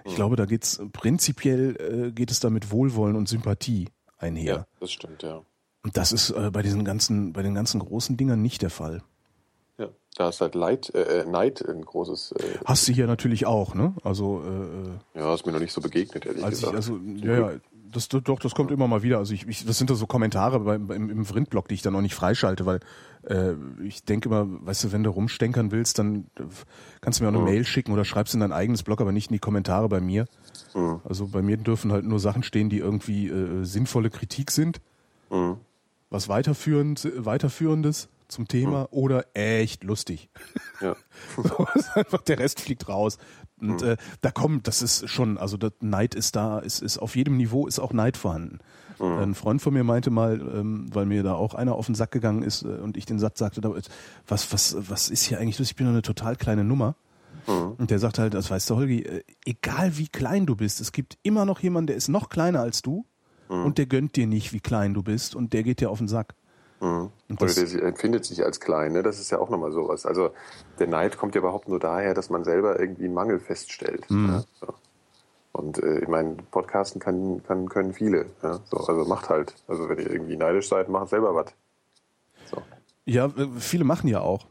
Ich 0.06 0.16
glaube, 0.16 0.36
da 0.36 0.46
geht's 0.46 0.82
prinzipiell 0.94 2.08
äh, 2.08 2.12
geht 2.12 2.32
es 2.32 2.40
da 2.40 2.50
mit 2.50 2.72
Wohlwollen 2.72 3.16
und 3.16 3.30
Sympathie 3.30 3.90
einher. 4.18 4.56
Ja, 4.56 4.68
das 4.80 4.92
stimmt, 4.92 5.22
ja. 5.22 5.44
Und 5.84 5.96
das 5.96 6.12
ist 6.12 6.32
äh, 6.32 6.50
bei 6.52 6.64
diesen 6.64 6.84
ganzen 6.84 7.34
bei 7.34 7.44
den 7.44 7.54
ganzen 7.54 7.80
großen 7.80 8.18
Dingern 8.18 8.42
nicht 8.42 8.64
der 8.64 8.72
Fall. 8.72 9.04
Ja. 9.80 9.90
Da 10.18 10.30
ist 10.30 10.42
halt 10.42 10.54
Leid, 10.54 10.94
äh, 10.94 11.22
äh, 11.22 11.26
Neid 11.26 11.62
ein 11.68 11.86
großes, 11.86 12.34
äh, 12.34 12.44
Hast 12.66 12.88
du 12.88 12.92
hier 12.92 13.08
natürlich 13.08 13.46
auch, 13.46 13.74
ne? 13.74 13.94
Also 14.04 14.44
äh, 15.16 15.20
ja, 15.20 15.34
ist 15.34 15.46
mir 15.46 15.54
noch 15.54 15.60
nicht 15.62 15.72
so 15.72 15.80
begegnet, 15.82 16.26
ehrlich 16.26 16.44
Als 16.44 16.56
ich, 16.56 16.62
gesagt. 16.62 16.76
also, 16.76 17.00
ja, 17.24 17.52
ja, 17.52 17.52
das, 17.92 18.10
doch, 18.10 18.40
das 18.40 18.54
kommt 18.54 18.70
immer 18.72 18.88
mal 18.88 19.02
wieder. 19.02 19.18
Also 19.18 19.34
ich, 19.34 19.48
ich 19.48 19.66
das 19.66 19.78
sind 19.78 19.90
da 19.90 19.96
so 19.96 20.06
Kommentare 20.08 20.60
beim, 20.60 20.88
beim, 20.88 21.10
im 21.10 21.26
Vrind-Blog, 21.26 21.70
die 21.70 21.76
ich 21.76 21.82
dann 21.82 21.96
auch 21.96 22.02
nicht 22.02 22.16
freischalte, 22.16 22.66
weil 22.66 22.82
äh, 23.24 23.54
ich 23.84 24.04
denke 24.04 24.28
immer, 24.30 24.46
weißt 24.66 24.84
du, 24.84 24.92
wenn 24.92 25.04
du 25.04 25.10
rumstänkern 25.10 25.72
willst, 25.72 25.98
dann 26.00 26.26
äh, 26.38 26.44
kannst 27.02 27.20
du 27.20 27.24
mir 27.24 27.30
auch 27.30 27.36
eine 27.36 27.44
Mail 27.44 27.64
schicken 27.66 27.94
oder 27.94 28.04
schreibst 28.04 28.34
in 28.34 28.42
dein 28.42 28.52
eigenes 28.52 28.84
Blog, 28.84 29.00
aber 29.02 29.12
nicht 29.14 29.30
in 29.30 29.34
die 29.36 29.40
Kommentare 29.40 29.88
bei 29.90 30.02
mir. 30.02 30.26
Also 31.04 31.28
bei 31.28 31.42
mir 31.42 31.58
dürfen 31.58 31.92
halt 31.92 32.06
nur 32.06 32.20
Sachen 32.20 32.44
stehen, 32.44 32.70
die 32.70 32.78
irgendwie 32.80 33.28
äh, 33.30 33.64
sinnvolle 33.64 34.10
Kritik 34.10 34.52
sind, 34.52 34.82
Mhm. 35.32 35.58
was 36.10 36.28
weiterführend, 36.28 37.08
weiterführendes 37.16 38.10
zum 38.30 38.48
Thema 38.48 38.88
oder 38.92 39.26
echt 39.34 39.84
lustig. 39.84 40.30
Ja. 40.82 40.96
So, 41.36 41.68
ist 41.76 41.98
einfach 41.98 42.22
der 42.22 42.40
Rest 42.40 42.62
fliegt 42.62 42.88
raus. 42.88 43.18
Und 43.60 43.82
äh, 43.82 43.98
da 44.22 44.32
kommt, 44.32 44.68
das 44.68 44.82
ist 44.82 45.10
schon, 45.10 45.38
also 45.38 45.58
das 45.58 45.74
Neid 45.82 46.16
ist 46.16 46.38
da, 46.38 46.60
ist, 46.60 46.82
ist 46.82 47.00
auf 47.00 47.18
jedem 47.18 47.36
Niveau 47.36 47.68
ist 47.68 47.80
auch 47.80 47.92
Neid 47.92 48.16
vorhanden. 48.16 48.60
Ein 49.02 49.34
Freund 49.34 49.62
von 49.62 49.74
mir 49.74 49.84
meinte 49.84 50.10
mal, 50.10 50.40
ähm, 50.40 50.88
weil 50.94 51.06
mir 51.06 51.24
da 51.24 51.34
auch 51.34 51.54
einer 51.54 51.76
auf 51.76 51.86
den 51.86 51.96
Sack 51.96 52.12
gegangen 52.12 52.44
ist 52.44 52.64
äh, 52.64 52.68
und 52.68 52.98
ich 52.98 53.06
den 53.06 53.20
Satz 53.20 53.40
sagte, 53.40 53.62
was, 54.28 54.54
was, 54.54 54.76
was 54.90 55.10
ist 55.10 55.24
hier 55.24 55.40
eigentlich 55.40 55.60
los? 55.60 55.70
Ich 55.70 55.76
bin 55.76 55.86
nur 55.86 55.94
eine 55.94 56.02
total 56.02 56.36
kleine 56.36 56.64
Nummer. 56.64 56.96
Und 57.78 57.90
der 57.90 58.00
sagt 58.00 58.20
halt, 58.20 58.34
das 58.34 58.52
weißt 58.52 58.70
du, 58.70 58.76
Holgi, 58.76 59.04
äh, 59.04 59.24
egal 59.46 59.98
wie 59.98 60.08
klein 60.08 60.46
du 60.46 60.56
bist, 60.56 60.82
es 60.82 60.92
gibt 60.92 61.18
immer 61.24 61.46
noch 61.46 61.62
jemanden, 61.62 61.88
der 61.88 61.96
ist 61.96 62.08
noch 62.10 62.30
kleiner 62.30 62.60
als 62.62 62.82
du 62.82 63.06
und 63.48 63.78
der 63.80 63.88
gönnt 63.88 64.16
dir 64.16 64.28
nicht, 64.28 64.54
wie 64.54 64.60
klein 64.60 64.94
du 64.94 65.02
bist 65.02 65.34
und 65.34 65.54
der 65.54 65.64
geht 65.64 65.80
dir 65.80 65.90
auf 65.90 65.98
den 65.98 66.08
Sack. 66.08 66.36
Und 66.80 67.12
Oder 67.30 67.54
das, 67.54 67.56
der 67.56 67.84
empfindet 67.84 68.26
sich 68.26 68.44
als 68.44 68.60
klein, 68.60 68.94
ne? 68.94 69.04
das 69.04 69.20
ist 69.20 69.30
ja 69.32 69.40
auch 69.40 69.50
nochmal 69.50 69.72
sowas. 69.72 70.06
Also 70.06 70.32
der 70.80 70.88
Neid 70.88 71.18
kommt 71.18 71.36
ja 71.36 71.40
überhaupt 71.40 71.68
nur 71.68 71.80
daher, 71.80 72.14
dass 72.14 72.30
man 72.30 72.44
selber 72.44 72.80
irgendwie 72.80 73.06
einen 73.06 73.14
Mangel 73.14 73.40
feststellt. 73.40 74.10
Mhm. 74.10 74.28
Ne? 74.28 74.46
So. 74.62 74.74
Und 75.52 75.84
äh, 75.84 76.00
ich 76.00 76.08
meine, 76.08 76.36
Podcasten 76.52 77.02
kann, 77.02 77.44
kann, 77.44 77.68
können 77.68 77.94
viele. 77.94 78.28
Ja? 78.42 78.60
So, 78.72 78.78
also 78.78 79.06
macht 79.06 79.30
halt. 79.30 79.56
Also 79.68 79.90
wenn 79.90 80.00
ihr 80.00 80.10
irgendwie 80.10 80.38
neidisch 80.38 80.70
seid, 80.70 80.88
macht 80.88 81.10
selber 81.10 81.36
was. 81.36 81.54
So. 82.50 82.62
ja, 83.06 83.26
äh, 83.26 83.48
viele 83.60 83.84
machen 83.84 84.08
ja 84.08 84.22
auch. 84.22 84.46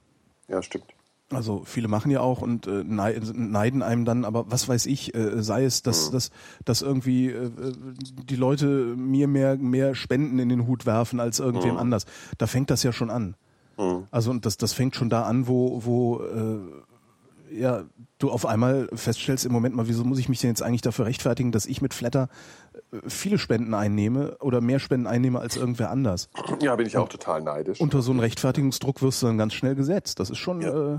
Ja, 0.48 0.62
stimmt. 0.62 0.86
Also 1.30 1.62
viele 1.64 1.88
machen 1.88 2.10
ja 2.10 2.20
auch 2.20 2.40
und 2.40 2.66
äh, 2.66 2.82
neiden 2.84 3.82
einem 3.82 4.04
dann, 4.06 4.24
aber 4.24 4.50
was 4.50 4.66
weiß 4.66 4.86
ich, 4.86 5.14
äh, 5.14 5.42
sei 5.42 5.64
es, 5.64 5.82
dass, 5.82 6.08
mhm. 6.08 6.12
dass, 6.12 6.30
dass 6.64 6.82
irgendwie 6.82 7.28
äh, 7.28 7.50
die 8.24 8.36
Leute 8.36 8.66
mir 8.96 9.28
mehr, 9.28 9.56
mehr 9.56 9.94
Spenden 9.94 10.38
in 10.38 10.48
den 10.48 10.66
Hut 10.66 10.86
werfen 10.86 11.20
als 11.20 11.38
irgendwem 11.38 11.72
mhm. 11.72 11.78
anders. 11.78 12.06
Da 12.38 12.46
fängt 12.46 12.70
das 12.70 12.82
ja 12.82 12.92
schon 12.92 13.10
an. 13.10 13.34
Mhm. 13.76 14.06
Also 14.10 14.30
und 14.30 14.46
das, 14.46 14.56
das 14.56 14.72
fängt 14.72 14.96
schon 14.96 15.10
da 15.10 15.24
an, 15.24 15.48
wo, 15.48 15.84
wo 15.84 16.22
äh, 16.22 16.60
ja, 17.50 17.84
du 18.18 18.30
auf 18.30 18.46
einmal 18.46 18.88
feststellst 18.94 19.44
im 19.46 19.52
Moment 19.52 19.74
mal, 19.74 19.88
wieso 19.88 20.04
muss 20.04 20.18
ich 20.18 20.28
mich 20.28 20.40
denn 20.40 20.50
jetzt 20.50 20.62
eigentlich 20.62 20.82
dafür 20.82 21.06
rechtfertigen, 21.06 21.52
dass 21.52 21.66
ich 21.66 21.80
mit 21.80 21.94
Flatter 21.94 22.28
äh, 22.92 22.98
viele 23.06 23.38
Spenden 23.38 23.74
einnehme 23.74 24.36
oder 24.40 24.60
mehr 24.60 24.78
Spenden 24.78 25.06
einnehme 25.06 25.40
als 25.40 25.56
irgendwer 25.56 25.90
anders. 25.90 26.28
Ja, 26.60 26.76
bin 26.76 26.86
ich 26.86 26.96
auch 26.96 27.08
total 27.08 27.42
neidisch. 27.42 27.80
Unter 27.80 28.02
so 28.02 28.10
einem 28.10 28.20
Rechtfertigungsdruck 28.20 29.02
wirst 29.02 29.22
du 29.22 29.26
dann 29.26 29.38
ganz 29.38 29.54
schnell 29.54 29.74
gesetzt. 29.74 30.20
Das 30.20 30.30
ist 30.30 30.38
schon, 30.38 30.60
ja. 30.60 30.94
äh, 30.94 30.98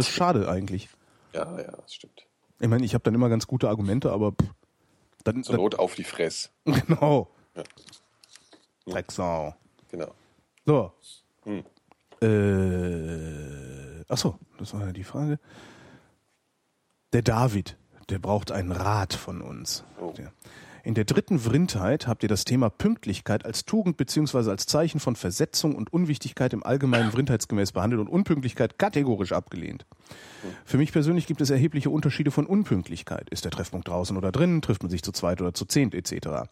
das 0.00 0.08
ist 0.08 0.14
schade 0.14 0.48
eigentlich. 0.48 0.88
Ja, 1.34 1.58
ja, 1.58 1.70
das 1.72 1.94
stimmt. 1.94 2.26
Ich 2.58 2.68
meine, 2.68 2.86
ich 2.86 2.94
habe 2.94 3.04
dann 3.04 3.14
immer 3.14 3.28
ganz 3.28 3.46
gute 3.46 3.68
Argumente, 3.68 4.10
aber 4.10 4.32
pff, 4.32 4.48
dann, 5.24 5.44
Zur 5.44 5.56
Not 5.56 5.78
auf 5.78 5.94
die 5.94 6.04
Fress. 6.04 6.50
Genau. 6.64 7.28
Ja. 7.54 7.62
Drecksau. 8.86 9.54
Genau. 9.90 10.14
So. 10.64 10.92
Hm. 11.44 11.64
Äh, 12.22 14.04
achso, 14.08 14.38
das 14.58 14.72
war 14.72 14.86
ja 14.86 14.92
die 14.92 15.04
Frage. 15.04 15.38
Der 17.12 17.20
David, 17.20 17.76
der 18.08 18.20
braucht 18.20 18.52
einen 18.52 18.72
Rat 18.72 19.12
von 19.12 19.42
uns. 19.42 19.84
Oh. 20.00 20.14
In 20.82 20.94
der 20.94 21.04
dritten 21.04 21.38
Vrindheit 21.38 22.06
habt 22.06 22.22
ihr 22.22 22.28
das 22.28 22.44
Thema 22.44 22.70
Pünktlichkeit 22.70 23.44
als 23.44 23.64
Tugend 23.64 23.96
bzw. 23.98 24.50
als 24.50 24.66
Zeichen 24.66 24.98
von 24.98 25.14
Versetzung 25.14 25.74
und 25.74 25.92
Unwichtigkeit 25.92 26.52
im 26.52 26.62
allgemeinen 26.62 27.10
Vrindheitsgemäß 27.12 27.72
behandelt 27.72 28.00
und 28.00 28.08
Unpünktlichkeit 28.08 28.78
kategorisch 28.78 29.32
abgelehnt. 29.32 29.84
Für 30.64 30.78
mich 30.78 30.92
persönlich 30.92 31.26
gibt 31.26 31.42
es 31.42 31.50
erhebliche 31.50 31.90
Unterschiede 31.90 32.30
von 32.30 32.46
Unpünktlichkeit. 32.46 33.28
Ist 33.28 33.44
der 33.44 33.50
Treffpunkt 33.50 33.88
draußen 33.88 34.16
oder 34.16 34.32
drinnen? 34.32 34.62
Trifft 34.62 34.82
man 34.82 34.90
sich 34.90 35.02
zu 35.02 35.12
zweit 35.12 35.40
oder 35.42 35.52
zu 35.52 35.66
zehnt 35.66 35.94
etc.? 35.94 36.48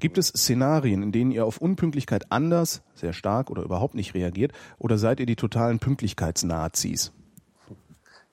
Gibt 0.00 0.18
es 0.18 0.28
Szenarien, 0.28 1.02
in 1.02 1.12
denen 1.12 1.30
ihr 1.30 1.46
auf 1.46 1.58
Unpünktlichkeit 1.58 2.32
anders, 2.32 2.82
sehr 2.94 3.12
stark 3.12 3.50
oder 3.50 3.62
überhaupt 3.62 3.94
nicht 3.94 4.14
reagiert? 4.14 4.52
Oder 4.78 4.98
seid 4.98 5.20
ihr 5.20 5.26
die 5.26 5.36
totalen 5.36 5.78
Pünktlichkeitsnazis? 5.78 7.12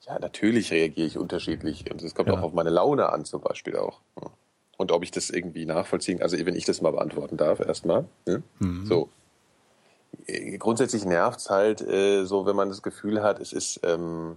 Ja, 0.06 0.18
natürlich 0.18 0.70
reagiere 0.72 1.06
ich 1.06 1.18
unterschiedlich. 1.18 1.90
Und 1.90 2.02
es 2.02 2.14
kommt 2.14 2.28
ja. 2.28 2.34
auch 2.34 2.42
auf 2.42 2.52
meine 2.52 2.70
Laune 2.70 3.10
an, 3.10 3.24
zum 3.24 3.40
Beispiel 3.40 3.76
auch. 3.76 4.00
Und 4.76 4.92
ob 4.92 5.02
ich 5.02 5.10
das 5.10 5.30
irgendwie 5.30 5.64
nachvollziehen, 5.64 6.22
also 6.22 6.36
wenn 6.44 6.54
ich 6.54 6.64
das 6.64 6.82
mal 6.82 6.92
beantworten 6.92 7.36
darf, 7.36 7.60
erstmal. 7.60 8.04
Ne? 8.26 8.42
Mhm. 8.58 8.86
So. 8.86 9.08
Grundsätzlich 10.58 11.04
nervt 11.04 11.40
es 11.40 11.50
halt 11.50 11.80
äh, 11.80 12.24
so, 12.24 12.46
wenn 12.46 12.56
man 12.56 12.68
das 12.68 12.82
Gefühl 12.82 13.22
hat, 13.22 13.40
es 13.40 13.52
ist 13.52 13.80
ähm, 13.84 14.36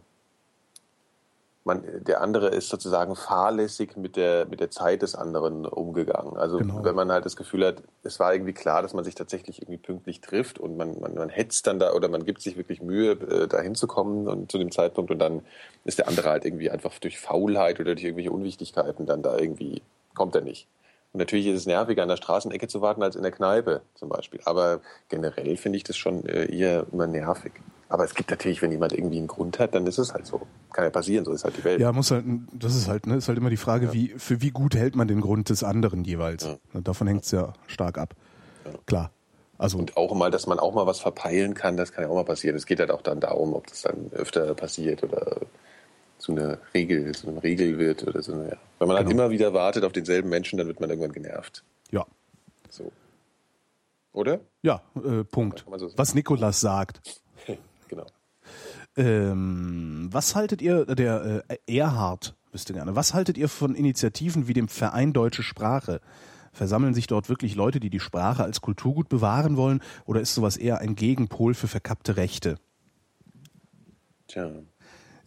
man, 1.70 1.84
der 2.04 2.22
andere 2.22 2.48
ist 2.48 2.70
sozusagen 2.70 3.16
fahrlässig 3.16 3.96
mit 3.96 4.16
der, 4.16 4.48
mit 4.48 4.60
der 4.60 4.72
Zeit 4.72 5.02
des 5.02 5.14
anderen 5.14 5.66
umgegangen. 5.66 6.36
Also 6.36 6.58
genau. 6.58 6.84
wenn 6.84 6.96
man 6.96 7.12
halt 7.12 7.26
das 7.26 7.36
Gefühl 7.36 7.66
hat, 7.66 7.84
es 8.02 8.20
war 8.20 8.34
irgendwie 8.34 8.54
klar, 8.54 8.82
dass 8.82 8.94
man 8.94 9.04
sich 9.04 9.14
tatsächlich 9.14 9.62
irgendwie 9.62 9.78
pünktlich 9.78 10.20
trifft 10.22 10.58
und 10.58 10.78
man, 10.78 11.00
man, 11.00 11.14
man 11.14 11.30
hetzt 11.30 11.68
dann 11.68 11.78
da 11.78 11.94
oder 11.94 12.08
man 12.08 12.26
gibt 12.26 12.42
sich 12.42 12.58
wirklich 12.58 12.82
Mühe, 12.82 13.12
äh, 13.12 13.48
da 13.48 13.62
hinzukommen 13.62 14.28
und 14.28 14.52
zu 14.52 14.58
dem 14.58 14.72
Zeitpunkt 14.72 15.12
und 15.12 15.20
dann 15.20 15.42
ist 15.86 16.00
der 16.00 16.08
andere 16.08 16.30
halt 16.30 16.44
irgendwie 16.44 16.72
einfach 16.72 16.98
durch 17.00 17.20
Faulheit 17.20 17.80
oder 17.80 17.94
durch 17.94 18.04
irgendwelche 18.04 18.32
Unwichtigkeiten 18.32 19.06
dann 19.06 19.22
da 19.22 19.38
irgendwie, 19.38 19.82
kommt 20.20 20.36
er 20.36 20.41
nicht. 20.41 20.67
Und 21.13 21.20
natürlich 21.20 21.47
ist 21.47 21.61
es 21.61 21.65
nerviger, 21.65 22.03
an 22.03 22.09
der 22.09 22.17
Straßenecke 22.17 22.67
zu 22.67 22.82
warten 22.82 23.01
als 23.01 23.15
in 23.15 23.24
der 23.24 23.32
Kneipe 23.32 23.82
zum 23.95 24.09
Beispiel. 24.09 24.41
Aber 24.43 24.82
generell 25.07 25.55
finde 25.55 25.78
ich 25.78 25.84
das 25.86 25.95
schon 25.95 26.26
äh, 26.26 26.53
eher 26.53 26.86
immer 26.91 27.07
nervig. 27.07 27.53
Aber 27.88 28.03
es 28.03 28.13
gibt 28.13 28.30
natürlich, 28.30 28.61
wenn 28.61 28.72
jemand 28.72 28.91
irgendwie 28.91 29.17
einen 29.17 29.28
Grund 29.28 29.57
hat, 29.59 29.74
dann 29.74 29.88
ist 29.88 29.97
es 29.97 30.13
halt 30.13 30.28
so. 30.28 30.41
Kann 30.74 30.84
ja 30.84 30.89
passieren, 30.89 31.24
so 31.24 31.32
ist 31.32 31.45
halt 31.45 31.55
die 31.57 31.63
Welt. 31.63 31.80
Ja, 31.80 31.93
muss 31.93 32.11
halt, 32.11 32.26
das 32.51 32.76
ist 32.76 32.89
halt, 32.89 33.07
ne, 33.07 33.15
ist 33.15 33.30
halt 33.30 33.38
immer 33.38 33.49
die 33.49 33.57
Frage, 33.57 33.88
ja. 33.88 33.93
wie, 33.93 34.09
für 34.17 34.41
wie 34.41 34.51
gut 34.51 34.76
hält 34.76 34.97
man 34.97 35.07
den 35.07 35.22
Grund 35.22 35.49
des 35.49 35.63
anderen 35.63 36.03
jeweils. 36.03 36.43
Ja. 36.43 36.82
Davon 36.82 37.07
hängt 37.07 37.24
es 37.24 37.32
ja 37.32 37.53
stark 37.65 37.97
ab. 37.97 38.13
Ja. 38.65 38.72
Klar. 38.86 39.11
Also 39.57 39.78
und 39.78 39.95
auch 39.97 40.13
mal, 40.13 40.32
dass 40.32 40.47
man 40.47 40.59
auch 40.59 40.74
mal 40.74 40.86
was 40.86 40.99
verpeilen 40.99 41.53
kann, 41.53 41.78
das 41.78 41.93
kann 41.93 42.03
ja 42.03 42.09
auch 42.09 42.15
mal 42.15 42.26
passieren. 42.26 42.57
Es 42.57 42.65
geht 42.65 42.80
halt 42.82 42.91
auch 42.91 43.01
dann 43.01 43.22
darum, 43.22 43.53
ob 43.53 43.67
das 43.67 43.82
dann 43.84 44.11
öfter 44.11 44.53
passiert 44.53 45.01
oder 45.01 45.38
zu 46.20 46.34
einer 46.34 46.59
Regel, 46.74 47.13
zu 47.15 47.30
einer 47.30 47.41
Regel 47.41 47.80
wird 47.80 48.07
oder 48.07 48.22
so. 48.22 48.34
Ja. 48.34 48.57
Wenn 48.78 48.88
man 48.88 48.97
halt 48.97 49.07
genau. 49.07 49.07
halt 49.07 49.11
immer 49.11 49.30
wieder 49.32 49.53
wartet 49.53 49.84
auf 49.84 49.93
denselben 49.93 50.30
Menschen, 50.30 50.57
dann 50.57 50.67
wird 50.67 50.80
man 50.80 50.89
irgendwann 50.89 51.13
genervt. 51.13 51.63
Ja. 51.91 52.05
So. 52.70 52.91
Oder? 54.13 54.39
Ja, 54.61 54.82
äh, 54.95 55.24
Punkt. 55.24 55.65
So 55.78 55.97
was 55.97 56.13
Nikolas 56.13 56.59
sagt. 56.59 57.01
genau. 57.88 58.05
Ähm, 58.97 60.09
was 60.11 60.36
haltet 60.36 60.61
ihr, 60.61 60.86
der 60.86 61.43
äh, 61.47 61.78
Erhard 61.78 62.36
wüsste 62.51 62.74
gerne, 62.74 62.95
was 62.95 63.13
haltet 63.13 63.38
ihr 63.38 63.47
von 63.47 63.76
Initiativen 63.76 64.47
wie 64.47 64.53
dem 64.53 64.67
Verein 64.67 65.13
Deutsche 65.13 65.43
Sprache? 65.43 66.01
Versammeln 66.51 66.95
sich 66.95 67.07
dort 67.07 67.30
wirklich 67.30 67.55
Leute, 67.55 67.80
die 67.80 67.91
die 67.91 67.99
Sprache 67.99 68.43
als 68.43 68.59
Kulturgut 68.59 69.07
bewahren 69.07 69.55
wollen, 69.55 69.82
oder 70.05 70.20
ist 70.20 70.34
sowas 70.34 70.57
eher 70.57 70.80
ein 70.80 70.95
Gegenpol 70.95 71.53
für 71.53 71.67
verkappte 71.67 72.17
Rechte? 72.17 72.57
Tja. 74.28 74.51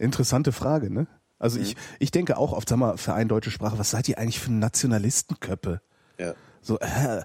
Interessante 0.03 0.51
Frage, 0.51 0.91
ne? 0.91 1.07
Also 1.39 1.57
mhm. 1.57 1.65
ich, 1.65 1.75
ich 1.99 2.11
denke 2.11 2.37
auch 2.37 2.53
oft, 2.53 2.69
sag 2.69 2.77
mal, 2.77 2.97
Verein 2.97 3.27
Deutsche 3.27 3.51
Sprache, 3.51 3.77
was 3.77 3.91
seid 3.91 4.07
ihr 4.07 4.17
eigentlich 4.17 4.39
für 4.39 4.51
Nationalistenköppe? 4.51 5.81
Ja. 6.17 6.33
So, 6.61 6.79
äh, 6.79 7.23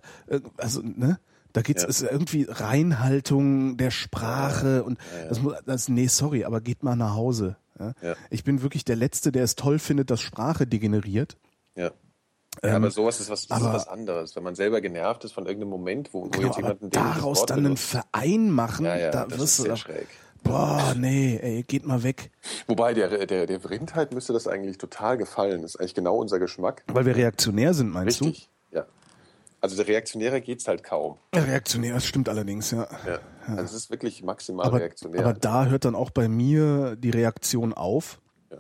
also, 0.57 0.83
ne? 0.83 1.19
Da 1.53 1.63
geht's 1.63 1.83
ja. 1.83 1.89
ist 1.89 2.03
irgendwie 2.03 2.47
Reinhaltung 2.49 3.79
der 3.79 3.91
Sprache 3.91 4.77
ja. 4.77 4.81
und 4.83 4.99
ja, 4.99 5.29
das 5.29 5.41
muss 5.41 5.55
das 5.65 5.89
nee, 5.89 6.07
sorry, 6.07 6.45
aber 6.45 6.61
geht 6.61 6.83
mal 6.83 6.95
nach 6.95 7.15
Hause. 7.15 7.57
Ich 8.31 8.45
bin 8.45 8.63
wirklich 8.63 8.85
der 8.85 8.97
letzte, 8.97 9.33
der 9.33 9.45
es 9.45 9.55
toll 9.55 9.79
findet, 9.79 10.11
dass 10.11 10.21
Sprache 10.21 10.67
degeneriert. 10.67 11.37
Ja. 11.75 11.93
Ja, 12.63 12.71
ähm, 12.71 12.77
aber 12.77 12.91
sowas 12.91 13.21
ist 13.21 13.31
was, 13.31 13.47
das 13.47 13.57
aber, 13.57 13.69
ist 13.69 13.75
was 13.75 13.89
anderes. 13.89 14.35
Wenn 14.35 14.43
man 14.43 14.57
selber 14.57 14.81
genervt 14.81 15.23
ist 15.25 15.33
von 15.33 15.47
irgendeinem 15.47 15.71
Moment, 15.71 16.13
wo, 16.13 16.25
wo 16.25 16.29
genau, 16.29 16.49
jetzt 16.49 16.57
jemanden 16.57 16.91
daraus 16.91 17.47
dann 17.47 17.65
einen 17.65 17.77
Verein 17.77 18.51
machen, 18.51 18.85
ja, 18.85 18.97
ja, 18.97 19.11
da 19.13 19.27
das 19.27 19.39
wirst 19.39 19.61
ist 19.61 19.65
sehr 19.67 19.77
schräg. 19.77 20.09
Boah, 20.43 20.95
nee, 20.97 21.39
ey, 21.43 21.63
geht 21.63 21.87
mal 21.87 22.03
weg. 22.03 22.31
Wobei 22.67 22.95
der, 22.95 23.27
der, 23.27 23.47
der 23.47 23.61
Vrindheit 23.61 24.13
müsste 24.13 24.33
das 24.33 24.47
eigentlich 24.47 24.79
total 24.79 25.19
gefallen. 25.19 25.63
Das 25.63 25.75
ist 25.75 25.81
eigentlich 25.81 25.95
genau 25.95 26.17
unser 26.17 26.39
Geschmack. 26.39 26.85
Weil 26.87 27.07
wir 27.07 27.17
reaktionär 27.17 27.75
sind, 27.75 27.91
meinst 27.91 28.23
Richtig. 28.23 28.45
du? 28.45 28.49
Also 29.61 29.77
der 29.77 29.89
Reaktionäre 29.89 30.41
geht's 30.41 30.69
halt 30.69 30.85
kaum. 30.85 31.19
Reaktionär, 31.35 31.95
das 31.95 32.07
stimmt 32.07 32.29
allerdings, 32.29 32.71
ja. 32.71 32.87
ja. 33.07 33.19
Also 33.49 33.63
es 33.65 33.73
ist 33.73 33.91
wirklich 33.91 34.23
maximal 34.23 34.67
aber, 34.67 34.81
reaktionär. 34.81 35.21
Aber 35.21 35.33
da 35.33 35.67
hört 35.67 35.85
dann 35.85 35.97
auch 35.97 36.11
bei 36.11 36.29
mir 36.29 36.95
die 36.97 37.11
Reaktion 37.11 37.73
auf. 37.73 38.21
Ja. 38.51 38.59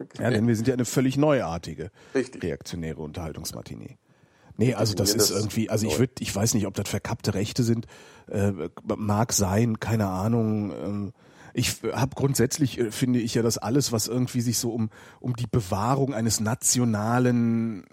Okay. 0.00 0.18
ja 0.22 0.30
denn 0.30 0.48
wir 0.48 0.56
sind 0.56 0.66
ja 0.66 0.74
eine 0.74 0.84
völlig 0.84 1.16
neuartige 1.16 1.90
Richtig. 2.14 2.42
reaktionäre 2.42 3.00
Unterhaltungsmatinee. 3.00 3.98
Nee, 4.56 4.74
also 4.74 4.94
das 4.94 5.14
ist 5.14 5.30
irgendwie, 5.30 5.68
also 5.68 5.86
ich 5.86 5.98
würde, 5.98 6.14
ich 6.20 6.34
weiß 6.34 6.54
nicht, 6.54 6.66
ob 6.66 6.74
das 6.74 6.88
verkappte 6.88 7.34
Rechte 7.34 7.62
sind, 7.62 7.86
äh, 8.28 8.52
mag 8.96 9.32
sein, 9.32 9.80
keine 9.80 10.06
Ahnung. 10.08 10.72
Ähm, 10.72 11.12
ich 11.52 11.76
habe 11.92 12.14
grundsätzlich 12.14 12.78
äh, 12.78 12.90
finde 12.90 13.18
ich 13.18 13.34
ja, 13.34 13.42
dass 13.42 13.58
alles, 13.58 13.92
was 13.92 14.08
irgendwie 14.08 14.40
sich 14.40 14.58
so 14.58 14.70
um 14.70 14.90
um 15.20 15.36
die 15.36 15.46
Bewahrung 15.46 16.14
eines 16.14 16.40
nationalen 16.40 17.84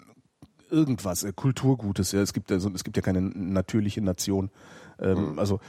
irgendwas, 0.70 1.22
äh, 1.24 1.32
Kulturgutes. 1.34 2.12
Ja. 2.12 2.20
Es 2.20 2.32
gibt 2.32 2.50
ja 2.50 2.58
so, 2.58 2.70
es 2.74 2.84
gibt 2.84 2.96
ja 2.96 3.02
keine 3.02 3.20
natürliche 3.20 4.00
Nation. 4.00 4.50
Ähm, 5.00 5.32
mhm. 5.32 5.38
Also 5.38 5.60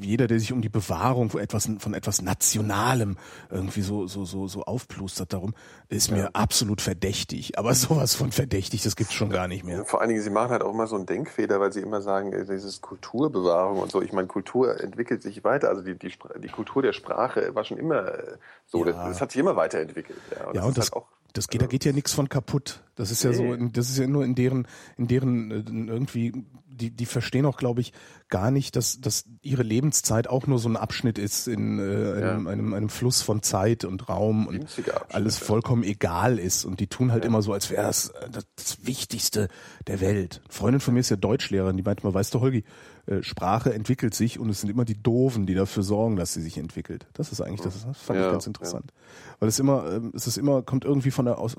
jeder, 0.00 0.26
der 0.26 0.38
sich 0.38 0.52
um 0.52 0.62
die 0.62 0.68
Bewahrung 0.68 1.30
von 1.30 1.40
etwas, 1.40 1.68
von 1.78 1.94
etwas 1.94 2.22
Nationalem 2.22 3.16
irgendwie 3.50 3.82
so 3.82 4.06
so 4.06 4.24
so 4.24 4.48
so 4.48 4.62
aufplustert 4.62 5.32
darum, 5.32 5.54
ist 5.88 6.10
ja. 6.10 6.16
mir 6.16 6.34
absolut 6.34 6.80
verdächtig. 6.80 7.58
Aber 7.58 7.74
sowas 7.74 8.14
von 8.14 8.32
verdächtig, 8.32 8.82
das 8.82 8.96
gibt's 8.96 9.14
schon 9.14 9.30
gar 9.30 9.48
nicht 9.48 9.64
mehr. 9.64 9.84
Vor 9.84 10.00
allen 10.00 10.10
Dingen, 10.10 10.22
sie 10.22 10.30
machen 10.30 10.50
halt 10.50 10.62
auch 10.62 10.72
immer 10.72 10.86
so 10.86 10.96
einen 10.96 11.06
Denkfehler, 11.06 11.60
weil 11.60 11.72
sie 11.72 11.80
immer 11.80 12.02
sagen, 12.02 12.32
äh, 12.32 12.44
dieses 12.44 12.80
Kulturbewahrung 12.80 13.78
und 13.78 13.90
so. 13.90 14.02
Ich 14.02 14.12
meine, 14.12 14.28
Kultur 14.28 14.80
entwickelt 14.80 15.22
sich 15.22 15.44
weiter. 15.44 15.68
Also 15.68 15.82
die 15.82 15.98
die, 15.98 16.12
die 16.42 16.48
Kultur 16.48 16.82
der 16.82 16.92
Sprache 16.92 17.54
war 17.54 17.64
schon 17.64 17.78
immer 17.78 18.06
äh, 18.06 18.36
so. 18.66 18.84
Ja. 18.84 18.92
Das, 18.92 19.08
das, 19.08 19.20
hat 19.20 19.32
sich 19.32 19.40
immer 19.40 19.56
weiterentwickelt. 19.56 20.18
Ja, 20.34 20.46
und 20.46 20.54
ja, 20.54 20.60
das, 20.60 20.68
und 20.68 20.78
das 20.78 20.84
halt 20.86 20.96
auch 21.02 21.06
das 21.32 21.48
geht, 21.48 21.62
da 21.62 21.66
geht 21.66 21.84
ja 21.84 21.92
nichts 21.92 22.12
von 22.12 22.28
kaputt. 22.28 22.82
Das 22.96 23.10
ist 23.10 23.22
ja 23.22 23.32
so, 23.32 23.54
das 23.56 23.88
ist 23.88 23.98
ja 23.98 24.06
nur 24.06 24.24
in 24.24 24.34
deren, 24.34 24.66
in 24.96 25.06
deren 25.06 25.50
äh, 25.50 25.92
irgendwie, 25.92 26.44
die, 26.80 26.90
die 26.90 27.06
verstehen 27.06 27.46
auch, 27.46 27.56
glaube 27.56 27.80
ich, 27.80 27.92
gar 28.28 28.50
nicht, 28.50 28.76
dass, 28.76 29.00
dass 29.00 29.24
ihre 29.42 29.62
Lebenszeit 29.62 30.28
auch 30.28 30.46
nur 30.46 30.58
so 30.58 30.68
ein 30.68 30.76
Abschnitt 30.76 31.18
ist 31.18 31.48
in 31.48 31.78
äh, 31.78 32.20
ja. 32.20 32.30
einem, 32.32 32.46
einem, 32.46 32.74
einem 32.74 32.88
Fluss 32.88 33.22
von 33.22 33.42
Zeit 33.42 33.84
und 33.84 34.08
Raum 34.08 34.46
und 34.46 34.66
alles 35.10 35.38
vollkommen 35.38 35.82
egal 35.82 36.38
ist. 36.38 36.64
Und 36.64 36.80
die 36.80 36.86
tun 36.86 37.12
halt 37.12 37.24
ja. 37.24 37.28
immer 37.28 37.42
so, 37.42 37.52
als 37.52 37.70
wäre 37.70 37.82
das, 37.82 38.08
äh, 38.08 38.30
das 38.30 38.46
das 38.56 38.86
Wichtigste 38.86 39.48
der 39.86 40.00
Welt. 40.00 40.40
Eine 40.44 40.52
Freundin 40.52 40.80
von 40.80 40.94
mir 40.94 41.00
ist 41.00 41.10
ja 41.10 41.16
Deutschlehrerin, 41.16 41.76
die 41.76 41.82
meinte 41.82 42.06
mal, 42.06 42.14
weißt 42.14 42.34
du, 42.34 42.40
Holgi, 42.40 42.64
äh, 43.06 43.22
Sprache 43.22 43.74
entwickelt 43.74 44.14
sich 44.14 44.38
und 44.38 44.50
es 44.50 44.60
sind 44.60 44.70
immer 44.70 44.84
die 44.84 45.00
Doofen, 45.02 45.46
die 45.46 45.54
dafür 45.54 45.82
sorgen, 45.82 46.16
dass 46.16 46.32
sie 46.32 46.42
sich 46.42 46.58
entwickelt. 46.58 47.06
Das 47.14 47.32
ist 47.32 47.40
eigentlich, 47.40 47.62
das, 47.62 47.84
das 47.84 47.98
fand 47.98 48.18
ja, 48.18 48.26
ich 48.26 48.32
ganz 48.32 48.46
interessant. 48.46 48.92
Weil 49.38 49.48
es 49.48 49.58
immer, 49.58 49.90
ähm, 49.90 50.12
es 50.14 50.26
ist 50.26 50.38
immer, 50.38 50.62
kommt 50.62 50.84
irgendwie 50.84 51.10
von 51.10 51.24
der, 51.24 51.38
aus, 51.38 51.56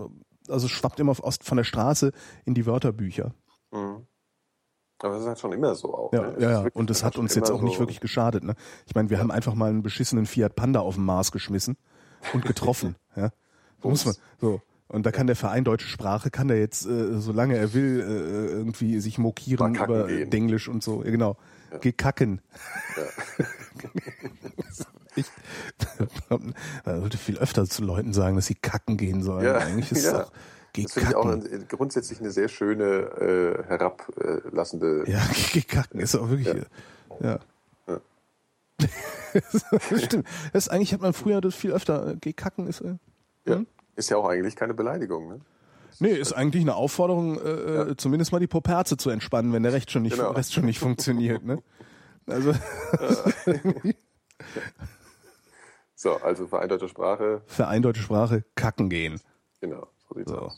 also 0.48 0.68
schwappt 0.68 1.00
immer 1.00 1.16
aus, 1.22 1.40
von 1.42 1.58
der 1.58 1.64
Straße 1.64 2.12
in 2.46 2.54
die 2.54 2.66
Wörterbücher. 2.66 3.34
Mhm. 3.72 4.08
Aber 5.04 5.14
das 5.14 5.24
ist 5.24 5.28
halt 5.28 5.40
schon 5.40 5.52
immer 5.52 5.76
so 5.76 5.94
auch. 5.94 6.14
Ja, 6.14 6.22
ne? 6.22 6.36
ja, 6.40 6.52
ja. 6.64 6.68
und 6.74 6.90
das 6.90 7.04
hat 7.04 7.18
uns 7.18 7.36
jetzt 7.36 7.52
auch 7.52 7.60
so 7.60 7.66
nicht 7.66 7.80
wirklich 7.80 8.00
geschadet. 8.00 8.44
Ne? 8.44 8.56
Ich 8.86 8.96
meine, 8.96 9.10
wir 9.10 9.20
haben 9.20 9.32
einfach 9.32 9.54
mal 9.54 9.70
einen 9.70 9.84
beschissenen 9.84 10.26
Fiat 10.26 10.56
Panda 10.56 10.80
auf 10.80 10.96
den 10.96 11.06
Mars 11.06 11.32
geschmissen 11.32 11.78
und 12.34 12.46
getroffen. 12.46 12.96
ja. 13.16 13.32
Muss 13.84 14.06
man 14.06 14.16
so. 14.40 14.62
Und 14.88 15.06
da 15.06 15.12
kann 15.12 15.26
der 15.26 15.38
Verein 15.38 15.64
Deutsche 15.64 15.88
Sprache, 15.88 16.30
kann 16.30 16.50
der 16.50 16.60
jetzt, 16.60 16.86
äh, 16.86 17.18
solange 17.18 17.56
er 17.56 17.74
will, 17.74 18.02
äh, 18.02 18.52
irgendwie 18.52 19.00
sich 19.00 19.18
mokieren 19.18 19.76
über 19.76 20.08
gehen. 20.08 20.30
Denglisch 20.30 20.68
und 20.68 20.84
so. 20.84 21.04
Ja, 21.04 21.12
genau. 21.12 21.38
Geh 21.80 21.94
kacken. 21.94 22.42
ich 25.16 25.26
man 26.30 27.00
sollte 27.00 27.18
viel 27.18 27.38
öfter 27.38 27.66
zu 27.66 27.84
Leuten 27.84 28.12
sagen, 28.14 28.36
dass 28.36 28.48
sie 28.48 28.56
kacken 28.56 28.98
gehen 28.98 29.24
sollen. 29.24 29.46
Ja, 29.46 29.60
Eigentlich 29.60 29.92
ist 29.94 30.04
ja. 30.04 30.24
doch, 30.24 30.32
Das 30.76 30.94
finde 30.94 31.10
ich 31.10 31.16
auch 31.16 31.26
ein, 31.26 31.66
grundsätzlich 31.68 32.20
eine 32.20 32.32
sehr 32.32 32.48
schöne, 32.48 32.84
äh, 32.86 33.64
herablassende. 33.68 35.04
Ja, 35.08 35.22
geh 35.54 35.62
kacken 35.62 36.00
ist 36.00 36.16
auch 36.16 36.30
wirklich, 36.30 36.48
ja. 36.48 36.64
Ja. 37.20 37.40
Stimmt. 39.98 40.26
Das 40.54 40.66
ist, 40.66 40.70
eigentlich 40.72 40.94
hat 40.94 41.02
man 41.02 41.14
früher 41.14 41.42
das 41.42 41.56
viel 41.56 41.72
öfter, 41.72 42.08
äh, 42.08 42.16
geh 42.20 42.34
kacken 42.34 42.68
ist, 42.68 42.82
äh, 42.82 42.96
Ja. 43.46 43.62
Ist 43.96 44.10
ja 44.10 44.18
auch 44.18 44.28
eigentlich 44.28 44.56
keine 44.56 44.74
Beleidigung. 44.74 45.28
Ne? 45.28 45.42
Nee, 46.00 46.14
ist 46.14 46.34
eigentlich 46.34 46.64
eine 46.64 46.76
Aufforderung, 46.76 47.40
äh, 47.40 47.92
äh, 47.92 47.96
zumindest 47.98 48.32
mal 48.32 48.40
die 48.40 48.48
Poperze 48.48 48.98
zu 48.98 49.10
entspannen, 49.10 49.54
wenn 49.54 49.64
der 49.64 49.74
Rest 49.74 49.92
schon 49.92 50.02
nicht, 50.02 50.16
Genau. 50.16 50.32
Rest 50.32 50.54
schon 50.54 50.66
nicht 50.66 50.80
funktioniert. 50.80 51.44
Ne? 51.44 51.62
Also 52.26 52.54
So, 55.96 56.16
also 56.16 56.48
Verein 56.48 56.70
Sprache, 56.88 57.44
Verein 57.46 57.84
Deutsche 57.84 58.02
Sprache, 58.02 58.44
kacken 58.56 58.90
gehen. 58.90 59.22
genau, 59.60 59.88
so 60.14 60.24
So. 60.26 60.52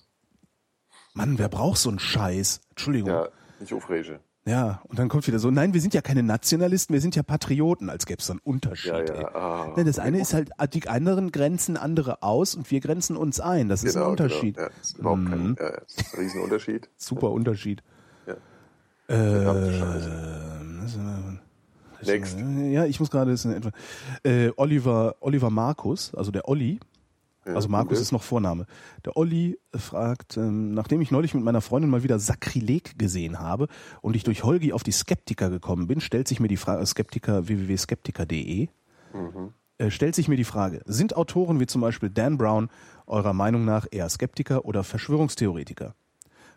Mann, 1.14 1.38
wer 1.38 1.50
braucht 1.50 1.78
so 1.78 1.90
einen 1.90 2.00
Scheiß? 2.00 2.62
Entschuldigung. 2.70 3.10
Ja. 3.10 3.24
Ja, 3.26 3.30
nicht 3.60 3.74
aufrege. 3.74 4.20
und 4.90 5.00
dann 5.00 5.08
kommt 5.08 5.26
wieder 5.26 5.40
so, 5.40 5.52
nein, 5.52 5.74
wir 5.74 5.80
sind 5.80 5.94
ja 5.94 6.02
keine 6.02 6.22
Nationalisten, 6.22 6.92
wir 6.94 7.00
sind 7.00 7.16
ja 7.16 7.24
Patrioten, 7.24 7.90
als 7.90 8.06
gäbe 8.06 8.20
es 8.20 8.26
so 8.26 8.34
einen 8.34 8.42
Unterschied. 8.44 8.92
Ja, 8.92 9.06
ja. 9.22 9.36
Ah. 9.36 9.74
Ne, 9.78 9.86
das 9.86 10.00
eine 10.00 10.20
ist 10.20 10.34
halt, 10.34 10.50
die 10.74 10.86
anderen 10.90 11.32
grenzen 11.32 11.78
andere 11.78 12.24
aus 12.24 12.54
und 12.56 12.70
wir 12.70 12.82
grenzen 12.82 13.16
uns 13.16 13.40
ein. 13.40 13.70
Das 13.70 13.86
ist 13.86 13.96
ein 13.96 14.04
Unterschied. 14.04 14.58
Genau. 14.58 14.68
Ja, 14.68 14.74
ist 14.82 14.98
überhaupt 14.98 15.22
Mhm. 15.22 15.56
kein 15.56 15.56
ja, 15.60 15.68
ist 15.78 16.14
ein 16.14 16.20
Riesenunterschied. 16.20 16.90
Super 16.98 17.32
Unterschied. 17.32 17.84
Ja. 18.28 18.34
Äh, 19.16 19.46
Next. 22.06 22.38
Ja, 22.38 22.86
ich 22.86 23.00
muss 23.00 23.10
gerade 23.10 23.32
äh, 24.24 24.52
Oliver 24.58 25.16
Oliver 25.22 25.50
Markus, 25.50 26.14
also 26.16 26.32
der 26.32 26.50
Olli. 26.50 26.82
Also 27.46 27.68
Markus 27.68 27.98
okay. 27.98 28.02
ist 28.02 28.12
noch 28.12 28.24
Vorname. 28.24 28.66
Der 29.06 29.18
Olli 29.18 29.60
fragt, 29.76 30.38
ähm, 30.38 30.74
nachdem 30.74 31.02
ich 31.02 31.12
neulich 31.12 31.34
mit 31.34 31.44
meiner 31.44 31.62
Freundin 31.62 31.90
mal 31.90 32.04
wieder 32.04 32.20
Sakrileg 32.20 32.98
gesehen 32.98 33.40
habe 33.40 33.68
und 34.02 34.16
ich 34.16 34.24
durch 34.24 34.44
Holgi 34.44 34.72
auf 34.74 34.84
die 34.84 34.92
Skeptiker 34.92 35.50
gekommen 35.50 35.88
bin, 35.88 36.00
stellt 36.00 36.28
sich 36.28 36.40
mir 36.40 36.48
die 36.48 36.58
Frage, 36.58 36.86
Skeptiker 36.86 37.48
www.skeptiker.de, 37.48 38.70
Mhm. 39.14 39.54
äh, 39.78 39.92
stellt 39.92 40.16
sich 40.16 40.28
mir 40.28 40.38
die 40.38 40.44
Frage, 40.44 40.82
sind 40.86 41.16
Autoren 41.16 41.60
wie 41.60 41.68
zum 41.68 41.82
Beispiel 41.82 42.10
Dan 42.10 42.38
Brown 42.38 42.70
eurer 43.06 43.34
Meinung 43.34 43.66
nach 43.66 43.86
eher 43.92 44.10
Skeptiker 44.10 44.66
oder 44.66 44.84
Verschwörungstheoretiker? 44.84 45.96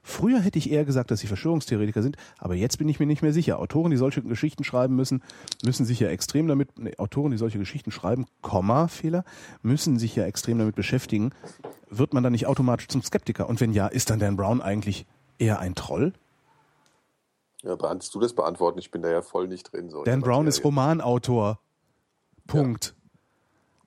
Früher 0.09 0.38
hätte 0.38 0.57
ich 0.57 0.70
eher 0.70 0.84
gesagt, 0.84 1.11
dass 1.11 1.18
sie 1.18 1.26
Verschwörungstheoretiker 1.26 2.00
sind, 2.00 2.16
aber 2.38 2.54
jetzt 2.54 2.78
bin 2.78 2.88
ich 2.88 3.00
mir 3.00 3.07
nicht 3.07 3.22
mehr 3.22 3.32
sicher. 3.32 3.59
Autoren, 3.59 3.90
die 3.90 3.96
solche 3.96 4.22
Geschichten 4.22 4.62
schreiben 4.62 4.94
müssen, 4.94 5.20
müssen 5.64 5.84
sich 5.84 5.98
ja 5.98 6.09
extrem 6.09 6.46
damit, 6.46 6.78
nee, 6.78 6.96
Autoren, 6.96 7.32
die 7.32 7.36
solche 7.36 7.59
Geschichten 7.59 7.90
schreiben, 7.90 8.26
Komma, 8.40 8.86
Fehler, 8.86 9.24
müssen 9.62 9.98
sich 9.98 10.14
ja 10.14 10.24
extrem 10.24 10.61
damit 10.61 10.76
beschäftigen. 10.76 11.32
Wird 11.90 12.14
man 12.14 12.22
dann 12.22 12.30
nicht 12.30 12.46
automatisch 12.46 12.86
zum 12.86 13.02
Skeptiker? 13.02 13.48
Und 13.48 13.61
wenn 13.61 13.72
ja, 13.72 13.88
ist 13.88 14.09
dann 14.09 14.20
Dan 14.20 14.36
Brown 14.36 14.62
eigentlich 14.62 15.07
eher 15.38 15.59
ein 15.59 15.74
Troll? 15.74 16.12
Ja, 17.64 17.74
kannst 17.76 18.14
du 18.14 18.20
das 18.20 18.32
beantworten? 18.32 18.78
Ich 18.78 18.92
bin 18.92 19.02
da 19.02 19.11
ja 19.11 19.22
voll 19.22 19.48
nicht 19.48 19.72
drin. 19.72 19.90
So 19.90 20.04
Dan 20.04 20.20
Brown 20.20 20.46
ist. 20.46 20.62
Romanautor. 20.62 21.59
Punkt. 22.46 22.94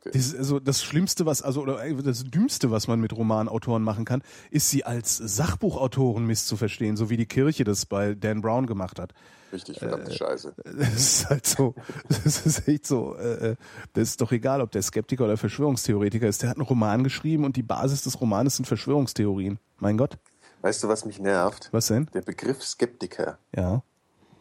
Okay. 0.01 0.11
Das, 0.13 0.33
also 0.33 0.59
das 0.59 0.81
Schlimmste, 0.81 1.25
was, 1.25 1.41
also 1.41 1.61
oder 1.61 1.83
das 2.01 2.23
Dümmste, 2.23 2.71
was 2.71 2.87
man 2.87 3.01
mit 3.01 3.11
Romanautoren 3.15 3.83
machen 3.83 4.05
kann, 4.05 4.21
ist 4.49 4.69
sie 4.69 4.85
als 4.85 5.17
Sachbuchautoren 5.17 6.25
misszuverstehen, 6.25 6.95
so 6.95 7.09
wie 7.09 7.17
die 7.17 7.25
Kirche 7.25 7.63
das 7.65 7.85
bei 7.85 8.15
Dan 8.15 8.41
Brown 8.41 8.65
gemacht 8.65 8.97
hat. 8.99 9.13
Richtig, 9.51 9.77
Äh, 9.77 9.79
verdammte 9.79 10.13
Scheiße. 10.13 10.53
Das 10.63 10.93
ist 10.95 11.29
halt 11.29 11.45
so, 11.45 11.75
das 12.07 12.45
ist 12.45 12.67
echt 12.67 12.87
so, 12.87 13.15
äh, 13.17 13.51
äh, 13.51 13.55
das 13.93 14.09
ist 14.09 14.21
doch 14.21 14.31
egal, 14.31 14.61
ob 14.61 14.71
der 14.71 14.83
Skeptiker 14.83 15.25
oder 15.25 15.35
Verschwörungstheoretiker 15.37 16.27
ist. 16.27 16.43
Der 16.43 16.49
hat 16.49 16.57
einen 16.57 16.65
Roman 16.67 17.03
geschrieben 17.03 17.43
und 17.43 17.55
die 17.57 17.63
Basis 17.63 18.03
des 18.03 18.21
Romanes 18.21 18.55
sind 18.55 18.65
Verschwörungstheorien. 18.65 19.59
Mein 19.79 19.97
Gott, 19.97 20.17
Weißt 20.61 20.83
du, 20.83 20.89
was 20.89 21.05
mich 21.05 21.19
nervt? 21.19 21.69
was 21.71 21.87
denn? 21.87 22.09
Der 22.13 22.21
Begriff 22.21 22.61
Skeptiker. 22.63 23.37
Ja. 23.55 23.81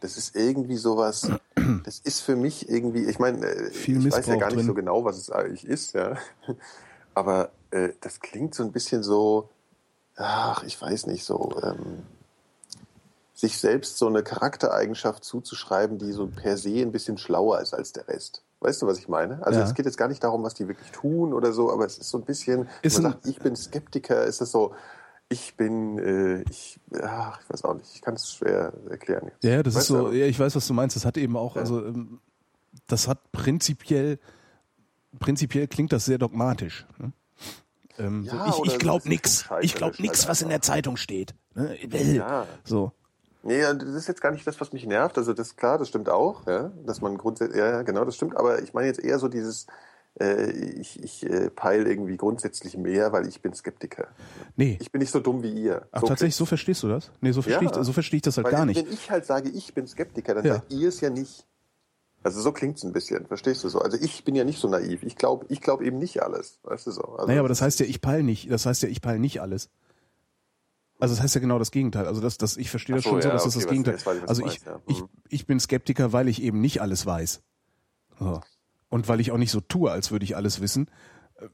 Das 0.01 0.17
ist 0.17 0.35
irgendwie 0.35 0.77
sowas, 0.77 1.29
das 1.83 1.99
ist 1.99 2.21
für 2.21 2.35
mich 2.35 2.69
irgendwie, 2.69 3.05
ich 3.05 3.19
meine, 3.19 3.45
äh, 3.45 3.67
ich 3.69 3.87
weiß 3.87 3.95
ja 3.95 3.99
Missbrauch 3.99 4.39
gar 4.39 4.47
nicht 4.49 4.57
drin. 4.59 4.65
so 4.65 4.73
genau, 4.73 5.03
was 5.05 5.17
es 5.17 5.29
eigentlich 5.29 5.65
ist, 5.65 5.93
ja. 5.93 6.15
Aber 7.13 7.51
äh, 7.71 7.89
das 8.01 8.19
klingt 8.19 8.55
so 8.55 8.63
ein 8.63 8.71
bisschen 8.71 9.03
so, 9.03 9.49
ach, 10.15 10.63
ich 10.63 10.81
weiß 10.81 11.07
nicht, 11.07 11.25
so, 11.25 11.59
ähm, 11.63 12.03
sich 13.33 13.57
selbst 13.57 13.97
so 13.97 14.07
eine 14.07 14.21
Charaktereigenschaft 14.23 15.23
zuzuschreiben, 15.23 15.97
die 15.97 16.11
so 16.11 16.27
per 16.27 16.57
se 16.57 16.81
ein 16.81 16.91
bisschen 16.91 17.17
schlauer 17.17 17.61
ist 17.61 17.73
als 17.73 17.93
der 17.93 18.07
Rest. 18.07 18.43
Weißt 18.59 18.81
du, 18.81 18.87
was 18.87 18.97
ich 18.99 19.07
meine? 19.07 19.45
Also 19.45 19.59
Ja. 19.61 19.65
es 19.65 19.73
geht 19.73 19.85
jetzt 19.85 19.97
gar 19.97 20.09
nicht 20.09 20.21
darum, 20.23 20.43
was 20.43 20.53
die 20.55 20.67
wirklich 20.67 20.91
tun 20.91 21.33
oder 21.33 21.53
so, 21.53 21.71
aber 21.71 21.85
es 21.85 21.97
ist 21.97 22.09
so 22.09 22.17
ein 22.17 22.25
bisschen, 22.25 22.67
Ist 22.81 22.95
man 22.95 23.05
ein- 23.05 23.11
sagt, 23.13 23.25
ich 23.27 23.39
bin 23.39 23.55
Skeptiker, 23.55 24.23
ist 24.25 24.41
es 24.41 24.51
so, 24.51 24.73
ich 25.29 25.55
bin, 25.55 25.99
äh, 25.99 26.41
ich, 26.49 26.79
ach, 27.01 27.39
ich 27.41 27.49
weiß 27.49 27.63
auch 27.65 27.75
nicht, 27.75 27.93
ich 27.93 28.01
kann 28.01 28.15
es 28.15 28.33
schwer 28.33 28.73
erklären 28.89 29.27
jetzt. 29.27 29.43
Ja, 29.43 29.61
das 29.63 29.75
Weißt 29.75 29.81
ist 29.83 29.87
so, 29.87 30.07
du? 30.09 30.17
ja, 30.17 30.25
ich 30.25 30.39
weiß, 30.39 30.55
was 30.55 30.67
du 30.67 30.73
meinst. 30.73 30.95
Das 30.95 31.05
hat 31.05 31.17
eben 31.17 31.37
auch, 31.37 31.55
Ja. 31.55 31.61
also 31.61 31.85
ähm, 31.85 32.19
das 32.87 33.07
hat 33.07 33.31
prinzipiell, 33.31 34.19
prinzipiell 35.19 35.67
klingt 35.67 35.91
das 35.93 36.05
sehr 36.05 36.17
dogmatisch. 36.17 36.87
Ne? 36.97 37.11
Ähm, 37.99 38.23
Ja, 38.23 38.51
so, 38.51 38.63
ich 38.65 38.73
ich 38.73 38.79
glaube 38.79 39.07
nix. 39.07 39.45
Ich 39.61 39.75
glaube 39.75 39.93
scheißerisch 39.93 39.99
nix, 39.99 40.19
halt 40.21 40.29
was 40.29 40.41
in 40.41 40.49
der. 40.49 40.61
Zeitung 40.61 40.97
steht. 40.97 41.35
Ne? 41.55 41.77
Ja. 42.15 42.45
So. 42.63 42.91
Nee, 43.43 43.61
das 43.61 43.83
ist 43.83 44.07
jetzt 44.07 44.21
gar 44.21 44.31
nicht 44.31 44.45
das, 44.45 44.59
was 44.59 44.73
mich 44.73 44.85
nervt. 44.85 45.17
Also 45.17 45.33
das 45.33 45.55
klar, 45.55 45.77
das 45.77 45.87
stimmt 45.87 46.09
auch, 46.09 46.45
ja, 46.45 46.71
dass 46.85 47.01
man 47.01 47.17
grundsätzlich, 47.17 47.57
ja, 47.57 47.69
ja, 47.69 47.81
genau, 47.83 48.03
das 48.03 48.15
stimmt. 48.15 48.35
Aber 48.35 48.61
ich 48.61 48.73
meine 48.73 48.87
jetzt 48.87 48.99
eher 48.99 49.17
so 49.19 49.27
dieses, 49.29 49.67
äh, 50.19 50.51
ich, 50.51 51.01
ich 51.03 51.25
äh, 51.29 51.49
peile 51.49 51.89
irgendwie 51.89 52.17
grundsätzlich 52.17 52.75
mehr, 52.77 53.11
weil 53.11 53.27
ich 53.27 53.41
bin 53.41 53.53
Skeptiker. 53.53 54.07
Nee. 54.55 54.77
Ich 54.81 54.91
bin 54.91 54.99
nicht 54.99 55.11
so 55.11 55.19
dumm 55.19 55.41
wie 55.43 55.51
ihr. 55.51 55.87
Ach, 55.91 56.01
so 56.01 56.07
tatsächlich, 56.07 56.35
so 56.35 56.45
verstehst 56.45 56.83
du 56.83 56.87
das? 56.89 57.11
Nee, 57.21 57.31
so 57.31 57.41
verstehe 57.41 57.69
Ja. 57.69 57.77
ich, 57.79 57.85
so 57.85 57.93
verstehe 57.93 58.17
ich 58.17 58.21
das 58.23 58.37
halt 58.37 58.45
weil 58.45 58.51
gar 58.53 58.65
nicht. 58.65 58.85
Wenn 58.85 58.91
ich 58.93 59.09
halt 59.09 59.25
sage, 59.25 59.49
ich 59.49 59.73
bin 59.73 59.87
Skeptiker, 59.87 60.35
dann 60.35 60.45
Ja. 60.45 60.53
seid 60.55 60.71
ihr 60.71 60.89
es 60.89 61.01
ja 61.01 61.09
nicht. 61.09 61.45
Also 62.21 62.41
so 62.41 62.51
klingt's 62.51 62.83
ein 62.83 62.91
bisschen, 62.91 63.27
verstehst 63.27 63.63
du 63.63 63.69
so? 63.69 63.79
Also 63.79 63.97
ich 63.97 64.25
bin 64.25 64.35
ja 64.35 64.43
nicht 64.43 64.59
so 64.59 64.67
naiv. 64.67 65.03
Ich 65.03 65.15
glaube 65.15 65.45
ich 65.47 65.61
glaub 65.61 65.81
eben 65.81 65.99
nicht 65.99 66.21
alles, 66.21 66.59
weißt 66.63 66.87
du 66.87 66.91
so. 66.91 67.01
Also 67.03 67.27
Naja, 67.27 67.39
aber 67.39 67.47
das 67.47 67.61
heißt 67.61 67.79
ja, 67.79 67.85
ich 67.85 68.01
peil 68.01 68.23
nicht. 68.23 68.51
Das 68.51 68.65
heißt 68.65 68.83
ja, 68.83 68.89
ich 68.89 69.01
peil 69.01 69.19
nicht 69.19 69.39
alles. 69.41 69.69
Also 70.99 71.15
das 71.15 71.23
heißt 71.23 71.35
ja 71.35 71.39
genau 71.39 71.59
das 71.59 71.71
Gegenteil. 71.71 72.05
Also 72.07 72.19
das, 72.19 72.37
das 72.37 72.57
ich 72.57 72.69
verstehe 72.69 72.95
das 72.95 73.05
so, 73.05 73.11
schon 73.11 73.21
so, 73.21 73.29
ja, 73.29 73.33
dass 73.35 73.45
das 73.45 73.55
okay, 73.55 73.63
das 73.63 73.65
was- 73.65 73.71
Gegenteil. 73.71 73.93
jetzt 74.17 74.23
ich, 74.23 74.29
also 74.29 74.41
ich, 74.41 74.47
meinst, 74.47 74.65
ja. 74.65 74.81
ich, 74.87 75.01
Mhm. 75.01 75.09
ich 75.29 75.47
bin 75.47 75.59
Skeptiker, 75.61 76.11
weil 76.11 76.27
ich 76.27 76.41
eben 76.43 76.59
nicht 76.59 76.81
alles 76.81 77.05
weiß. 77.05 77.41
So. 78.19 78.41
Und 78.89 79.07
weil 79.07 79.19
ich 79.19 79.31
auch 79.31 79.37
nicht 79.37 79.51
so 79.51 79.61
tue, 79.61 79.91
als 79.91 80.11
würde 80.11 80.25
ich 80.25 80.35
alles 80.35 80.61
wissen. 80.61 80.89
Äh, 81.35 81.47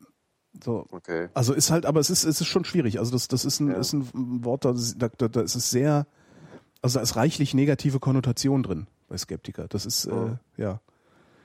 So. 0.63 0.85
Okay. 0.91 1.27
Also 1.33 1.53
ist 1.53 1.69
halt, 1.69 1.85
aber 1.85 1.99
es 1.99 2.09
ist, 2.09 2.23
es 2.23 2.39
ist 2.39 2.47
schon 2.47 2.63
schwierig. 2.65 2.99
Also 2.99 3.11
das, 3.11 3.27
das 3.27 3.43
ist 3.45 3.59
ein, 3.59 3.69
Ja. 3.71 3.77
ist 3.77 3.91
ein 3.93 4.45
Wort, 4.45 4.63
da, 4.65 4.73
da, 4.97 5.27
da 5.27 5.41
ist 5.41 5.55
es 5.55 5.69
sehr, 5.69 6.07
also 6.81 6.97
da 6.99 7.03
ist 7.03 7.15
reichlich 7.17 7.53
negative 7.53 7.99
Konnotation 7.99 8.63
drin 8.63 8.87
bei 9.09 9.17
Skeptiker. 9.17 9.67
Das 9.67 9.85
ist, 9.85 10.07
Mhm. 10.07 10.39
äh, 10.57 10.61
ja. 10.61 10.79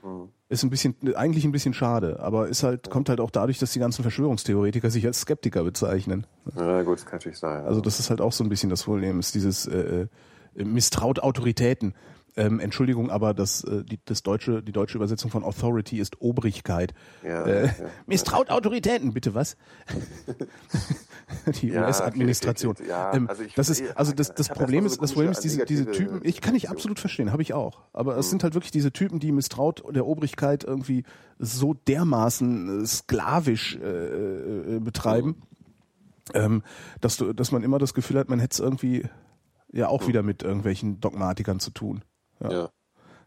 Mhm. 0.03 0.29
Ist 0.47 0.63
ein 0.63 0.69
bisschen, 0.69 0.95
eigentlich 1.15 1.43
ein 1.45 1.51
bisschen 1.51 1.73
schade, 1.73 2.19
aber 2.21 2.47
ist 2.49 2.63
halt, 2.63 2.89
kommt 2.89 3.07
halt 3.09 3.19
auch 3.21 3.31
dadurch, 3.31 3.57
dass 3.59 3.71
die 3.71 3.79
ganzen 3.79 4.01
Verschwörungstheoretiker 4.01 4.89
sich 4.89 5.05
als 5.05 5.21
Skeptiker 5.21 5.63
bezeichnen. 5.63 6.25
Ja, 6.57 6.81
gut, 6.83 6.97
das 6.97 7.05
kann 7.05 7.19
natürlich 7.19 7.37
sein. 7.37 7.63
Also 7.65 7.79
das 7.81 7.99
ist 7.99 8.09
halt 8.09 8.19
auch 8.21 8.33
so 8.33 8.43
ein 8.43 8.49
bisschen 8.49 8.69
das 8.69 8.83
Problem, 8.83 9.19
ist 9.19 9.33
dieses 9.35 9.65
äh, 9.67 10.07
äh, 10.55 10.63
misstraut 10.65 11.19
Autoritäten. 11.19 11.93
Ähm, 12.37 12.59
Entschuldigung, 12.61 13.09
aber 13.09 13.33
das, 13.33 13.63
äh, 13.65 13.83
die, 13.83 13.99
das 14.05 14.23
deutsche, 14.23 14.63
die 14.63 14.71
deutsche 14.71 14.97
Übersetzung 14.97 15.29
von 15.31 15.43
Authority 15.43 15.99
ist 15.99 16.21
Obrigkeit. 16.21 16.93
Ja, 17.23 17.43
äh, 17.45 17.65
ja. 17.67 17.73
Misstraut 18.05 18.49
Autoritäten, 18.49 19.13
bitte 19.13 19.33
was? 19.35 19.57
die 21.61 21.69
Ja, 21.69 21.85
US-Administration. 21.87 22.71
okay, 22.71 22.83
okay, 22.83 22.89
ja, 22.89 23.13
ähm, 23.13 23.27
also 23.27 23.43
das 23.55 23.69
ist, 23.69 23.97
also 23.97 24.13
das, 24.13 24.33
das 24.33 24.47
Problem 24.49 24.85
erstmal 24.85 24.87
ist, 24.87 24.93
so 24.95 25.01
das 25.01 25.11
Problem 25.13 25.31
ist 25.31 25.43
diese, 25.43 25.65
diese 25.65 25.83
negative 25.83 26.05
Typen. 26.13 26.21
Ich 26.27 26.41
kann 26.41 26.55
ich 26.55 26.69
absolut 26.69 26.99
verstehen, 26.99 27.31
habe 27.31 27.41
ich 27.41 27.53
auch. 27.53 27.81
Aber 27.93 28.13
Mhm. 28.13 28.19
es 28.19 28.29
sind 28.29 28.43
halt 28.43 28.53
wirklich 28.53 28.71
diese 28.71 28.91
Typen, 28.91 29.19
die 29.19 29.31
misstraut 29.31 29.83
der 29.93 30.05
Obrigkeit 30.05 30.63
irgendwie 30.63 31.03
so 31.39 31.73
dermaßen 31.73 32.81
äh, 32.83 32.85
sklavisch 32.85 33.75
äh, 33.75 34.75
äh, 34.75 34.79
betreiben, 34.79 35.41
ähm, 36.33 36.63
dass 37.01 37.17
du, 37.17 37.33
dass 37.33 37.51
man 37.51 37.63
immer 37.63 37.77
das 37.79 37.93
Gefühl 37.93 38.17
hat, 38.19 38.29
man 38.29 38.39
hätte 38.39 38.53
es 38.53 38.59
irgendwie 38.59 39.05
ja 39.73 39.87
auch 39.87 40.07
wieder 40.07 40.21
mit 40.23 40.43
irgendwelchen 40.43 40.99
Dogmatikern 40.99 41.59
zu 41.59 41.71
tun. 41.71 42.03
Ja. 42.41 42.51
Ja. 42.51 42.69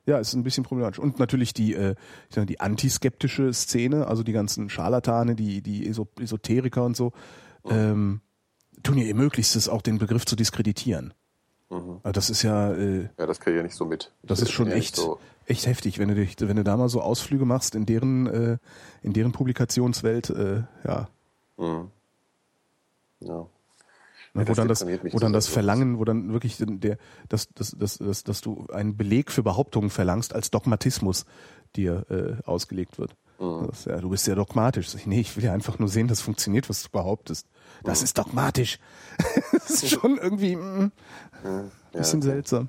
Ja, 0.06 0.18
ist 0.18 0.34
ein 0.34 0.42
bisschen 0.42 0.64
problematisch. 0.64 0.98
Und 0.98 1.18
natürlich 1.18 1.54
die, 1.54 1.72
äh, 1.74 1.94
ich 2.28 2.34
sag, 2.34 2.46
die 2.46 2.60
antiskeptische 2.60 3.54
Szene, 3.54 4.06
also 4.06 4.22
die 4.22 4.32
ganzen 4.32 4.68
Scharlatane, 4.68 5.34
die, 5.34 5.62
die 5.62 5.88
Eso 5.88 6.06
Esoteriker 6.20 6.84
und 6.84 6.94
so, 6.94 7.12
ähm, 7.70 8.20
tun 8.82 8.98
ja 8.98 9.04
ihr 9.04 9.14
Möglichstes, 9.14 9.66
auch 9.66 9.80
den 9.80 9.96
Begriff 9.96 10.26
zu 10.26 10.36
diskreditieren. 10.36 11.14
Mhm. 11.70 12.00
Also 12.02 12.12
das 12.12 12.28
ist 12.28 12.42
ja, 12.42 12.72
äh, 12.74 13.08
Ja, 13.18 13.24
das 13.26 13.40
kriege 13.40 13.52
ich 13.52 13.56
ja 13.56 13.62
nicht 13.62 13.76
so 13.76 13.86
mit. 13.86 14.12
das 14.22 14.42
ist 14.42 14.50
schon 14.50 14.70
echt, 14.70 14.96
So, 14.96 15.18
echt 15.46 15.66
heftig, 15.66 15.98
wenn 15.98 16.08
du 16.08 16.14
dich, 16.14 16.36
wenn 16.38 16.56
du 16.56 16.64
da 16.64 16.76
mal 16.76 16.90
so 16.90 17.00
Ausflüge 17.00 17.46
machst 17.46 17.74
in 17.74 17.86
deren, 17.86 18.26
äh, 18.26 18.58
in 19.00 19.14
deren 19.14 19.32
Publikationswelt, 19.32 20.28
äh, 20.28 20.64
ja. 20.86 21.08
Mhm. 21.56 21.90
Ja. 23.20 23.46
Ne, 24.34 24.42
Ja, 24.42 24.48
wo 24.48 24.54
das 24.54 24.56
dann 24.56 24.68
das, 24.68 24.86
wo 25.14 25.18
dann 25.18 25.32
das. 25.32 25.46
Verlangen, 25.46 25.98
wo 25.98 26.04
dann 26.04 26.32
wirklich 26.32 26.56
der, 26.58 26.98
dass, 27.28 27.48
dass, 27.54 27.70
dass, 27.70 27.98
dass, 27.98 28.24
dass 28.24 28.40
du 28.40 28.66
einen 28.72 28.96
Beleg 28.96 29.30
für 29.30 29.42
Behauptungen 29.42 29.90
verlangst 29.90 30.34
als 30.34 30.50
Dogmatismus 30.50 31.24
dir 31.76 32.04
äh, 32.10 32.42
ausgelegt 32.48 32.98
wird. 32.98 33.14
Mhm. 33.38 33.66
Das, 33.68 33.84
ja, 33.84 34.00
du 34.00 34.10
bist 34.10 34.24
sehr 34.24 34.34
dogmatisch. 34.36 34.94
Ich, 34.94 35.06
nee, 35.06 35.20
ich 35.20 35.36
will 35.36 35.44
ja 35.44 35.52
einfach 35.52 35.78
nur 35.78 35.88
sehen, 35.88 36.08
dass 36.08 36.20
funktioniert, 36.20 36.68
was 36.68 36.82
du 36.82 36.90
behauptest. 36.90 37.46
Das 37.82 38.00
Mhm. 38.00 38.04
ist 38.04 38.18
dogmatisch. 38.18 38.78
das 39.52 39.70
ist 39.70 39.90
schon 39.90 40.18
irgendwie 40.18 40.56
mm, 40.56 40.90
ein 41.44 41.70
bisschen 41.92 42.22
seltsam. 42.22 42.68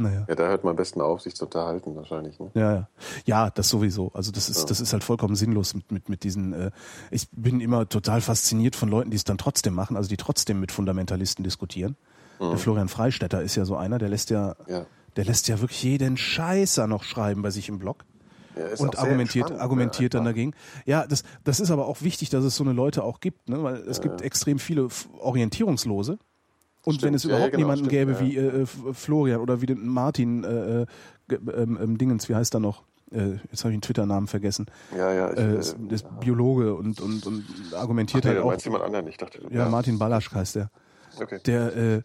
Naja. 0.00 0.24
Ja, 0.28 0.34
da 0.34 0.48
hört 0.48 0.64
man 0.64 0.70
am 0.70 0.76
besten 0.76 1.00
auf, 1.02 1.20
sich 1.20 1.34
zu 1.34 1.44
unterhalten 1.44 1.94
wahrscheinlich. 1.94 2.40
Ne? 2.40 2.50
Ja, 2.54 2.72
ja. 2.72 2.88
Ja, 3.26 3.50
das 3.50 3.68
sowieso. 3.68 4.10
Also 4.14 4.32
das 4.32 4.48
ist, 4.48 4.70
das 4.70 4.80
ist 4.80 4.92
halt 4.92 5.04
vollkommen 5.04 5.36
sinnlos 5.36 5.74
mit, 5.74 5.92
mit, 5.92 6.08
mit 6.08 6.24
diesen, 6.24 6.52
äh, 6.54 6.70
ich 7.10 7.28
bin 7.32 7.60
immer 7.60 7.88
total 7.88 8.22
fasziniert 8.22 8.76
von 8.76 8.88
Leuten, 8.88 9.10
die 9.10 9.16
es 9.16 9.24
dann 9.24 9.36
trotzdem 9.36 9.74
machen, 9.74 9.96
also 9.96 10.08
die 10.08 10.16
trotzdem 10.16 10.58
mit 10.58 10.72
Fundamentalisten 10.72 11.44
diskutieren. 11.44 11.96
Der 12.40 12.56
Florian 12.56 12.88
Freistetter 12.88 13.42
ist 13.42 13.56
ja 13.56 13.66
so 13.66 13.76
einer, 13.76 13.98
der 13.98 14.08
lässt 14.08 14.30
ja, 14.30 14.56
Ja. 14.66 14.86
der 15.16 15.24
lässt 15.26 15.48
ja 15.48 15.60
wirklich 15.60 15.82
jeden 15.82 16.16
Scheißer 16.16 16.86
noch 16.86 17.04
schreiben 17.04 17.42
bei 17.42 17.50
sich 17.50 17.68
im 17.68 17.78
Blog. 17.78 18.06
Ja, 18.56 18.64
und 18.78 18.98
argumentiert, 18.98 19.52
argumentiert 19.52 20.14
dann 20.14 20.24
dagegen. 20.24 20.54
Ja, 20.86 21.06
das, 21.06 21.22
das 21.44 21.60
ist 21.60 21.70
aber 21.70 21.86
auch 21.86 22.00
wichtig, 22.00 22.30
dass 22.30 22.42
es 22.42 22.56
so 22.56 22.64
eine 22.64 22.72
Leute 22.72 23.04
auch 23.04 23.20
gibt, 23.20 23.50
ne? 23.50 23.62
weil 23.62 23.76
es 23.76 24.00
gibt 24.00 24.22
extrem 24.22 24.58
viele 24.58 24.88
Orientierungslose. 25.18 26.18
Und 26.82 26.94
Stimmt, 26.94 27.02
wenn 27.04 27.14
es 27.14 27.24
ja, 27.24 27.30
ja, 27.30 27.36
überhaupt 27.36 27.52
genau, 27.52 27.62
niemanden 27.66 27.84
stimmt, 27.90 27.90
gäbe 27.90 28.12
ja. 28.12 28.20
wie 28.20 28.36
äh, 28.36 28.62
F- 28.62 28.78
Florian 28.94 29.40
oder 29.40 29.60
wie 29.60 29.66
den 29.66 29.86
Martin 29.86 30.44
äh, 30.44 30.82
äh, 30.82 30.86
ähm, 31.30 31.78
ähm, 31.82 31.98
Dingens, 31.98 32.28
wie 32.28 32.34
heißt 32.34 32.54
er 32.54 32.60
noch? 32.60 32.82
Äh, 33.12 33.32
jetzt 33.50 33.64
habe 33.64 33.72
ich 33.72 33.76
den 33.78 33.82
Twitter-Namen 33.82 34.28
vergessen. 34.28 34.66
Ja, 34.96 35.12
ja. 35.12 35.32
Ich, 35.32 35.38
Äh, 35.38 35.54
äh, 35.54 35.58
ist, 35.58 35.76
ist 35.90 36.06
Biologe 36.20 36.74
und, 36.74 37.00
und, 37.00 37.26
und 37.26 37.44
argumentiert 37.76 38.24
nee, 38.24 38.30
halt 38.30 38.38
du 38.38 38.44
auch. 38.44 38.46
meinst 38.50 38.64
jemand 38.64 38.84
anderen, 38.84 39.06
ich 39.08 39.16
dachte. 39.16 39.40
Ja, 39.50 39.68
Martin 39.68 39.98
Balasch 39.98 40.30
heißt 40.32 40.54
der. 40.56 40.70
Okay. 41.20 41.38
Der, 41.44 41.76
äh, 41.76 42.02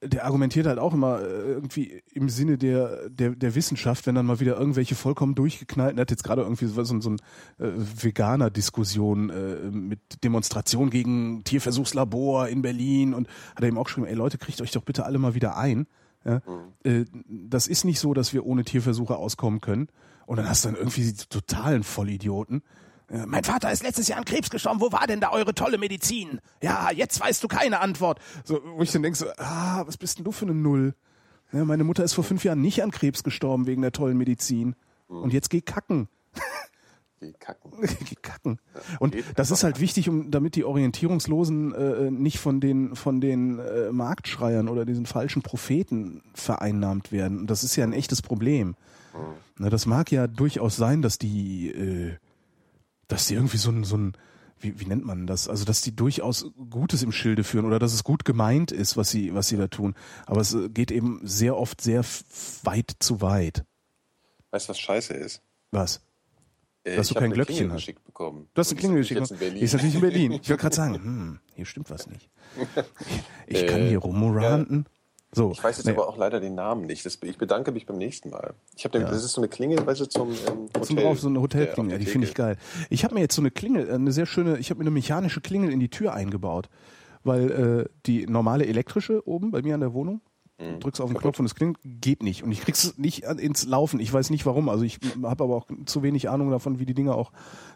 der 0.00 0.24
argumentiert 0.24 0.66
halt 0.66 0.78
auch 0.78 0.94
immer 0.94 1.20
äh, 1.20 1.52
irgendwie 1.52 2.02
im 2.12 2.28
Sinne 2.28 2.56
der, 2.56 3.08
der, 3.08 3.30
der 3.30 3.54
Wissenschaft, 3.54 4.06
wenn 4.06 4.14
dann 4.14 4.26
mal 4.26 4.40
wieder 4.40 4.58
irgendwelche 4.58 4.94
vollkommen 4.94 5.34
durchgeknallten, 5.34 5.98
er 5.98 6.02
hat 6.02 6.10
jetzt 6.10 6.24
gerade 6.24 6.42
irgendwie 6.42 6.66
so, 6.66 6.82
so, 6.84 7.00
so 7.00 7.10
eine 7.10 7.18
äh, 7.58 7.72
Veganer-Diskussion 7.76 9.30
äh, 9.30 9.70
mit 9.70 10.22
Demonstration 10.22 10.90
gegen 10.90 11.42
Tierversuchslabor 11.44 12.48
in 12.48 12.62
Berlin 12.62 13.14
und 13.14 13.28
hat 13.56 13.62
er 13.62 13.68
eben 13.68 13.78
auch 13.78 13.84
geschrieben, 13.84 14.06
ey 14.06 14.14
Leute, 14.14 14.38
kriegt 14.38 14.60
euch 14.60 14.70
doch 14.70 14.82
bitte 14.82 15.04
alle 15.04 15.18
mal 15.18 15.34
wieder 15.34 15.56
ein. 15.56 15.86
Ja? 16.24 16.42
Äh, 16.84 17.04
das 17.28 17.66
ist 17.66 17.84
nicht 17.84 17.98
so, 17.98 18.14
dass 18.14 18.32
wir 18.32 18.46
ohne 18.46 18.64
Tierversuche 18.64 19.16
auskommen 19.16 19.60
können. 19.60 19.88
Und 20.26 20.36
dann 20.36 20.48
hast 20.48 20.64
du 20.64 20.68
dann 20.68 20.76
irgendwie 20.76 21.12
die 21.12 21.26
totalen 21.28 21.82
Vollidioten. 21.82 22.62
Äh, 23.10 23.26
Mein 23.26 23.44
Vater 23.44 23.70
ist 23.72 23.82
letztes 23.82 24.08
Jahr 24.08 24.18
an 24.18 24.24
Krebs 24.24 24.50
gestorben. 24.50 24.80
Wo 24.80 24.92
war 24.92 25.06
denn 25.06 25.20
da 25.20 25.30
eure 25.30 25.54
tolle 25.54 25.78
Medizin? 25.78 26.40
Ja, 26.62 26.90
jetzt 26.90 27.20
weißt 27.20 27.42
du 27.42 27.48
keine 27.48 27.80
Antwort. 27.80 28.18
So, 28.44 28.60
wo 28.76 28.82
ich 28.82 28.90
dann 28.92 29.02
denke 29.02 29.18
so, 29.18 29.26
ah, 29.38 29.82
was 29.86 29.96
bist 29.96 30.18
denn 30.18 30.24
du 30.24 30.32
für 30.32 30.44
eine 30.44 30.54
Null? 30.54 30.94
Ja, 31.52 31.64
meine 31.64 31.84
Mutter 31.84 32.04
ist 32.04 32.12
vor 32.12 32.24
fünf 32.24 32.44
Jahren 32.44 32.60
nicht 32.60 32.82
an 32.82 32.90
Krebs 32.90 33.22
gestorben 33.22 33.66
wegen 33.66 33.80
der 33.82 33.92
tollen 33.92 34.18
Medizin. 34.18 34.74
Und 35.08 35.32
jetzt 35.32 35.48
geh 35.48 35.62
kacken. 35.62 36.08
Die 37.22 37.32
kacken. 37.40 37.72
Geh 37.80 38.14
kacken. 38.20 38.58
Und 39.00 39.16
das 39.36 39.50
ist 39.50 39.64
halt 39.64 39.80
wichtig, 39.80 40.10
um 40.10 40.30
damit 40.30 40.54
die 40.54 40.64
Orientierungslosen 40.64 41.74
äh, 41.74 42.10
nicht 42.10 42.38
von 42.38 42.60
den 42.60 42.94
von 42.94 43.22
den 43.22 43.58
äh, 43.58 43.90
Marktschreiern 43.90 44.68
oder 44.68 44.84
diesen 44.84 45.06
falschen 45.06 45.40
Propheten 45.40 46.22
vereinnahmt 46.34 47.10
werden. 47.10 47.38
Und 47.38 47.46
das 47.50 47.64
ist 47.64 47.74
ja 47.76 47.84
ein 47.84 47.94
echtes 47.94 48.20
Problem. 48.20 48.76
Na, 49.56 49.70
das 49.70 49.86
mag 49.86 50.12
ja 50.12 50.26
durchaus 50.26 50.76
sein, 50.76 51.00
dass 51.00 51.16
die 51.18 51.70
äh, 51.70 52.16
dass 53.08 53.26
die 53.26 53.34
irgendwie 53.34 53.56
so 53.58 53.70
ein 53.70 53.84
so 53.84 53.96
ein 53.96 54.12
wie, 54.60 54.80
wie 54.80 54.86
nennt 54.86 55.04
man 55.04 55.26
das? 55.26 55.48
Also 55.48 55.64
dass 55.64 55.82
die 55.82 55.94
durchaus 55.94 56.46
Gutes 56.70 57.02
im 57.02 57.12
Schilde 57.12 57.44
führen 57.44 57.64
oder 57.64 57.78
dass 57.78 57.92
es 57.92 58.02
gut 58.02 58.24
gemeint 58.24 58.72
ist, 58.72 58.96
was 58.96 59.10
sie 59.10 59.34
was 59.34 59.48
sie 59.48 59.56
da 59.56 59.68
tun. 59.68 59.94
Aber 60.26 60.40
es 60.40 60.52
äh, 60.54 60.68
geht 60.68 60.90
eben 60.90 61.20
sehr 61.22 61.56
oft 61.56 61.80
sehr 61.80 62.04
weit 62.64 62.92
zu 62.98 63.20
weit. 63.20 63.64
Weißt 64.50 64.66
du, 64.68 64.70
was 64.70 64.78
scheiße 64.80 65.14
ist? 65.14 65.42
Was? 65.70 66.00
Äh, 66.84 66.96
Dass 66.96 67.08
du 67.08 67.14
ich 67.14 67.20
kein 67.20 67.30
Glöckchen 67.32 67.68
hast. 67.70 67.76
geschickt 67.76 68.04
bekommen. 68.04 68.48
Du 68.54 68.60
hast 68.60 68.70
eine 68.70 68.80
Klingel 68.80 68.98
geschickt. 68.98 69.28
Berlin. 69.38 69.58
Die 69.58 69.60
ist 69.64 69.74
natürlich 69.74 69.94
in 69.96 70.00
Berlin. 70.00 70.32
Ich 70.32 70.48
wollte 70.48 70.60
gerade 70.62 70.76
sagen, 70.76 70.94
hm, 71.02 71.38
hier 71.54 71.66
stimmt 71.66 71.90
was 71.90 72.06
nicht. 72.06 72.28
Ich 73.46 73.66
kann 73.66 73.82
Äh, 73.82 73.88
hier 73.90 73.98
rumranten. 73.98 74.86
So. 75.32 75.50
Ich 75.52 75.62
weiß 75.62 75.76
jetzt 75.76 75.86
nee, 75.86 75.92
aber 75.92 76.08
auch 76.08 76.16
leider 76.16 76.40
den 76.40 76.54
Namen 76.54 76.86
nicht. 76.86 77.04
Das, 77.04 77.18
ich 77.22 77.36
bedanke 77.36 77.70
mich 77.70 77.84
beim 77.86 77.98
nächsten 77.98 78.30
Mal. 78.30 78.54
Ich 78.76 78.84
habe, 78.84 78.98
Ja. 78.98 79.08
das 79.10 79.22
ist 79.24 79.32
so 79.34 79.40
eine 79.42 79.48
Klingel, 79.48 79.86
weißt 79.86 80.00
du, 80.00 80.06
zum 80.08 80.30
ähm, 80.30 80.36
Hotel. 80.74 80.82
zum 80.82 80.96
drauf 80.96 81.20
so 81.20 81.28
eine 81.28 81.40
Hotelklingel, 81.40 81.92
auf 81.94 81.98
die 81.98 82.06
finde 82.06 82.26
ich 82.26 82.34
geil. 82.34 82.56
Ich 82.88 83.04
habe 83.04 83.14
mir 83.14 83.20
jetzt 83.20 83.34
so 83.34 83.42
eine 83.42 83.50
Klingel, 83.50 83.88
äh, 83.88 83.92
eine 83.92 84.10
sehr 84.12 84.24
schöne, 84.26 84.56
ich 84.58 84.70
habe 84.70 84.78
mir 84.78 84.84
eine 84.84 84.90
mechanische 84.90 85.40
Klingel 85.42 85.70
in 85.70 85.80
die 85.80 85.90
Tür 85.90 86.14
eingebaut, 86.14 86.70
weil 87.24 87.50
äh, 87.50 87.92
die 88.06 88.26
normale 88.26 88.66
elektrische 88.66 89.26
oben 89.28 89.50
bei 89.50 89.60
mir 89.62 89.74
an 89.74 89.80
der 89.80 89.92
Wohnung, 89.92 90.20
Mhm. 90.60 90.80
drückst 90.80 91.00
auf 91.00 91.08
den 91.10 91.18
Knopf 91.18 91.38
und 91.38 91.46
es 91.46 91.54
klingelt, 91.54 91.78
geht 91.84 92.20
nicht 92.24 92.42
und 92.42 92.50
ich 92.50 92.60
krieg's 92.62 92.98
nicht 92.98 93.22
ins 93.22 93.64
Laufen. 93.64 94.00
Ich 94.00 94.12
weiß 94.12 94.30
nicht 94.30 94.44
warum, 94.44 94.68
also 94.68 94.82
ich 94.82 94.98
habe 95.22 95.44
aber 95.44 95.54
auch 95.54 95.68
zu 95.86 96.02
wenig 96.02 96.28
Ahnung 96.30 96.50
davon, 96.50 96.80
wie 96.80 96.84
die 96.84 96.94
Dinger 96.94 97.14
auch 97.14 97.30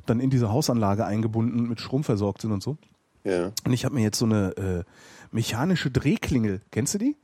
dann 0.05 0.18
in 0.18 0.30
diese 0.30 0.50
Hausanlage 0.50 1.05
eingebunden 1.07 1.68
mit 1.68 1.80
Strom 1.80 2.03
versorgt 2.03 2.42
sind 2.42 2.50
und 2.50 2.61
so. 2.61 2.76
Ja. 3.22 3.53
Und 3.64 3.72
ich 3.72 3.84
habe 3.84 3.94
mir 3.94 4.00
jetzt 4.03 4.18
so 4.18 4.24
eine 4.24 4.57
äh, 4.57 4.82
mechanische 5.30 5.92
Drehklingel, 5.92 6.61
kennst 6.72 6.94
du 6.94 6.98
die? 6.98 7.16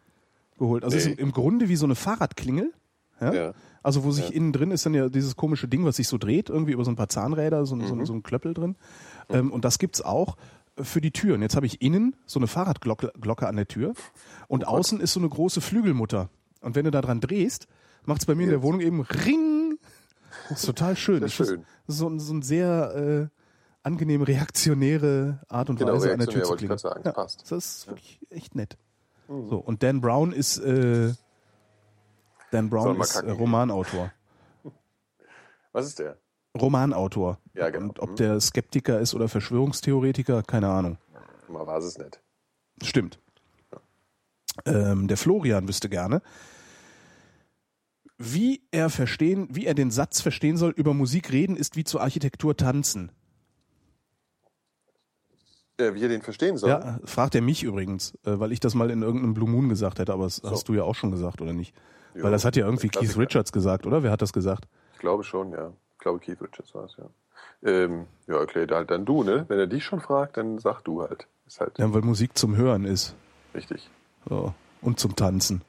Geholt. 0.58 0.84
Also 0.84 0.96
Nee. 0.96 1.02
ist 1.12 1.18
im, 1.18 1.32
Grunde 1.32 1.68
wie 1.68 1.76
so 1.76 1.86
eine 1.86 1.94
Fahrradklingel. 1.94 2.72
Ja? 3.20 3.32
Ja. 3.32 3.52
Also 3.82 4.04
wo 4.04 4.10
sich 4.10 4.34
innen 4.34 4.52
drin 4.52 4.70
ist 4.70 4.84
dann 4.86 4.94
ja 4.94 5.08
dieses 5.08 5.34
komische 5.36 5.66
Ding, 5.68 5.84
was 5.84 5.96
sich 5.96 6.08
so 6.08 6.18
dreht, 6.18 6.50
irgendwie 6.50 6.72
über 6.72 6.84
so 6.84 6.90
ein 6.90 6.96
paar 6.96 7.08
Zahnräder, 7.08 7.64
so, 7.66 7.74
ein 7.74 7.86
so, 7.86 8.04
so 8.04 8.12
ein 8.12 8.22
Klöppel 8.22 8.54
drin. 8.54 8.76
Ähm, 9.28 9.50
und 9.52 9.64
das 9.64 9.78
gibt's 9.78 10.00
auch 10.02 10.36
für 10.80 11.00
die 11.00 11.10
Türen. 11.10 11.42
Jetzt 11.42 11.56
habe 11.56 11.66
ich 11.66 11.80
innen 11.82 12.14
so 12.26 12.38
eine 12.38 12.46
Fahrradglocke 12.46 13.12
Glocke 13.20 13.48
an 13.48 13.56
der 13.56 13.66
Tür 13.66 13.94
und 14.46 14.66
außen 14.68 15.00
ist 15.00 15.12
so 15.14 15.20
eine 15.20 15.28
große 15.28 15.60
Flügelmutter. 15.60 16.28
Und 16.60 16.74
wenn 16.76 16.84
du 16.84 16.90
da 16.90 17.00
dran 17.00 17.20
drehst, 17.20 17.66
macht's 18.04 18.26
bei 18.26 18.34
mir 18.34 18.44
in 18.44 18.50
der 18.50 18.62
Wohnung 18.62 18.80
eben 18.80 19.00
Ring. 19.00 19.78
Das 20.48 20.60
ist 20.60 20.66
total 20.66 20.96
schön. 20.96 21.18
Sehr 21.20 21.26
Ich 21.28 21.34
find, 21.34 21.48
schön. 21.48 21.64
das 21.86 21.94
ist 21.96 22.00
so, 22.00 22.18
so 22.18 22.34
ein 22.34 22.42
sehr 22.42 23.30
äh, 23.32 23.36
angenehm 23.82 24.22
reaktionäre 24.22 25.40
Art 25.48 25.70
und 25.70 25.78
Genau, 25.78 25.94
Weise 25.94 26.12
an 26.12 26.18
der 26.18 26.28
Tür 26.28 26.44
zu 26.44 26.54
klingeln. 26.54 26.78
Ja, 27.04 27.12
das 27.12 27.36
ist 27.50 27.86
wirklich 27.88 28.20
echt 28.30 28.54
nett. 28.54 28.76
So, 29.28 29.58
und 29.58 29.82
Dan 29.82 30.00
Brown 30.00 30.32
ist 30.32 30.58
äh, 30.58 31.12
Dan 32.50 32.70
Brown 32.70 32.98
ist 33.00 33.16
äh? 33.16 33.30
Romanautor. 33.30 34.10
Was 35.72 35.86
ist 35.86 35.98
der? 35.98 36.16
Romanautor. 36.58 37.38
Ja, 37.54 37.68
genau. 37.68 37.88
Und 37.88 38.00
ob 38.00 38.16
der 38.16 38.40
Skeptiker 38.40 39.00
ist 39.00 39.14
oder 39.14 39.28
Verschwörungstheoretiker, 39.28 40.42
keine 40.42 40.68
Ahnung. 40.68 40.98
Mal 41.48 41.66
war 41.66 41.78
es 41.78 41.98
nicht. 41.98 42.20
Stimmt. 42.82 43.20
Ähm, 44.64 45.08
der 45.08 45.16
Florian 45.16 45.68
wüsste 45.68 45.88
gerne, 45.88 46.22
wie 48.16 48.62
er 48.72 48.90
verstehen, 48.90 49.46
wie 49.50 49.66
er 49.66 49.74
den 49.74 49.90
Satz 49.90 50.20
verstehen 50.20 50.56
soll, 50.56 50.72
über 50.72 50.94
Musik 50.94 51.30
reden 51.32 51.56
ist 51.56 51.76
wie 51.76 51.84
zur 51.84 52.00
Architektur 52.00 52.56
tanzen. 52.56 53.12
Äh, 55.78 55.94
wie 55.94 56.00
ihr 56.00 56.08
den 56.08 56.22
verstehen 56.22 56.56
soll? 56.56 56.70
Ja, 56.70 56.98
fragt 57.04 57.34
er 57.34 57.40
mich 57.40 57.62
übrigens, 57.62 58.14
äh, 58.24 58.38
weil 58.38 58.52
ich 58.52 58.60
das 58.60 58.74
mal 58.74 58.90
in 58.90 59.02
irgendeinem 59.02 59.34
Blue 59.34 59.48
Moon 59.48 59.68
gesagt 59.68 59.98
hätte, 59.98 60.12
aber 60.12 60.24
das 60.24 60.42
hast 60.44 60.68
du 60.68 60.74
ja 60.74 60.82
auch 60.82 60.94
schon 60.94 61.10
gesagt, 61.10 61.40
oder 61.40 61.52
nicht? 61.52 61.74
Jo, 62.14 62.24
weil 62.24 62.32
das 62.32 62.44
hat 62.44 62.56
ja 62.56 62.66
irgendwie 62.66 62.88
Keith. 62.88 63.16
Richards 63.16 63.52
gesagt, 63.52 63.86
oder? 63.86 64.02
Wer 64.02 64.10
hat 64.10 64.20
das 64.22 64.32
gesagt? 64.32 64.64
Ich 64.94 64.98
glaube 64.98 65.22
schon, 65.24 65.52
ja. 65.52 65.72
Ich 65.94 65.98
glaube, 66.00 66.18
Keith 66.18 66.40
Richards 66.40 66.74
war 66.74 66.84
es, 66.84 66.96
ja. 66.96 67.04
Ähm, 67.62 68.06
ja, 68.26 68.36
okay, 68.40 68.66
halt 68.70 68.90
dann 68.90 69.04
du, 69.04 69.22
ne? 69.22 69.44
Wenn 69.48 69.58
er 69.58 69.66
dich 69.66 69.84
schon 69.84 70.00
fragt, 70.00 70.36
dann 70.36 70.58
sag 70.58 70.82
du 70.82 71.02
halt. 71.02 71.26
Ist 71.46 71.60
halt 71.60 71.78
Ja, 71.78 71.92
weil 71.94 72.02
Musik 72.02 72.36
zum 72.36 72.56
Hören 72.56 72.84
ist. 72.84 73.14
richtig. 73.54 73.88
So. 74.28 74.54
Und 74.80 75.00
zum 75.00 75.16
Tanzen. 75.16 75.62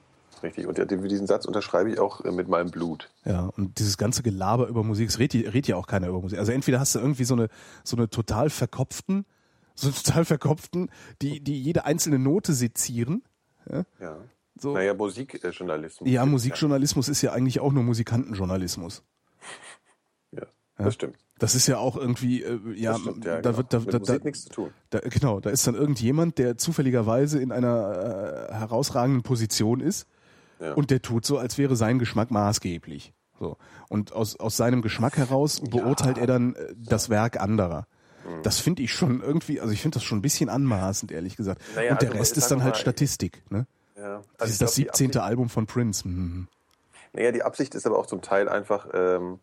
Richtig. 0.43 0.68
Und 0.68 0.78
diesen 0.78 1.28
Satz 1.28 1.45
unterschreibe 1.45 1.91
ich 1.91 1.99
auch 1.99 2.24
äh, 2.24 2.32
mit 2.32 2.47
meinem 2.47 2.72
Blut. 2.72 3.10
Ja, 3.26 3.49
und 3.57 3.80
dieses 3.80 3.97
ganze 3.97 4.24
Gelaber 4.24 4.68
über 4.68 4.84
Musik, 4.84 5.10
es 5.10 5.20
redet, 5.20 5.47
redet 5.47 5.68
ja 5.68 5.76
auch 5.76 5.88
keiner 5.88 6.07
über 6.07 6.22
Musik. 6.22 6.39
Also 6.39 6.51
entweder 6.51 6.80
hast 6.80 6.95
du 6.95 6.99
irgendwie 6.99 7.24
so 7.26 7.34
eine, 7.34 7.49
so 7.84 7.97
eine 7.97 8.10
total 8.10 8.49
verkopften, 8.49 9.26
so 9.82 9.92
total 9.92 10.26
verkopften, 10.26 10.90
die, 11.22 11.40
die 11.42 11.62
jede 11.62 11.86
einzelne 11.86 12.20
Note 12.20 12.54
sezieren. 12.54 13.24
Ja. 14.00 14.18
So. 14.60 14.74
Naja, 14.74 14.94
Musikjournalismus. 14.94 16.10
Ja, 16.10 16.26
Musikjournalismus 16.26 17.08
ist 17.08 17.22
ja 17.22 17.32
eigentlich 17.32 17.60
auch 17.60 17.72
nur 17.72 17.84
Musikantenjournalismus. 17.84 19.04
Ja, 20.32 20.44
das 20.78 20.94
stimmt. 20.94 21.18
Das 21.40 21.56
ist 21.56 21.68
ja 21.68 21.78
auch 21.78 21.96
irgendwie, 21.96 22.44
äh, 22.44 22.60
ja, 22.76 22.92
Das 22.94 23.02
stimmt, 23.02 23.26
ja, 23.26 23.42
da 23.42 23.52
genau. 23.52 23.58
wird, 23.58 23.74
da, 23.74 23.80
Mit 23.80 23.94
da, 23.94 24.00
Musik 24.00 24.18
da, 24.20 24.24
nichts 24.26 24.44
zu 24.44 24.50
tun. 24.50 24.70
da, 24.90 25.00
genau, 25.00 25.40
da 25.40 25.50
ist 25.50 25.66
dann 25.68 25.76
irgendjemand, 25.76 26.38
der 26.38 26.58
zufälligerweise 26.58 27.42
in 27.42 27.52
einer 27.54 28.50
äh, 28.50 28.54
herausragenden 28.54 29.24
Position 29.24 29.80
ist 29.80 30.08
Ja. 30.60 30.74
und 30.74 30.90
der 30.92 31.02
tut 31.02 31.26
so, 31.26 31.38
als 31.38 31.58
wäre 31.58 31.76
sein 31.78 31.98
Geschmack 32.00 32.32
maßgeblich. 32.32 33.14
So. 33.40 33.56
Und 33.88 34.12
aus, 34.12 34.38
aus 34.38 34.58
seinem 34.58 34.82
Geschmack 34.82 35.16
heraus 35.18 35.62
beurteilt 35.62 36.18
er 36.18 36.28
dann 36.28 36.56
äh, 36.56 36.74
das 36.78 37.10
Werk 37.10 37.40
anderer. 37.40 37.88
Mhm. 38.30 38.44
Das 38.44 38.60
finde 38.60 38.82
ich 38.84 38.94
schon 38.94 39.22
irgendwie, 39.22 39.60
also 39.60 39.74
ich 39.74 39.82
finde 39.82 39.96
das 39.96 40.04
schon 40.04 40.20
ein 40.20 40.22
bisschen 40.22 40.50
anmaßend, 40.50 41.12
ehrlich 41.12 41.36
gesagt. 41.36 41.62
Naja, 41.76 41.92
und 41.94 42.02
der 42.02 42.10
also 42.10 42.20
Rest 42.20 42.38
ist 42.38 42.50
dann 42.52 42.64
halt 42.64 42.78
Statistik. 42.78 43.42
Ne? 43.50 43.66
Ja. 43.96 44.18
Das 44.38 44.42
Also 44.42 44.52
ist 44.54 44.62
das 44.62 44.76
glaub, 44.76 44.94
die 44.94 45.04
17. 45.06 45.22
Album 45.22 45.50
von 45.50 45.66
Prince. 45.66 46.08
Mhm. 46.08 46.48
Naja, 47.14 47.32
die 47.32 47.44
Absicht 47.44 47.74
ist 47.76 47.86
aber 47.88 47.98
auch 47.98 48.06
zum 48.06 48.22
Teil 48.22 48.48
einfach 48.48 48.88
ähm, 48.94 49.40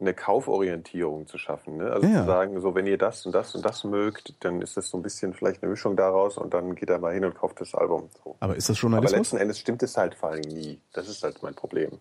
eine 0.00 0.14
Kauforientierung 0.14 1.26
zu 1.26 1.38
schaffen. 1.38 1.78
Ne? 1.78 1.90
Also 1.90 2.06
Ja. 2.06 2.20
zu 2.20 2.26
sagen, 2.26 2.60
so 2.60 2.74
wenn 2.76 2.86
ihr 2.86 2.98
das 2.98 3.26
und 3.26 3.32
das 3.34 3.54
und 3.56 3.64
das 3.64 3.82
mögt, 3.82 4.34
dann 4.44 4.62
ist 4.62 4.76
das 4.76 4.88
so 4.90 4.96
ein 4.96 5.02
bisschen 5.02 5.34
vielleicht 5.34 5.62
eine 5.62 5.70
Mischung 5.70 5.96
daraus 5.96 6.38
und 6.38 6.54
dann 6.54 6.76
geht 6.76 6.88
er 6.90 6.98
mal 7.00 7.12
hin 7.12 7.24
und 7.24 7.34
kauft 7.34 7.60
das 7.60 7.74
Album. 7.74 8.08
So. 8.22 8.36
Aber 8.40 8.54
ist 8.54 8.68
das 8.68 8.76
Aber 8.78 8.82
Journalismus? 8.82 9.18
letzten 9.18 9.36
Endes 9.38 9.58
stimmt 9.58 9.82
es 9.82 9.96
halt 9.96 10.14
vor 10.14 10.30
allem 10.30 10.42
nie. 10.42 10.80
Das 10.92 11.08
ist 11.08 11.22
halt 11.24 11.42
mein 11.42 11.54
Problem. 11.54 11.98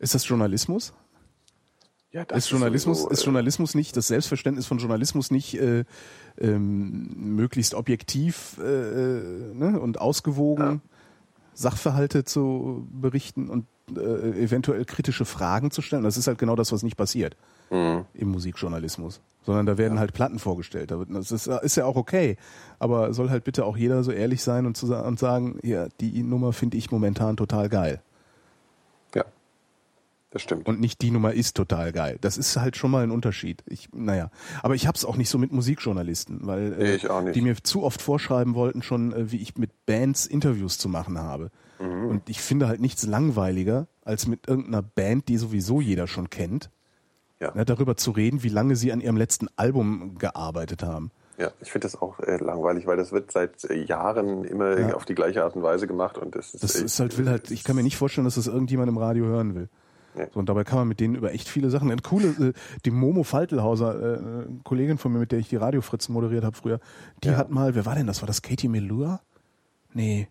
Ist 0.00 0.14
das 0.14 0.26
Journalismus? 0.26 0.92
Ja, 2.12 2.24
das 2.24 2.44
Ist 2.44 2.50
Journalismus, 2.50 2.98
sowieso, 2.98 3.10
ist 3.10 3.22
äh, 3.22 3.24
Journalismus 3.24 3.74
nicht, 3.74 3.96
das 3.96 4.08
Selbstverständnis 4.08 4.66
von 4.66 4.78
Journalismus 4.78 5.30
nicht 5.30 5.54
äh, 5.54 5.84
ähm, 6.40 7.08
möglichst 7.16 7.74
objektiv 7.74 8.58
äh, 8.58 8.64
äh, 8.64 9.54
ne, 9.54 9.78
und 9.78 10.00
ausgewogen 10.00 10.82
Sachverhalte 11.54 12.24
zu 12.24 12.86
berichten 12.90 13.48
und 13.48 13.66
äh, 13.96 14.42
eventuell 14.42 14.84
kritische 14.84 15.24
Fragen 15.24 15.70
zu 15.70 15.82
stellen? 15.82 16.02
Das 16.02 16.16
ist 16.16 16.26
halt 16.26 16.38
genau 16.38 16.56
das, 16.56 16.72
was 16.72 16.82
nicht 16.82 16.96
passiert 16.96 17.36
Mhm. 17.70 18.04
im 18.14 18.28
Musikjournalismus. 18.32 19.20
Sondern 19.46 19.64
da 19.66 19.78
werden 19.78 20.00
halt 20.00 20.12
Platten 20.12 20.40
vorgestellt. 20.40 20.92
Das 21.08 21.30
ist, 21.30 21.46
ist 21.46 21.76
ja 21.76 21.84
auch 21.84 21.96
okay. 21.96 22.36
Aber 22.80 23.14
soll 23.14 23.30
halt 23.30 23.44
bitte 23.44 23.64
auch 23.64 23.76
jeder 23.76 24.02
so 24.02 24.10
ehrlich 24.10 24.42
sein 24.42 24.66
und, 24.66 24.76
zu, 24.76 24.92
und 24.94 25.18
sagen, 25.20 25.58
ja, 25.62 25.86
die 26.00 26.22
Nummer 26.24 26.52
finde 26.52 26.76
ich 26.76 26.90
momentan 26.90 27.36
total 27.36 27.68
geil. 27.68 28.02
Das 30.32 30.42
stimmt. 30.42 30.68
Und 30.68 30.78
nicht 30.80 31.02
die 31.02 31.10
Nummer 31.10 31.32
ist 31.32 31.56
total 31.56 31.90
geil. 31.90 32.16
Das 32.20 32.38
ist 32.38 32.56
halt 32.56 32.76
schon 32.76 32.92
mal 32.92 33.02
ein 33.02 33.10
Unterschied. 33.10 33.64
Ich, 33.66 33.88
naja, 33.92 34.30
aber 34.62 34.76
ich 34.76 34.86
hab's 34.86 35.04
auch 35.04 35.16
nicht 35.16 35.28
so 35.28 35.38
mit 35.38 35.50
Musikjournalisten, 35.52 36.46
weil 36.46 36.70
Nee, 36.70 36.94
ich 36.94 37.10
auch 37.10 37.20
nicht. 37.22 37.34
die 37.34 37.40
mir 37.40 37.56
zu 37.62 37.82
oft 37.82 38.00
vorschreiben 38.00 38.54
wollten, 38.54 38.82
schon 38.82 39.12
äh, 39.12 39.32
wie 39.32 39.38
ich 39.38 39.56
mit 39.58 39.70
Bands 39.86 40.26
Interviews 40.26 40.78
zu 40.78 40.88
machen 40.88 41.18
habe. 41.18 41.50
Mhm. 41.80 42.06
Und 42.06 42.28
ich 42.28 42.40
finde 42.40 42.68
halt 42.68 42.80
nichts 42.80 43.04
langweiliger, 43.06 43.88
als 44.04 44.28
mit 44.28 44.46
irgendeiner 44.46 44.82
Band, 44.82 45.26
die 45.28 45.36
sowieso 45.36 45.80
jeder 45.80 46.06
schon 46.06 46.30
kennt, 46.30 46.70
ja. 47.40 47.52
ne, 47.54 47.64
darüber 47.64 47.96
zu 47.96 48.12
reden, 48.12 48.44
wie 48.44 48.48
lange 48.50 48.76
sie 48.76 48.92
an 48.92 49.00
ihrem 49.00 49.16
letzten 49.16 49.48
Album 49.56 50.16
gearbeitet 50.18 50.84
haben. 50.84 51.10
Ja, 51.38 51.50
ich 51.60 51.72
finde 51.72 51.86
das 51.86 52.00
auch 52.00 52.20
äh, 52.20 52.36
langweilig, 52.36 52.86
weil 52.86 52.98
das 52.98 53.10
wird 53.12 53.32
seit 53.32 53.64
äh, 53.64 53.82
Jahren 53.82 54.44
immer 54.44 54.78
Ja. 54.78 54.94
auf 54.94 55.06
die 55.06 55.14
gleiche 55.14 55.42
Art 55.42 55.56
und 55.56 55.62
Weise 55.62 55.86
gemacht 55.88 56.18
und 56.18 56.36
das 56.36 56.54
ist, 56.54 56.62
Das 56.62 56.74
ist 56.76 57.00
halt, 57.00 57.16
will 57.18 57.28
halt, 57.28 57.50
ich 57.50 57.64
kann 57.64 57.74
mir 57.74 57.82
nicht 57.82 57.96
vorstellen, 57.96 58.26
dass 58.26 58.34
das 58.36 58.46
irgendjemand 58.46 58.90
im 58.90 58.98
Radio 58.98 59.24
hören 59.24 59.54
will. 59.56 59.68
So, 60.32 60.40
und 60.40 60.48
dabei 60.48 60.64
kann 60.64 60.78
man 60.78 60.88
mit 60.88 61.00
denen 61.00 61.14
über 61.14 61.32
echt 61.32 61.48
viele 61.48 61.70
Sachen. 61.70 61.90
Eine 61.90 62.02
coole, 62.02 62.28
äh, 62.28 62.52
die 62.84 62.90
Momo 62.90 63.22
Faltelhauser, 63.22 63.94
äh, 63.94 64.18
eine 64.18 64.60
Kollegin 64.64 64.98
von 64.98 65.12
mir, 65.12 65.18
mit 65.20 65.32
der 65.32 65.38
ich 65.38 65.48
die 65.48 65.56
Radiofritzen 65.56 66.12
moderiert 66.12 66.44
habe 66.44 66.56
früher, 66.56 66.80
die 67.22 67.28
Ja. 67.28 67.36
hat 67.36 67.50
mal, 67.50 67.74
wer 67.74 67.86
war 67.86 67.94
denn 67.94 68.06
das? 68.06 68.20
War 68.22 68.26
das 68.26 68.42
Katie 68.42 68.68
Melua? 68.68 69.20
Nee. 69.92 70.28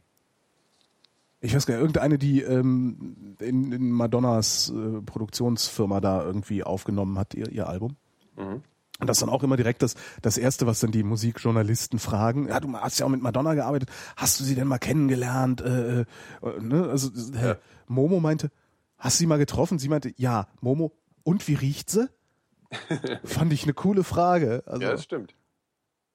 Ich 1.41 1.55
weiß 1.55 1.65
gar 1.65 1.75
nicht, 1.75 1.81
irgendeine, 1.81 2.17
die 2.17 2.41
ähm, 2.41 3.35
in, 3.39 3.71
in 3.71 3.91
Madonnas 3.91 4.69
äh, 4.75 5.01
Produktionsfirma 5.01 6.01
da 6.01 6.23
irgendwie 6.23 6.63
aufgenommen 6.63 7.17
hat, 7.17 7.33
ihr, 7.33 7.49
ihr 7.49 7.67
Album. 7.69 7.95
Mhm. 8.37 8.61
Und 8.99 9.07
das 9.07 9.15
ist 9.17 9.21
dann 9.21 9.29
auch 9.29 9.43
immer 9.43 9.55
direkt 9.55 9.81
das, 9.81 9.95
das 10.21 10.37
Erste, 10.37 10.67
was 10.67 10.81
dann 10.81 10.91
die 10.91 11.03
Musikjournalisten 11.03 11.99
fragen. 11.99 12.49
Ja, 12.49 12.59
du 12.59 12.73
hast 12.73 12.99
ja 12.99 13.05
auch 13.05 13.09
mit 13.09 13.21
Madonna 13.21 13.53
gearbeitet. 13.53 13.89
Hast 14.17 14.41
du 14.41 14.43
sie 14.43 14.55
denn 14.55 14.67
mal 14.67 14.77
kennengelernt? 14.77 15.61
Äh, 15.61 16.01
äh, 16.01 16.05
ne? 16.59 16.89
Also 16.89 17.07
äh, 17.37 17.55
Momo 17.87 18.19
meinte, 18.19 18.51
hast 18.99 19.17
du 19.17 19.23
sie 19.23 19.27
mal 19.27 19.37
getroffen? 19.39 19.79
Sie 19.79 19.89
meinte, 19.89 20.11
ja, 20.17 20.47
Momo. 20.61 20.91
Und 21.23 21.47
wie 21.47 21.55
riecht 21.55 21.89
sie? 21.89 22.07
Fand 23.23 23.51
ich 23.53 23.63
eine 23.63 23.73
coole 23.73 24.03
Frage. 24.03 24.63
Also, 24.67 24.81
ja, 24.83 24.91
das 24.91 25.03
stimmt. 25.03 25.33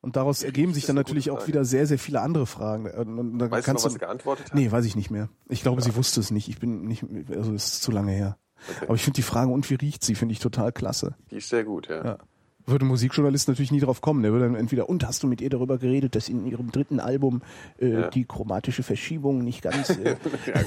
und 0.03 0.17
daraus 0.17 0.43
ergeben 0.45 0.73
sich 0.73 0.87
dann 0.87 0.97
natürlich 0.97 1.31
auch 1.31 1.47
wieder 1.49 1.65
sehr, 1.65 1.87
sehr 1.87 1.99
viele 1.99 2.21
andere 2.21 2.47
Fragen. 2.47 2.87
Und, 2.91 3.19
und 3.19 3.39
da 3.39 3.51
Weißt 3.51 3.53
du 3.53 3.57
noch, 3.57 3.65
kannst 3.75 3.85
was 3.85 3.93
sie 3.95 3.99
geantwortet 3.99 4.47
hat? 4.47 4.55
Nee, 4.55 4.71
weiß 4.71 4.85
ich 4.85 4.95
nicht 4.97 5.11
mehr. 5.11 5.29
Ich 5.49 5.63
glaube, 5.63 5.83
sie 5.83 5.97
wusste 5.97 6.21
es 6.21 6.31
nicht. 6.31 6.49
Ich 6.49 6.59
bin 6.61 6.85
nicht, 6.85 7.05
also 7.31 7.53
es 7.53 7.67
ist 7.75 7.83
zu 7.83 7.91
lange 7.91 8.13
her. 8.13 8.39
Okay. 8.77 8.85
Aber 8.87 8.95
ich 8.95 9.03
finde 9.03 9.17
die 9.17 9.23
Frage, 9.23 9.51
und 9.51 9.69
wie 9.69 9.75
riecht 9.75 10.05
sie, 10.05 10.15
finde 10.15 10.33
ich 10.33 10.39
total 10.39 10.73
klasse. 10.73 11.17
Die 11.31 11.37
ist 11.37 11.49
sehr 11.49 11.65
gut, 11.65 11.89
ja. 11.89 12.05
Ja. 12.05 12.19
Würde 12.67 12.87
ein 12.87 12.89
Musikjournalist 12.89 13.49
natürlich 13.49 13.73
nie 13.73 13.81
drauf 13.81 14.01
kommen. 14.01 14.23
Der 14.23 14.33
würde 14.33 14.47
dann 14.47 14.55
entweder, 14.55 14.89
und 14.89 15.07
hast 15.07 15.23
du 15.23 15.27
mit 15.27 15.43
ihr 15.43 15.51
darüber 15.51 15.77
geredet, 15.77 16.15
dass 16.15 16.31
in 16.31 16.47
ihrem 16.47 16.71
dritten 16.71 16.99
Album 16.99 17.43
äh, 17.79 17.89
Ja. 17.89 18.09
die 18.09 18.25
chromatische 18.25 18.83
Verschiebung 18.83 19.43
nicht 19.45 19.61
ganz. 19.61 19.91
Äh, 19.91 20.17
Ja, 20.47 20.55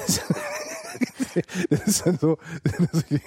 das 1.69 1.87
ist 1.87 2.05
dann 2.05 2.17
so. 2.17 2.37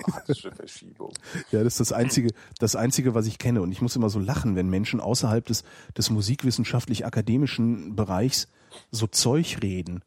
chromatische 0.03 0.53
Verschiebung. 0.53 1.13
ja, 1.51 1.63
das 1.65 1.75
ist 1.75 1.81
das 1.81 1.93
einzige, 1.93 2.33
das 2.59 2.77
einzige, 2.77 3.15
was 3.15 3.27
ich 3.27 3.39
kenne. 3.39 3.63
Und 3.63 3.73
ich 3.73 3.81
muss 3.81 3.97
immer 3.97 4.11
so 4.11 4.19
lachen, 4.19 4.57
wenn 4.57 4.69
Menschen 4.69 5.01
außerhalb 5.01 5.45
des, 5.45 5.65
des 5.97 6.11
musikwissenschaftlich-akademischen 6.11 7.97
Bereichs 7.97 8.49
so 8.91 9.07
Zeug 9.07 9.59
reden. 9.63 10.03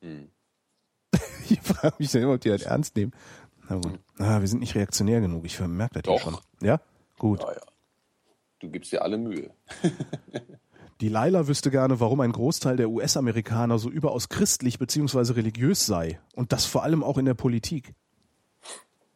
Hm. 0.00 0.28
Ich 1.48 1.60
frage 1.60 1.94
mich 2.00 2.10
dann 2.10 2.22
immer, 2.22 2.34
ob 2.34 2.40
die 2.40 2.48
das 2.48 2.62
ernst 2.62 2.96
nehmen. 2.96 3.12
Na 3.68 3.76
gut. 3.76 4.00
Ah, 4.18 4.40
wir 4.40 4.48
sind 4.48 4.58
nicht 4.58 4.74
reaktionär 4.74 5.20
genug. 5.20 5.44
Ich 5.44 5.60
merke 5.60 6.02
das 6.02 6.02
Doch. 6.02 6.20
schon. 6.20 6.36
Ja? 6.60 6.80
Gut. 7.18 7.40
Ja, 7.40 7.52
ja. 7.52 7.60
Du 8.58 8.70
gibst 8.70 8.90
dir 8.90 9.02
alle 9.02 9.18
Mühe. 9.18 9.50
Die 11.00 11.08
Laila 11.08 11.46
wüsste 11.46 11.70
gerne, 11.70 12.00
warum 12.00 12.20
ein 12.20 12.32
Großteil 12.32 12.76
der 12.76 12.88
US-Amerikaner 12.88 13.78
so 13.78 13.90
überaus 13.90 14.28
christlich 14.28 14.78
bzw. 14.78 15.32
religiös 15.32 15.84
sei. 15.84 16.18
Und 16.34 16.52
das 16.52 16.64
vor 16.64 16.82
allem 16.82 17.02
auch 17.02 17.18
in 17.18 17.26
der 17.26 17.34
Politik. 17.34 17.94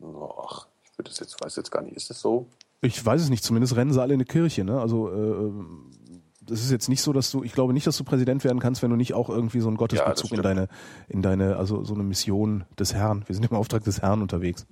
Ach, 0.02 0.66
ich 0.84 0.98
würde 0.98 1.10
das 1.10 1.20
jetzt, 1.20 1.42
weiß 1.42 1.56
jetzt 1.56 1.70
gar 1.70 1.82
nicht. 1.82 1.96
Ist 1.96 2.10
das 2.10 2.20
so? 2.20 2.48
Ich 2.82 3.04
weiß 3.04 3.22
es 3.22 3.30
nicht, 3.30 3.44
zumindest 3.44 3.76
rennen 3.76 3.92
sie 3.92 4.00
alle 4.00 4.14
in 4.14 4.20
eine 4.20 4.26
Kirche. 4.26 4.64
Ne? 4.64 4.80
Also 4.80 5.10
äh, 5.10 5.52
das 6.42 6.60
ist 6.60 6.70
jetzt 6.70 6.88
nicht 6.88 7.02
so, 7.02 7.12
dass 7.12 7.30
du, 7.30 7.42
ich 7.44 7.52
glaube 7.52 7.72
nicht, 7.72 7.86
dass 7.86 7.96
du 7.96 8.04
Präsident 8.04 8.44
werden 8.44 8.58
kannst, 8.58 8.82
wenn 8.82 8.90
du 8.90 8.96
nicht 8.96 9.14
auch 9.14 9.28
irgendwie 9.28 9.60
so 9.60 9.68
einen 9.68 9.76
Gottesbezug 9.76 10.32
in 10.32 10.38
stimmt. 10.38 10.44
deine, 10.44 10.68
in 11.08 11.22
deine, 11.22 11.56
also 11.56 11.84
so 11.84 11.94
eine 11.94 12.02
Mission 12.02 12.64
des 12.78 12.92
Herrn. 12.94 13.24
Wir 13.26 13.34
sind 13.34 13.50
im 13.50 13.56
Auftrag 13.56 13.84
des 13.84 14.02
Herrn 14.02 14.20
unterwegs. 14.20 14.66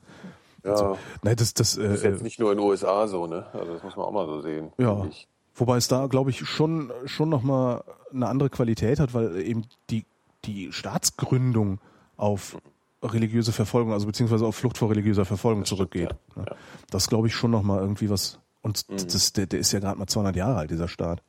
Ja. 0.64 0.96
Nein, 1.22 1.36
das, 1.36 1.54
das, 1.54 1.76
äh, 1.76 1.84
Das 1.84 1.98
ist 1.98 2.02
jetzt 2.04 2.22
nicht 2.22 2.40
nur 2.40 2.52
in 2.52 2.59
den 2.59 2.66
USA 2.66 3.06
so, 3.06 3.26
ne? 3.26 3.46
Also 3.52 3.74
das 3.74 3.82
muss 3.82 3.96
man 3.96 4.06
auch 4.06 4.12
mal 4.12 4.26
so 4.26 4.42
sehen. 4.42 4.72
Ja. 4.78 5.06
Ich. 5.06 5.28
Wobei 5.59 5.76
es 5.76 5.88
da, 5.88 6.06
glaube 6.06 6.30
ich, 6.30 6.46
schon, 6.46 6.92
schon 7.04 7.28
nochmal 7.28 7.82
eine 8.12 8.28
andere 8.28 8.48
Qualität 8.48 9.00
hat, 9.00 9.12
weil 9.12 9.36
eben 9.40 9.64
die, 9.90 10.04
die 10.44 10.72
Staatsgründung 10.72 11.80
auf 12.16 12.56
religiöse 13.02 13.52
Verfolgung, 13.52 13.92
also 13.92 14.06
beziehungsweise 14.06 14.46
auf 14.46 14.56
Flucht 14.56 14.78
vor 14.78 14.90
religiöser 14.90 15.24
Verfolgung 15.24 15.64
zurückgeht. 15.64 16.11
ja. 16.11 16.42
Ne? 16.42 16.46
Ja. 16.48 16.54
Mhm. 16.54 16.59
Das 16.90 17.09
glaube 17.09 17.26
ich 17.26 17.34
schon 17.34 17.50
nochmal 17.50 17.80
irgendwie 17.80 18.09
was. 18.09 18.38
Und 18.62 18.86
das, 18.90 19.32
der, 19.32 19.46
der 19.46 19.61
ist 19.61 19.72
ja 19.72 19.80
gerade 19.80 19.98
mal 19.98 20.06
200 20.06 20.36
Jahre 20.36 20.56
alt, 20.56 20.70
dieser 20.70 20.88
Staat. 20.88 21.22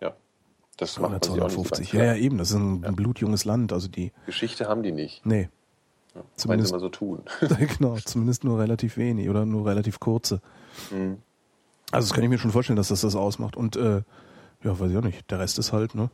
Ja. 0.00 0.12
Das 0.76 0.98
macht 0.98 1.12
man 1.12 1.22
sich 1.22 1.30
auch 1.30 1.36
nicht 1.36 1.50
so 1.50 1.62
250. 1.62 1.92
ganz 1.92 1.92
Ja, 1.92 2.14
ja, 2.14 2.20
eben. 2.20 2.38
Das 2.38 2.50
ist 2.50 2.56
ein, 2.56 2.84
ein 2.84 2.96
blutjunges 2.96 3.44
Land. 3.44 3.72
Also 3.72 3.88
die, 3.88 4.12
Geschichte 4.26 4.68
haben 4.68 4.82
die 4.82 4.92
nicht. 4.92 5.24
nee. 5.24 5.48
Sie 6.12 6.20
Zumindest, 6.42 6.72
immer 6.72 6.80
so 6.80 6.88
tun. 6.88 7.22
genau, 7.78 7.96
zumindest 8.04 8.42
nur 8.42 8.58
relativ 8.58 8.96
wenig 8.96 9.28
oder 9.28 9.46
nur 9.46 9.66
relativ 9.66 10.00
kurze. 10.00 10.40
Mhm. 10.90 11.18
Also 11.92 12.08
das 12.08 12.14
kann 12.14 12.22
ich 12.24 12.30
mir 12.30 12.38
schon 12.38 12.50
vorstellen, 12.52 12.76
dass 12.76 12.88
das 12.88 13.00
das 13.00 13.16
ausmacht. 13.16 13.56
Und 13.56 13.76
äh, 13.76 14.02
ja, 14.62 14.78
weiß 14.78 14.90
ich 14.90 14.96
auch 14.96 15.02
nicht. 15.02 15.30
Der 15.30 15.38
Rest 15.40 15.58
ist 15.58 15.72
halt, 15.72 15.94
ne? 15.94 16.10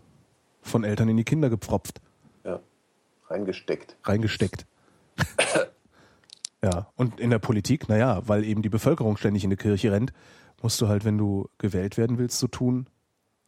Von 0.62 0.84
Eltern 0.84 1.08
in 1.08 1.16
die 1.16 1.24
Kinder 1.24 1.48
gepfropft, 1.50 2.00
Ja. 2.44 2.60
Reingesteckt. 3.28 3.96
reingesteckt. 4.04 4.66
ja, 6.62 6.88
und 6.96 7.20
in 7.20 7.30
der 7.30 7.38
Politik, 7.38 7.88
naja, 7.88 8.22
weil 8.26 8.44
eben 8.44 8.62
die 8.62 8.68
Bevölkerung 8.68 9.16
ständig 9.16 9.44
in 9.44 9.50
die 9.50 9.56
Kirche 9.56 9.92
rennt, 9.92 10.12
musst 10.62 10.80
du 10.80 10.88
halt, 10.88 11.04
wenn 11.04 11.18
du 11.18 11.48
gewählt 11.58 11.96
werden 11.96 12.18
willst, 12.18 12.38
so 12.38 12.46
tun, 12.48 12.88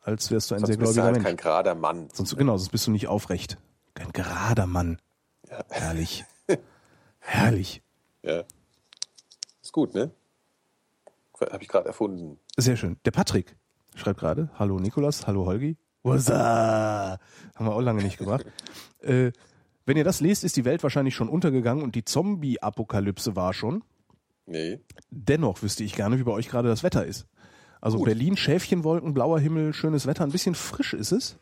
als 0.00 0.30
wärst 0.30 0.50
du 0.50 0.54
ein 0.54 0.60
Sonst 0.60 0.68
sehr 0.68 0.76
bist 0.78 0.90
du 0.92 0.94
gläubiger 0.94 1.04
halt 1.04 1.14
Mensch. 1.16 1.26
kein 1.26 1.36
gerader 1.36 1.74
Mann. 1.74 2.08
Sonst, 2.12 2.36
genau, 2.36 2.56
sonst 2.56 2.70
bist 2.70 2.86
du 2.86 2.90
nicht 2.90 3.08
aufrecht. 3.08 3.58
Ein 3.94 4.12
gerader 4.12 4.66
Mann. 4.66 5.00
Herrlich. 5.70 6.24
Herrlich. 7.18 7.82
Ja. 8.22 8.44
Ist 9.62 9.72
gut, 9.72 9.94
ne? 9.94 10.10
Habe 11.40 11.62
ich 11.62 11.68
gerade 11.68 11.86
erfunden. 11.86 12.38
Sehr 12.56 12.76
schön. 12.76 12.96
Der 13.04 13.10
Patrick 13.10 13.56
schreibt 13.94 14.20
gerade, 14.20 14.50
hallo 14.58 14.78
Nikolas, 14.78 15.26
hallo 15.26 15.46
Holgi. 15.46 15.76
Up? 16.04 17.20
Haben 17.56 17.66
wir 17.66 17.74
auch 17.74 17.80
lange 17.80 18.02
nicht 18.02 18.18
gebracht. 18.18 18.46
äh, 19.00 19.32
wenn 19.84 19.96
ihr 19.96 20.04
das 20.04 20.20
lest, 20.20 20.44
ist 20.44 20.56
die 20.56 20.64
Welt 20.64 20.82
wahrscheinlich 20.82 21.14
schon 21.14 21.28
untergegangen 21.28 21.82
und 21.82 21.94
die 21.94 22.04
Zombie-Apokalypse 22.04 23.36
war 23.36 23.52
schon. 23.52 23.82
Nee. 24.46 24.80
Dennoch 25.10 25.62
wüsste 25.62 25.84
ich 25.84 25.94
gerne, 25.94 26.18
wie 26.18 26.22
bei 26.24 26.32
euch 26.32 26.48
gerade 26.48 26.68
das 26.68 26.82
Wetter 26.82 27.04
ist. 27.04 27.26
Also 27.80 27.98
Gut. 27.98 28.06
Berlin, 28.06 28.36
Schäfchenwolken, 28.36 29.14
blauer 29.14 29.38
Himmel, 29.40 29.72
schönes 29.72 30.06
Wetter, 30.06 30.24
ein 30.24 30.32
bisschen 30.32 30.54
frisch 30.54 30.94
ist 30.94 31.12
es. 31.12 31.38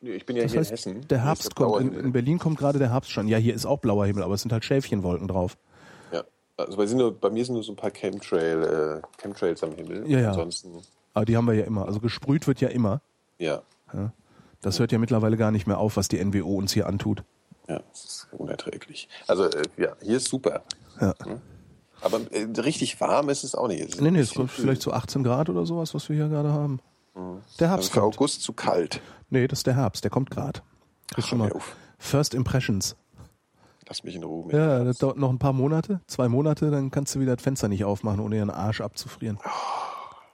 nee 0.00 0.10
ich 0.12 0.26
bin 0.26 0.36
ja 0.36 0.42
Das 0.42 0.52
hier 0.52 0.60
heißt, 0.60 0.70
in 0.70 0.76
Hessen. 0.76 1.08
der 1.08 1.22
Herbst 1.24 1.54
kommt. 1.54 1.80
In, 1.80 1.92
in 1.94 2.12
Berlin 2.12 2.38
kommt 2.38 2.58
gerade 2.58 2.78
der 2.78 2.90
Herbst 2.90 3.10
schon. 3.10 3.28
Ja, 3.28 3.38
hier 3.38 3.54
ist 3.54 3.66
auch 3.66 3.78
blauer 3.78 4.06
Himmel, 4.06 4.22
aber 4.22 4.34
es 4.34 4.42
sind 4.42 4.52
halt 4.52 4.64
Schäfchenwolken 4.64 5.28
drauf. 5.28 5.56
Ja. 6.58 6.64
Also 6.64 6.76
bei, 6.76 6.84
nur, 6.86 7.12
bei 7.18 7.30
mir 7.30 7.44
sind 7.44 7.54
nur 7.54 7.62
so 7.62 7.72
ein 7.72 7.76
paar 7.76 7.90
Chemtrail, 7.90 9.02
äh, 9.02 9.20
Chemtrails 9.20 9.62
am 9.62 9.72
Himmel. 9.72 10.10
Ja, 10.10 10.18
ja. 10.20 10.28
Ansonsten, 10.30 10.72
Aber 11.14 11.24
die 11.24 11.36
haben 11.36 11.46
wir 11.46 11.54
ja 11.54 11.64
immer. 11.64 11.86
Also 11.86 12.00
gesprüht 12.00 12.46
wird 12.46 12.60
ja 12.60 12.68
immer. 12.68 13.00
ja. 13.38 13.62
Das 14.62 14.80
hört 14.80 14.90
ja 14.90 14.98
mittlerweile 14.98 15.36
gar 15.36 15.50
nicht 15.52 15.66
mehr 15.66 15.78
auf, 15.78 15.96
was 15.96 16.08
die 16.08 16.22
NWO 16.24 16.56
uns 16.56 16.72
hier 16.72 16.86
antut. 16.88 17.22
Ja, 17.68 17.80
das 17.90 18.04
ist 18.04 18.28
unerträglich. 18.32 19.08
Also, 19.28 19.44
äh, 19.44 19.62
ja, 19.76 19.92
hier 20.00 20.16
ist 20.16 20.28
super. 20.28 20.62
Ja. 21.00 21.14
Aber 22.00 22.20
äh, 22.32 22.44
richtig 22.60 23.00
warm 23.00 23.28
ist 23.28 23.44
es 23.44 23.54
auch 23.54 23.68
nicht. 23.68 23.94
Es 23.94 24.00
Nee, 24.00 24.10
nee, 24.10 24.18
es 24.20 24.34
kommt 24.34 24.50
vielleicht 24.50 24.82
so 24.82 24.92
18 24.92 25.22
Grad 25.22 25.50
oder 25.50 25.66
sowas, 25.66 25.94
was 25.94 26.08
wir 26.08 26.16
hier 26.16 26.28
gerade 26.28 26.52
haben. 26.52 26.80
Der 27.14 27.22
Also 27.22 27.66
Herbst 27.68 27.92
für 27.92 28.00
kommt. 28.00 28.14
August 28.16 28.42
zu 28.42 28.52
kalt. 28.54 29.00
Nee, 29.30 29.46
das 29.46 29.60
ist 29.60 29.66
der 29.66 29.76
Herbst, 29.76 30.02
der 30.04 30.10
kommt 30.10 30.30
gerade. 30.30 30.60
First 31.98 32.34
Impressions. 32.34 32.96
Lass 33.88 34.02
mich 34.02 34.16
in 34.16 34.24
Ruhe. 34.24 34.52
Ja, 34.52 34.82
das 34.84 34.98
dauert 34.98 35.16
noch 35.16 35.30
ein 35.30 35.38
paar 35.38 35.52
Monate, 35.52 36.00
zwei 36.06 36.28
Monate, 36.28 36.70
dann 36.70 36.90
kannst 36.90 37.14
du 37.14 37.20
wieder 37.20 37.36
das 37.36 37.42
Fenster 37.42 37.68
nicht 37.68 37.84
aufmachen, 37.84 38.20
ohne 38.20 38.36
ihren 38.36 38.50
Arsch 38.50 38.80
abzufrieren. 38.80 39.38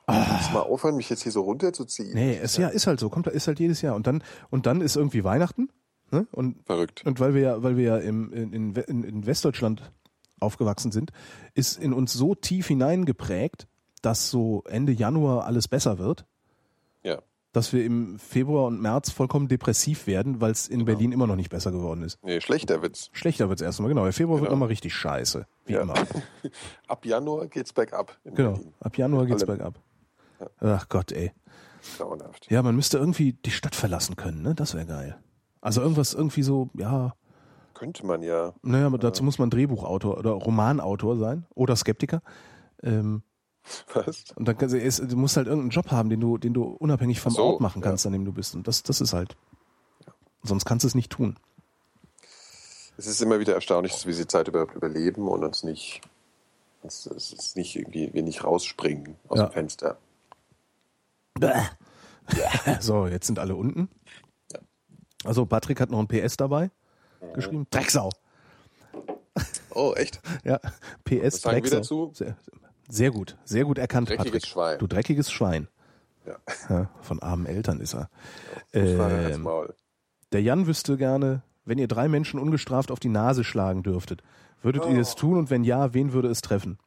Kannst 0.06 0.50
du 0.50 0.54
mal 0.54 0.60
aufhören, 0.60 0.96
mich 0.96 1.08
jetzt 1.10 1.22
hier 1.22 1.32
so 1.32 1.42
runterzuziehen? 1.42 2.14
Nee, 2.14 2.36
ist 2.36 2.56
ja, 2.56 2.68
ist 2.68 2.86
halt 2.86 2.98
so, 2.98 3.08
kommt, 3.08 3.26
ist 3.28 3.46
halt 3.46 3.60
jedes 3.60 3.82
Jahr. 3.82 3.94
Und 3.94 4.06
dann, 4.06 4.22
und 4.50 4.66
dann 4.66 4.80
ist 4.80 4.96
irgendwie 4.96 5.24
Weihnachten, 5.24 5.68
ne? 6.10 6.26
Und, 6.32 6.64
Verrückt. 6.66 7.04
und 7.06 7.20
weil 7.20 7.34
wir 7.34 7.40
ja, 7.42 7.62
weil 7.62 7.76
wir 7.76 7.84
ja 7.84 7.98
im, 7.98 8.32
in, 8.32 8.74
in, 8.74 9.04
in 9.04 9.26
Westdeutschland 9.26 9.92
aufgewachsen 10.40 10.90
sind, 10.92 11.12
ist 11.54 11.78
in 11.78 11.92
uns 11.92 12.12
so 12.12 12.34
tief 12.34 12.66
hineingeprägt, 12.66 13.68
dass 14.02 14.30
so 14.30 14.64
Ende 14.66 14.92
Januar 14.92 15.44
alles 15.44 15.68
besser 15.68 15.98
wird. 15.98 16.26
Dass 17.52 17.72
wir 17.72 17.84
im 17.84 18.18
Februar 18.18 18.66
und 18.66 18.80
März 18.80 19.10
vollkommen 19.10 19.46
depressiv 19.48 20.06
werden, 20.06 20.40
weil 20.40 20.52
es 20.52 20.68
in 20.68 20.84
Berlin 20.84 21.12
immer 21.12 21.26
noch 21.26 21.36
nicht 21.36 21.50
besser 21.50 21.70
geworden 21.70 22.02
ist. 22.02 22.18
Nee, 22.22 22.40
schlechter 22.40 22.82
Witz. 22.82 23.10
Schlechter 23.12 23.48
wird's 23.48 23.60
erstmal, 23.62 23.88
genau. 23.90 24.04
Der 24.04 24.12
Februar 24.12 24.38
wird 24.38 24.46
Genau. 24.48 24.56
nochmal 24.56 24.68
richtig 24.68 24.94
scheiße, 24.94 25.46
wie 25.66 25.72
Ja. 25.74 25.82
immer. 25.82 25.94
Ab 26.88 27.04
Januar 27.04 27.46
geht's 27.48 27.72
bergab. 27.72 28.16
in 28.24 28.34
Genau. 28.34 28.52
Berlin. 28.52 28.74
Ab 28.80 28.96
Januar 28.98 29.26
geht's 29.26 29.42
Alle- 29.44 29.56
bergab. 29.56 29.80
Ach 30.60 30.88
Gott, 30.88 31.12
ey. 31.12 31.32
Grauenhaft. 31.98 32.50
Ja, 32.50 32.62
man 32.62 32.74
müsste 32.76 32.98
irgendwie 32.98 33.32
die 33.32 33.50
Stadt 33.50 33.74
verlassen 33.74 34.16
können, 34.16 34.42
ne? 34.42 34.54
Das 34.54 34.74
wäre 34.74 34.86
geil. 34.86 35.18
Also 35.60 35.80
irgendwas 35.82 36.14
irgendwie 36.14 36.42
so, 36.42 36.70
ja, 36.74 37.14
Könnte 37.74 38.06
man 38.06 38.22
ja. 38.22 38.52
naja, 38.62 38.86
aber 38.86 38.98
dazu 38.98 39.24
muss 39.24 39.38
man 39.38 39.50
Drehbuchautor 39.50 40.16
oder 40.18 40.30
Romanautor 40.32 41.16
sein 41.16 41.44
oder 41.54 41.74
Skeptiker. 41.76 42.22
Ähm, 42.82 43.22
Was? 43.94 44.24
und 44.34 44.46
dann 44.48 44.58
kannst 44.58 44.74
du, 44.74 44.80
es- 44.80 44.96
du 44.96 45.16
musst 45.16 45.36
halt 45.36 45.46
irgendeinen 45.46 45.70
Job 45.70 45.90
haben, 45.90 46.10
den 46.10 46.20
du, 46.20 46.36
den 46.38 46.52
du 46.54 46.64
unabhängig 46.64 47.20
vom 47.20 47.32
so, 47.32 47.42
Ort 47.44 47.60
machen 47.60 47.80
ja. 47.82 47.88
kannst, 47.88 48.04
an 48.06 48.12
dem 48.12 48.24
du 48.24 48.32
bist. 48.32 48.54
Und 48.54 48.66
das, 48.66 48.82
das 48.82 49.00
ist 49.00 49.12
halt. 49.12 49.36
Sonst 50.42 50.64
kannst 50.64 50.82
du 50.84 50.88
es 50.88 50.94
nicht 50.94 51.10
tun. 51.12 51.38
Es 52.96 53.06
ist 53.06 53.22
immer 53.22 53.38
wieder 53.38 53.54
erstaunlich, 53.54 53.92
wir 54.04 54.12
diese 54.12 54.26
Zeit 54.26 54.48
überhaupt 54.48 54.74
überleben 54.74 55.28
und 55.28 55.44
uns 55.44 55.62
nicht, 55.62 56.00
uns, 56.82 57.06
ist 57.06 57.56
nicht 57.56 57.76
irgendwie, 57.76 58.12
wir 58.12 58.22
nicht 58.22 58.44
rausspringen 58.44 59.16
aus 59.28 59.38
Ja. 59.38 59.46
dem 59.46 59.52
Fenster. 59.52 59.98
So, 62.80 63.06
jetzt 63.06 63.26
sind 63.26 63.38
alle 63.38 63.56
unten. 63.56 63.88
Also 65.24 65.44
Patrick 65.46 65.80
hat 65.80 65.90
noch 65.90 65.98
ein 66.00 66.08
PS 66.08 66.36
dabei 66.36 66.70
geschrieben. 67.34 67.66
Drecksau. 67.70 68.10
Oh, 69.74 69.92
echt? 69.96 70.20
Ja, 70.44 70.58
PS 71.04 71.34
Was 71.34 71.40
sagen 71.42 71.56
wir 71.64 71.70
Drecksau. 71.70 71.76
dazu? 71.78 72.10
Sehr, 72.14 72.36
sehr 72.88 73.10
gut, 73.10 73.36
sehr 73.44 73.64
gut 73.64 73.78
erkannt, 73.78 74.08
Dreckiges 74.08 74.26
Patrick. 74.32 74.46
Schwein. 74.46 74.78
Du 74.78 74.86
dreckiges 74.86 75.30
Schwein. 75.30 75.68
Ja. 76.26 76.36
Ja, 76.68 76.90
von 77.00 77.20
armen 77.20 77.46
Eltern 77.46 77.80
ist 77.80 77.94
er. 77.94 78.08
Das 78.72 78.82
Ähm, 79.34 79.42
Maul. 79.42 79.74
der 80.32 80.42
Jan 80.42 80.66
wüsste 80.66 80.96
gerne, 80.96 81.42
wenn 81.64 81.78
ihr 81.78 81.88
drei 81.88 82.08
Menschen 82.08 82.38
ungestraft 82.38 82.90
auf 82.90 83.00
die 83.00 83.08
Nase 83.08 83.42
schlagen 83.44 83.82
dürftet, 83.82 84.22
würdet 84.62 84.84
ihr 84.86 84.96
Oh. 84.98 85.00
es 85.00 85.14
tun 85.16 85.36
und 85.36 85.50
wenn 85.50 85.64
ja, 85.64 85.94
wen 85.94 86.12
würde 86.12 86.28
es 86.28 86.40
treffen? 86.40 86.78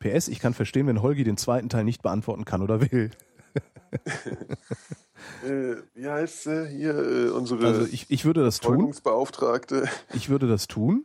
PS, 0.00 0.28
ich 0.28 0.40
kann 0.40 0.54
verstehen, 0.54 0.86
wenn 0.86 1.02
Holgi 1.02 1.24
den 1.24 1.36
zweiten 1.36 1.68
Teil 1.68 1.84
nicht 1.84 2.02
beantworten 2.02 2.44
kann 2.44 2.62
oder 2.62 2.80
will. 2.80 3.10
Äh, 5.44 5.76
wie 5.94 6.08
heißt 6.08 6.44
sie 6.44 6.68
hier? 6.68 6.94
Äh, 6.96 7.28
unsere 7.30 7.66
Also 7.66 7.82
ich, 7.84 8.06
ich 8.10 8.24
würde 8.24 8.42
das 8.42 8.58
tun. 8.60 8.94
Ich 10.14 10.28
würde 10.30 10.48
das 10.48 10.66
tun. 10.66 11.04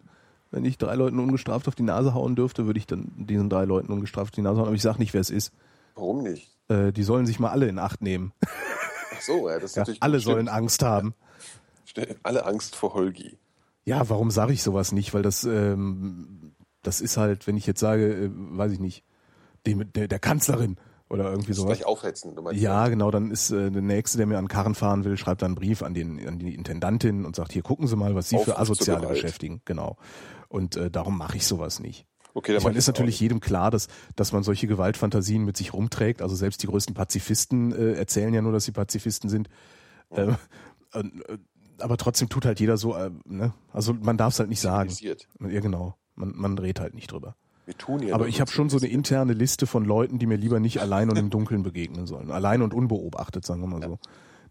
Wenn 0.55 0.63
ich 0.63 0.77
drei 0.77 0.95
Leuten 0.95 1.19
ungestraft 1.19 1.67
auf 1.67 1.75
die 1.75 1.83
Nase 1.83 2.13
hauen 2.13 2.35
dürfte, 2.37 2.65
würde 2.65 2.79
ich 2.79 2.87
dann 2.87 3.11
diesen 3.17 3.49
drei 3.49 3.65
Leuten 3.65 3.91
ungestraft 3.91 4.29
auf 4.29 4.35
die 4.35 4.41
Nase 4.41 4.57
hauen. 4.59 4.67
Aber 4.67 4.75
ich 4.75 4.81
sage 4.81 4.99
nicht, 4.99 5.13
wer 5.13 5.19
es 5.19 5.29
ist. 5.29 5.51
Warum 5.95 6.23
nicht? 6.23 6.49
Äh, 6.69 6.93
die 6.93 7.03
sollen 7.03 7.25
sich 7.25 7.39
mal 7.39 7.49
alle 7.49 7.67
in 7.67 7.77
Acht 7.77 8.01
nehmen. 8.01 8.31
Ach 9.13 9.21
so, 9.21 9.49
ja, 9.49 9.55
das 9.59 9.71
ist 9.71 9.75
Ja, 9.75 9.81
natürlich 9.81 10.01
alle 10.01 10.21
stimmt. 10.21 10.33
sollen 10.33 10.47
Angst 10.47 10.81
haben. 10.81 11.13
Stimmt. 11.83 12.15
Alle 12.23 12.45
Angst 12.45 12.75
vor 12.77 12.93
Holgi. 12.93 13.37
Ja, 13.83 14.07
warum 14.09 14.31
sage 14.31 14.53
ich 14.53 14.63
sowas 14.63 14.93
nicht? 14.93 15.13
Weil 15.13 15.23
das, 15.23 15.43
ähm, 15.43 16.53
das 16.83 17.01
ist 17.01 17.17
halt, 17.17 17.47
wenn 17.47 17.57
ich 17.57 17.67
jetzt 17.67 17.81
sage, 17.81 18.13
äh, 18.13 18.29
weiß 18.33 18.71
ich 18.71 18.79
nicht, 18.79 19.03
dem, 19.67 19.91
der, 19.91 20.07
der 20.07 20.19
Kanzlerin 20.19 20.77
oder 21.09 21.25
irgendwie 21.29 21.49
Das 21.49 21.57
sowas. 21.57 21.77
gleich 21.77 21.85
aufhetzen. 21.85 22.33
Du 22.35 22.41
meinst 22.41 22.61
Ja, 22.61 22.87
genau, 22.87 23.11
dann 23.11 23.29
ist 23.29 23.51
äh, 23.51 23.69
der 23.71 23.81
Nächste, 23.81 24.17
der 24.17 24.25
mir 24.25 24.37
an 24.37 24.47
Karren 24.47 24.73
fahren 24.73 25.03
will, 25.03 25.17
schreibt 25.17 25.41
dann 25.41 25.49
einen 25.49 25.55
Brief 25.55 25.83
an, 25.83 25.93
den, 25.93 26.25
an 26.27 26.39
die 26.39 26.55
Intendantin 26.55 27.25
und 27.25 27.35
sagt, 27.35 27.51
hier 27.51 27.61
gucken 27.61 27.87
Sie 27.87 27.95
mal, 27.95 28.15
was 28.15 28.29
Sie 28.29 28.37
für 28.37 28.53
Aufruf 28.59 28.77
zur 28.79 28.95
Asoziale 28.95 29.07
beschäftigen. 29.07 29.61
Genau. 29.65 29.97
Und 30.49 30.75
äh, 30.75 30.89
darum 30.91 31.17
mache 31.17 31.37
ich 31.37 31.45
sowas 31.45 31.79
nicht. 31.79 32.05
Okay, 32.33 32.51
dann 32.51 32.57
Ich 32.59 32.63
meine, 32.65 32.73
ich 32.73 32.79
ist 32.79 32.87
natürlich 32.87 33.19
jedem 33.19 33.39
klar, 33.39 33.71
dass, 33.71 33.87
dass 34.15 34.31
man 34.33 34.43
solche 34.43 34.67
Gewaltfantasien 34.67 35.43
mit 35.45 35.55
sich 35.55 35.73
rumträgt. 35.73 36.21
Also 36.21 36.35
selbst 36.35 36.61
die 36.63 36.67
größten 36.67 36.93
Pazifisten 36.93 37.73
äh, 37.73 37.93
erzählen 37.93 38.33
ja 38.33 38.41
nur, 38.41 38.51
dass 38.51 38.65
sie 38.65 38.71
Pazifisten 38.73 39.29
sind. 39.29 39.49
Ähm, 40.11 40.35
und, 40.93 41.29
äh, 41.29 41.37
aber 41.79 41.97
trotzdem 41.97 42.29
tut 42.29 42.45
halt 42.45 42.59
jeder 42.59 42.77
so, 42.77 42.95
äh, 42.95 43.11
ne? 43.25 43.53
Also 43.71 43.93
man 43.93 44.17
darf 44.17 44.33
es 44.33 44.39
halt 44.39 44.49
nicht 44.49 44.61
sagen. 44.61 44.89
Ja, 44.99 45.15
genau. 45.39 45.95
Man, 46.15 46.33
man 46.35 46.57
redet 46.57 46.79
halt 46.79 46.93
nicht 46.93 47.11
drüber. 47.11 47.35
Wir 47.65 47.77
tun 47.77 48.05
ja 48.05 48.13
Aber 48.13 48.27
ich 48.27 48.39
habe 48.41 48.51
schon 48.51 48.69
so 48.69 48.77
eine 48.77 48.87
interne 48.87 49.33
Liste 49.33 49.65
von 49.65 49.85
Leuten, 49.85 50.19
die 50.19 50.27
mir 50.27 50.37
lieber 50.37 50.59
nicht 50.59 50.79
allein 50.81 51.09
und 51.09 51.17
im 51.17 51.29
Dunkeln 51.29 51.63
begegnen 51.63 52.05
sollen. 52.05 52.31
Allein 52.31 52.61
und 52.61 52.73
unbeobachtet, 52.73 53.45
sagen 53.45 53.61
wir 53.61 53.67
mal 53.67 53.81
so. 53.81 53.99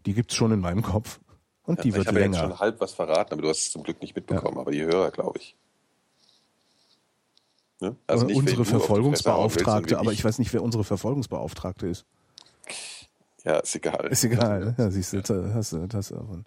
Die 0.05 0.13
gibt's 0.13 0.35
schon 0.35 0.51
in 0.51 0.59
meinem 0.59 0.81
Kopf. 0.81 1.19
Und 1.63 1.83
die 1.83 1.89
ich 1.89 1.95
wird 1.95 2.07
habe 2.07 2.19
ja 2.19 2.25
jetzt 2.25 2.35
länger. 2.35 2.49
schon 2.49 2.59
halb 2.59 2.79
was 2.79 2.93
verraten, 2.93 3.33
aber 3.33 3.41
du 3.41 3.49
hast 3.49 3.59
es 3.59 3.71
zum 3.71 3.83
Glück 3.83 4.01
nicht 4.01 4.15
mitbekommen. 4.15 4.57
Aber 4.57 4.71
die 4.71 4.83
Hörer, 4.83 5.11
glaube 5.11 5.39
ich. 5.39 5.55
Ne? 7.81 7.95
Also 8.07 8.27
unsere 8.27 8.65
Verfolgungsbeauftragte, 8.65 9.99
aber 9.99 10.13
ich 10.13 10.23
weiß 10.23 10.39
nicht, 10.39 10.53
wer 10.53 10.63
unsere 10.63 10.83
Verfolgungsbeauftragte 10.83 11.87
ist. 11.87 12.05
Ja, 13.43 13.57
ist 13.59 13.75
egal. 13.75 14.07
Ist 14.07 14.23
egal? 14.23 14.75
Ja, 14.77 14.89
siehst 14.89 15.13
du, 15.13 15.17
jetzt 15.17 15.29
hast 15.29 15.73
du, 15.73 15.87
hast 15.93 16.11
du 16.11 16.15
davon. 16.15 16.45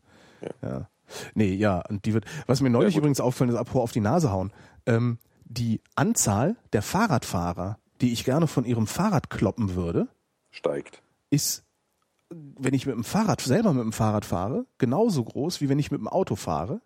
Ja. 0.62 0.88
Nee, 1.34 1.54
ja, 1.54 1.82
und 1.88 2.04
die 2.04 2.14
wird, 2.14 2.24
was 2.46 2.60
mir 2.60 2.70
neulich 2.70 2.94
Ja, 2.94 2.98
übrigens 2.98 3.20
auffällt, 3.20 3.50
ist 3.50 3.56
apropos 3.56 3.82
auf 3.82 3.92
die 3.92 4.00
Nase 4.00 4.30
hauen, 4.30 4.52
ähm, 4.86 5.18
die 5.44 5.80
Anzahl 5.94 6.56
der 6.72 6.82
Fahrradfahrer, 6.82 7.78
die 8.00 8.12
ich 8.12 8.24
gerne 8.24 8.46
von 8.46 8.64
ihrem 8.64 8.86
Fahrrad 8.86 9.30
kloppen 9.30 9.74
würde, 9.74 10.08
Steigt. 10.50 11.02
ist, 11.30 11.64
wenn 12.30 12.74
ich 12.74 12.84
mit 12.84 12.94
dem 12.94 13.04
Fahrrad, 13.04 13.40
selber 13.40 13.72
mit 13.72 13.82
dem 13.84 13.92
Fahrrad 13.92 14.24
fahre, 14.24 14.66
genauso 14.76 15.24
groß, 15.24 15.60
wie 15.60 15.68
wenn 15.68 15.78
ich 15.78 15.90
mit 15.90 16.00
dem 16.00 16.08
Auto 16.08 16.36
fahre. 16.36 16.80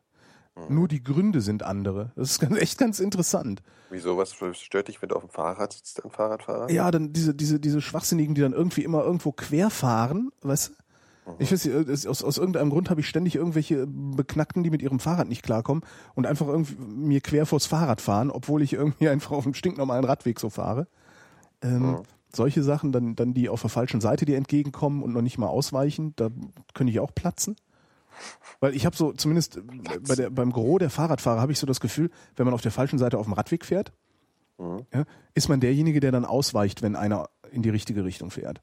Mhm. 0.56 0.74
Nur 0.74 0.88
die 0.88 1.02
Gründe 1.02 1.40
sind 1.40 1.62
andere. 1.62 2.12
Das 2.16 2.30
ist 2.32 2.40
ganz, 2.40 2.56
echt 2.58 2.78
ganz 2.78 3.00
interessant. 3.00 3.62
Wieso, 3.90 4.16
was 4.16 4.34
stört 4.58 4.88
dich, 4.88 5.00
wenn 5.02 5.08
du 5.10 5.16
auf 5.16 5.22
dem 5.22 5.30
Fahrrad 5.30 5.72
sitzt, 5.72 6.04
ein 6.04 6.10
Fahrradfahrer? 6.10 6.70
Ja, 6.70 6.90
dann 6.90 7.12
diese, 7.12 7.34
diese, 7.34 7.58
diese 7.60 7.80
Schwachsinnigen, 7.80 8.34
die 8.34 8.40
dann 8.40 8.52
irgendwie 8.52 8.84
immer 8.84 9.02
irgendwo 9.04 9.32
quer 9.32 9.70
fahren, 9.70 10.30
weißt 10.42 10.68
du? 10.68 10.72
Ich 11.38 11.52
weiß 11.52 11.64
nicht, 11.66 11.88
es- 11.88 12.06
aus, 12.06 12.24
aus 12.24 12.36
irgendeinem 12.36 12.70
Grund 12.70 12.90
habe 12.90 13.00
ich 13.00 13.08
ständig 13.08 13.36
irgendwelche 13.36 13.86
Beknackten, 13.86 14.64
die 14.64 14.70
mit 14.70 14.82
ihrem 14.82 14.98
Fahrrad 14.98 15.28
nicht 15.28 15.42
klarkommen 15.44 15.84
und 16.14 16.26
einfach 16.26 16.48
irgendwie 16.48 16.74
mir 16.76 17.20
quer 17.20 17.46
vors 17.46 17.66
Fahrrad 17.66 18.00
fahren, 18.00 18.30
obwohl 18.30 18.60
ich 18.60 18.72
irgendwie 18.72 19.08
einfach 19.08 19.30
auf 19.30 19.44
einem 19.44 19.54
stinknormalen 19.54 20.04
Radweg 20.04 20.40
so 20.40 20.50
fahre. 20.50 20.86
Ähm, 21.62 21.98
Solche 22.34 22.62
Sachen, 22.62 22.92
dann, 22.92 23.14
dann 23.14 23.34
die 23.34 23.50
auf 23.50 23.60
der 23.60 23.68
falschen 23.70 24.00
Seite 24.00 24.24
dir 24.24 24.38
entgegenkommen 24.38 25.02
und 25.02 25.12
noch 25.12 25.20
nicht 25.22 25.36
mal 25.38 25.48
ausweichen, 25.48 26.14
da 26.16 26.30
könnte 26.72 26.90
ich 26.90 26.98
auch 26.98 27.14
platzen. 27.14 27.56
Weil 28.60 28.74
ich 28.74 28.86
habe 28.86 28.96
so, 28.96 29.12
zumindest 29.12 29.56
äh, 29.56 29.62
bei 30.06 30.14
der, 30.14 30.30
beim 30.30 30.52
Gros 30.52 30.78
der 30.78 30.90
Fahrradfahrer 30.90 31.40
habe 31.40 31.52
ich 31.52 31.58
so 31.58 31.66
das 31.66 31.80
Gefühl, 31.80 32.10
wenn 32.36 32.44
man 32.44 32.54
auf 32.54 32.62
der 32.62 32.72
falschen 32.72 32.98
Seite 32.98 33.18
auf 33.18 33.26
dem 33.26 33.32
Radweg 33.34 33.64
fährt, 33.64 33.92
ja, 34.92 35.04
ist 35.34 35.48
man 35.48 35.58
derjenige, 35.58 35.98
der 35.98 36.12
dann 36.12 36.24
ausweicht, 36.24 36.82
wenn 36.82 36.94
einer 36.94 37.28
in 37.50 37.62
die 37.62 37.70
richtige 37.70 38.04
Richtung 38.04 38.30
fährt. 38.30 38.62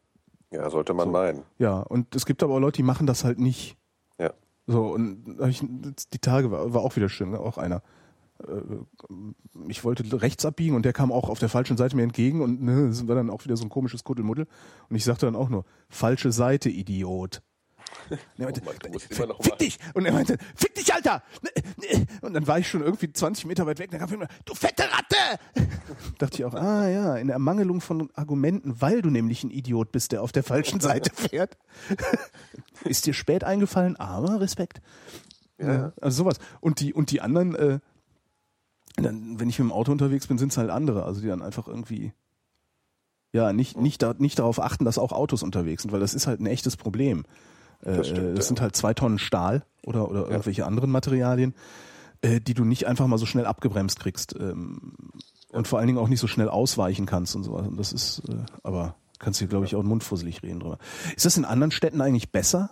Ja, 0.51 0.69
sollte 0.69 0.93
man 0.93 1.11
meinen. 1.11 1.43
Ja, 1.57 1.79
und 1.79 2.15
es 2.15 2.25
gibt 2.25 2.41
aber 2.41 2.55
auch 2.55 2.59
Leute, 2.59 2.77
die 2.77 2.83
machen 2.83 3.05
das 3.05 3.23
halt 3.25 3.37
nicht. 3.37 3.75
Ja. 4.17 4.31
So, 4.65 4.93
und 4.93 5.37
ich, 5.47 5.61
die 6.13 6.19
Tage 6.19 6.51
war, 6.51 6.73
war 6.73 6.81
auch 6.81 6.95
wieder 6.95 7.09
schön, 7.09 7.31
ne? 7.31 7.39
auch 7.39 7.57
einer. 7.57 7.81
Äh, 8.47 8.61
Ich 9.67 9.83
wollte 9.83 10.21
rechts 10.21 10.45
abbiegen 10.45 10.75
und 10.75 10.85
der 10.85 10.93
kam 10.93 11.11
auch 11.11 11.29
auf 11.29 11.39
der 11.39 11.49
falschen 11.49 11.75
Seite 11.75 11.95
mir 11.97 12.03
entgegen 12.03 12.41
und 12.41 12.61
ne, 12.61 12.87
das 12.87 13.07
war 13.07 13.15
dann 13.15 13.29
auch 13.29 13.43
wieder 13.43 13.57
so 13.57 13.65
ein 13.65 13.69
komisches 13.69 14.03
Kuddelmuddel. 14.03 14.47
Und 14.89 14.95
ich 14.95 15.03
sagte 15.03 15.25
dann 15.25 15.35
auch 15.35 15.49
nur, 15.49 15.65
falsche 15.89 16.31
Seite, 16.31 16.69
Idiot. 16.69 17.41
Und 18.09 18.19
er 18.39 18.45
meinte, 18.45 18.61
Oh 18.63 18.65
Mann, 18.65 18.75
immer 18.89 18.99
fick 18.99 19.19
mal- 19.51 19.57
dich! 19.57 19.77
Und 19.93 20.05
er 20.05 20.13
meinte, 20.13 20.37
fick 20.55 20.75
dich, 20.75 20.93
Alter! 20.93 21.21
Und 22.21 22.33
dann 22.33 22.47
war 22.47 22.59
ich 22.59 22.67
schon 22.67 22.81
irgendwie 22.81 23.11
20 23.11 23.45
Meter 23.45 23.65
weit 23.65 23.79
weg. 23.79 23.91
Dann 23.91 23.99
kam 23.99 24.21
er, 24.21 24.27
du 24.45 24.53
fette 24.55 24.83
Ratte! 24.83 25.39
Dachte 26.17 26.37
ich 26.37 26.45
auch, 26.45 26.53
ah 26.53 26.87
ja, 26.87 27.15
in 27.17 27.29
Ermangelung 27.29 27.81
von 27.81 28.09
Argumenten, 28.15 28.81
weil 28.81 29.01
du 29.01 29.09
nämlich 29.09 29.43
ein 29.43 29.51
Idiot 29.51 29.91
bist, 29.91 30.11
der 30.11 30.21
auf 30.23 30.31
der 30.31 30.43
falschen 30.43 30.79
Seite 30.79 31.11
fährt. 31.13 31.57
Ist 32.83 33.05
dir 33.05 33.13
spät 33.13 33.43
eingefallen, 33.43 33.95
aber 33.97 34.39
Respekt. 34.41 34.81
Ja. 35.57 35.91
Also 36.01 36.23
sowas. 36.23 36.37
Und 36.61 36.79
die, 36.79 36.93
und 36.93 37.11
die 37.11 37.21
anderen, 37.21 37.55
äh, 37.55 37.79
dann, 38.95 39.39
wenn 39.39 39.49
ich 39.49 39.59
mit 39.59 39.67
dem 39.67 39.71
Auto 39.73 39.91
unterwegs 39.91 40.27
bin, 40.27 40.37
sind 40.37 40.51
es 40.51 40.57
halt 40.57 40.69
andere, 40.69 41.03
also 41.03 41.21
die 41.21 41.27
dann 41.27 41.41
einfach 41.41 41.67
irgendwie 41.67 42.13
ja 43.31 43.53
nicht, 43.53 43.77
nicht, 43.77 44.01
da, 44.01 44.15
nicht 44.17 44.39
darauf 44.39 44.59
achten, 44.59 44.85
dass 44.85 44.97
auch 44.97 45.11
Autos 45.11 45.43
unterwegs 45.43 45.83
sind, 45.83 45.91
weil 45.91 45.99
das 45.99 46.13
ist 46.15 46.25
halt 46.27 46.39
ein 46.39 46.47
echtes 46.47 46.77
Problem. 46.77 47.25
Äh, 47.83 47.97
Das 47.97 48.07
stimmt, 48.07 48.37
das 48.37 48.45
ja. 48.45 48.47
sind 48.49 48.61
halt 48.61 48.75
zwei 48.75 48.93
Tonnen 48.93 49.19
Stahl 49.19 49.63
oder, 49.85 50.09
oder 50.09 50.27
irgendwelche 50.29 50.65
anderen 50.65 50.91
Materialien, 50.91 51.53
äh, 52.21 52.39
die 52.39 52.53
du 52.53 52.65
nicht 52.65 52.87
einfach 52.87 53.07
mal 53.07 53.17
so 53.17 53.25
schnell 53.25 53.45
abgebremst 53.45 53.99
kriegst 53.99 54.35
ähm, 54.39 54.93
und 55.51 55.67
vor 55.67 55.79
allen 55.79 55.87
Dingen 55.87 55.99
auch 55.99 56.07
nicht 56.07 56.19
so 56.19 56.27
schnell 56.27 56.49
ausweichen 56.49 57.05
kannst 57.05 57.35
und 57.35 57.43
sowas. 57.43 57.67
Und 57.67 57.77
das 57.77 57.93
ist, 57.93 58.21
äh, 58.29 58.45
aber 58.63 58.95
kannst 59.19 59.41
du, 59.41 59.47
glaube 59.47 59.65
ich, 59.65 59.75
auch 59.75 59.83
mundfusselig 59.83 60.43
reden 60.43 60.59
drüber. 60.59 60.77
Ist 61.15 61.25
das 61.25 61.37
in 61.37 61.45
anderen 61.45 61.71
Städten 61.71 62.01
eigentlich 62.01 62.31
besser? 62.31 62.69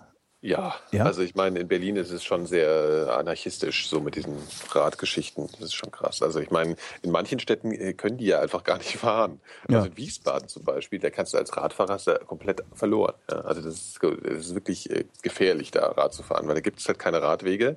Ja, 0.48 0.76
Ja? 0.92 1.06
also 1.06 1.22
ich 1.22 1.36
meine, 1.36 1.60
in 1.60 1.68
Berlin 1.68 1.96
ist 1.98 2.12
es 2.12 2.24
schon 2.24 2.46
sehr 2.46 3.16
anarchistisch, 3.18 3.90
so 3.90 4.00
mit 4.00 4.16
diesen 4.16 4.36
Radgeschichten. 4.72 5.48
Das 5.52 5.62
ist 5.62 5.74
schon 5.76 5.92
krass. 5.92 6.22
Also 6.22 6.40
ich 6.40 6.52
meine, 6.52 6.76
in 7.02 7.12
manchen 7.12 7.40
Städten 7.40 7.72
äh, 7.72 7.94
können 7.94 8.18
die 8.18 8.28
ja 8.28 8.40
einfach 8.40 8.64
gar 8.64 8.78
nicht 8.78 8.98
fahren. 8.98 9.42
Ja. 9.70 9.78
Also 9.78 9.90
in 9.90 9.98
Wiesbaden 9.98 10.48
zum 10.48 10.64
Beispiel, 10.64 11.00
da 11.00 11.10
kannst 11.10 11.34
du 11.34 11.38
als 11.38 11.56
Radfahrer 11.56 11.98
ja 12.06 12.18
komplett 12.20 12.64
verloren. 12.74 13.16
Ja, 13.30 13.42
also 13.42 13.62
das 13.62 13.74
ist, 13.74 14.00
das 14.02 14.38
ist 14.48 14.56
wirklich 14.56 14.90
äh, 14.90 15.06
gefährlich, 15.22 15.72
da 15.72 15.86
Rad 15.88 16.14
zu 16.14 16.24
fahren, 16.24 16.48
weil 16.48 16.56
da 16.56 16.62
gibt 16.62 16.80
es 16.80 16.88
halt 16.88 17.00
keine 17.00 17.22
Radwege. 17.22 17.76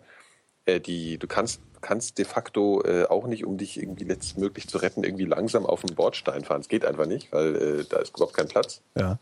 Äh, 0.67 0.79
Die, 0.81 1.19
du 1.19 1.27
kannst, 1.27 1.61
kannst 1.81 2.19
de 2.19 2.25
facto 2.25 2.83
äh, 2.85 3.07
auch 3.07 3.27
nicht, 3.27 3.45
um 3.47 3.57
dich 3.57 3.79
irgendwie 3.79 4.05
letztmöglich 4.05 4.69
zu 4.69 4.79
retten, 4.79 5.03
irgendwie 5.03 5.25
langsam 5.25 5.67
auf 5.67 5.83
den 5.83 5.97
Bordstein 5.97 6.45
fahren. 6.45 6.61
Es 6.61 6.69
geht 6.69 6.85
einfach 6.85 7.07
nicht, 7.07 7.33
weil 7.33 7.57
äh, 7.57 7.85
da 7.89 7.99
ist 7.99 8.15
überhaupt 8.15 8.37
kein 8.37 8.47
Platz. 8.49 8.81
Ja. 8.95 9.19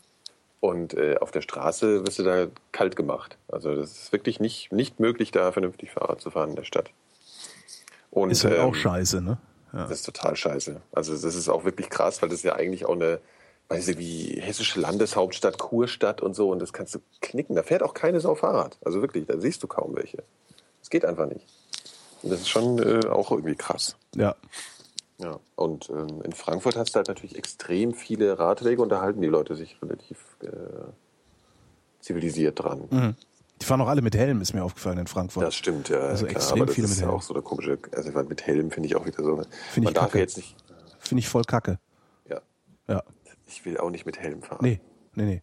Und 0.60 0.94
äh, 0.94 1.16
auf 1.20 1.30
der 1.30 1.40
Straße 1.40 2.04
wirst 2.06 2.18
du 2.18 2.24
da 2.24 2.46
kalt 2.72 2.96
gemacht. 2.96 3.38
Also 3.48 3.74
das 3.74 3.92
ist 3.92 4.12
wirklich 4.12 4.40
nicht, 4.40 4.72
nicht 4.72 4.98
möglich, 4.98 5.30
da 5.30 5.52
vernünftig 5.52 5.92
Fahrrad 5.92 6.20
zu 6.20 6.30
fahren 6.30 6.50
in 6.50 6.56
der 6.56 6.64
Stadt. 6.64 6.90
Und, 8.10 8.30
Ist 8.30 8.44
halt 8.44 8.58
ähm, 8.58 8.64
auch 8.64 8.74
scheiße, 8.74 9.20
ne? 9.20 9.38
Ja. 9.72 9.82
Das 9.82 9.92
ist 9.92 10.06
total 10.06 10.34
scheiße. 10.34 10.80
Also 10.92 11.12
das 11.12 11.34
ist 11.34 11.48
auch 11.48 11.64
wirklich 11.64 11.90
krass, 11.90 12.22
weil 12.22 12.28
das 12.28 12.38
ist 12.38 12.44
ja 12.44 12.54
eigentlich 12.54 12.86
auch 12.86 12.94
eine, 12.94 13.20
weiß 13.68 13.88
ich, 13.88 13.98
wie 13.98 14.40
hessische 14.40 14.80
Landeshauptstadt, 14.80 15.58
Kurstadt 15.58 16.22
und 16.22 16.34
so. 16.34 16.50
Und 16.50 16.60
das 16.60 16.72
kannst 16.72 16.94
du 16.94 17.00
knicken. 17.20 17.54
Da 17.54 17.62
fährt 17.62 17.82
auch 17.82 17.94
keine 17.94 18.20
Sau 18.20 18.34
Fahrrad. 18.34 18.78
Also 18.84 19.02
wirklich, 19.02 19.26
da 19.26 19.38
siehst 19.38 19.62
du 19.62 19.66
kaum 19.66 19.94
welche. 19.94 20.24
Das 20.80 20.90
geht 20.90 21.04
einfach 21.04 21.26
nicht. 21.26 21.46
Und 22.22 22.30
das 22.30 22.40
ist 22.40 22.48
schon 22.48 22.78
äh, 22.78 23.06
auch 23.06 23.30
irgendwie 23.30 23.54
krass. 23.54 23.96
Ja. 24.16 24.34
Ja, 25.20 25.38
und 25.56 25.90
ähm, 25.90 26.22
in 26.22 26.32
Frankfurt 26.32 26.76
hast 26.76 26.92
du 26.94 26.98
halt 26.98 27.08
natürlich 27.08 27.36
extrem 27.36 27.92
viele 27.92 28.38
Radwege 28.38 28.80
und 28.80 28.88
da 28.90 29.00
halten 29.00 29.20
die 29.20 29.26
Leute 29.28 29.56
sich 29.56 29.76
relativ 29.82 30.18
äh, 30.42 30.48
zivilisiert 32.00 32.60
dran. 32.62 33.16
Die 33.60 33.64
fahren 33.64 33.80
auch 33.80 33.88
alle 33.88 34.02
mit 34.02 34.14
Helm, 34.16 34.40
ist 34.40 34.54
mir 34.54 34.62
aufgefallen 34.62 34.98
in 34.98 35.06
Frankfurt. 35.08 35.42
Das 35.42 35.56
stimmt, 35.56 35.88
ja. 35.88 35.98
Also 35.98 36.26
klar, 36.26 36.36
extrem 36.36 36.58
aber 36.58 36.66
das 36.66 36.74
viele 36.76 36.86
ist 36.86 36.92
mit 36.94 37.00
Helm. 37.00 37.10
auch 37.10 37.22
so 37.22 37.34
eine 37.34 37.42
komische, 37.42 37.78
also 37.92 38.10
mit 38.22 38.46
Helm 38.46 38.70
finde 38.70 38.86
ich 38.86 38.94
auch 38.94 39.04
wieder 39.04 39.22
so. 39.24 39.36
Finde 39.36 39.46
man 39.86 39.88
ich 39.88 39.94
darf 39.94 40.04
kacke. 40.06 40.18
ja 40.18 40.22
jetzt 40.22 40.36
nicht, 40.36 40.54
Finde 41.00 41.18
ich 41.20 41.28
voll 41.28 41.42
kacke. 41.42 41.78
ja, 42.28 42.40
Ja. 42.86 43.02
ich 43.46 43.64
will 43.64 43.76
auch 43.78 43.90
nicht 43.90 44.06
mit 44.06 44.18
Helm 44.20 44.42
fahren. 44.42 44.60
Nee, 44.62 44.80
nee, 45.16 45.24
nee. 45.24 45.42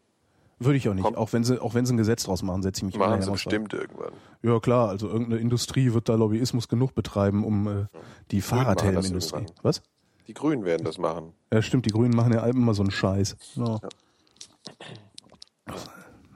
Würde 0.60 0.78
ich 0.78 0.88
auch 0.88 0.94
nicht. 0.94 1.04
Komm. 1.04 1.16
Auch 1.16 1.34
wenn 1.34 1.44
sie, 1.44 1.62
auch 1.62 1.74
wenn 1.74 1.86
sie 1.86 1.94
ein 1.94 1.98
Gesetz 1.98 2.24
draus 2.24 2.42
machen, 2.42 2.64
setze 2.64 2.80
ich 2.80 2.84
mich 2.86 2.98
Machen 2.98 3.22
sie 3.22 3.32
bestimmt 3.32 3.74
irgendwann. 3.74 4.14
Ja 4.42 4.60
klar, 4.60 4.90
also 4.90 5.08
irgendeine 5.08 5.42
Industrie 5.42 5.94
wird 5.94 6.08
da 6.08 6.16
Lobbyismus 6.16 6.68
genug 6.68 6.96
betreiben, 6.96 7.44
um 7.44 7.68
äh, 7.68 7.86
die 8.32 8.42
Fahrradhelmindustrie. 8.42 9.46
Was? 9.64 9.82
Die 10.28 10.34
Grünen 10.34 10.64
werden 10.64 10.86
das 10.86 10.98
machen. 10.98 11.34
Ja, 11.52 11.62
stimmt, 11.62 11.86
die 11.86 11.92
Grünen 11.92 12.16
machen 12.16 12.34
ja 12.34 12.46
immer 12.46 12.74
so 12.74 12.84
einen 12.84 12.92
Scheiß. 12.92 13.36
Ja. 13.56 13.80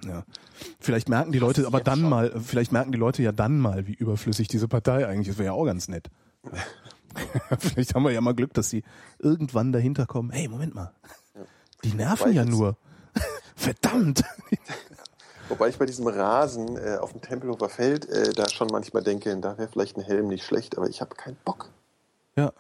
Ja. 0.06 0.24
Vielleicht 0.80 1.10
merken 1.10 1.32
die 1.32 1.40
Leute 1.40 1.66
aber 1.66 1.82
dann 1.82 2.02
schon. 2.02 2.10
mal, 2.10 2.32
vielleicht 2.42 2.72
merken 2.72 2.92
die 2.92 2.98
Leute 2.98 3.24
ja 3.24 3.32
dann 3.32 3.60
mal, 3.60 3.88
wie 3.88 3.94
überflüssig 3.94 4.48
diese 4.48 4.68
Partei 4.68 5.08
eigentlich 5.08 5.30
ist. 5.30 5.38
Wäre 5.38 5.48
ja 5.48 5.54
auch 5.54 5.66
ganz 5.66 5.88
nett. 5.88 6.10
vielleicht 7.60 7.96
haben 7.96 8.04
wir 8.04 8.12
ja 8.12 8.22
mal 8.22 8.34
Glück, 8.34 8.54
dass 8.54 8.70
sie 8.70 8.84
irgendwann 9.18 9.72
dahinter 9.72 10.06
kommen. 10.06 10.30
Hey, 10.32 10.48
Moment 10.48 10.76
mal. 10.76 10.94
Die 11.84 11.94
nerven 11.94 12.34
ja 12.34 12.46
nur. 12.46 12.78
Verdammt. 13.60 14.24
Wobei 15.50 15.68
ich 15.70 15.78
bei 15.78 15.86
diesem 15.86 16.08
Rasen 16.08 16.78
äh, 16.78 16.98
auf 16.98 17.12
dem 17.12 17.22
Tempelhofer 17.22 17.68
Feld 17.70 18.08
äh, 18.08 18.32
da 18.34 18.48
schon 18.50 18.68
manchmal 18.72 19.04
denke, 19.04 19.36
da 19.38 19.58
wäre 19.58 19.68
vielleicht 19.68 19.98
ein 19.98 20.04
Helm 20.04 20.28
nicht 20.28 20.46
schlecht, 20.46 20.78
aber 20.78 20.88
ich 20.88 21.02
habe 21.02 21.16
keinen 21.16 21.38
Bock. 21.44 21.70
Ja. 22.38 22.54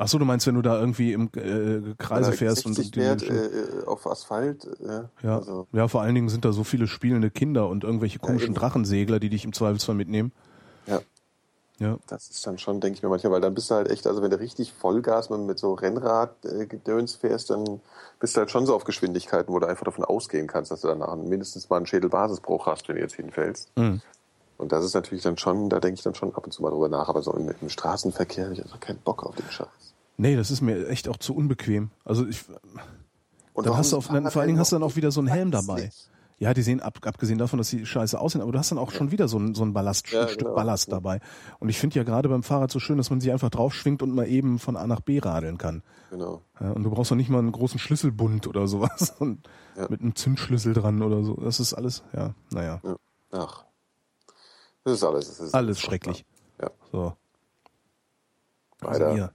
Ach 0.00 0.06
so, 0.08 0.16
du 0.18 0.24
meinst, 0.24 0.46
wenn 0.46 0.54
du 0.54 0.62
da 0.62 0.78
irgendwie 0.78 1.12
im 1.12 1.28
äh, 1.36 1.94
Kreise 1.98 2.30
er 2.30 2.36
fährst 2.36 2.64
und 2.64 2.74
60 2.74 2.92
die 2.92 3.00
fährt, 3.00 3.20
Menschen- 3.28 3.80
äh, 3.82 3.84
auf 3.86 4.06
Asphalt. 4.06 4.64
Äh, 4.80 5.02
Ja. 5.26 5.38
Also, 5.38 5.66
ja, 5.72 5.88
vor 5.88 6.02
allen 6.02 6.14
Dingen 6.14 6.28
sind 6.28 6.44
da 6.44 6.52
so 6.52 6.62
viele 6.64 6.86
spielende 6.86 7.30
Kinder 7.30 7.68
und 7.68 7.82
irgendwelche 7.84 8.20
komischen 8.20 8.50
eben. 8.50 8.54
Drachensegler, 8.54 9.18
die 9.18 9.28
dich 9.28 9.44
im 9.44 9.52
Zweifelsfall 9.52 9.96
mitnehmen. 9.96 10.32
ja. 10.86 11.00
Ja. 11.78 11.96
Das 12.08 12.28
ist 12.28 12.44
dann 12.46 12.58
schon, 12.58 12.80
denke 12.80 12.96
ich 12.96 13.02
mir 13.02 13.08
manchmal, 13.08 13.34
weil 13.34 13.40
dann 13.40 13.54
bist 13.54 13.70
du 13.70 13.76
halt 13.76 13.90
echt, 13.90 14.06
also 14.06 14.20
wenn 14.20 14.30
du 14.30 14.40
richtig 14.40 14.72
Vollgas 14.72 15.30
mit, 15.30 15.40
mit 15.40 15.58
so 15.58 15.74
Rennrad-Gedöns 15.74 17.14
fährst, 17.14 17.50
dann 17.50 17.80
bist 18.18 18.36
du 18.36 18.40
halt 18.40 18.50
schon 18.50 18.66
so 18.66 18.74
auf 18.74 18.84
Geschwindigkeiten, 18.84 19.52
wo 19.52 19.58
du 19.58 19.66
einfach 19.66 19.84
davon 19.84 20.04
ausgehen 20.04 20.48
kannst, 20.48 20.70
dass 20.70 20.80
du 20.80 20.88
danach 20.88 21.14
mindestens 21.16 21.70
mal 21.70 21.76
einen 21.76 21.86
Schädelbasisbruch 21.86 22.66
hast, 22.66 22.88
wenn 22.88 22.96
du 22.96 23.02
jetzt 23.02 23.14
hinfällst. 23.14 23.70
Mhm. 23.76 24.00
Und 24.56 24.72
das 24.72 24.84
ist 24.84 24.94
natürlich 24.94 25.22
dann 25.22 25.38
schon, 25.38 25.70
da 25.70 25.78
denke 25.78 25.94
ich 25.94 26.02
dann 26.02 26.16
schon 26.16 26.34
ab 26.34 26.44
und 26.44 26.52
zu 26.52 26.62
mal 26.62 26.70
drüber 26.70 26.88
nach, 26.88 27.08
aber 27.08 27.22
so 27.22 27.32
im, 27.32 27.48
im 27.60 27.68
Straßenverkehr 27.68 28.44
habe 28.44 28.54
ich 28.54 28.62
einfach 28.62 28.80
keinen 28.80 28.98
Bock 28.98 29.22
auf 29.22 29.36
den 29.36 29.48
Scheiß. 29.48 29.68
Nee, 30.16 30.34
das 30.34 30.50
ist 30.50 30.60
mir 30.60 30.88
echt 30.88 31.08
auch 31.08 31.16
zu 31.16 31.34
unbequem. 31.34 31.92
Also 32.04 32.26
ich, 32.26 32.44
Und 33.52 33.66
dann 33.66 33.76
hast 33.76 33.92
du 33.92 33.96
auf, 33.96 34.08
dann, 34.08 34.28
vor 34.32 34.40
allen 34.40 34.48
Dingen 34.48 34.58
hast 34.58 34.72
du 34.72 34.76
dann 34.76 34.82
auch 34.82 34.96
wieder 34.96 35.12
so 35.12 35.20
einen 35.20 35.28
Helm 35.28 35.52
dabei. 35.52 35.82
nicht. 35.82 36.10
Ja, 36.40 36.54
die 36.54 36.62
sehen, 36.62 36.80
ab, 36.80 36.98
abgesehen 37.04 37.38
davon, 37.38 37.58
dass 37.58 37.68
sie 37.68 37.84
scheiße 37.84 38.18
aussehen, 38.18 38.42
aber 38.42 38.52
du 38.52 38.58
hast 38.60 38.70
dann 38.70 38.78
auch 38.78 38.92
schon 38.92 39.10
wieder 39.10 39.26
so 39.26 39.38
ein, 39.38 39.56
so 39.56 39.64
ein 39.64 39.72
Ballast, 39.72 40.08
Ja, 40.12 40.22
ein 40.22 40.28
Stück 40.28 40.40
genau. 40.42 40.54
Ballast 40.54 40.92
dabei. 40.92 41.18
Und 41.58 41.68
ich 41.68 41.78
finde 41.78 41.96
ja 41.96 42.04
gerade 42.04 42.28
beim 42.28 42.44
Fahrrad 42.44 42.70
so 42.70 42.78
schön, 42.78 42.96
dass 42.96 43.10
man 43.10 43.20
sich 43.20 43.32
einfach 43.32 43.50
drauf 43.50 43.74
schwingt 43.74 44.02
und 44.02 44.14
mal 44.14 44.28
eben 44.28 44.60
von 44.60 44.76
A 44.76 44.86
nach 44.86 45.00
B 45.00 45.18
radeln 45.18 45.58
kann. 45.58 45.82
Genau. 46.10 46.42
Ja, 46.60 46.70
und 46.70 46.84
du 46.84 46.90
brauchst 46.90 47.10
doch 47.10 47.16
nicht 47.16 47.28
mal 47.28 47.40
einen 47.40 47.50
großen 47.50 47.80
Schlüsselbund 47.80 48.46
oder 48.46 48.68
sowas 48.68 49.10
und 49.18 49.48
Ja. 49.76 49.88
mit 49.88 50.00
einem 50.00 50.14
Zündschlüssel 50.14 50.74
dran 50.74 51.02
oder 51.02 51.24
so. 51.24 51.34
Das 51.34 51.58
ist 51.58 51.74
alles, 51.74 52.04
ja, 52.12 52.34
naja, 52.50 52.80
Ja. 52.84 52.96
Ach. 53.32 53.64
Das 54.84 54.94
ist 54.94 55.02
alles. 55.04 55.26
Das 55.28 55.40
ist 55.40 55.54
alles 55.54 55.80
schrecklich. 55.80 56.24
Ja. 56.62 56.70
So. 56.92 57.14
Weiter. 58.80 59.06
Also 59.06 59.14
hier. 59.16 59.32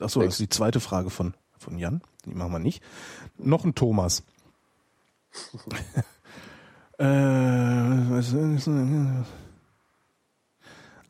Ach 0.00 0.08
so, 0.08 0.22
das 0.22 0.30
ist 0.34 0.40
die 0.40 0.48
zweite 0.48 0.80
Frage 0.80 1.10
von, 1.10 1.34
von 1.58 1.76
Jan. 1.78 2.00
Die 2.24 2.34
machen 2.34 2.52
wir 2.52 2.58
nicht. 2.58 2.82
Noch 3.36 3.64
ein 3.64 3.74
Thomas. 3.74 4.22
äh, 6.98 7.04
was- 8.10 8.34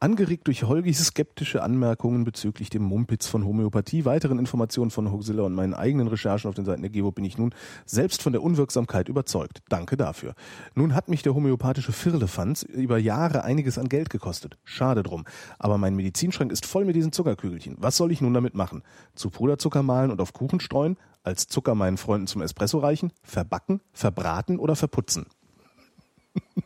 Angeregt 0.03 0.47
durch 0.47 0.63
Holgis 0.63 1.05
skeptische 1.05 1.63
Anmerkungen 1.63 2.25
bezüglich 2.25 2.71
dem 2.71 2.83
Mumpitz 2.83 3.27
von 3.27 3.45
Homöopathie, 3.45 4.07
weiteren 4.07 4.39
Informationen 4.39 4.91
von 4.91 5.13
Hoaxilla 5.13 5.43
und 5.43 5.55
meinen 5.55 5.75
eigenen 5.75 6.09
Recherchen 6.09 6.49
auf 6.49 6.55
den 6.55 6.65
Seiten 6.65 6.81
der 6.81 6.91
Gevo 6.91 7.13
bin 7.13 7.27
ich 7.27 7.37
nun 7.37 7.55
selbst 7.85 8.23
von 8.23 8.33
der 8.33 8.43
Unwirksamkeit 8.43 9.11
überzeugt. 9.11 9.61
Danke 9.69 9.99
dafür. 9.99 10.33
Nun 10.75 10.95
hat 10.95 11.11
mich 11.11 11.21
der 11.23 11.35
homöopathische 11.35 11.93
Firlefanz 11.93 12.63
über 12.63 12.97
Jahre 12.97 13.45
einiges 13.45 13.77
an 13.77 13.91
Geld 13.91 14.09
gekostet. 14.09 14.57
Schade 14.65 15.03
drum. 15.03 15.27
Aber 15.59 15.77
mein 15.77 15.95
Medizinschrank 15.97 16.51
ist 16.51 16.65
voll 16.65 16.87
mit 16.87 16.97
diesen 16.97 17.13
Zuckerkügelchen. 17.13 17.77
Was 17.79 17.99
soll 17.99 18.11
ich 18.11 18.23
nun 18.23 18.33
damit 18.33 18.55
machen? 18.55 18.83
Zu 19.15 19.29
Puderzucker 19.29 19.83
mahlen 19.83 20.11
und 20.11 20.23
auf 20.23 20.33
Kuchen 20.33 20.61
streuen? 20.61 20.97
Als 21.25 21.47
Zucker 21.47 21.75
meinen 21.75 21.99
Freunden 21.99 22.27
zum 22.27 22.41
Espresso 22.41 22.79
reichen? 22.79 23.13
Verbacken? 23.23 23.83
Verbraten 23.93 24.59
oder 24.59 24.77
verputzen? 24.77 25.27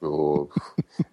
So, 0.00 0.50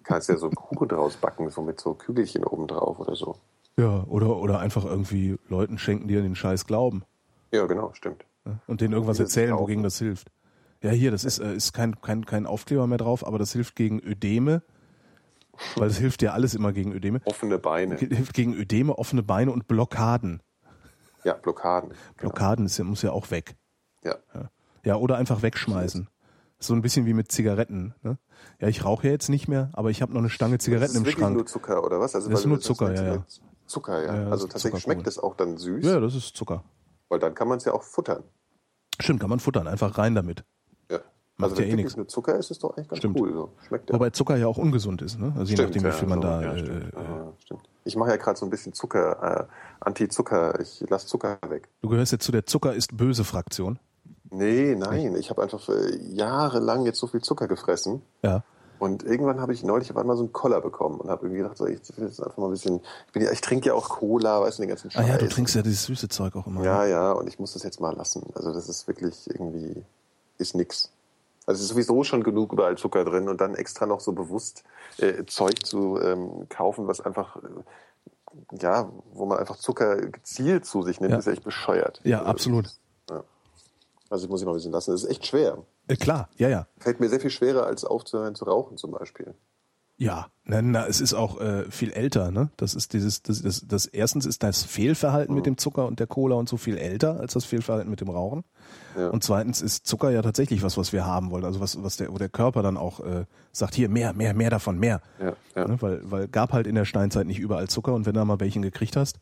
kannst 0.02 0.28
ja 0.28 0.36
so 0.36 0.46
einen 0.46 0.54
Kuchen 0.54 0.88
draus 0.88 1.16
backen, 1.16 1.48
so 1.50 1.62
mit 1.62 1.80
so 1.80 1.94
Kügelchen 1.94 2.44
oben 2.44 2.66
drauf 2.66 2.98
oder 2.98 3.14
so. 3.14 3.36
Ja, 3.76 4.04
oder, 4.04 4.36
oder 4.36 4.58
einfach 4.58 4.84
irgendwie 4.84 5.38
Leuten 5.48 5.78
schenken, 5.78 6.08
die 6.08 6.16
an 6.16 6.24
den 6.24 6.34
Scheiß 6.34 6.66
glauben. 6.66 7.04
Ja, 7.52 7.66
genau, 7.66 7.92
stimmt. 7.94 8.24
Und 8.66 8.80
denen 8.80 8.92
irgendwas 8.92 9.20
erzählen, 9.20 9.56
wogegen 9.56 9.82
das 9.82 9.98
hilft. 9.98 10.30
Ja, 10.82 10.90
hier, 10.90 11.10
das 11.10 11.24
ist, 11.24 11.38
äh, 11.38 11.54
ist 11.54 11.72
kein, 11.72 12.00
kein, 12.00 12.26
kein 12.26 12.46
Aufkleber 12.46 12.86
mehr 12.86 12.98
drauf, 12.98 13.26
aber 13.26 13.38
das 13.38 13.52
hilft 13.52 13.76
gegen 13.76 14.00
Ödeme. 14.00 14.62
Weil 15.76 15.88
es 15.88 15.98
hilft 15.98 16.22
ja 16.22 16.32
alles 16.32 16.54
immer 16.54 16.72
gegen 16.72 16.92
Ödeme. 16.92 17.20
Offene 17.24 17.58
Beine. 17.58 17.96
Hilft 17.96 18.34
gegen 18.34 18.54
Ödeme, 18.54 18.98
offene 18.98 19.22
Beine 19.22 19.52
und 19.52 19.68
Blockaden. 19.68 20.42
Ja, 21.24 21.34
Blockaden. 21.34 21.90
Genau. 21.90 21.98
Blockaden 22.16 22.66
ist, 22.66 22.82
muss 22.82 23.02
ja 23.02 23.12
auch 23.12 23.30
weg. 23.30 23.54
Ja. 24.02 24.16
Ja. 24.34 24.50
ja, 24.84 24.96
oder 24.96 25.16
einfach 25.16 25.42
wegschmeißen. 25.42 26.08
So 26.62 26.74
ein 26.74 26.82
bisschen 26.82 27.06
wie 27.06 27.14
mit 27.14 27.30
Zigaretten. 27.32 27.94
Ne? 28.02 28.18
Ja, 28.60 28.68
ich 28.68 28.84
rauche 28.84 29.06
ja 29.06 29.12
jetzt 29.12 29.28
nicht 29.28 29.48
mehr, 29.48 29.70
aber 29.72 29.90
ich 29.90 30.00
habe 30.02 30.12
noch 30.12 30.20
eine 30.20 30.30
Stange 30.30 30.56
Das 30.58 30.64
Zigaretten 30.64 30.92
ist 30.92 30.98
im 30.98 31.04
wirklich 31.04 31.18
Schrank. 31.24 31.36
nur 31.36 31.46
Zucker, 31.46 31.84
oder 31.84 32.00
was? 32.00 32.14
Also, 32.14 32.30
Das 32.30 32.40
ist 32.40 32.46
nur 32.46 32.56
das 32.58 32.64
Zucker, 32.66 32.88
mit- 32.88 32.98
ja, 32.98 33.04
ja. 33.14 33.24
Zucker, 33.66 34.02
ja. 34.02 34.06
Ja, 34.06 34.14
ja, 34.14 34.22
das 34.24 34.32
also 34.32 34.46
ist 34.46 34.52
tatsächlich 34.52 34.82
schmeckt 34.82 35.06
es 35.06 35.18
auch 35.18 35.34
dann 35.36 35.56
süß, 35.56 35.84
Ja, 35.84 35.98
das 36.00 36.14
ist 36.14 36.36
Zucker. 36.36 36.62
weil 37.08 37.18
dann 37.18 37.34
kann 37.34 37.48
man 37.48 37.58
es 37.58 37.64
ja 37.64 37.72
auch 37.72 37.82
futtern. 37.82 38.22
Stimmt, 39.00 39.20
kann 39.20 39.30
man 39.30 39.40
futtern, 39.40 39.66
einfach 39.66 39.96
rein 39.98 40.14
damit. 40.14 40.44
Ja. 40.90 40.98
Macht 41.38 41.52
also 41.52 41.54
ja 41.56 41.60
wenn 41.62 41.66
eh 41.66 41.70
wirklich 41.72 41.84
nix. 41.86 41.96
nur 41.96 42.08
Zucker 42.08 42.34
ist, 42.36 42.46
ist 42.46 42.50
es 42.52 42.58
doch 42.58 42.76
eigentlich 42.76 42.88
ganz 42.88 42.98
Stimmt. 42.98 43.18
cool. 43.20 43.32
So. 43.32 43.52
Schmeckt 43.66 43.88
ja. 43.90 43.94
Wobei 43.94 44.10
Zucker 44.10 44.36
ja 44.36 44.46
auch 44.46 44.58
ungesund 44.58 45.00
ist, 45.02 45.18
ne? 45.18 45.32
Also 45.38 45.54
je 45.54 45.62
nachdem, 45.62 45.82
wie 45.82 45.86
ja, 45.86 45.92
viel 45.92 46.08
man 46.08 46.20
so, 46.20 46.28
da. 46.28 46.42
Ja, 46.42 46.52
äh, 46.54 46.58
stimmt. 46.58 46.94
äh, 46.94 47.02
Ja, 47.02 47.32
stimmt. 47.38 47.62
Ich 47.84 47.96
mache 47.96 48.10
ja 48.10 48.16
gerade 48.16 48.38
so 48.38 48.46
ein 48.46 48.50
bisschen 48.50 48.72
Zucker, 48.74 49.48
äh, 49.48 49.54
Anti-Zucker. 49.80 50.60
Ich 50.60 50.84
lasse 50.88 51.06
Zucker 51.06 51.38
weg. 51.48 51.68
du 51.80 51.88
gehörst 51.88 52.12
jetzt 52.12 52.24
zu 52.24 52.30
der 52.32 52.46
Zucker 52.46 52.74
ist 52.74 52.96
böse 52.96 53.24
Fraktion. 53.24 53.78
Nee, 54.32 54.74
nein. 54.76 55.14
Ich 55.16 55.30
habe 55.30 55.42
einfach 55.42 55.68
äh, 55.68 55.96
jahrelang 56.14 56.84
jetzt 56.86 56.98
so 56.98 57.06
viel 57.06 57.20
Zucker 57.22 57.46
gefressen. 57.48 58.02
Ja. 58.22 58.42
Und 58.78 59.04
irgendwann 59.04 59.40
habe 59.40 59.52
ich 59.52 59.62
neulich 59.62 59.90
auf 59.92 59.96
einmal 59.96 60.16
so 60.16 60.24
einen 60.24 60.32
Koller 60.32 60.60
bekommen 60.60 60.98
und 61.00 61.08
habe 61.08 61.26
irgendwie 61.26 61.42
gedacht, 61.42 61.56
so, 61.56 61.66
ich 61.66 61.78
will 61.96 62.06
jetzt 62.08 62.20
einfach 62.20 62.36
mal 62.38 62.46
ein 62.46 62.50
bisschen. 62.50 62.80
Ich, 63.06 63.12
bin 63.12 63.22
ja, 63.22 63.30
ich 63.30 63.40
trinke 63.40 63.68
ja 63.68 63.74
auch 63.74 63.88
Cola, 63.88 64.40
weißt 64.40 64.58
du, 64.58 64.62
den 64.62 64.70
ganzen 64.70 64.90
Ah 64.94 65.02
ja, 65.02 65.18
du 65.18 65.26
Scheiß. 65.26 65.34
trinkst 65.34 65.54
ja 65.54 65.62
dieses 65.62 65.84
süße 65.84 66.08
Zeug 66.08 66.34
auch 66.34 66.46
immer. 66.48 66.64
Ja, 66.64 66.82
ne? 66.82 66.90
ja, 66.90 67.12
und 67.12 67.28
ich 67.28 67.38
muss 67.38 67.52
das 67.52 67.62
jetzt 67.62 67.80
mal 67.80 67.94
lassen. 67.94 68.24
Also 68.34 68.52
das 68.52 68.68
ist 68.68 68.88
wirklich 68.88 69.28
irgendwie, 69.30 69.84
ist 70.38 70.56
nix. 70.56 70.90
Also 71.46 71.58
es 71.58 71.62
ist 71.64 71.68
sowieso 71.70 72.02
schon 72.02 72.24
genug 72.24 72.52
überall 72.52 72.76
Zucker 72.76 73.04
drin 73.04 73.28
und 73.28 73.40
dann 73.40 73.54
extra 73.54 73.86
noch 73.86 74.00
so 74.00 74.12
bewusst 74.12 74.64
äh, 74.98 75.24
Zeug 75.26 75.64
zu 75.64 76.00
ähm, 76.00 76.46
kaufen, 76.48 76.88
was 76.88 77.00
einfach, 77.00 77.36
äh, 77.36 78.56
ja, 78.60 78.88
wo 79.12 79.26
man 79.26 79.38
einfach 79.38 79.56
Zucker 79.56 79.96
gezielt 79.96 80.64
zu 80.66 80.82
sich 80.82 81.00
nimmt, 81.00 81.12
Ja. 81.12 81.18
ist 81.18 81.26
echt 81.28 81.44
bescheuert. 81.44 82.00
Ja, 82.04 82.18
Also, 82.20 82.30
absolut. 82.30 82.70
Also 84.12 84.26
ich 84.26 84.30
muss 84.30 84.42
ich 84.42 84.46
mal 84.46 84.52
ein 84.52 84.56
bisschen 84.56 84.72
lassen. 84.72 84.90
Das 84.90 85.04
ist 85.04 85.10
echt 85.10 85.26
schwer. 85.26 85.64
Äh, 85.88 85.96
klar, 85.96 86.28
ja, 86.36 86.50
ja. 86.50 86.66
Fällt 86.78 87.00
mir 87.00 87.08
sehr 87.08 87.18
viel 87.18 87.30
schwerer, 87.30 87.64
als 87.64 87.82
aufzuhören 87.82 88.34
zu 88.34 88.44
rauchen 88.44 88.76
zum 88.76 88.90
Beispiel. 88.90 89.34
Ja, 89.96 90.26
na, 90.44 90.60
na, 90.60 90.86
es 90.86 91.00
ist 91.00 91.14
auch 91.14 91.40
äh, 91.40 91.70
viel 91.70 91.92
älter, 91.92 92.30
ne? 92.30 92.50
Das 92.58 92.74
ist 92.74 92.92
dieses, 92.92 93.22
das, 93.22 93.40
das, 93.40 93.64
das 93.66 93.86
erstens 93.86 94.26
ist 94.26 94.42
das 94.42 94.64
Fehlverhalten 94.64 95.34
mit 95.34 95.46
dem 95.46 95.56
Zucker 95.56 95.86
und 95.86 95.98
der 95.98 96.06
Cola 96.06 96.34
und 96.34 96.46
so 96.46 96.58
viel 96.58 96.76
älter 96.76 97.20
als 97.20 97.32
das 97.32 97.46
Fehlverhalten 97.46 97.88
mit 97.88 98.02
dem 98.02 98.10
Rauchen. 98.10 98.44
Ja. 98.98 99.08
Und 99.08 99.24
zweitens 99.24 99.62
ist 99.62 99.86
Zucker 99.86 100.10
ja 100.10 100.20
tatsächlich 100.20 100.62
was, 100.62 100.76
was 100.76 100.92
wir 100.92 101.06
haben 101.06 101.30
wollen. 101.30 101.46
Also 101.46 101.60
was, 101.60 101.82
was 101.82 101.96
der, 101.96 102.12
wo 102.12 102.18
der 102.18 102.28
Körper 102.28 102.62
dann 102.62 102.76
auch 102.76 103.00
äh, 103.00 103.24
sagt, 103.52 103.74
hier 103.74 103.88
mehr, 103.88 104.12
mehr, 104.12 104.34
mehr 104.34 104.50
davon, 104.50 104.78
mehr. 104.78 105.00
Ja, 105.18 105.32
ja. 105.56 105.68
Ne? 105.68 105.80
Weil, 105.80 106.02
weil 106.04 106.28
gab 106.28 106.52
halt 106.52 106.66
in 106.66 106.74
der 106.74 106.84
Steinzeit 106.84 107.26
nicht 107.26 107.38
überall 107.38 107.68
Zucker 107.68 107.94
und 107.94 108.04
wenn 108.04 108.12
du 108.12 108.20
da 108.20 108.26
mal 108.26 108.40
welchen 108.40 108.60
gekriegt 108.60 108.96
hast, 108.96 109.20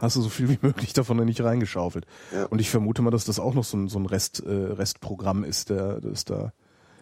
hast 0.00 0.16
du 0.16 0.22
so 0.22 0.28
viel 0.28 0.48
wie 0.48 0.58
möglich 0.62 0.92
davon 0.92 1.18
dann 1.18 1.26
nicht 1.26 1.42
reingeschaufelt. 1.42 2.06
Ja. 2.32 2.46
Und 2.46 2.60
ich 2.60 2.70
vermute 2.70 3.02
mal, 3.02 3.10
dass 3.10 3.24
das 3.24 3.38
auch 3.38 3.54
noch 3.54 3.64
so 3.64 3.76
ein, 3.76 3.88
so 3.88 3.98
ein 3.98 4.06
Rest, 4.06 4.40
äh, 4.44 4.50
Restprogramm 4.50 5.44
ist, 5.44 5.70
der, 5.70 6.00
das 6.00 6.24
da. 6.24 6.52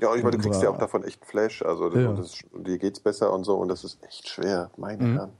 Ja, 0.00 0.10
und 0.10 0.16
ich 0.18 0.24
meine, 0.24 0.38
du 0.38 0.42
kriegst 0.42 0.62
ja 0.62 0.70
auch 0.70 0.78
davon 0.78 1.04
echt 1.04 1.24
Flash. 1.26 1.62
Also 1.62 1.94
Ja. 1.94 2.12
das, 2.14 2.38
dir 2.54 2.78
geht's 2.78 3.00
besser 3.00 3.32
und 3.32 3.44
so 3.44 3.56
und 3.56 3.68
das 3.68 3.84
ist 3.84 4.02
echt 4.02 4.28
schwer. 4.28 4.70
Meine 4.76 5.02
Mhm. 5.04 5.12
Herren. 5.14 5.32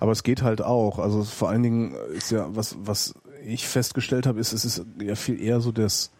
Aber 0.00 0.12
es 0.12 0.22
geht 0.24 0.42
halt 0.42 0.60
auch. 0.60 0.98
Also 0.98 1.22
vor 1.24 1.48
allen 1.48 1.62
Dingen 1.62 1.94
ist 2.12 2.30
ja, 2.30 2.54
was, 2.54 2.76
was 2.80 3.14
ich 3.44 3.66
festgestellt 3.66 4.26
habe, 4.26 4.40
ist, 4.40 4.52
es 4.52 4.64
ist 4.64 4.84
ja 5.00 5.14
viel 5.14 5.40
eher 5.40 5.60
so 5.60 5.72
das, 5.72 6.10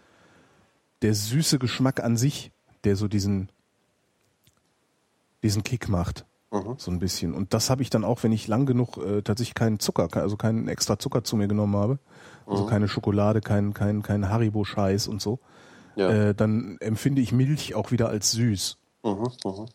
der 1.02 1.14
süße 1.14 1.58
Geschmack 1.58 2.02
an 2.02 2.16
sich, 2.16 2.52
der 2.84 2.96
so 2.96 3.06
diesen, 3.08 3.50
diesen 5.42 5.62
Kick 5.62 5.88
macht. 5.88 6.24
So 6.76 6.90
ein 6.90 6.98
bisschen. 6.98 7.32
Und 7.34 7.54
das 7.54 7.70
habe 7.70 7.80
ich 7.82 7.88
dann 7.90 8.04
auch, 8.04 8.22
wenn 8.22 8.32
ich 8.32 8.46
lang 8.46 8.66
genug 8.66 8.98
äh, 8.98 9.22
tatsächlich 9.22 9.54
keinen 9.54 9.78
Zucker, 9.78 10.08
ke- 10.08 10.20
also 10.20 10.36
keinen 10.36 10.68
extra 10.68 10.98
Zucker 10.98 11.24
zu 11.24 11.36
mir 11.36 11.48
genommen 11.48 11.76
habe, 11.76 11.98
also 12.46 12.66
keine 12.66 12.88
Schokolade, 12.88 13.40
kein, 13.40 13.72
kein, 13.72 14.02
kein 14.02 14.28
Haribo-Scheiß 14.28 15.08
und 15.08 15.22
so, 15.22 15.38
Ja. 15.96 16.10
äh, 16.10 16.34
dann 16.34 16.76
empfinde 16.80 17.22
ich 17.22 17.32
Milch 17.32 17.74
auch 17.74 17.90
wieder 17.90 18.08
als 18.10 18.32
süß. 18.32 18.76
Mhm, 19.02 19.30
mhm. 19.44 19.66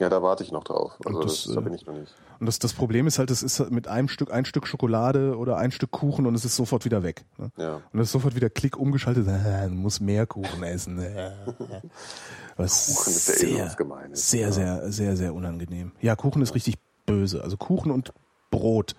Ja, 0.00 0.08
da 0.10 0.22
warte 0.22 0.42
ich 0.44 0.52
noch 0.52 0.64
drauf. 0.64 0.92
Also 1.04 1.22
das, 1.22 1.44
das, 1.44 1.54
da 1.54 1.60
äh, 1.60 1.64
bin 1.64 1.74
ich 1.74 1.86
noch 1.86 1.94
nicht. 1.94 2.12
Und 2.42 2.46
das, 2.46 2.58
das 2.58 2.72
Problem 2.72 3.06
ist 3.06 3.20
halt, 3.20 3.30
es 3.30 3.44
ist 3.44 3.70
mit 3.70 3.86
einem 3.86 4.08
Stück, 4.08 4.32
ein 4.32 4.44
Stück 4.44 4.66
Schokolade 4.66 5.38
oder 5.38 5.58
ein 5.58 5.70
Stück 5.70 5.92
Kuchen 5.92 6.26
und 6.26 6.34
es 6.34 6.44
ist 6.44 6.56
sofort 6.56 6.84
wieder 6.84 7.04
weg. 7.04 7.24
Ne? 7.38 7.52
Ja. 7.56 7.80
Und 7.92 8.00
es 8.00 8.08
ist 8.08 8.12
sofort 8.12 8.34
wieder 8.34 8.50
Klick 8.50 8.76
umgeschaltet, 8.76 9.28
äh, 9.28 9.68
du 9.68 9.74
musst 9.76 10.00
mehr 10.00 10.26
Kuchen 10.26 10.64
essen. 10.64 10.98
Äh. 10.98 11.30
Was 12.56 12.96
Kuchen 12.96 13.12
ist 13.12 13.28
ja 13.28 13.34
eh 13.34 13.54
sehr, 13.54 13.64
was 13.66 13.76
Gemeines. 13.76 14.28
sehr, 14.30 14.40
Ja. 14.48 14.50
sehr, 14.52 14.90
sehr, 14.90 15.16
sehr 15.16 15.34
unangenehm. 15.34 15.92
Ja, 16.00 16.16
Kuchen 16.16 16.42
ist 16.42 16.56
richtig 16.56 16.78
böse. 17.06 17.44
Also 17.44 17.56
Kuchen 17.56 17.92
und 17.92 18.12
Brot. 18.50 18.96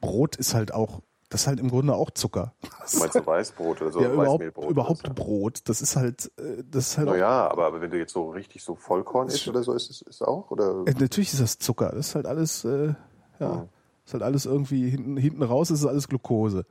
Brot 0.00 0.36
ist 0.36 0.54
halt 0.54 0.72
auch, 0.72 1.02
das 1.28 1.42
ist 1.42 1.46
halt 1.46 1.58
im 1.60 1.68
Grunde 1.68 1.94
auch 1.94 2.10
Zucker. 2.10 2.54
Du 2.62 2.98
meinst 2.98 3.14
so 3.14 3.26
Weißbrot 3.26 3.82
oder 3.82 3.92
so? 3.92 4.00
ja, 4.00 4.12
überhaupt, 4.12 4.30
Weißmehlbrot 4.40 4.70
überhaupt 4.70 5.06
so. 5.06 5.12
Brot. 5.14 5.60
Das 5.68 5.82
ist 5.82 5.96
halt, 5.96 6.30
äh, 6.38 6.62
das 6.70 6.88
ist 6.88 6.98
halt 6.98 7.08
Naja, 7.08 7.48
aber, 7.48 7.66
aber 7.66 7.80
wenn 7.80 7.90
du 7.90 7.98
jetzt 7.98 8.12
so 8.12 8.30
richtig 8.30 8.62
so 8.62 8.74
Vollkorn 8.76 9.28
isst 9.28 9.46
oder 9.48 9.62
so, 9.62 9.72
ist 9.72 9.90
es 9.90 10.02
ist 10.02 10.22
auch? 10.22 10.50
Oder? 10.50 10.84
Äh, 10.86 10.92
Natürlich 10.98 11.32
ist 11.32 11.40
das 11.42 11.58
Zucker. 11.58 11.90
Das 11.90 12.08
ist 12.08 12.14
halt 12.14 12.26
alles, 12.26 12.64
äh, 12.64 12.94
ja, 13.40 13.54
Mhm. 13.54 13.68
ist 14.04 14.12
halt 14.14 14.22
alles 14.22 14.46
irgendwie 14.46 14.88
hinten, 14.88 15.16
hinten 15.16 15.42
raus 15.42 15.70
ist 15.70 15.80
es 15.80 15.86
alles 15.86 16.06
Glucose. 16.08 16.64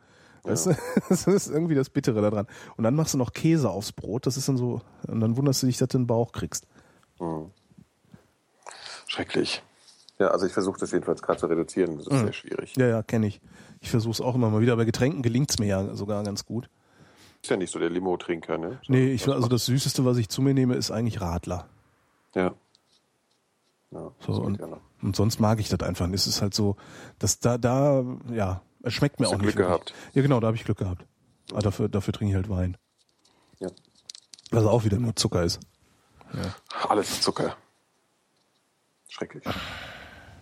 Weißt 0.44 0.68
du? 0.68 0.76
Das 1.10 1.27
ist 1.27 1.48
irgendwie 1.49 1.76
das 1.76 1.90
Bittere 1.90 2.22
daran. 2.22 2.48
Und 2.77 2.84
dann 2.84 2.95
machst 2.95 3.14
du 3.14 3.18
noch 3.18 3.34
Käse 3.34 3.69
aufs 3.69 3.91
Brot. 3.91 4.26
Das 4.27 4.38
ist 4.38 4.48
dann 4.48 4.57
so, 4.57 4.80
und 5.07 5.19
dann 5.19 5.36
wunderst 5.38 5.64
du 5.64 5.68
dich, 5.68 5.77
dass 5.77 5.90
du 5.90 5.98
einen 5.98 6.07
Bauch 6.07 6.32
kriegst. 6.32 6.68
Schrecklich. 9.07 9.64
Ja, 10.19 10.30
also 10.30 10.45
ich 10.45 10.53
versuche 10.53 10.80
das 10.80 10.91
jedenfalls 10.91 11.22
gerade 11.22 11.40
zu 11.40 11.48
reduzieren. 11.48 11.98
Das 11.98 12.07
ist 12.07 12.19
sehr 12.19 12.34
schwierig. 12.34 12.76
Mhm. 12.77 12.82
Ja, 12.84 12.88
ja, 12.90 13.03
kenne 13.03 13.27
ich. 13.27 13.41
Ich 13.86 13.91
versuche 13.91 14.14
es 14.14 14.20
auch 14.22 14.34
immer 14.34 14.49
mal 14.49 14.62
wieder. 14.62 14.76
Bei 14.76 14.84
Getränken 14.84 15.22
gelingt's 15.22 15.60
mir 15.60 15.68
ja 15.68 15.94
sogar 15.95 16.24
ganz 16.24 16.44
gut. 16.44 16.72
Ist 17.44 17.52
ja 17.52 17.56
nicht 17.56 17.72
so 17.72 17.78
der 17.78 17.91
Limo-Trinker, 17.91 18.57
ne? 18.57 18.80
So, 18.84 18.91
Nee, 18.91 19.12
ich, 19.12 19.28
also 19.28 19.48
das 19.48 19.66
Süßeste, 19.66 20.03
was 20.06 20.18
ich 20.18 20.28
zu 20.28 20.41
mir 20.41 20.56
nehme, 20.56 20.74
ist 20.74 20.90
eigentlich 20.90 21.22
Radler. 21.22 21.70
Ja. 22.34 22.56
Ja, 23.91 24.12
So, 24.22 24.34
und, 24.41 24.60
ja 24.60 24.82
und 25.03 25.16
sonst 25.16 25.40
mag 25.40 25.60
ich 25.60 25.70
das 25.70 25.82
einfach. 25.82 26.07
nicht. 26.07 26.20
Es 26.20 26.26
ist 26.26 26.41
halt 26.41 26.56
so, 26.56 26.78
dass 27.20 27.38
da, 27.40 27.60
da, 27.60 28.03
ja, 28.34 28.64
es 28.82 28.94
schmeckt 28.94 29.20
mir 29.20 29.28
Hast 29.28 29.34
auch 29.34 29.38
du 29.38 29.45
nicht. 29.45 29.56
Glück 29.56 29.68
wirklich. 29.70 29.94
gehabt? 29.94 30.16
Ja, 30.16 30.22
genau, 30.24 30.40
da 30.40 30.48
habe 30.48 30.57
ich 30.57 30.64
Glück 30.66 30.80
gehabt. 30.80 31.06
Aber 31.52 31.62
dafür, 31.62 31.88
dafür 31.88 32.12
trinke 32.12 32.32
ich 32.32 32.36
halt 32.36 32.49
Wein. 32.49 32.76
Ja. 33.60 33.70
Was 34.49 34.66
auch 34.66 34.84
wieder 34.84 34.98
nur 34.98 35.16
Zucker 35.16 35.44
ist. 35.44 35.60
Alles 36.90 37.22
Zucker. 37.22 37.56
Schrecklich. 39.10 39.44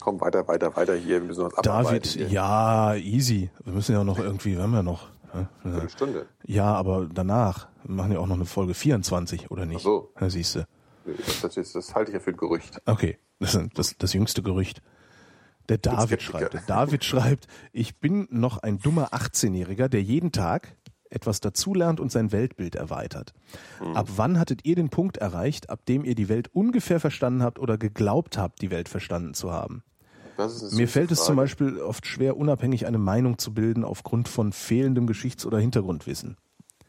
Komm, 0.04 0.20
weiter, 0.20 0.46
weiter, 0.50 0.76
weiter 0.76 0.96
hier. 0.96 1.22
Wir 1.22 1.28
müssen 1.28 1.46
uns. 1.46 1.56
David, 1.64 2.06
hier. 2.06 2.28
ja, 2.28 2.94
easy. 2.96 3.50
Wir 3.64 3.74
müssen 3.74 3.94
ja 3.94 4.04
noch 4.04 4.20
irgendwie, 4.20 4.58
wir 4.58 4.64
haben 4.64 4.74
ja 4.74 4.84
noch. 4.84 5.08
ne? 5.34 5.48
Eine 5.64 5.90
Stunde. 5.90 6.26
Ja, 6.44 6.76
aber 6.76 7.08
danach. 7.12 7.70
Wir 7.84 7.96
machen 7.96 8.12
ja 8.12 8.20
auch 8.20 8.28
noch 8.28 8.36
eine 8.36 8.44
Folge 8.44 8.74
24, 8.74 9.50
oder 9.50 9.66
nicht? 9.66 9.80
Ach 9.80 9.84
so. 9.84 10.12
Da 10.20 10.30
siehst 10.30 10.56
du. 10.56 10.68
Das, 11.42 11.56
ist, 11.56 11.74
das 11.74 11.96
halte 11.96 12.12
ich 12.12 12.16
ja 12.16 12.20
für 12.20 12.32
ein 12.32 12.38
Gerücht. 12.38 12.82
Okay, 12.86 13.18
das 13.40 13.56
ist 13.56 13.70
das, 13.76 13.98
das 13.98 14.12
jüngste 14.12 14.44
Gerücht. 14.44 14.82
Der 15.70 15.78
David 15.78 16.22
schreibt. 16.22 16.54
Der 16.54 16.62
David 16.68 17.06
schreibt, 17.06 17.48
ich 17.72 17.98
bin 18.00 18.28
noch 18.30 18.58
ein 18.58 18.80
dummer 18.80 19.14
18-Jähriger, 19.14 19.88
der 19.88 20.04
jeden 20.04 20.34
Tag 20.34 20.76
etwas 21.10 21.40
dazulernt 21.40 22.02
und 22.02 22.12
sein 22.12 22.34
Weltbild 22.34 22.76
erweitert. 22.76 23.34
Hm. 23.80 23.96
Ab 23.96 24.08
wann 24.18 24.38
hattet 24.38 24.66
ihr 24.66 24.76
den 24.76 24.90
Punkt 24.90 25.16
erreicht, 25.16 25.70
ab 25.70 25.86
dem 25.86 26.04
ihr 26.04 26.16
die 26.16 26.28
Welt 26.28 26.50
ungefähr 26.54 27.00
verstanden 27.00 27.42
habt 27.42 27.58
oder 27.60 27.78
geglaubt 27.78 28.38
habt, 28.38 28.62
die 28.62 28.70
Welt 28.70 28.90
verstanden 28.90 29.34
zu 29.34 29.52
haben? 29.52 29.84
Mir 30.72 30.88
fällt 30.88 31.12
es 31.12 31.20
zum 31.20 31.36
Frage. 31.36 31.38
Beispiel 31.38 31.82
oft 31.82 32.06
schwer, 32.08 32.38
unabhängig 32.38 32.86
eine 32.88 32.98
Meinung 32.98 33.38
zu 33.38 33.54
bilden 33.54 33.84
aufgrund 33.84 34.28
von 34.28 34.54
fehlendem 34.54 35.08
Geschichts- 35.08 35.46
oder 35.46 35.60
Hintergrundwissen. 35.60 36.38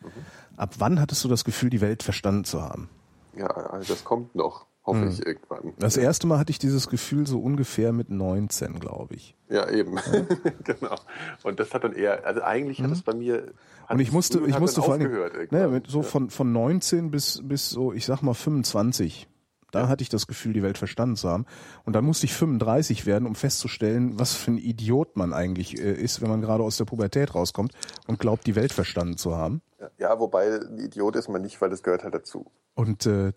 Mhm. 0.00 0.08
Ab 0.56 0.74
wann 0.78 1.00
hattest 1.00 1.24
du 1.24 1.28
das 1.28 1.44
Gefühl, 1.44 1.70
die 1.70 1.80
Welt 1.80 2.02
verstanden 2.02 2.44
zu 2.44 2.62
haben? 2.62 2.88
Ja, 3.36 3.48
also 3.48 3.92
das 3.92 4.04
kommt 4.04 4.34
noch. 4.34 4.66
Hoffe 4.86 5.00
Hm. 5.00 5.08
ich 5.08 5.24
irgendwann. 5.26 5.72
Das 5.78 5.96
erste 5.96 6.26
Mal 6.26 6.38
hatte 6.38 6.50
ich 6.50 6.58
dieses 6.58 6.88
Gefühl 6.88 7.26
so 7.26 7.40
ungefähr 7.40 7.92
mit 7.92 8.10
19, 8.10 8.80
glaube 8.80 9.14
ich. 9.14 9.34
Ja, 9.48 9.68
eben. 9.70 9.96
genau. 10.64 10.96
Und 11.42 11.58
das 11.58 11.72
hat 11.72 11.84
dann 11.84 11.94
eher, 11.94 12.26
also 12.26 12.42
eigentlich 12.42 12.82
hat 12.82 12.90
es 12.90 13.00
bei 13.00 13.14
mir. 13.14 13.42
Mhm. 13.42 13.50
Und 13.88 14.00
ich 14.00 14.12
musste, 14.12 14.40
ich 14.46 14.58
musste 14.58 14.82
vor 14.82 14.94
allem, 14.94 15.72
mit 15.72 15.86
so 15.86 16.02
von, 16.02 16.28
von 16.28 16.52
19 16.52 17.10
bis, 17.10 17.40
bis 17.42 17.70
so, 17.70 17.92
ich 17.94 18.04
sag 18.04 18.20
mal 18.22 18.34
25. 18.34 19.26
Da 19.74 19.88
hatte 19.88 20.02
ich 20.02 20.08
das 20.08 20.26
Gefühl, 20.26 20.52
die 20.52 20.62
Welt 20.62 20.78
verstanden 20.78 21.16
zu 21.16 21.28
haben. 21.28 21.46
Und 21.84 21.94
dann 21.94 22.04
musste 22.04 22.26
ich 22.26 22.34
35 22.34 23.06
werden, 23.06 23.26
um 23.26 23.34
festzustellen, 23.34 24.18
was 24.18 24.34
für 24.34 24.52
ein 24.52 24.58
Idiot 24.58 25.16
man 25.16 25.32
eigentlich 25.32 25.78
äh, 25.78 25.92
ist, 25.92 26.20
wenn 26.20 26.28
man 26.28 26.40
gerade 26.40 26.62
aus 26.62 26.76
der 26.76 26.84
Pubertät 26.84 27.34
rauskommt 27.34 27.72
und 28.06 28.18
glaubt, 28.18 28.46
die 28.46 28.54
Welt 28.54 28.72
verstanden 28.72 29.16
zu 29.16 29.36
haben. 29.36 29.62
Ja, 29.98 30.18
wobei 30.18 30.60
ein 30.60 30.78
Idiot 30.78 31.16
ist 31.16 31.28
man 31.28 31.42
nicht, 31.42 31.60
weil 31.60 31.70
das 31.70 31.82
gehört 31.82 32.04
halt 32.04 32.14
dazu. 32.14 32.50
Und 32.74 33.06
äh, 33.06 33.32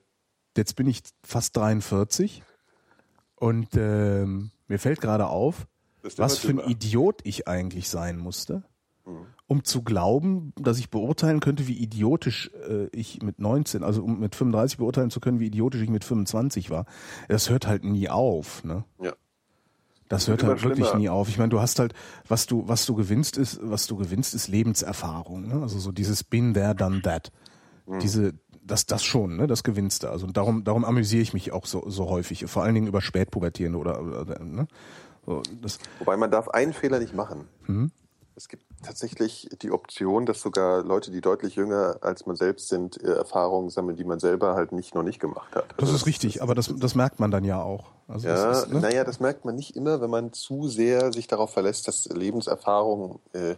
jetzt 0.56 0.76
bin 0.76 0.88
ich 0.88 1.02
fast 1.24 1.58
43 1.58 2.44
und 3.36 3.70
ähm, 3.76 4.52
mir 4.68 4.80
fällt 4.80 5.02
gerade 5.02 5.28
auf, 5.28 5.68
was 6.18 6.38
für 6.38 6.50
ein. 6.50 6.60
Idiot 6.60 7.22
ich 7.24 7.48
eigentlich 7.48 7.90
sein 7.90 8.18
musste. 8.18 8.64
Um 9.48 9.64
zu 9.64 9.84
glauben, 9.84 10.54
dass 10.58 10.78
ich 10.78 10.90
beurteilen 10.90 11.40
könnte, 11.40 11.68
wie 11.68 11.78
idiotisch 11.78 12.52
äh, 12.68 12.88
ich 12.88 13.22
mit 13.22 13.40
19, 13.40 13.84
also 13.84 14.04
um 14.04 14.20
mit 14.20 14.36
35 14.36 14.78
beurteilen 14.78 15.10
zu 15.10 15.20
können, 15.20 15.40
wie 15.40 15.48
idiotisch 15.48 15.82
ich 15.82 15.90
mit 15.90 16.04
25 16.04 16.70
war. 16.70 16.86
Das 17.30 17.50
hört 17.50 17.68
halt 17.68 17.84
nie 17.84 18.10
auf, 18.10 18.64
ne? 18.64 18.84
Ja. 19.02 19.14
Das 20.10 20.28
hört 20.28 20.44
halt 20.44 20.64
wirklich 20.64 20.88
schlimmer. 20.88 21.00
nie 21.00 21.10
auf. 21.10 21.28
Ich 21.28 21.38
meine, 21.38 21.50
du 21.50 21.60
hast 21.60 21.80
halt, 21.80 21.94
was 22.28 22.46
du, 22.46 22.68
was 22.68 22.86
du 22.86 22.96
gewinnst 22.96 23.38
ist, 23.38 23.60
was 23.62 23.88
du 23.88 23.98
gewinnst, 23.98 24.34
ist 24.36 24.48
Lebenserfahrung. 24.48 25.48
Ne? 25.48 25.62
Also 25.62 25.80
so 25.80 25.92
dieses 25.92 26.24
Been 26.24 26.54
there, 26.54 26.74
done 26.74 27.02
that. 27.02 27.32
Mhm. 27.86 28.00
Diese, 28.00 28.34
das, 28.64 28.86
das 28.86 29.04
schon, 29.04 29.36
ne? 29.36 29.48
Das 29.48 29.64
gewinnst 29.64 30.04
du. 30.04 30.10
Also 30.10 30.28
darum, 30.28 30.64
darum 30.64 30.86
amüsiere 30.86 31.22
ich 31.22 31.34
mich 31.34 31.52
auch 31.52 31.66
so, 31.66 31.90
so 31.90 32.10
häufig. 32.10 32.46
Vor 32.48 32.64
allen 32.64 32.76
Dingen 32.76 32.88
über 32.88 33.02
Spätpubertierende 33.02 33.78
oder, 33.78 34.02
oder 34.02 34.40
ne? 34.40 34.68
So, 35.26 35.42
Wobei 36.00 36.16
man 36.16 36.32
darf 36.32 36.48
einen 36.48 36.72
Fehler 36.72 37.00
nicht 37.00 37.14
machen. 37.14 37.50
Mhm. 37.68 37.92
Es 38.38 38.50
gibt 38.50 38.64
tatsächlich 38.84 39.50
die 39.64 39.72
Option, 39.72 40.28
dass 40.28 40.42
sogar 40.42 40.84
Leute, 40.84 41.10
die 41.10 41.22
deutlich 41.22 41.56
jünger 41.56 41.98
als 42.02 42.28
man 42.28 42.36
selbst 42.36 42.68
sind, 42.70 43.04
äh, 43.04 43.14
Erfahrungen 43.14 43.72
sammeln, 43.72 43.98
die 43.98 44.04
man 44.04 44.20
selber 44.20 44.54
halt 44.54 44.72
nicht 44.74 44.94
noch 44.94 45.02
nicht 45.02 45.20
gemacht 45.20 45.56
hat. 45.56 45.66
das 45.76 45.90
Also 45.90 45.96
ist 45.96 46.06
richtig, 46.06 46.44
aber 46.44 46.54
das, 46.54 46.72
das 46.78 46.94
merkt 46.94 47.20
man 47.20 47.32
dann 47.32 47.44
ja 47.44 47.60
auch. 47.60 47.86
Also 48.08 48.28
Ja, 48.28 48.36
das 48.36 48.64
ist, 48.66 48.74
ne? 48.74 48.82
naja, 48.82 49.04
das 49.04 49.20
merkt 49.20 49.44
man 49.44 49.56
nicht 49.56 49.76
immer, 49.76 50.02
wenn 50.02 50.12
man 50.12 50.34
zu 50.34 50.68
sehr 50.68 51.12
sich 51.12 51.26
darauf 51.26 51.52
verlässt, 51.52 51.88
dass 51.88 52.06
Lebenserfahrung 52.06 53.20
äh, 53.34 53.56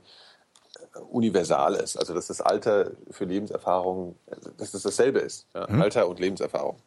universal 1.12 1.76
ist. 1.76 1.98
Also 1.98 2.14
dass 2.14 2.28
das 2.28 2.40
Alter 2.40 2.92
für 3.12 3.26
Lebenserfahrung, 3.26 4.16
dass 4.58 4.72
das 4.72 4.84
dasselbe 4.84 5.20
ist. 5.20 5.46
Ja? 5.54 5.68
Mhm. 5.70 5.82
Alter 5.82 6.08
und 6.08 6.20
Lebenserfahrung. 6.20 6.78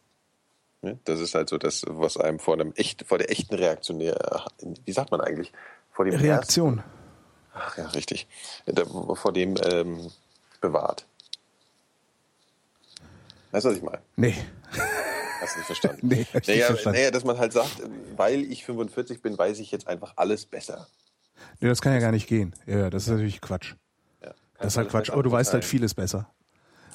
Ja, 0.80 0.94
Das 1.04 1.20
ist 1.20 1.34
halt 1.34 1.50
so 1.50 1.58
das, 1.58 1.84
was 1.86 2.16
einem 2.16 2.38
vor 2.38 2.54
einem 2.54 2.72
echt, 2.74 3.06
vor 3.06 3.18
der 3.18 3.30
echten 3.30 3.54
Reaktionär, 3.54 4.46
wie 4.86 4.92
sagt 4.92 5.10
man 5.10 5.20
eigentlich, 5.20 5.52
vor 5.90 6.06
dem 6.06 6.14
ersten, 6.14 6.26
Reaktion. 6.26 6.82
Ach 7.54 7.76
ja, 7.78 7.86
richtig, 7.88 8.26
Da- 8.66 8.84
vor 9.14 9.32
dem 9.32 9.56
ähm, 9.64 10.10
bewahrt. 10.60 11.06
Weißt 13.50 13.64
du, 13.66 13.70
was 13.70 13.76
ich 13.76 13.82
meine? 13.82 14.00
Nee. 14.16 14.34
Hast 15.40 15.54
du 15.54 15.58
nicht 15.58 15.66
verstanden? 15.66 16.00
Nee, 16.08 16.20
ich 16.22 16.34
nicht 16.34 16.48
naja, 16.48 16.66
verstanden. 16.66 16.98
naja, 16.98 17.10
dass 17.10 17.24
man 17.24 17.38
halt 17.38 17.52
sagt, 17.52 17.82
weil 18.16 18.40
ich 18.50 18.64
45 18.64 19.20
bin, 19.22 19.36
weiß 19.36 19.58
ich 19.58 19.70
jetzt 19.70 19.86
einfach 19.88 20.12
alles 20.16 20.46
besser. 20.46 20.86
nee, 21.60 21.68
das 21.68 21.80
kann 21.82 21.92
ja 21.92 21.98
gar 21.98 22.12
nicht 22.12 22.28
gehen. 22.28 22.54
Ja, 22.66 22.88
das 22.90 23.04
ist 23.04 23.08
natürlich 23.10 23.40
Quatsch. 23.40 23.74
Ja, 24.22 24.32
Das 24.58 24.68
ist 24.72 24.76
halt 24.78 24.88
Quatsch, 24.88 25.10
aber 25.10 25.22
du 25.22 25.30
weißt 25.30 25.52
halt 25.52 25.64
vieles 25.64 25.94
besser. 25.94 26.30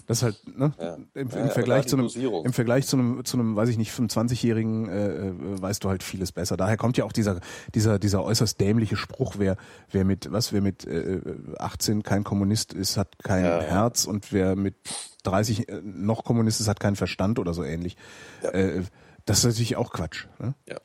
Das 0.06 0.20
ist 0.20 0.24
halt, 0.24 0.58
ne? 0.58 0.74
Ja. 0.80 0.96
Im, 1.14 1.30
Ja, 1.30 1.36
im 1.36 1.42
aber 1.44 1.50
Vergleich 1.52 1.88
zu 1.88 1.98
einem, 1.98 2.10
im 2.46 2.54
Vergleich 2.54 2.88
zu 2.88 2.98
einem, 2.98 3.26
zu 3.26 3.38
einem, 3.38 3.56
weiß 3.56 3.70
ich 3.70 3.78
nicht, 3.78 3.92
25-Jährigen 3.92 4.88
äh, 4.90 5.28
äh, 5.28 5.62
weißt 5.62 5.84
du 5.84 5.90
halt 5.90 6.04
vieles 6.04 6.32
besser. 6.32 6.56
Daher 6.58 6.78
kommt 6.78 6.98
ja 6.98 7.04
auch 7.06 7.12
dieser, 7.12 7.40
dieser, 7.74 8.00
dieser 8.00 8.24
äußerst 8.24 8.60
dämliche 8.60 8.96
Spruch, 8.96 9.36
wer, 9.38 9.58
wer 9.92 10.06
mit, 10.06 10.32
was, 10.32 10.54
wer 10.54 10.62
mit 10.62 10.86
äh, 10.86 11.22
18 11.58 12.04
kein 12.04 12.24
Kommunist 12.24 12.74
ist, 12.74 12.98
hat 12.98 13.18
kein 13.24 13.44
Ja. 13.44 13.62
Herz 13.62 14.06
und 14.06 14.32
wer 14.32 14.56
mit 14.56 14.76
30 15.24 15.68
äh, 15.70 15.82
noch 15.84 16.24
Kommunist 16.24 16.62
ist, 16.62 16.68
hat 16.68 16.80
keinen 16.80 16.96
Verstand 16.96 17.40
oder 17.40 17.54
so 17.54 17.64
ähnlich. 17.64 17.98
Ja. 18.44 18.52
Äh, 18.52 18.84
das 19.26 19.40
ist 19.40 19.46
natürlich 19.46 19.76
auch 19.76 19.92
Quatsch. 19.92 20.28
Ne? 20.40 20.54
Ja. 20.70 20.78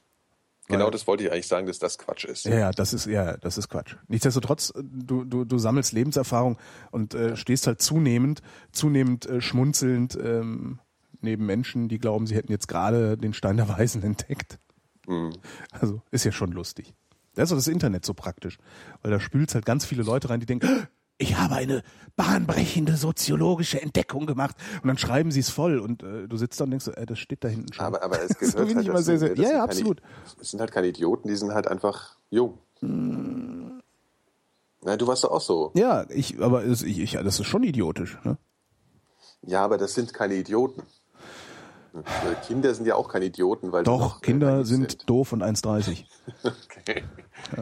Genau 0.68 0.90
das 0.90 1.06
wollte 1.06 1.24
ich 1.24 1.32
eigentlich 1.32 1.48
sagen, 1.48 1.66
dass 1.66 1.78
das 1.78 1.98
Quatsch 1.98 2.24
ist. 2.24 2.44
Ja, 2.44 2.70
das 2.70 2.92
ist 2.92 3.06
ja, 3.06 3.36
das 3.36 3.58
ist 3.58 3.68
Quatsch. 3.68 3.96
Nichtsdestotrotz, 4.08 4.72
äh, 4.76 4.82
du, 4.84 5.24
du, 5.24 5.44
du 5.44 5.58
sammelst 5.58 5.92
Lebenserfahrung 5.92 6.56
und 6.90 7.14
äh, 7.14 7.36
stehst 7.36 7.66
halt 7.66 7.82
zunehmend, 7.82 8.42
zunehmend 8.70 9.26
äh, 9.26 9.40
schmunzelnd 9.40 10.16
ähm, 10.22 10.78
neben 11.20 11.46
Menschen, 11.46 11.88
die 11.88 11.98
glauben, 11.98 12.26
sie 12.26 12.36
hätten 12.36 12.52
jetzt 12.52 12.68
gerade 12.68 13.16
den 13.16 13.34
Stein 13.34 13.56
der 13.56 13.68
Weisen 13.68 14.02
entdeckt. 14.04 14.58
Mhm. 15.06 15.32
Also 15.72 16.02
ist 16.10 16.24
ja 16.24 16.32
schon 16.32 16.52
lustig. 16.52 16.94
Das 17.34 17.44
ist 17.44 17.50
doch 17.50 17.56
das 17.56 17.68
Internet 17.68 18.04
so 18.04 18.14
praktisch, 18.14 18.58
weil 19.02 19.10
da 19.10 19.18
spült 19.18 19.54
halt 19.54 19.64
ganz 19.64 19.84
viele 19.84 20.02
Leute 20.02 20.28
rein, 20.30 20.40
die 20.40 20.46
denken, 20.46 20.66
"Ah, 20.66 20.88
ich 21.22 21.36
habe 21.38 21.54
eine 21.54 21.82
bahnbrechende 22.16 22.96
soziologische 22.96 23.80
Entdeckung 23.80 24.26
gemacht 24.26 24.56
und 24.82 24.88
dann 24.88 24.98
schreiben 24.98 25.30
sie 25.30 25.40
es 25.40 25.48
voll 25.50 25.78
und 25.78 26.02
äh, 26.02 26.28
du 26.28 26.36
sitzt 26.36 26.60
da 26.60 26.64
und 26.64 26.70
denkst, 26.70 26.84
so, 26.84 26.92
äh, 26.92 27.06
das 27.06 27.18
steht 27.18 27.42
da 27.42 27.48
hinten 27.48 27.72
schon. 27.72 27.86
Aber, 27.86 28.02
aber 28.02 28.20
es 28.22 28.28
So 28.40 28.58
gehört 28.58 28.68
bin 28.68 28.76
halt 28.76 28.88
dazu, 28.88 29.02
sehr, 29.02 29.18
sehr- 29.18 29.28
das 29.30 29.38
ja, 29.38 29.44
sind 29.46 29.56
ja, 29.56 29.64
absolut. 29.64 30.02
Es 30.40 30.50
sind 30.50 30.60
halt 30.60 30.72
keine 30.72 30.88
Idioten, 30.88 31.28
die 31.28 31.36
sind 31.36 31.54
halt 31.54 31.68
einfach 31.68 32.16
jung. 32.30 32.58
Na, 34.84 34.96
du 34.96 35.06
warst 35.06 35.24
doch 35.24 35.30
auch 35.30 35.40
so. 35.40 35.70
Ja, 35.74 36.04
ich, 36.10 36.40
aber 36.42 36.64
es, 36.64 36.82
ich, 36.82 36.98
ich, 36.98 37.12
das 37.12 37.40
ist 37.40 37.46
schon 37.46 37.62
idiotisch. 37.62 38.18
Ne? 38.24 38.36
Ja, 39.42 39.64
aber 39.64 39.78
das 39.78 39.94
sind 39.94 40.12
keine 40.12 40.34
Idioten. 40.34 40.82
Kinder 42.46 42.74
sind 42.74 42.86
ja 42.86 42.96
auch 42.96 43.08
keine 43.08 43.26
Idioten, 43.26 43.72
weil 43.72 43.84
Doch, 43.84 44.20
Kinder 44.20 44.56
naiv 44.56 44.66
sind, 44.66 45.08
doof 45.08 45.32
und 45.32 45.42
1,30. 45.42 46.04
Okay. 46.42 47.04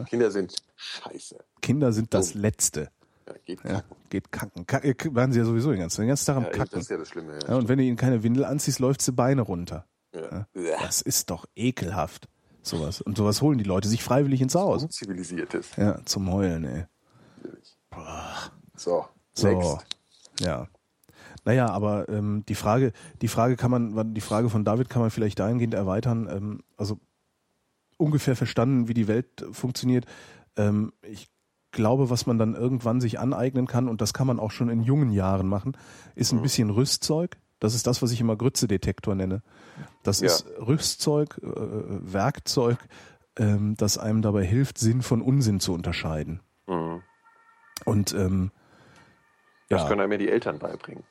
Kinder 0.07 0.31
sind 0.31 0.55
scheiße. 0.75 1.37
Kinder 1.61 1.93
sind 1.93 2.13
das. 2.13 2.33
Letzte. 2.33 2.89
Ja, 3.33 3.39
geht 3.45 3.63
Ja, 3.63 3.71
kacken. 3.81 3.95
geht 4.09 4.31
kacken. 4.31 4.67
Kacken 4.67 5.15
werden 5.15 5.31
sie 5.31 5.39
ja 5.39 5.45
sowieso 5.45 5.71
den 5.71 5.79
ganzen, 5.79 6.01
den 6.01 6.07
ganzen 6.09 6.25
Tag 6.25 6.37
am 6.37 6.43
Ja, 6.43 6.49
das 6.49 6.57
Kacken. 6.59 6.79
ist 6.79 6.89
ja 6.89 6.97
das 6.97 7.07
Schlimme. 7.09 7.39
Ja, 7.47 7.55
und 7.55 7.67
wenn 7.67 7.77
du 7.77 7.83
ihnen 7.83 7.97
keine 7.97 8.23
Windel 8.23 8.45
anziehst, 8.45 8.79
läuft 8.79 9.01
sie 9.01 9.11
Beine 9.11 9.41
runter. 9.41 9.85
Ja. 10.13 10.47
Das 10.81 11.01
ist 11.01 11.29
doch 11.29 11.45
ekelhaft. 11.55 12.27
Sowas. 12.63 13.01
Und 13.01 13.17
sowas 13.17 13.41
holen 13.41 13.57
die 13.57 13.63
Leute 13.63 13.87
sich 13.87 14.03
freiwillig 14.03 14.41
ins 14.41 14.53
Haus. 14.55 14.87
Zivilisiertes. 14.89 15.75
Ja, 15.77 15.99
zum 16.05 16.31
Heulen, 16.31 16.63
ey. 16.65 16.85
So, 18.75 19.05
So. 19.33 19.47
next. 19.47 19.85
Ja. 20.39 20.67
Naja, 21.43 21.67
aber 21.69 22.07
ähm, 22.09 22.43
die 22.47 22.55
Frage, 22.55 22.91
die 23.21 23.27
Frage 23.27 23.55
kann 23.55 23.71
man, 23.71 24.13
die 24.13 24.21
Frage 24.21 24.49
von 24.49 24.63
David 24.63 24.89
kann 24.89 25.01
man 25.01 25.09
vielleicht 25.11 25.39
dahingehend 25.39 25.73
erweitern. 25.73 26.27
Ähm, 26.31 26.63
also 26.77 26.99
ungefähr 27.97 28.35
verstanden, 28.35 28.87
wie 28.87 28.93
die 28.93 29.07
Welt 29.07 29.43
funktioniert. 29.51 30.05
Ähm, 30.55 30.93
ich 31.01 31.30
glaube, 31.71 32.09
was 32.09 32.25
man 32.25 32.37
dann 32.37 32.55
irgendwann 32.55 33.01
sich 33.01 33.19
aneignen 33.19 33.67
kann, 33.67 33.87
und 33.87 34.01
das 34.01 34.13
kann 34.13 34.27
man 34.27 34.39
auch 34.39 34.51
schon 34.51 34.69
in 34.69 34.81
jungen 34.81 35.11
Jahren 35.11 35.47
machen, 35.47 35.77
ist 36.15 36.31
ein 36.31 36.41
bisschen 36.41 36.69
Rüstzeug. 36.69 37.37
Das 37.59 37.75
ist 37.75 37.85
das, 37.87 38.01
was 38.01 38.11
ich 38.11 38.19
immer 38.19 38.35
Grützedetektor 38.35 39.15
nenne. 39.15 39.43
Das 40.03 40.19
Ja. 40.19 40.27
ist 40.27 40.45
Rüstzeug, 40.59 41.39
äh, 41.43 41.47
Werkzeug, 41.49 42.77
ähm, 43.37 43.75
das 43.77 43.97
einem 43.97 44.21
dabei 44.21 44.43
hilft, 44.43 44.77
Sinn 44.77 45.01
von 45.01 45.21
Unsinn 45.21 45.59
zu 45.59 45.73
unterscheiden. 45.73 46.41
Mhm. 46.67 47.01
Und 47.85 48.13
ähm, 48.13 48.51
Das 49.69 49.83
ja. 49.83 49.87
können 49.87 50.01
einem 50.01 50.11
ja 50.11 50.17
die 50.17 50.29
Eltern 50.29 50.59
beibringen. 50.59 51.03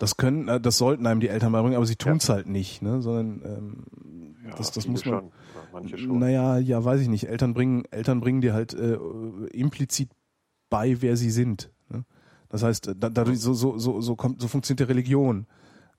Das 0.00 0.16
können, 0.16 0.48
äh, 0.48 0.58
das 0.58 0.78
sollten 0.78 1.06
einem 1.06 1.20
die 1.20 1.28
Eltern 1.28 1.52
beibringen, 1.52 1.76
aber 1.76 1.84
sie 1.84 1.94
tun 1.94 2.16
es 2.16 2.28
halt 2.30 2.48
nicht, 2.48 2.80
ne? 2.80 3.02
Sondern 3.02 3.42
ähm, 3.44 4.36
Ja, 4.48 4.56
das, 4.56 4.72
das 4.72 4.88
muss 4.88 5.04
man. 5.04 5.30
Schon. 5.72 5.88
Ja, 5.88 5.98
schon. 5.98 6.18
Naja, 6.18 6.58
ja, 6.58 6.82
weiß 6.82 7.02
ich 7.02 7.08
nicht. 7.08 7.28
Eltern 7.28 7.52
bringen, 7.52 7.84
Eltern 7.90 8.20
bringen 8.20 8.40
dir 8.40 8.54
halt 8.54 8.72
äh, 8.72 8.94
implizit 9.52 10.08
bei, 10.70 11.02
wer 11.02 11.18
sie 11.18 11.30
sind. 11.30 11.70
Ne? 11.90 12.04
Das 12.48 12.62
heißt, 12.62 12.88
äh, 12.88 12.94
da, 12.98 13.10
dadurch 13.10 13.40
so, 13.40 13.52
so, 13.52 13.76
so, 13.76 14.00
so 14.00 14.16
kommt, 14.16 14.40
so 14.40 14.48
funktioniert 14.48 14.80
die 14.80 14.90
Religion. 14.90 15.46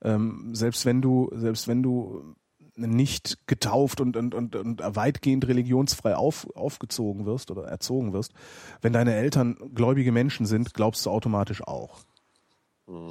Ähm, 0.02 0.52
selbst 0.52 0.84
wenn 0.84 1.00
du, 1.00 1.30
selbst 1.32 1.68
wenn 1.68 1.84
du 1.84 2.34
nicht 2.74 3.46
getauft 3.46 4.00
und, 4.00 4.16
und, 4.16 4.34
und, 4.34 4.56
und 4.56 4.82
weitgehend 4.82 5.46
religionsfrei 5.46 6.16
auf, 6.16 6.48
aufgezogen 6.56 7.24
wirst 7.24 7.52
oder 7.52 7.66
erzogen 7.66 8.12
wirst, 8.12 8.32
wenn 8.80 8.92
deine 8.92 9.14
Eltern 9.14 9.56
gläubige 9.74 10.10
Menschen 10.10 10.44
sind, 10.44 10.74
glaubst 10.74 11.06
du 11.06 11.10
automatisch 11.10 11.62
auch. 11.62 12.00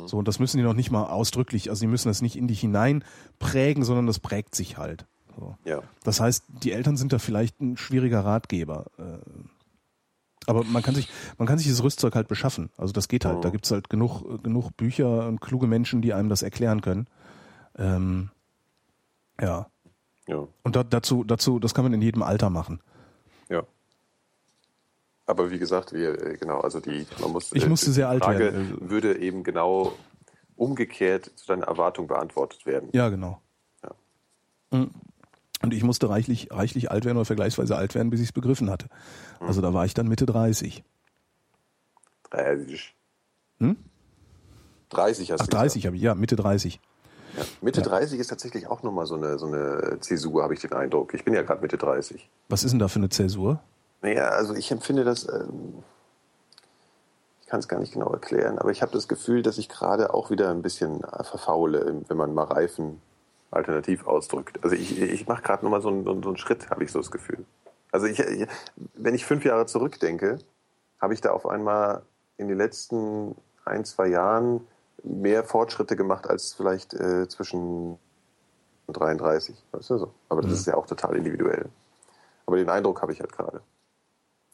So, 0.07 0.17
und 0.17 0.27
das 0.27 0.39
müssen 0.39 0.57
die 0.57 0.63
noch 0.63 0.73
nicht 0.73 0.91
mal 0.91 1.05
ausdrücklich, 1.05 1.69
also 1.69 1.81
die 1.81 1.87
müssen 1.87 2.07
das 2.07 2.21
nicht 2.21 2.35
in 2.35 2.47
dich 2.47 2.59
hinein 2.59 3.03
prägen, 3.39 3.83
sondern 3.83 4.07
das 4.07 4.19
prägt 4.19 4.55
sich 4.55 4.77
halt. 4.77 5.05
So. 5.37 5.55
Ja. 5.65 5.81
Das 6.03 6.19
heißt, 6.19 6.43
die 6.63 6.71
Eltern 6.71 6.97
sind 6.97 7.13
da 7.13 7.19
vielleicht 7.19 7.59
ein 7.61 7.77
schwieriger 7.77 8.25
Ratgeber. 8.25 8.85
äh, 8.97 9.19
Aber 10.47 10.63
man 10.65 10.83
kann 10.83 10.95
sich, 10.95 11.09
man 11.37 11.47
kann 11.47 11.57
sich 11.57 11.69
das 11.69 11.83
Rüstzeug 11.83 12.15
halt 12.15 12.27
beschaffen. 12.27 12.69
Also 12.77 12.93
das 12.93 13.07
geht 13.07 13.25
halt. 13.25 13.43
Da 13.45 13.49
gibt's 13.49 13.71
halt 13.71 13.89
genug, 13.89 14.43
genug 14.43 14.75
Bücher 14.75 15.27
und 15.27 15.39
kluge 15.39 15.67
Menschen, 15.67 16.01
die 16.01 16.13
einem 16.13 16.29
das 16.29 16.41
erklären 16.41 16.81
können. 16.81 17.07
Ähm, 17.77 18.29
ja. 19.39 19.67
Ja. 20.27 20.47
Und 20.63 20.75
da, 20.75 20.83
dazu, 20.83 21.23
dazu, 21.23 21.59
das 21.59 21.73
kann 21.73 21.83
man 21.85 21.93
in 21.93 22.01
jedem 22.01 22.23
Alter 22.23 22.49
machen. 22.49 22.81
Ja. 23.49 23.63
Aber 25.31 25.49
wie 25.49 25.59
gesagt, 25.59 25.93
wir, 25.93 26.21
äh, 26.21 26.35
genau, 26.35 26.59
also 26.59 26.81
die, 26.81 27.07
man 27.21 27.31
muss. 27.31 27.53
Ich 27.53 27.63
äh, 27.63 27.69
musste 27.69 27.93
sehr 27.93 28.09
alt 28.09 28.21
Frage 28.25 28.39
werden. 28.39 28.77
würde 28.81 29.17
eben 29.17 29.45
genau 29.45 29.93
umgekehrt 30.57 31.31
zu 31.35 31.47
deiner 31.47 31.67
Erwartung 31.67 32.07
beantwortet 32.07 32.65
werden. 32.65 32.89
Ja, 32.91 33.07
genau. 33.07 33.39
Ja. 33.81 34.77
Mm. 34.77 34.91
Und 35.63 35.73
ich 35.73 35.83
musste 35.83 36.09
reichlich, 36.09 36.49
reichlich 36.51 36.91
alt 36.91 37.05
werden 37.05 37.15
oder 37.15 37.25
vergleichsweise 37.25 37.77
alt 37.77 37.95
werden, 37.95 38.09
bis 38.09 38.19
ich 38.19 38.27
es 38.27 38.31
begriffen 38.33 38.69
hatte. 38.69 38.87
Also 39.39 39.61
da 39.61 39.73
war 39.73 39.85
ich 39.85 39.93
dann 39.93 40.09
Mitte 40.09 40.25
30. 40.25 40.83
30. 42.31 42.93
Hm? 43.59 43.77
30 44.89 45.31
hast 45.31 45.41
Ach, 45.41 45.47
du 45.47 45.51
30 45.55 45.85
habe 45.85 45.95
ich, 45.95 46.01
ja, 46.01 46.13
Mitte 46.13 46.35
30. 46.35 46.73
gesagt. 46.73 46.91
Ja. 47.37 47.43
Mitte 47.61 47.81
30 47.81 48.19
ist 48.19 48.27
tatsächlich 48.27 48.67
auch 48.67 48.83
nochmal 48.83 49.05
so 49.05 49.15
eine, 49.15 49.39
so 49.39 49.45
eine 49.45 49.97
Zäsur, 50.01 50.43
habe 50.43 50.53
ich 50.53 50.59
den 50.59 50.73
Eindruck. 50.73 51.13
Ich 51.13 51.23
bin 51.23 51.33
ja 51.33 51.41
gerade 51.43 51.61
Mitte 51.61 51.77
30. 51.77 52.29
Was 52.49 52.65
ist 52.65 52.71
denn 52.71 52.79
da 52.79 52.89
für 52.89 52.99
eine 52.99 53.07
Zäsur? 53.09 53.61
Naja, 54.01 54.29
also 54.29 54.55
ich 54.55 54.71
empfinde 54.71 55.03
das, 55.03 55.27
ähm, 55.27 55.83
ich 57.41 57.47
kann 57.47 57.59
es 57.59 57.67
gar 57.67 57.79
nicht 57.79 57.93
genau 57.93 58.11
erklären, 58.11 58.57
aber 58.57 58.71
ich 58.71 58.81
habe 58.81 58.91
das 58.91 59.07
Gefühl, 59.07 59.43
dass 59.43 59.57
ich 59.57 59.69
gerade 59.69 60.13
auch 60.13 60.29
wieder 60.29 60.49
ein 60.49 60.61
bisschen 60.61 61.03
äh, 61.03 61.23
verfaule, 61.23 62.01
wenn 62.07 62.17
man 62.17 62.33
mal 62.33 62.45
Reifen 62.45 63.01
alternativ 63.51 64.07
ausdrückt. 64.07 64.59
Also 64.63 64.75
ich, 64.75 64.99
ich 64.99 65.27
mache 65.27 65.43
gerade 65.43 65.63
nochmal 65.63 65.81
so 65.81 65.89
einen, 65.89 66.05
so 66.05 66.11
einen 66.11 66.37
Schritt, 66.37 66.69
habe 66.69 66.83
ich 66.83 66.91
so 66.91 66.99
das 66.99 67.11
Gefühl. 67.11 67.45
Also 67.91 68.07
ich, 68.07 68.19
ich, 68.19 68.47
wenn 68.93 69.13
ich 69.13 69.25
fünf 69.25 69.43
Jahre 69.43 69.65
zurückdenke, 69.65 70.39
habe 70.99 71.13
ich 71.13 71.21
da 71.21 71.31
auf 71.31 71.45
einmal 71.45 72.03
in 72.37 72.47
den 72.47 72.57
letzten 72.57 73.35
ein, 73.65 73.83
zwei 73.85 74.07
Jahren 74.07 74.65
mehr 75.03 75.43
Fortschritte 75.43 75.95
gemacht 75.95 76.27
als 76.27 76.53
vielleicht 76.53 76.93
äh, 76.93 77.27
zwischen 77.27 77.99
33. 78.87 79.55
Weißt 79.71 79.89
du 79.89 79.97
so? 79.97 80.13
Aber 80.29 80.41
das 80.41 80.51
ist 80.51 80.67
ja 80.67 80.75
auch 80.75 80.85
total 80.85 81.15
individuell. 81.15 81.69
Aber 82.45 82.57
den 82.57 82.69
Eindruck 82.69 83.01
habe 83.01 83.11
ich 83.11 83.19
halt 83.19 83.31
gerade. 83.31 83.61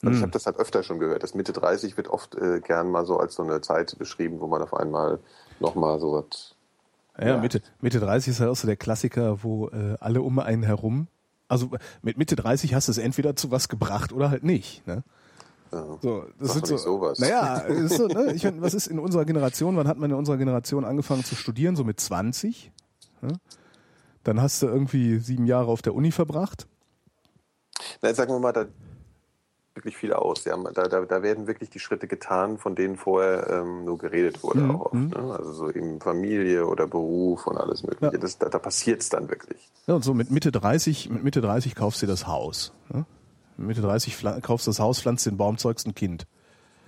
Und 0.04 0.14
ich 0.14 0.22
habe 0.22 0.32
das 0.32 0.46
halt 0.46 0.58
öfter 0.58 0.84
schon 0.84 1.00
gehört. 1.00 1.24
Das 1.24 1.34
Mitte 1.34 1.54
30 1.54 1.98
wird 1.98 2.08
oft 2.08 2.36
äh, 2.36 2.60
gern 2.60 2.92
mal 2.92 3.06
so 3.06 3.18
als 3.18 3.36
so 3.36 3.44
eine 3.44 3.62
Zeit 3.62 3.98
beschrieben, 3.98 4.40
wo 4.40 4.48
man 4.48 4.62
auf 4.62 4.74
einmal 4.74 5.20
nochmal 5.60 6.00
so 6.00 6.14
was. 6.14 6.56
Ja, 7.20 7.28
Ja. 7.30 7.38
Mitte, 7.38 7.62
Mitte 7.82 8.00
30 8.00 8.32
ist 8.32 8.40
halt 8.40 8.52
auch 8.52 8.56
so 8.56 8.68
der 8.68 8.76
Klassiker, 8.76 9.44
wo 9.44 9.70
äh, 9.70 9.96
alle 10.00 10.22
um 10.22 10.38
einen 10.38 10.64
herum. 10.64 11.08
Also 11.48 11.72
mit 12.04 12.18
Mitte 12.18 12.36
30 12.36 12.76
hast 12.76 12.90
du 12.90 12.92
es 12.92 13.00
entweder 13.00 13.36
zu 13.36 13.50
was 13.50 13.70
gebracht 13.70 14.12
oder 14.12 14.30
halt 14.30 14.44
nicht. 14.44 14.86
Ne? 14.86 15.04
So, 15.72 16.26
das 16.40 16.54
sind 16.54 16.64
doch 16.64 16.78
so, 16.78 16.78
sowas. 16.78 17.20
Naja, 17.20 17.58
ist 17.68 17.98
so, 17.98 18.08
ne? 18.08 18.34
ich 18.34 18.44
meine, 18.44 18.62
was 18.62 18.74
ist 18.74 18.88
in 18.88 19.00
unserer 19.00 19.26
Generation? 19.26 19.76
Wann 19.78 19.88
hat 19.88 19.98
man 19.98 20.12
in 20.12 20.16
unserer 20.16 20.38
Generation 20.38 20.86
angefangen 20.86 21.24
zu 21.24 21.36
studieren? 21.36 21.76
So 21.76 21.84
mit 21.84 22.00
20. 22.00 22.72
Ne? 23.22 23.34
Dann 24.24 24.42
hast 24.42 24.62
du 24.62 24.68
irgendwie 24.68 25.20
sieben 25.20 25.46
Jahre 25.46 25.68
auf 25.68 25.82
der 25.82 25.96
Uni 25.96 26.12
verbracht. 26.12 26.68
Na, 28.02 28.14
sagen 28.14 28.32
wir 28.32 28.40
mal, 28.40 28.54
da 28.54 28.66
wirklich 29.78 29.96
viel 29.96 30.12
aus. 30.12 30.44
Ja, 30.44 30.58
da, 30.58 30.84
da, 30.90 31.06
da 31.06 31.24
werden 31.24 31.48
wirklich 31.48 31.70
die 31.70 31.80
Schritte 31.80 32.08
getan, 32.08 32.58
von 32.58 32.76
denen 32.76 32.98
vorher 32.98 33.48
ähm, 33.50 33.86
nur 33.86 33.98
geredet 33.98 34.44
wurde. 34.44 34.60
Mhm, 34.60 34.72
Auch 34.76 34.86
oft, 34.88 34.94
ne? 34.96 35.36
Also 35.38 35.54
so 35.54 35.70
eben 35.72 36.02
Familie 36.02 36.68
oder 36.68 36.86
Beruf 36.88 37.48
und 37.48 37.56
alles 37.58 37.84
Mögliche. 37.84 38.12
Ja. 38.14 38.20
Das, 38.20 38.38
da 38.38 38.50
da 38.50 38.60
passiert 38.60 39.02
es 39.02 39.08
dann 39.10 39.30
wirklich. 39.30 39.72
Ja, 39.88 39.94
und 39.96 40.04
so 40.04 40.14
mit 40.14 40.30
Mitte 40.32 40.52
30, 40.52 41.10
mit 41.10 41.24
Mitte 41.24 41.40
30 41.40 41.74
kaufst 41.76 42.02
du 42.02 42.06
dir 42.06 42.12
das 42.12 42.28
Haus. 42.28 42.74
Ne? 42.92 43.06
Mit 43.56 43.68
Mitte 43.70 43.82
30 43.82 44.16
pfla- 44.16 44.42
kaufst 44.42 44.68
du 44.68 44.72
das 44.72 44.80
Haus, 44.80 45.00
pflanzt 45.00 45.26
den 45.26 45.38
Baum, 45.38 45.58
zeugst 45.58 45.88
ein 45.88 45.96
Kind. 45.96 46.28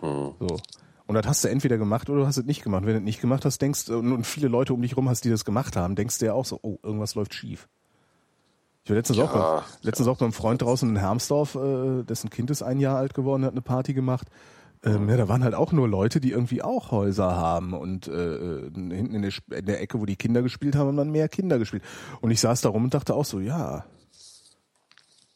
Mhm. 0.02 0.34
So. 0.40 0.58
Und 1.08 1.16
das 1.16 1.26
hast 1.26 1.44
du 1.44 1.48
entweder 1.48 1.78
gemacht 1.80 2.10
oder 2.10 2.20
du 2.22 2.28
hast 2.28 2.38
es 2.38 2.46
nicht 2.46 2.64
gemacht. 2.64 2.84
Wenn 2.86 2.94
du 2.94 3.00
es 3.00 3.04
nicht 3.06 3.22
gemacht 3.22 3.44
hast, 3.46 3.60
denkst 3.62 3.90
und 3.90 4.12
und 4.12 4.26
viele 4.28 4.48
Leute 4.48 4.74
um 4.74 4.82
dich 4.82 4.96
rum 4.96 5.10
hast, 5.10 5.24
die 5.26 5.30
das 5.32 5.46
gemacht 5.46 5.76
haben, 5.76 5.96
denkst 5.96 6.20
du 6.20 6.26
ja 6.28 6.34
auch 6.34 6.46
so, 6.46 6.60
oh, 6.62 6.78
irgendwas 6.84 7.16
läuft 7.16 7.34
schief. 7.34 7.68
Ich 8.90 8.92
war 8.92 8.96
letztens, 8.96 9.20
auch, 9.20 9.32
bei, 9.32 9.62
letztens 9.84 10.08
auch 10.08 10.18
beim 10.18 10.34
Freund 10.34 10.64
draußen 10.64 10.90
in 10.90 10.96
Hermsdorf, 10.96 11.54
äh, 11.54 12.04
dessen 12.04 12.32
Kind 12.32 12.50
ist 12.50 12.64
ein 12.64 12.80
Jahr 12.80 12.98
alt 12.98 13.14
geworden, 13.14 13.46
hat 13.46 13.52
eine 13.52 13.62
Party 13.62 13.94
gemacht. 13.94 14.28
Ähm, 14.84 15.08
ja, 15.10 15.16
da 15.18 15.28
waren 15.28 15.44
halt 15.44 15.54
auch 15.54 15.72
nur 15.74 15.88
Leute, 15.88 16.20
die 16.20 16.32
irgendwie 16.32 16.64
auch 16.64 16.90
Häuser 16.92 17.36
haben 17.36 17.74
und 17.74 18.08
äh, 18.08 18.64
hinten 18.74 19.14
in 19.14 19.22
der, 19.22 19.32
in 19.60 19.66
der 19.66 19.82
Ecke, 19.82 20.00
wo 20.00 20.06
die 20.08 20.16
Kinder 20.16 20.42
gespielt 20.42 20.76
haben, 20.76 20.88
haben 20.88 20.98
dann 20.98 21.12
mehr 21.12 21.30
Kinder 21.30 21.60
gespielt. 21.60 21.84
Und 22.22 22.32
ich 22.32 22.40
saß 22.40 22.62
da 22.62 22.70
rum 22.70 22.86
und 22.86 22.94
dachte 22.94 23.14
auch 23.14 23.26
so, 23.26 23.40
ja, 23.40 23.86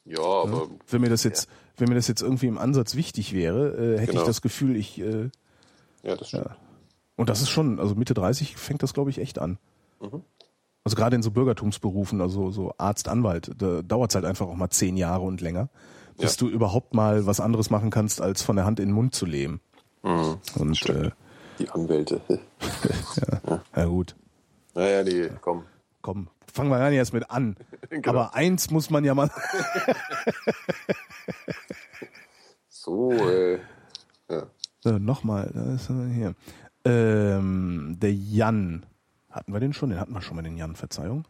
Ja, 0.05 0.19
aber 0.21 0.67
wenn 0.89 1.01
mir 1.01 1.09
das 1.09 1.23
jetzt, 1.23 1.47
wenn 1.77 1.89
mir 1.89 1.95
das 1.95 2.07
jetzt 2.07 2.21
irgendwie 2.21 2.47
im 2.47 2.57
Ansatz 2.57 2.95
wichtig 2.95 3.33
wäre, 3.33 3.69
äh, 3.75 3.99
hätte 3.99 4.11
Genau. 4.13 4.21
ich 4.21 4.27
das 4.27 4.41
Gefühl, 4.41 4.75
ich 4.75 4.99
äh, 4.99 5.29
ja, 6.03 6.15
das 6.15 6.29
stimmt. 6.29 6.49
und 7.17 7.29
das 7.29 7.41
ist 7.41 7.49
schon, 7.49 7.79
also 7.79 7.95
Mitte 7.95 8.13
30 8.13 8.55
fängt 8.57 8.81
das 8.81 8.93
glaube 8.93 9.09
ich 9.11 9.19
echt 9.19 9.39
an. 9.39 9.57
Mhm. 10.01 10.23
Also 10.85 10.95
gerade 10.97 11.15
in 11.15 11.23
so 11.23 11.31
Bürgertumsberufen, 11.31 12.19
also 12.21 12.51
so 12.51 12.73
Arzt, 12.77 13.07
Anwalt, 13.07 13.51
da 13.57 13.81
dauert 13.81 14.11
es 14.11 14.15
halt 14.15 14.25
einfach 14.25 14.47
auch 14.47 14.55
mal 14.55 14.69
zehn 14.69 14.97
Jahre 14.97 15.21
und 15.23 15.39
länger, 15.39 15.69
bis 16.17 16.35
Ja. 16.35 16.39
du 16.45 16.49
überhaupt 16.53 16.93
mal 16.93 17.25
was 17.25 17.39
anderes 17.39 17.69
machen 17.69 17.89
kannst, 17.89 18.19
als 18.21 18.41
von 18.41 18.55
der 18.57 18.65
Hand 18.65 18.79
in 18.81 18.89
den 18.89 18.95
Mund 18.95 19.15
zu 19.15 19.25
leben. 19.25 19.61
Mhm. 20.03 20.37
Und 20.55 20.89
äh, 20.89 21.11
Die 21.59 21.69
Anwälte. 21.69 22.19
ja 23.75 23.85
gut, 23.85 24.15
naja, 24.75 25.03
nee, 25.03 25.29
komm. 25.39 25.63
komm, 26.01 26.27
fangen 26.51 26.69
wir 26.69 26.79
gar 26.79 26.89
nicht 26.89 26.97
erst 26.97 27.13
mit 27.13 27.29
an. 27.31 27.55
Genau. 27.89 28.09
Aber 28.09 28.33
eins 28.33 28.71
muss 28.71 28.89
man 28.89 29.03
ja 29.05 29.13
mal. 29.13 29.29
So, 32.69 33.11
äh, 33.13 33.59
ja. 34.29 34.43
So, 34.81 34.97
Nochmal, 34.97 35.49
da 35.53 35.75
ist 35.75 35.89
er 35.89 36.07
hier. 36.07 36.35
Ähm, 36.85 37.97
der 38.01 38.13
Jan. 38.13 38.85
Hatten 39.33 39.51
wir 39.51 39.59
den 39.59 39.73
schon? 39.73 39.89
Den 39.89 39.99
hatten 39.99 40.13
wir 40.13 40.21
schon 40.21 40.35
mal, 40.35 40.43
den 40.43 40.57
Jan, 40.57 40.75
Verzeihung. 40.75 41.25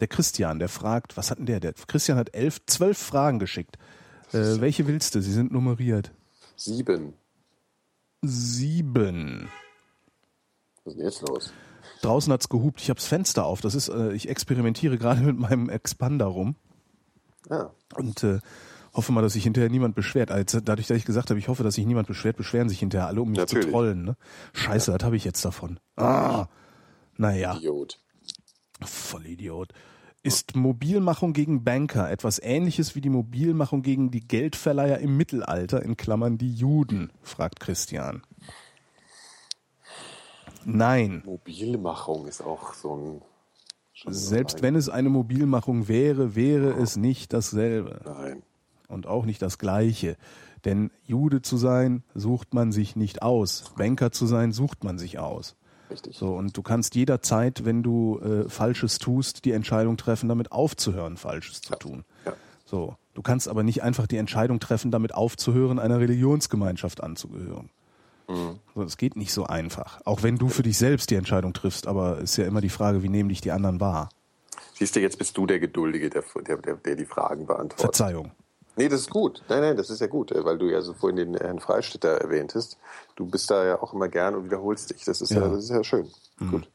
Der 0.00 0.08
Christian, 0.08 0.58
der 0.58 0.68
fragt, 0.70 1.16
was 1.16 1.30
hatten 1.30 1.46
der? 1.46 1.60
Der 1.60 1.74
Christian 1.74 2.16
hat 2.18 2.34
elf, 2.34 2.64
zwölf 2.66 2.98
Fragen 2.98 3.38
geschickt. 3.38 3.76
Äh, 4.32 4.60
welche 4.60 4.86
willst 4.86 5.14
du? 5.14 5.20
Sie 5.20 5.32
sind 5.32 5.52
nummeriert. 5.52 6.12
Sieben. 6.56 7.12
Sieben. 8.22 9.48
Was 10.84 10.94
ist 10.94 10.98
denn 10.98 11.04
jetzt 11.06 11.20
los? 11.28 11.52
Draußen 12.00 12.32
hat's 12.32 12.48
gehupt, 12.48 12.80
ich 12.80 12.90
hab's 12.90 13.06
Fenster 13.06 13.44
auf. 13.44 13.60
Das 13.60 13.74
ist, 13.74 13.88
äh, 13.88 14.12
ich 14.12 14.28
experimentiere 14.28 14.96
gerade 14.96 15.20
mit 15.20 15.38
meinem 15.38 15.68
Expander 15.68 16.26
rum 16.26 16.56
Ah, 17.50 17.70
und 17.96 18.24
äh, 18.24 18.38
hoffe 18.94 19.12
mal, 19.12 19.20
dass 19.22 19.34
sich 19.34 19.44
hinterher 19.44 19.68
niemand 19.70 19.94
beschwert. 19.94 20.30
Also 20.30 20.60
dadurch, 20.60 20.86
dass 20.86 20.96
ich 20.96 21.04
gesagt 21.04 21.30
habe, 21.30 21.38
ich 21.38 21.48
hoffe, 21.48 21.64
dass 21.64 21.74
sich 21.74 21.86
niemand 21.86 22.08
beschwert, 22.08 22.36
beschweren 22.36 22.68
sich 22.68 22.78
hinterher 22.78 23.08
alle, 23.08 23.20
um 23.20 23.30
mich 23.30 23.38
zu 23.40 23.56
Natürlich. 23.56 23.70
trollen. 23.70 24.04
Ne? 24.04 24.16
Scheiße, 24.52 24.92
was 24.92 25.04
habe 25.04 25.16
ich 25.16 25.24
jetzt 25.24 25.44
davon? 25.44 25.78
Ah, 25.96 26.46
naja. 27.16 27.56
Idiot. 27.56 27.98
Vollidiot. 28.80 29.72
Ist 30.24 30.54
Mobilmachung 30.54 31.32
gegen 31.32 31.64
Banker 31.64 32.08
etwas 32.10 32.38
ähnliches 32.38 32.94
wie 32.94 33.00
die 33.00 33.10
Mobilmachung 33.10 33.82
gegen 33.82 34.12
die 34.12 34.20
Geldverleiher 34.20 34.98
im 34.98 35.16
Mittelalter, 35.16 35.82
in 35.82 35.96
Klammern 35.96 36.38
die 36.38 36.52
Juden? 36.52 37.10
fragt 37.22 37.58
Christian. 37.58 38.22
Nein. 40.64 41.22
Mobilmachung 41.24 42.26
ist 42.26 42.40
auch 42.40 42.74
so 42.74 42.96
ein. 42.96 43.22
Selbst 44.06 44.62
wenn 44.62 44.74
es 44.74 44.88
eine 44.88 45.08
Mobilmachung 45.08 45.88
wäre, 45.88 46.34
wäre 46.34 46.72
es 46.72 46.96
nicht 46.96 47.32
dasselbe 47.32 48.00
Nein. 48.04 48.42
und 48.88 49.06
auch 49.06 49.24
nicht 49.24 49.42
das 49.42 49.58
gleiche. 49.58 50.16
Denn 50.64 50.90
Jude 51.04 51.42
zu 51.42 51.56
sein, 51.56 52.02
sucht 52.14 52.54
man 52.54 52.72
sich 52.72 52.96
nicht 52.96 53.22
aus. 53.22 53.72
Banker 53.76 54.12
zu 54.12 54.26
sein, 54.26 54.52
sucht 54.52 54.82
man 54.84 54.98
sich 54.98 55.18
aus. 55.18 55.56
Richtig. 55.92 56.16
So, 56.16 56.34
und 56.34 56.56
du 56.56 56.62
kannst 56.62 56.94
jederzeit, 56.94 57.64
wenn 57.64 57.82
du 57.82 58.18
äh, 58.20 58.48
Falsches 58.48 58.98
tust, 58.98 59.44
die 59.44 59.52
Entscheidung 59.52 59.96
treffen, 59.96 60.28
damit 60.28 60.52
aufzuhören, 60.52 61.16
Falsches 61.16 61.60
zu 61.60 61.74
tun. 61.74 62.04
Ja. 62.24 62.32
So. 62.64 62.96
Du 63.14 63.20
kannst 63.20 63.46
aber 63.46 63.62
nicht 63.62 63.82
einfach 63.82 64.06
die 64.06 64.16
Entscheidung 64.16 64.58
treffen, 64.58 64.90
damit 64.90 65.14
aufzuhören, 65.14 65.78
einer 65.78 66.00
Religionsgemeinschaft 66.00 67.02
anzugehören. 67.02 67.68
Mhm. 68.28 68.58
So, 68.74 68.82
das 68.82 68.96
geht 68.96 69.16
nicht 69.16 69.32
so 69.32 69.44
einfach. 69.44 70.00
Auch 70.06 70.22
wenn 70.22 70.38
du 70.38 70.48
für 70.48 70.62
dich 70.62 70.78
selbst 70.78 71.10
die 71.10 71.16
Entscheidung 71.16 71.52
triffst, 71.52 71.86
aber 71.86 72.18
ist 72.18 72.36
ja 72.36 72.46
immer 72.46 72.62
die 72.62 72.70
Frage, 72.70 73.02
wie 73.02 73.10
nehmen 73.10 73.28
dich 73.28 73.42
die 73.42 73.50
anderen 73.50 73.80
wahr? 73.80 74.08
Siehst 74.74 74.96
du, 74.96 75.00
jetzt 75.00 75.18
bist 75.18 75.36
du 75.36 75.46
der 75.46 75.60
Geduldige, 75.60 76.08
der, 76.08 76.24
der, 76.46 76.56
der, 76.56 76.74
der 76.76 76.96
die 76.96 77.04
Fragen 77.04 77.46
beantwortet. 77.46 77.80
Verzeihung. 77.80 78.32
Nee, 78.76 78.88
das 78.88 79.00
ist 79.02 79.10
gut. 79.10 79.42
Nein, 79.48 79.60
nein, 79.60 79.76
das 79.76 79.90
ist 79.90 80.00
ja 80.00 80.06
gut, 80.06 80.32
äh, 80.32 80.44
weil 80.44 80.58
du 80.58 80.70
ja 80.70 80.80
so 80.80 80.94
vorhin 80.94 81.16
den 81.16 81.34
Herrn 81.34 81.58
Freistetter 81.58 82.20
erwähntest. 82.20 82.78
Du 83.16 83.26
bist 83.26 83.50
da 83.50 83.64
ja 83.64 83.82
auch 83.82 83.92
immer 83.92 84.08
gern 84.08 84.34
und 84.34 84.44
wiederholst 84.44 84.90
dich. 84.90 85.04
Das 85.04 85.20
ist 85.20 85.30
ja, 85.30 85.40
Ja. 85.40 85.48
Mhm. 85.48 85.54
das 85.54 85.64
ist 85.64 85.70
ja 85.70 85.84
schön. 85.84 86.08
Gut. 86.50 86.68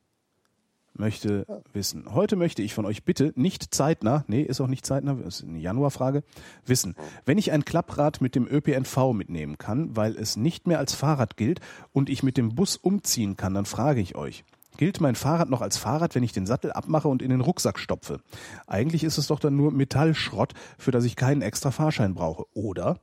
möchte 0.94 1.46
wissen. 1.72 2.12
Heute 2.12 2.34
möchte 2.36 2.62
ich 2.62 2.74
von 2.74 2.84
euch 2.84 3.04
bitte 3.04 3.32
nicht 3.36 3.74
zeitnah, 3.74 4.24
nee, 4.26 4.42
ist 4.42 4.60
auch 4.60 4.66
nicht 4.66 4.86
zeitnah, 4.86 5.16
ist 5.26 5.44
eine 5.44 5.58
Januarfrage, 5.58 6.22
wissen, 6.66 6.94
wenn 7.26 7.38
ich 7.38 7.52
ein 7.52 7.64
Klapprad 7.64 8.20
mit 8.20 8.34
dem 8.34 8.46
ÖPNV 8.48 9.12
mitnehmen 9.12 9.58
kann, 9.58 9.96
weil 9.96 10.16
es 10.16 10.36
nicht 10.36 10.66
mehr 10.66 10.78
als 10.78 10.94
Fahrrad 10.94 11.36
gilt 11.36 11.60
und 11.92 12.08
ich 12.08 12.22
mit 12.22 12.36
dem 12.36 12.54
Bus 12.56 12.76
umziehen 12.76 13.36
kann, 13.36 13.54
dann 13.54 13.66
frage 13.66 14.00
ich 14.00 14.14
euch, 14.16 14.44
gilt 14.76 15.00
mein 15.00 15.14
Fahrrad 15.14 15.50
noch 15.50 15.60
als 15.60 15.76
Fahrrad, 15.76 16.14
wenn 16.14 16.22
ich 16.22 16.32
den 16.32 16.46
Sattel 16.46 16.72
abmache 16.72 17.08
und 17.08 17.22
in 17.22 17.30
den 17.30 17.40
Rucksack 17.40 17.78
stopfe? 17.78 18.20
Eigentlich 18.66 19.04
ist 19.04 19.18
es 19.18 19.26
doch 19.28 19.40
dann 19.40 19.56
nur 19.56 19.72
Metallschrott, 19.72 20.54
für 20.78 20.90
das 20.90 21.04
ich 21.04 21.16
keinen 21.16 21.42
extra 21.42 21.70
Fahrschein 21.70 22.14
brauche, 22.14 22.44
oder? 22.54 23.00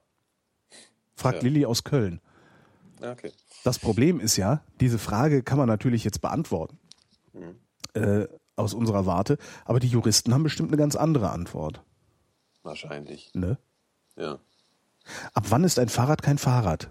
Fragt 1.16 1.44
Ja. 1.44 1.50
Lilly 1.50 1.66
aus 1.66 1.84
Köln. 1.84 2.20
Okay. 3.02 3.32
Das 3.64 3.80
Problem 3.80 4.20
ist 4.20 4.38
ja, 4.38 4.64
diese 4.80 5.00
Frage 5.00 5.44
kann 5.44 5.58
man 5.58 5.68
natürlich 5.68 6.04
jetzt 6.04 6.22
beantworten 6.22 6.80
äh, 7.94 8.28
aus 8.56 8.74
unserer 8.74 9.06
Warte, 9.06 9.38
aber 9.66 9.80
die 9.80 9.88
Juristen 9.88 10.34
haben 10.34 10.44
bestimmt 10.44 10.70
eine 10.70 10.78
ganz 10.78 10.96
andere 10.96 11.32
Antwort. 11.32 11.84
Wahrscheinlich. 12.64 13.32
Ne? 13.34 13.58
Ja. 14.16 14.40
Ab 15.34 15.46
wann 15.50 15.64
ist 15.64 15.80
ein 15.80 15.90
Fahrrad 15.90 16.22
kein 16.22 16.38
Fahrrad? 16.38 16.90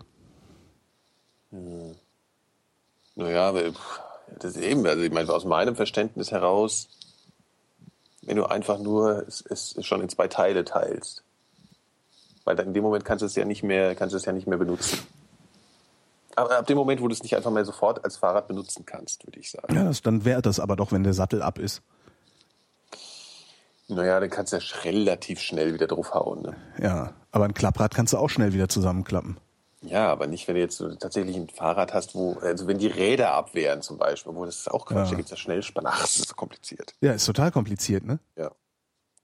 Naja, 3.15 3.49
aber 3.49 3.73
pff, 3.73 4.01
das 4.41 4.57
ist 4.57 4.63
eben, 4.63 4.87
also 4.87 5.03
ich 5.03 5.13
meine, 5.13 5.33
aus 5.33 5.45
meinem 5.45 5.77
Verständnis 5.77 6.33
heraus, 6.33 6.89
wenn 8.23 8.37
du 8.37 8.45
einfach 8.45 8.79
nur 8.79 9.27
es, 9.27 9.45
es 9.47 9.77
schon 9.87 10.01
in 10.01 10.09
zwei 10.09 10.29
Teile 10.29 10.65
teilst. 10.65 11.25
Weil 12.45 12.57
dann 12.57 12.69
in 12.69 12.75
dem 12.75 12.83
Moment 12.83 13.05
kannst 13.05 13.23
du 13.23 13.27
es 13.27 13.37
ja 13.37 13.45
nicht 13.45 13.63
mehr, 13.63 13.95
kannst 13.95 14.13
du 14.13 14.17
es 14.17 14.25
ja 14.25 14.33
nicht 14.33 14.47
mehr 14.47 14.59
benutzen. 14.59 14.99
Aber 16.37 16.59
ab 16.59 16.67
dem 16.67 16.77
Moment, 16.77 17.03
wo 17.03 17.09
du 17.09 17.13
es 17.13 17.23
nicht 17.23 17.37
einfach 17.37 17.51
mehr 17.51 17.65
sofort 17.65 18.05
als 18.05 18.17
Fahrrad 18.17 18.49
benutzen 18.49 18.87
kannst, 18.87 19.27
würde 19.27 19.39
ich 19.39 19.51
sagen. 19.51 19.75
Ja, 19.75 19.85
das, 19.85 20.01
dann 20.03 20.25
wäre 20.25 20.43
das 20.43 20.59
aber 20.59 20.77
doch, 20.77 20.93
wenn 20.93 21.05
der 21.05 21.13
Sattel 21.13 21.43
ab 21.43 21.59
ist. 21.59 21.83
Naja, 23.89 24.21
dann 24.21 24.31
kannst 24.31 24.53
du 24.53 24.57
ja 24.57 24.63
relativ 24.85 25.41
schnell 25.41 25.75
wieder 25.75 25.89
draufhauen. 25.89 26.43
Ne? 26.43 26.57
Ja, 26.81 27.15
aber 27.33 27.45
ein 27.45 27.55
Klapprad 27.55 27.95
kannst 27.95 28.13
du 28.13 28.19
auch 28.19 28.31
schnell 28.31 28.53
wieder 28.53 28.69
zusammenklappen. 28.69 29.39
Ja, 29.83 30.09
aber 30.11 30.27
nicht, 30.27 30.47
wenn 30.47 30.57
du 30.57 30.61
jetzt 30.61 30.77
so 30.77 30.95
tatsächlich 30.95 31.37
ein 31.37 31.49
Fahrrad 31.49 31.95
hast, 31.95 32.15
wo, 32.15 32.35
also 32.41 32.67
wenn 32.67 32.77
die 32.79 32.87
Räder 32.87 33.33
abwehren 33.33 33.81
zum 33.81 33.97
Beispiel, 33.97 34.35
wo 34.35 34.45
das 34.45 34.59
ist 34.61 34.71
auch 34.71 34.85
Quatsch, 34.85 35.07
Ja. 35.07 35.11
da 35.11 35.17
gibt's 35.17 35.31
ja 35.31 35.37
Schnellspanner. 35.39 35.91
Ach, 35.93 36.03
das 36.03 36.17
ist 36.17 36.29
so 36.29 36.35
kompliziert. 36.35 36.93
Ja, 37.01 37.13
ist 37.13 37.25
total 37.25 37.51
kompliziert, 37.51 38.05
ne? 38.05 38.19
Ja. 38.37 38.51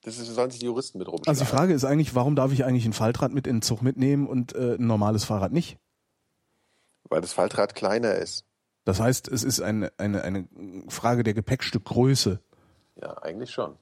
Das 0.03 0.19
ist, 0.19 0.29
sollen 0.35 0.51
sich 0.51 0.61
die 0.61 0.67
Juristen 0.67 0.99
mit 0.99 1.09
rumschlagen. 1.09 1.29
Also 1.29 1.45
die 1.45 1.51
Frage 1.51 1.75
ist 1.75 1.85
eigentlich, 1.85 2.15
warum 2.15 2.37
darf 2.37 2.53
ich 2.53 2.65
eigentlich 2.65 2.87
ein 2.87 2.93
Faltrad 2.95 3.33
mit 3.33 3.47
in 3.47 3.57
den 3.57 3.63
Zug 3.63 3.83
mitnehmen 3.83 4.27
und 4.27 4.55
äh, 4.55 4.77
ein 4.77 4.87
normales 4.87 5.25
Fahrrad 5.25 5.53
nicht? 5.53 5.79
Weil 7.09 7.21
das 7.21 7.33
Faltrad 7.33 7.75
kleiner 7.75 8.15
ist. 8.15 8.45
Das 8.85 9.01
heißt, 9.01 9.29
es 9.29 9.43
ist 9.43 9.61
eine, 9.61 9.93
eine, 9.99 10.23
eine 10.23 10.49
Frage 10.89 11.23
der 11.25 11.35
Gepäckstückgröße. 11.35 12.41
Ja, 13.03 13.19
eigentlich 13.19 13.51
schon. 13.51 13.77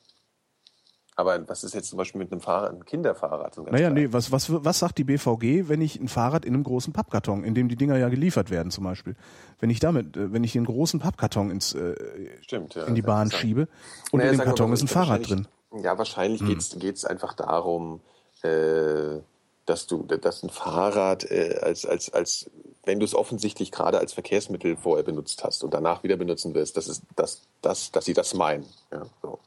Aber 1.17 1.49
was 1.49 1.63
ist 1.63 1.75
jetzt 1.75 1.89
zum 1.91 1.97
Beispiel 1.97 2.19
mit 2.19 2.33
einem 2.33 2.41
Fahrrad, 2.41 2.71
einem 2.73 2.85
Kinderfahrrad? 2.85 3.57
Naja, 3.59 3.71
kleines? 3.71 3.95
nee, 3.95 4.13
was, 4.13 4.33
was, 4.33 4.47
was 4.65 4.79
sagt 4.81 4.99
die 4.99 5.05
BVG, 5.05 5.69
wenn 5.69 5.81
ich 5.81 6.01
ein 6.01 6.09
Fahrrad 6.09 6.45
in 6.45 6.55
einem 6.55 6.65
großen 6.65 6.93
Pappkarton, 6.93 7.45
in 7.45 7.55
dem 7.55 7.69
die 7.69 7.77
Dinger 7.77 7.97
ja 7.99 8.09
geliefert 8.09 8.51
werden 8.51 8.73
zum 8.73 8.83
Beispiel, 8.85 9.15
wenn 9.61 9.71
ich 9.71 9.79
damit, 9.79 10.17
äh, 10.17 10.33
wenn 10.33 10.43
ich 10.43 10.53
den 10.55 10.65
großen 10.65 10.99
Pappkarton 10.99 11.51
ins, 11.53 11.73
äh, 11.75 11.95
Stimmt, 12.41 12.75
ja. 12.75 12.85
in 12.85 12.97
die 12.97 13.03
Bahn 13.03 13.31
schiebe 13.31 13.69
und 14.11 14.19
Naja, 14.19 14.33
in 14.33 14.39
dem 14.39 14.45
Karton 14.45 14.69
mal 14.71 14.75
ist 14.75 14.83
ein 14.83 14.89
Fahrrad 14.89 15.29
drin. 15.29 15.39
Hm. 15.39 15.45
wahrscheinlich- 15.71 15.85
Ja, 15.85 15.99
wahrscheinlich 15.99 16.45
geht's 16.45 16.77
geht's 16.79 17.05
einfach 17.05 17.33
darum, 17.35 18.01
äh, 18.43 19.21
dass 19.67 19.87
du, 19.87 20.03
dass 20.03 20.43
ein 20.43 20.51
Fahrrad 20.51 21.31
äh, 21.31 21.59
als, 21.63 21.87
als, 21.87 22.13
als, 22.13 22.51
wenn 22.85 22.99
du 22.99 23.05
es 23.07 23.15
offensichtlich 23.15 23.71
gerade 23.73 23.99
als 23.99 24.13
Verkehrsmittel 24.13 24.77
vorher 24.77 25.05
benutzt 25.05 25.43
hast 25.45 25.65
und 25.65 25.73
danach 25.73 26.03
wieder 26.03 26.17
benutzen 26.17 26.55
wirst, 26.55 26.77
das 26.77 26.89
ist, 26.89 27.03
dass, 27.17 27.43
dass, 27.63 27.91
dass 27.93 28.05
sie 28.05 28.13
das 28.15 28.35
meinen. 28.35 28.67
Ja, 28.93 29.03
so. 29.23 29.39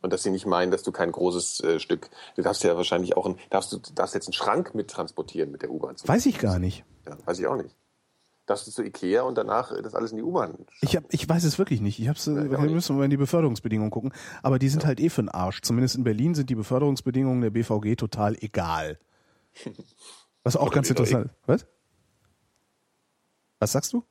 Und 0.00 0.12
dass 0.12 0.22
sie 0.22 0.30
nicht 0.30 0.46
meinen, 0.46 0.70
dass 0.70 0.82
du 0.82 0.92
kein 0.92 1.10
großes 1.10 1.60
äh, 1.60 1.80
Stück, 1.80 2.08
du 2.36 2.42
darfst 2.42 2.62
ja 2.62 2.76
wahrscheinlich 2.76 3.16
auch, 3.16 3.26
ein, 3.26 3.36
darfst 3.50 3.72
du 3.72 3.78
darfst 3.94 4.14
jetzt 4.14 4.28
einen 4.28 4.32
Schrank 4.32 4.74
mit 4.74 4.88
transportieren 4.88 5.50
mit 5.50 5.62
der 5.62 5.70
U-Bahn. 5.70 5.96
Weiß 6.04 6.26
ich 6.26 6.38
gar 6.38 6.58
nicht. 6.58 6.84
Ja, 7.06 7.16
weiß 7.24 7.38
ich 7.40 7.46
auch 7.46 7.56
nicht. 7.56 7.74
Darfst 8.46 8.66
du 8.66 8.70
zu 8.70 8.82
Ikea 8.82 9.22
und 9.22 9.36
danach 9.36 9.72
äh, 9.72 9.82
das 9.82 9.94
alles 9.94 10.12
in 10.12 10.18
die 10.18 10.22
U-Bahn 10.22 10.54
Ich, 10.80 10.96
hab, 10.96 11.04
ich 11.12 11.28
weiß 11.28 11.44
es 11.44 11.58
wirklich 11.58 11.80
nicht. 11.80 11.98
Ich 11.98 12.08
hab's, 12.08 12.28
auch 12.28 12.34
wir 12.34 12.58
müssen 12.58 12.96
mal 12.96 13.04
in 13.04 13.10
die 13.10 13.16
Beförderungsbedingungen 13.16 13.90
gucken. 13.90 14.12
Aber 14.42 14.58
die 14.58 14.68
sind 14.68 14.86
halt 14.86 15.00
eh 15.00 15.10
für 15.10 15.22
den 15.22 15.28
Arsch. 15.28 15.60
Zumindest 15.62 15.96
in 15.96 16.04
Berlin 16.04 16.34
sind 16.34 16.48
die 16.48 16.54
Beförderungsbedingungen 16.54 17.42
der 17.42 17.50
BVG 17.50 17.96
total 17.96 18.36
egal. 18.40 18.98
Was 20.44 20.56
auch 20.56 20.70
ganz 20.70 20.88
interessant. 20.88 21.30
Was? 21.46 21.66
Was 23.58 23.72
sagst 23.72 23.92
du? 23.92 24.04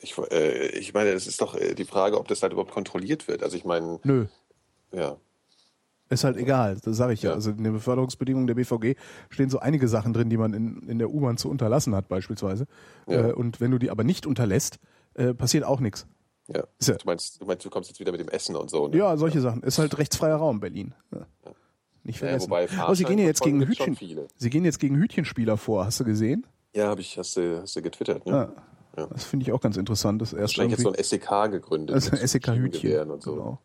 Ich, 0.00 0.16
äh, 0.18 0.68
ich 0.78 0.94
meine, 0.94 1.10
es 1.10 1.26
ist 1.26 1.40
doch 1.40 1.54
äh, 1.54 1.74
die 1.74 1.84
Frage, 1.84 2.18
ob 2.18 2.26
das 2.28 2.42
halt 2.42 2.52
überhaupt 2.52 2.72
kontrolliert 2.72 3.28
wird. 3.28 3.42
Also 3.42 3.56
ich 3.56 3.64
meine, 3.64 4.00
Nö. 4.02 4.26
Ja. 4.92 5.16
Ist 6.12 6.24
halt 6.24 6.36
egal, 6.38 6.76
das 6.82 6.96
sage 6.96 7.12
ich 7.12 7.22
ja. 7.22 7.30
Ja. 7.30 7.34
Also 7.36 7.50
in 7.50 7.62
den 7.62 7.72
Beförderungsbedingungen 7.72 8.48
der 8.48 8.54
BVG 8.54 8.96
stehen 9.28 9.48
so 9.48 9.60
einige 9.60 9.86
Sachen 9.86 10.12
drin, 10.12 10.28
die 10.28 10.36
man 10.36 10.54
in, 10.54 10.82
in 10.88 10.98
der 10.98 11.08
U-Bahn 11.10 11.36
zu 11.36 11.48
unterlassen 11.48 11.94
hat, 11.94 12.08
beispielsweise. 12.08 12.66
Ja. 13.06 13.28
Äh, 13.28 13.32
und 13.32 13.60
wenn 13.60 13.70
du 13.70 13.78
die 13.78 13.90
aber 13.90 14.02
nicht 14.02 14.26
unterlässt, 14.26 14.80
äh, 15.14 15.34
passiert 15.34 15.62
auch 15.62 15.78
nichts. 15.78 16.08
Ja. 16.48 16.64
Ja- 16.82 16.94
Du 16.94 17.06
meinst, 17.06 17.40
du 17.40 17.44
meinst, 17.46 17.64
du 17.64 17.70
kommst 17.70 17.90
jetzt 17.90 18.00
wieder 18.00 18.10
mit 18.10 18.20
dem 18.20 18.28
Essen 18.28 18.56
und 18.56 18.70
so. 18.70 18.88
Ne? 18.88 18.96
Ja, 18.96 19.16
solche 19.16 19.40
Sachen. 19.40 19.62
Ist 19.62 19.78
halt 19.78 19.96
rechtsfreier 19.98 20.34
Raum, 20.34 20.58
Berlin. 20.58 20.94
Ja. 21.14 21.26
Nicht 22.02 22.16
Ja, 22.20 22.26
vergessen. 22.28 22.50
wobei 22.50 22.68
Aber 22.78 22.96
sie 22.96 23.04
gehen 23.04 23.18
ja 23.18 23.26
jetzt 23.26 23.42
gegen 23.42 23.60
Hütchen. 23.64 23.96
Sie 24.36 24.50
gehen 24.50 24.64
jetzt 24.64 24.80
gegen 24.80 24.96
Hütchenspieler 24.96 25.56
vor, 25.58 25.84
hast 25.84 26.00
du 26.00 26.04
gesehen? 26.04 26.44
Ja, 26.74 26.88
habe 26.88 27.02
ich, 27.02 27.18
hast 27.18 27.36
du, 27.36 27.60
hast 27.62 27.76
du 27.76 27.82
getwittert, 27.82 28.26
ne? 28.26 28.32
Ja. 28.32 28.52
Ja. 29.02 29.06
Das 29.06 29.22
finde 29.26 29.44
ich 29.44 29.52
auch 29.52 29.60
ganz 29.60 29.76
interessant. 29.76 30.20
Das 30.20 30.32
erst 30.32 30.58
Wahrscheinlich 30.58 30.78
jetzt 30.80 30.82
so 30.82 30.92
ein 30.92 31.04
SEK 31.04 31.52
gegründet. 31.52 31.94
also 31.94 32.16
so 32.16 32.26
SEK-Hütchen. 32.26 33.20
So. 33.20 33.34
Genau. 33.36 33.58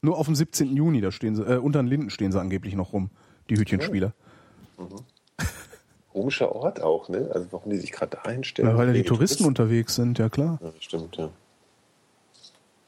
Nur 0.00 0.16
auf 0.18 0.26
dem 0.26 0.34
17. 0.34 0.76
Juni, 0.76 1.00
da 1.00 1.10
stehen 1.10 1.34
sie, 1.34 1.42
äh, 1.42 1.56
unter 1.56 1.82
den 1.82 1.88
Linden 1.88 2.10
stehen 2.10 2.30
sie 2.30 2.40
angeblich 2.40 2.74
noch 2.74 2.92
rum, 2.92 3.10
die 3.50 3.56
Hütchenspieler. 3.56 4.12
Komischer 6.12 6.54
Ort 6.54 6.80
auch, 6.80 7.08
ne? 7.08 7.30
Also 7.32 7.48
warum 7.50 7.70
die 7.70 7.78
sich 7.78 7.92
gerade 7.92 8.18
da 8.22 8.30
hinstellen. 8.30 8.70
Ja, 8.70 8.76
weil 8.76 8.86
da 8.86 8.92
die 8.92 9.00
Wegen 9.00 9.08
Touristen 9.08 9.44
unterwegs 9.44 9.94
sind, 9.94 10.18
ja 10.18 10.28
klar. 10.28 10.58
Ja, 10.62 10.72
stimmt, 10.80 11.16
ja. 11.16 11.30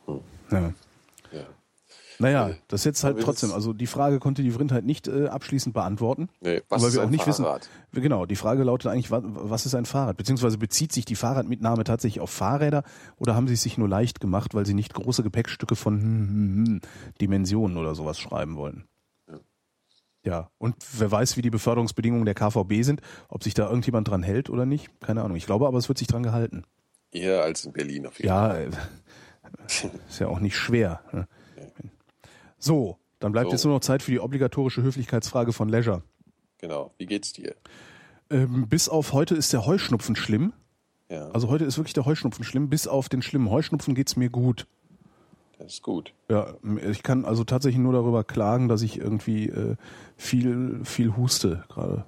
Ja. 0.06 0.20
ja. 0.50 0.72
Naja, 2.20 2.50
das 2.68 2.82
ist 2.82 2.84
jetzt 2.84 3.02
halt 3.04 3.20
trotzdem, 3.20 3.50
also 3.52 3.72
die 3.72 3.86
Frage 3.86 4.18
konnte 4.20 4.42
die 4.42 4.50
Vrind 4.50 4.72
halt 4.72 4.84
nicht 4.84 5.08
äh, 5.08 5.26
abschließend 5.28 5.74
beantworten. 5.74 6.28
Nee, 6.40 6.60
was 6.68 6.82
weil 6.82 6.88
ist 6.88 6.94
wir 6.94 7.00
auch 7.00 7.06
ein 7.06 7.10
nicht 7.10 7.24
Fahrrad? 7.24 7.68
wissen. 7.92 8.02
Genau, 8.02 8.26
die 8.26 8.36
Frage 8.36 8.62
lautet 8.62 8.90
eigentlich, 8.92 9.10
wa- 9.10 9.22
was 9.24 9.64
ist 9.66 9.74
ein 9.74 9.86
Fahrrad? 9.86 10.16
Beziehungsweise 10.18 10.58
bezieht 10.58 10.92
sich 10.92 11.04
die 11.06 11.16
Fahrradmitnahme 11.16 11.82
tatsächlich 11.84 12.20
auf 12.20 12.30
Fahrräder 12.30 12.82
oder 13.16 13.34
haben 13.34 13.48
sie 13.48 13.54
es 13.54 13.62
sich 13.62 13.78
nur 13.78 13.88
leicht 13.88 14.20
gemacht, 14.20 14.54
weil 14.54 14.66
sie 14.66 14.74
nicht 14.74 14.92
große 14.94 15.22
Gepäckstücke 15.22 15.76
von 15.76 16.00
hm, 16.00 16.28
hm, 16.28 16.66
hm, 16.66 16.80
Dimensionen 17.20 17.76
oder 17.78 17.94
sowas 17.94 18.18
schreiben 18.18 18.56
wollen? 18.56 18.84
Ja, 20.22 20.50
und 20.58 20.74
wer 20.98 21.10
weiß, 21.10 21.38
wie 21.38 21.42
die 21.42 21.48
Beförderungsbedingungen 21.50 22.26
der 22.26 22.34
KVB 22.34 22.82
sind, 22.82 23.00
ob 23.30 23.42
sich 23.42 23.54
da 23.54 23.66
irgendjemand 23.66 24.08
dran 24.08 24.22
hält 24.22 24.50
oder 24.50 24.66
nicht, 24.66 24.90
keine 25.00 25.22
Ahnung. 25.22 25.38
Ich 25.38 25.46
glaube 25.46 25.66
aber, 25.66 25.78
es 25.78 25.88
wird 25.88 25.96
sich 25.96 26.08
dran 26.08 26.22
gehalten. 26.22 26.64
Eher 27.10 27.42
als 27.42 27.64
in 27.64 27.72
Berlin 27.72 28.06
auf 28.06 28.18
jeden 28.18 28.28
Ja, 28.28 28.54
äh, 28.54 28.68
ist 30.08 30.18
ja 30.20 30.28
auch 30.28 30.40
nicht 30.40 30.56
schwer. 30.56 31.00
ne? 31.12 31.26
So, 32.60 32.98
dann 33.18 33.32
bleibt 33.32 33.48
So. 33.48 33.52
jetzt 33.52 33.64
nur 33.64 33.74
noch 33.74 33.80
Zeit 33.80 34.02
für 34.02 34.12
die 34.12 34.20
obligatorische 34.20 34.82
Höflichkeitsfrage 34.82 35.52
von 35.52 35.68
Leisure. 35.68 36.02
Genau. 36.58 36.92
Wie 36.98 37.06
geht's 37.06 37.32
dir? 37.32 37.54
Ähm, 38.30 38.68
bis 38.68 38.88
auf 38.88 39.12
heute 39.12 39.34
ist 39.34 39.52
der 39.52 39.66
Heuschnupfen 39.66 40.14
schlimm. 40.14 40.52
Ja, 41.08 41.28
Also 41.30 41.48
heute 41.48 41.64
ist 41.64 41.76
wirklich 41.78 41.94
der 41.94 42.04
Heuschnupfen 42.06 42.44
schlimm. 42.44 42.68
Bis 42.68 42.86
auf 42.86 43.08
den 43.08 43.22
schlimmen 43.22 43.50
Heuschnupfen 43.50 43.94
geht's 43.96 44.14
mir 44.14 44.30
gut. 44.30 44.66
das 45.58 45.72
ist 45.74 45.82
gut. 45.82 46.12
Ja, 46.28 46.54
ich 46.88 47.02
kann 47.02 47.24
also 47.24 47.42
tatsächlich 47.44 47.80
nur 47.80 47.92
darüber 47.92 48.22
klagen, 48.24 48.68
dass 48.68 48.82
ich 48.82 48.98
irgendwie 48.98 49.48
äh, 49.48 49.76
viel, 50.16 50.80
viel 50.84 51.16
huste 51.16 51.64
gerade. 51.68 52.04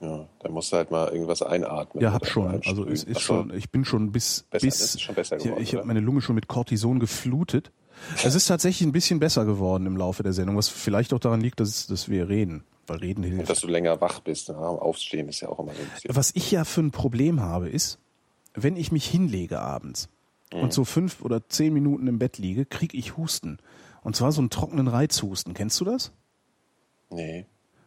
Ja, 0.00 0.28
dann 0.40 0.52
musst 0.52 0.72
du 0.72 0.76
halt 0.76 0.90
mal 0.90 1.08
irgendwas 1.10 1.42
einatmen. 1.42 2.02
Ja, 2.02 2.12
hab 2.12 2.26
schon. 2.26 2.60
Also 2.66 2.84
es 2.84 3.04
ist 3.04 3.20
schon, 3.20 3.54
ich 3.54 3.70
bin 3.70 3.84
schon 3.84 4.10
bis, 4.10 4.42
Besser, 4.50 4.66
bis 4.66 4.80
ist 4.80 5.00
schon 5.00 5.14
besser 5.14 5.36
ich, 5.36 5.44
geworden, 5.44 5.62
ich 5.62 5.68
habe 5.70 5.78
oder? 5.78 5.86
meine 5.86 6.00
Lunge 6.00 6.20
schon 6.20 6.34
mit 6.34 6.48
Cortison 6.48 6.98
geflutet. 6.98 7.70
Es 8.24 8.34
ist 8.34 8.46
tatsächlich 8.46 8.86
ein 8.86 8.92
bisschen 8.92 9.18
besser 9.20 9.44
geworden 9.44 9.86
im 9.86 9.96
Laufe 9.96 10.22
der 10.22 10.32
Sendung, 10.32 10.56
was 10.56 10.68
vielleicht 10.68 11.12
auch 11.12 11.18
daran 11.20 11.40
liegt, 11.40 11.60
dass, 11.60 11.86
dass 11.86 12.08
wir 12.08 12.28
reden. 12.28 12.64
Weil 12.86 12.98
reden 12.98 13.24
Und 13.24 13.30
hilft. 13.30 13.48
dass 13.50 13.60
du 13.60 13.68
länger 13.68 14.00
wach 14.00 14.20
bist. 14.20 14.48
Ja, 14.48 14.54
aufstehen 14.56 15.28
ist 15.28 15.40
ja 15.40 15.48
auch 15.48 15.60
immer 15.60 15.72
so 15.72 15.80
ein 15.80 15.88
bisschen. 15.94 16.16
Was 16.16 16.32
ich 16.34 16.50
ja 16.50 16.64
für 16.64 16.80
ein 16.80 16.90
Problem 16.90 17.40
habe, 17.40 17.68
ist, 17.68 17.98
wenn 18.54 18.76
ich 18.76 18.90
mich 18.92 19.06
hinlege 19.06 19.60
abends 19.60 20.08
Mhm. 20.52 20.60
und 20.60 20.72
so 20.72 20.84
fünf 20.84 21.22
oder 21.22 21.48
zehn 21.48 21.72
Minuten 21.72 22.06
im 22.08 22.18
Bett 22.18 22.38
liege, 22.38 22.66
kriege 22.66 22.96
ich 22.96 23.16
Husten. 23.16 23.58
Und 24.02 24.16
zwar 24.16 24.32
so 24.32 24.40
einen 24.40 24.50
trockenen 24.50 24.88
Reizhusten. 24.88 25.54
Kennst 25.54 25.80
du 25.80 25.84
das? 25.84 26.12
Nee. 27.10 27.46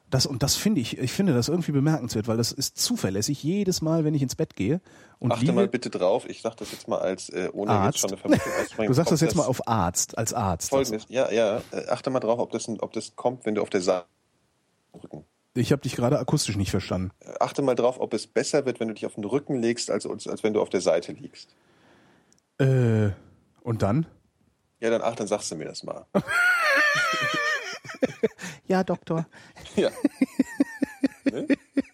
Das, 0.09 0.25
und 0.25 0.43
das 0.43 0.55
finde 0.55 0.81
ich, 0.81 0.97
ich 0.99 1.11
finde 1.11 1.33
das 1.33 1.49
irgendwie 1.49 1.71
bemerkenswert, 1.71 2.27
weil 2.27 2.37
das 2.37 2.51
ist 2.51 2.77
zuverlässig 2.77 3.41
jedes 3.41 3.81
Mal, 3.81 4.05
wenn 4.05 4.13
ich 4.13 4.21
ins 4.21 4.35
Bett 4.35 4.55
gehe 4.55 4.79
und 5.19 5.31
Achte 5.31 5.41
liege. 5.41 5.53
mal 5.53 5.67
bitte 5.67 5.89
drauf, 5.89 6.29
ich 6.29 6.41
sage 6.41 6.57
das 6.59 6.71
jetzt 6.71 6.87
mal 6.87 6.99
als, 6.99 7.29
äh, 7.29 7.49
ohne 7.53 7.71
Arzt. 7.71 7.95
jetzt 7.95 8.01
schon 8.01 8.09
eine 8.11 8.17
Vermutung 8.39 8.87
du 8.87 8.93
sagst 8.93 9.11
das 9.11 9.21
jetzt 9.21 9.35
mal 9.35 9.45
auf 9.45 9.67
Arzt, 9.67 10.17
als 10.17 10.33
Arzt. 10.33 10.69
Folgendes, 10.69 11.05
ja, 11.09 11.31
ja, 11.31 11.61
äh, 11.71 11.87
achte 11.89 12.11
mal 12.11 12.19
drauf, 12.19 12.39
ob 12.39 12.51
das, 12.51 12.69
ob 12.69 12.93
das 12.93 13.15
kommt, 13.15 13.45
wenn 13.45 13.55
du 13.55 13.61
auf 13.63 13.71
der 13.71 13.81
Seite. 13.81 14.05
Ich 15.55 15.71
habe 15.71 15.81
dich 15.81 15.95
gerade 15.95 16.19
akustisch 16.19 16.55
nicht 16.57 16.71
verstanden. 16.71 17.11
Äh, 17.21 17.33
Achte 17.39 17.61
mal 17.61 17.75
drauf, 17.75 17.99
ob 17.99 18.13
es 18.13 18.27
besser 18.27 18.65
wird, 18.65 18.79
wenn 18.79 18.89
du 18.89 18.93
dich 18.93 19.05
auf 19.05 19.15
den 19.15 19.23
Rücken 19.23 19.61
legst, 19.61 19.89
als, 19.89 20.05
als 20.05 20.43
wenn 20.43 20.53
du 20.53 20.61
auf 20.61 20.69
der 20.69 20.81
Seite 20.81 21.13
liegst. 21.13 21.55
Äh, 22.59 23.09
und 23.61 23.81
dann? 23.81 24.05
Ja, 24.79 24.89
dann 24.89 25.01
ach, 25.01 25.15
dann 25.15 25.27
sagst 25.27 25.49
du 25.51 25.55
mir 25.55 25.65
das 25.65 25.83
mal. 25.83 26.05
Ja, 28.67 28.83
Doktor. 28.83 29.27
ja. 29.75 29.89
ne? 31.25 31.47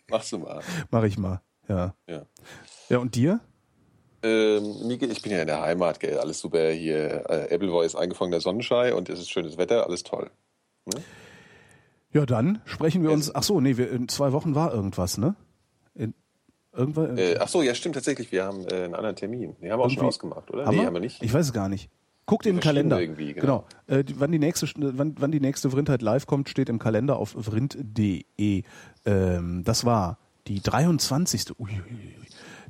Machst 0.09 0.31
du 0.31 0.39
mal. 0.39 0.61
Mach 0.89 1.03
ich 1.03 1.17
mal. 1.17 1.41
Ja. 1.67 1.95
Ja. 2.07 2.25
Ja, 2.89 2.97
und 2.99 3.15
dir? 3.15 3.39
Ähm, 4.23 4.89
geht- 4.99 5.11
ich 5.11 5.21
bin 5.21 5.31
ja 5.31 5.41
in 5.41 5.47
der 5.47 5.61
Heimat, 5.61 5.99
gell, 5.99 6.17
alles 6.19 6.39
super 6.39 6.69
hier. 6.71 7.25
Äh, 7.29 7.53
Appleboy 7.55 7.85
ist 7.85 7.95
eingefangener 7.95 8.39
Sonnenschein 8.41 8.93
und 8.93 9.09
es 9.09 9.19
ist 9.19 9.29
schönes 9.29 9.57
Wetter, 9.57 9.85
alles 9.85 10.03
toll. 10.03 10.29
Ja, 12.13 12.25
dann 12.25 12.61
sprechen 12.65 13.03
wir 13.03 13.11
uns. 13.11 13.33
Ach 13.33 13.43
so, 13.43 13.61
nee, 13.61 13.77
wir, 13.77 13.89
in 13.89 14.07
zwei 14.09 14.31
Wochen 14.33 14.53
war 14.53 14.73
irgendwas, 14.73 15.17
ne? 15.17 15.35
In, 15.95 16.13
irgendwann. 16.73 17.17
Äh, 17.17 17.37
ach 17.39 17.47
so, 17.47 17.61
ja, 17.61 17.73
stimmt 17.73 17.95
tatsächlich. 17.95 18.31
Wir 18.31 18.43
haben 18.43 18.65
äh, 18.67 18.83
einen 18.83 18.95
anderen 18.95 19.15
Termin. 19.15 19.55
Den 19.61 19.71
haben 19.71 19.79
wir 19.79 19.85
auch 19.85 19.89
schon 19.89 20.05
ausgemacht, 20.05 20.51
oder? 20.51 20.65
haben, 20.65 20.75
nee, 20.75 20.81
wir? 20.81 20.87
haben 20.87 20.93
wir 20.95 20.99
nicht. 20.99 21.23
Ich 21.23 21.33
weiß 21.33 21.47
es 21.47 21.53
gar 21.53 21.69
nicht. 21.69 21.89
Guckt 22.25 22.45
in 22.45 22.55
den 22.55 22.61
Kalender. 22.61 23.05
genau. 23.05 23.33
genau. 23.33 23.65
Äh, 23.87 24.03
wann 24.15 24.31
die 24.31 24.39
nächste, 24.39 24.67
wann, 24.75 25.15
wann 25.17 25.31
die 25.31 25.39
nächste 25.39 25.69
Vrindheit 25.69 26.01
live 26.01 26.27
kommt, 26.27 26.49
steht 26.49 26.69
im 26.69 26.79
Kalender 26.79 27.17
auf 27.17 27.35
vrind.de. 27.37 28.63
Ähm, 29.05 29.63
das 29.63 29.85
war 29.85 30.17
die 30.47 30.61
23. 30.61 31.59
Ui, 31.59 31.69
ui, 31.69 31.71
ui, 31.71 32.15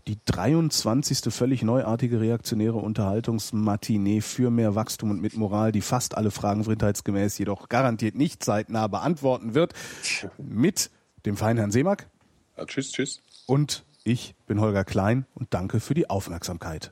die 0.07 0.17
23. 0.25 1.31
völlig 1.33 1.61
neuartige 1.63 2.19
reaktionäre 2.19 2.77
Unterhaltungsmatinee 2.77 4.21
für 4.21 4.49
mehr 4.49 4.75
Wachstum 4.75 5.11
und 5.11 5.21
mit 5.21 5.35
Moral, 5.35 5.71
die 5.71 5.81
fast 5.81 6.17
alle 6.17 6.31
Fragen 6.31 6.63
vrindheitsgemäß 6.63 7.37
jedoch 7.37 7.69
garantiert 7.69 8.15
nicht 8.15 8.43
zeitnah 8.43 8.87
beantworten 8.87 9.53
wird. 9.53 9.73
Mit 10.37 10.89
dem 11.25 11.37
feinen 11.37 11.57
Herrn 11.57 11.71
Seemack. 11.71 12.09
Ja, 12.57 12.65
tschüss, 12.65 12.91
tschüss. 12.91 13.21
Und 13.45 13.85
ich 14.03 14.33
bin 14.47 14.59
Holger 14.59 14.83
Klein 14.83 15.25
und 15.35 15.53
danke 15.53 15.79
für 15.79 15.93
die 15.93 16.09
Aufmerksamkeit. 16.09 16.91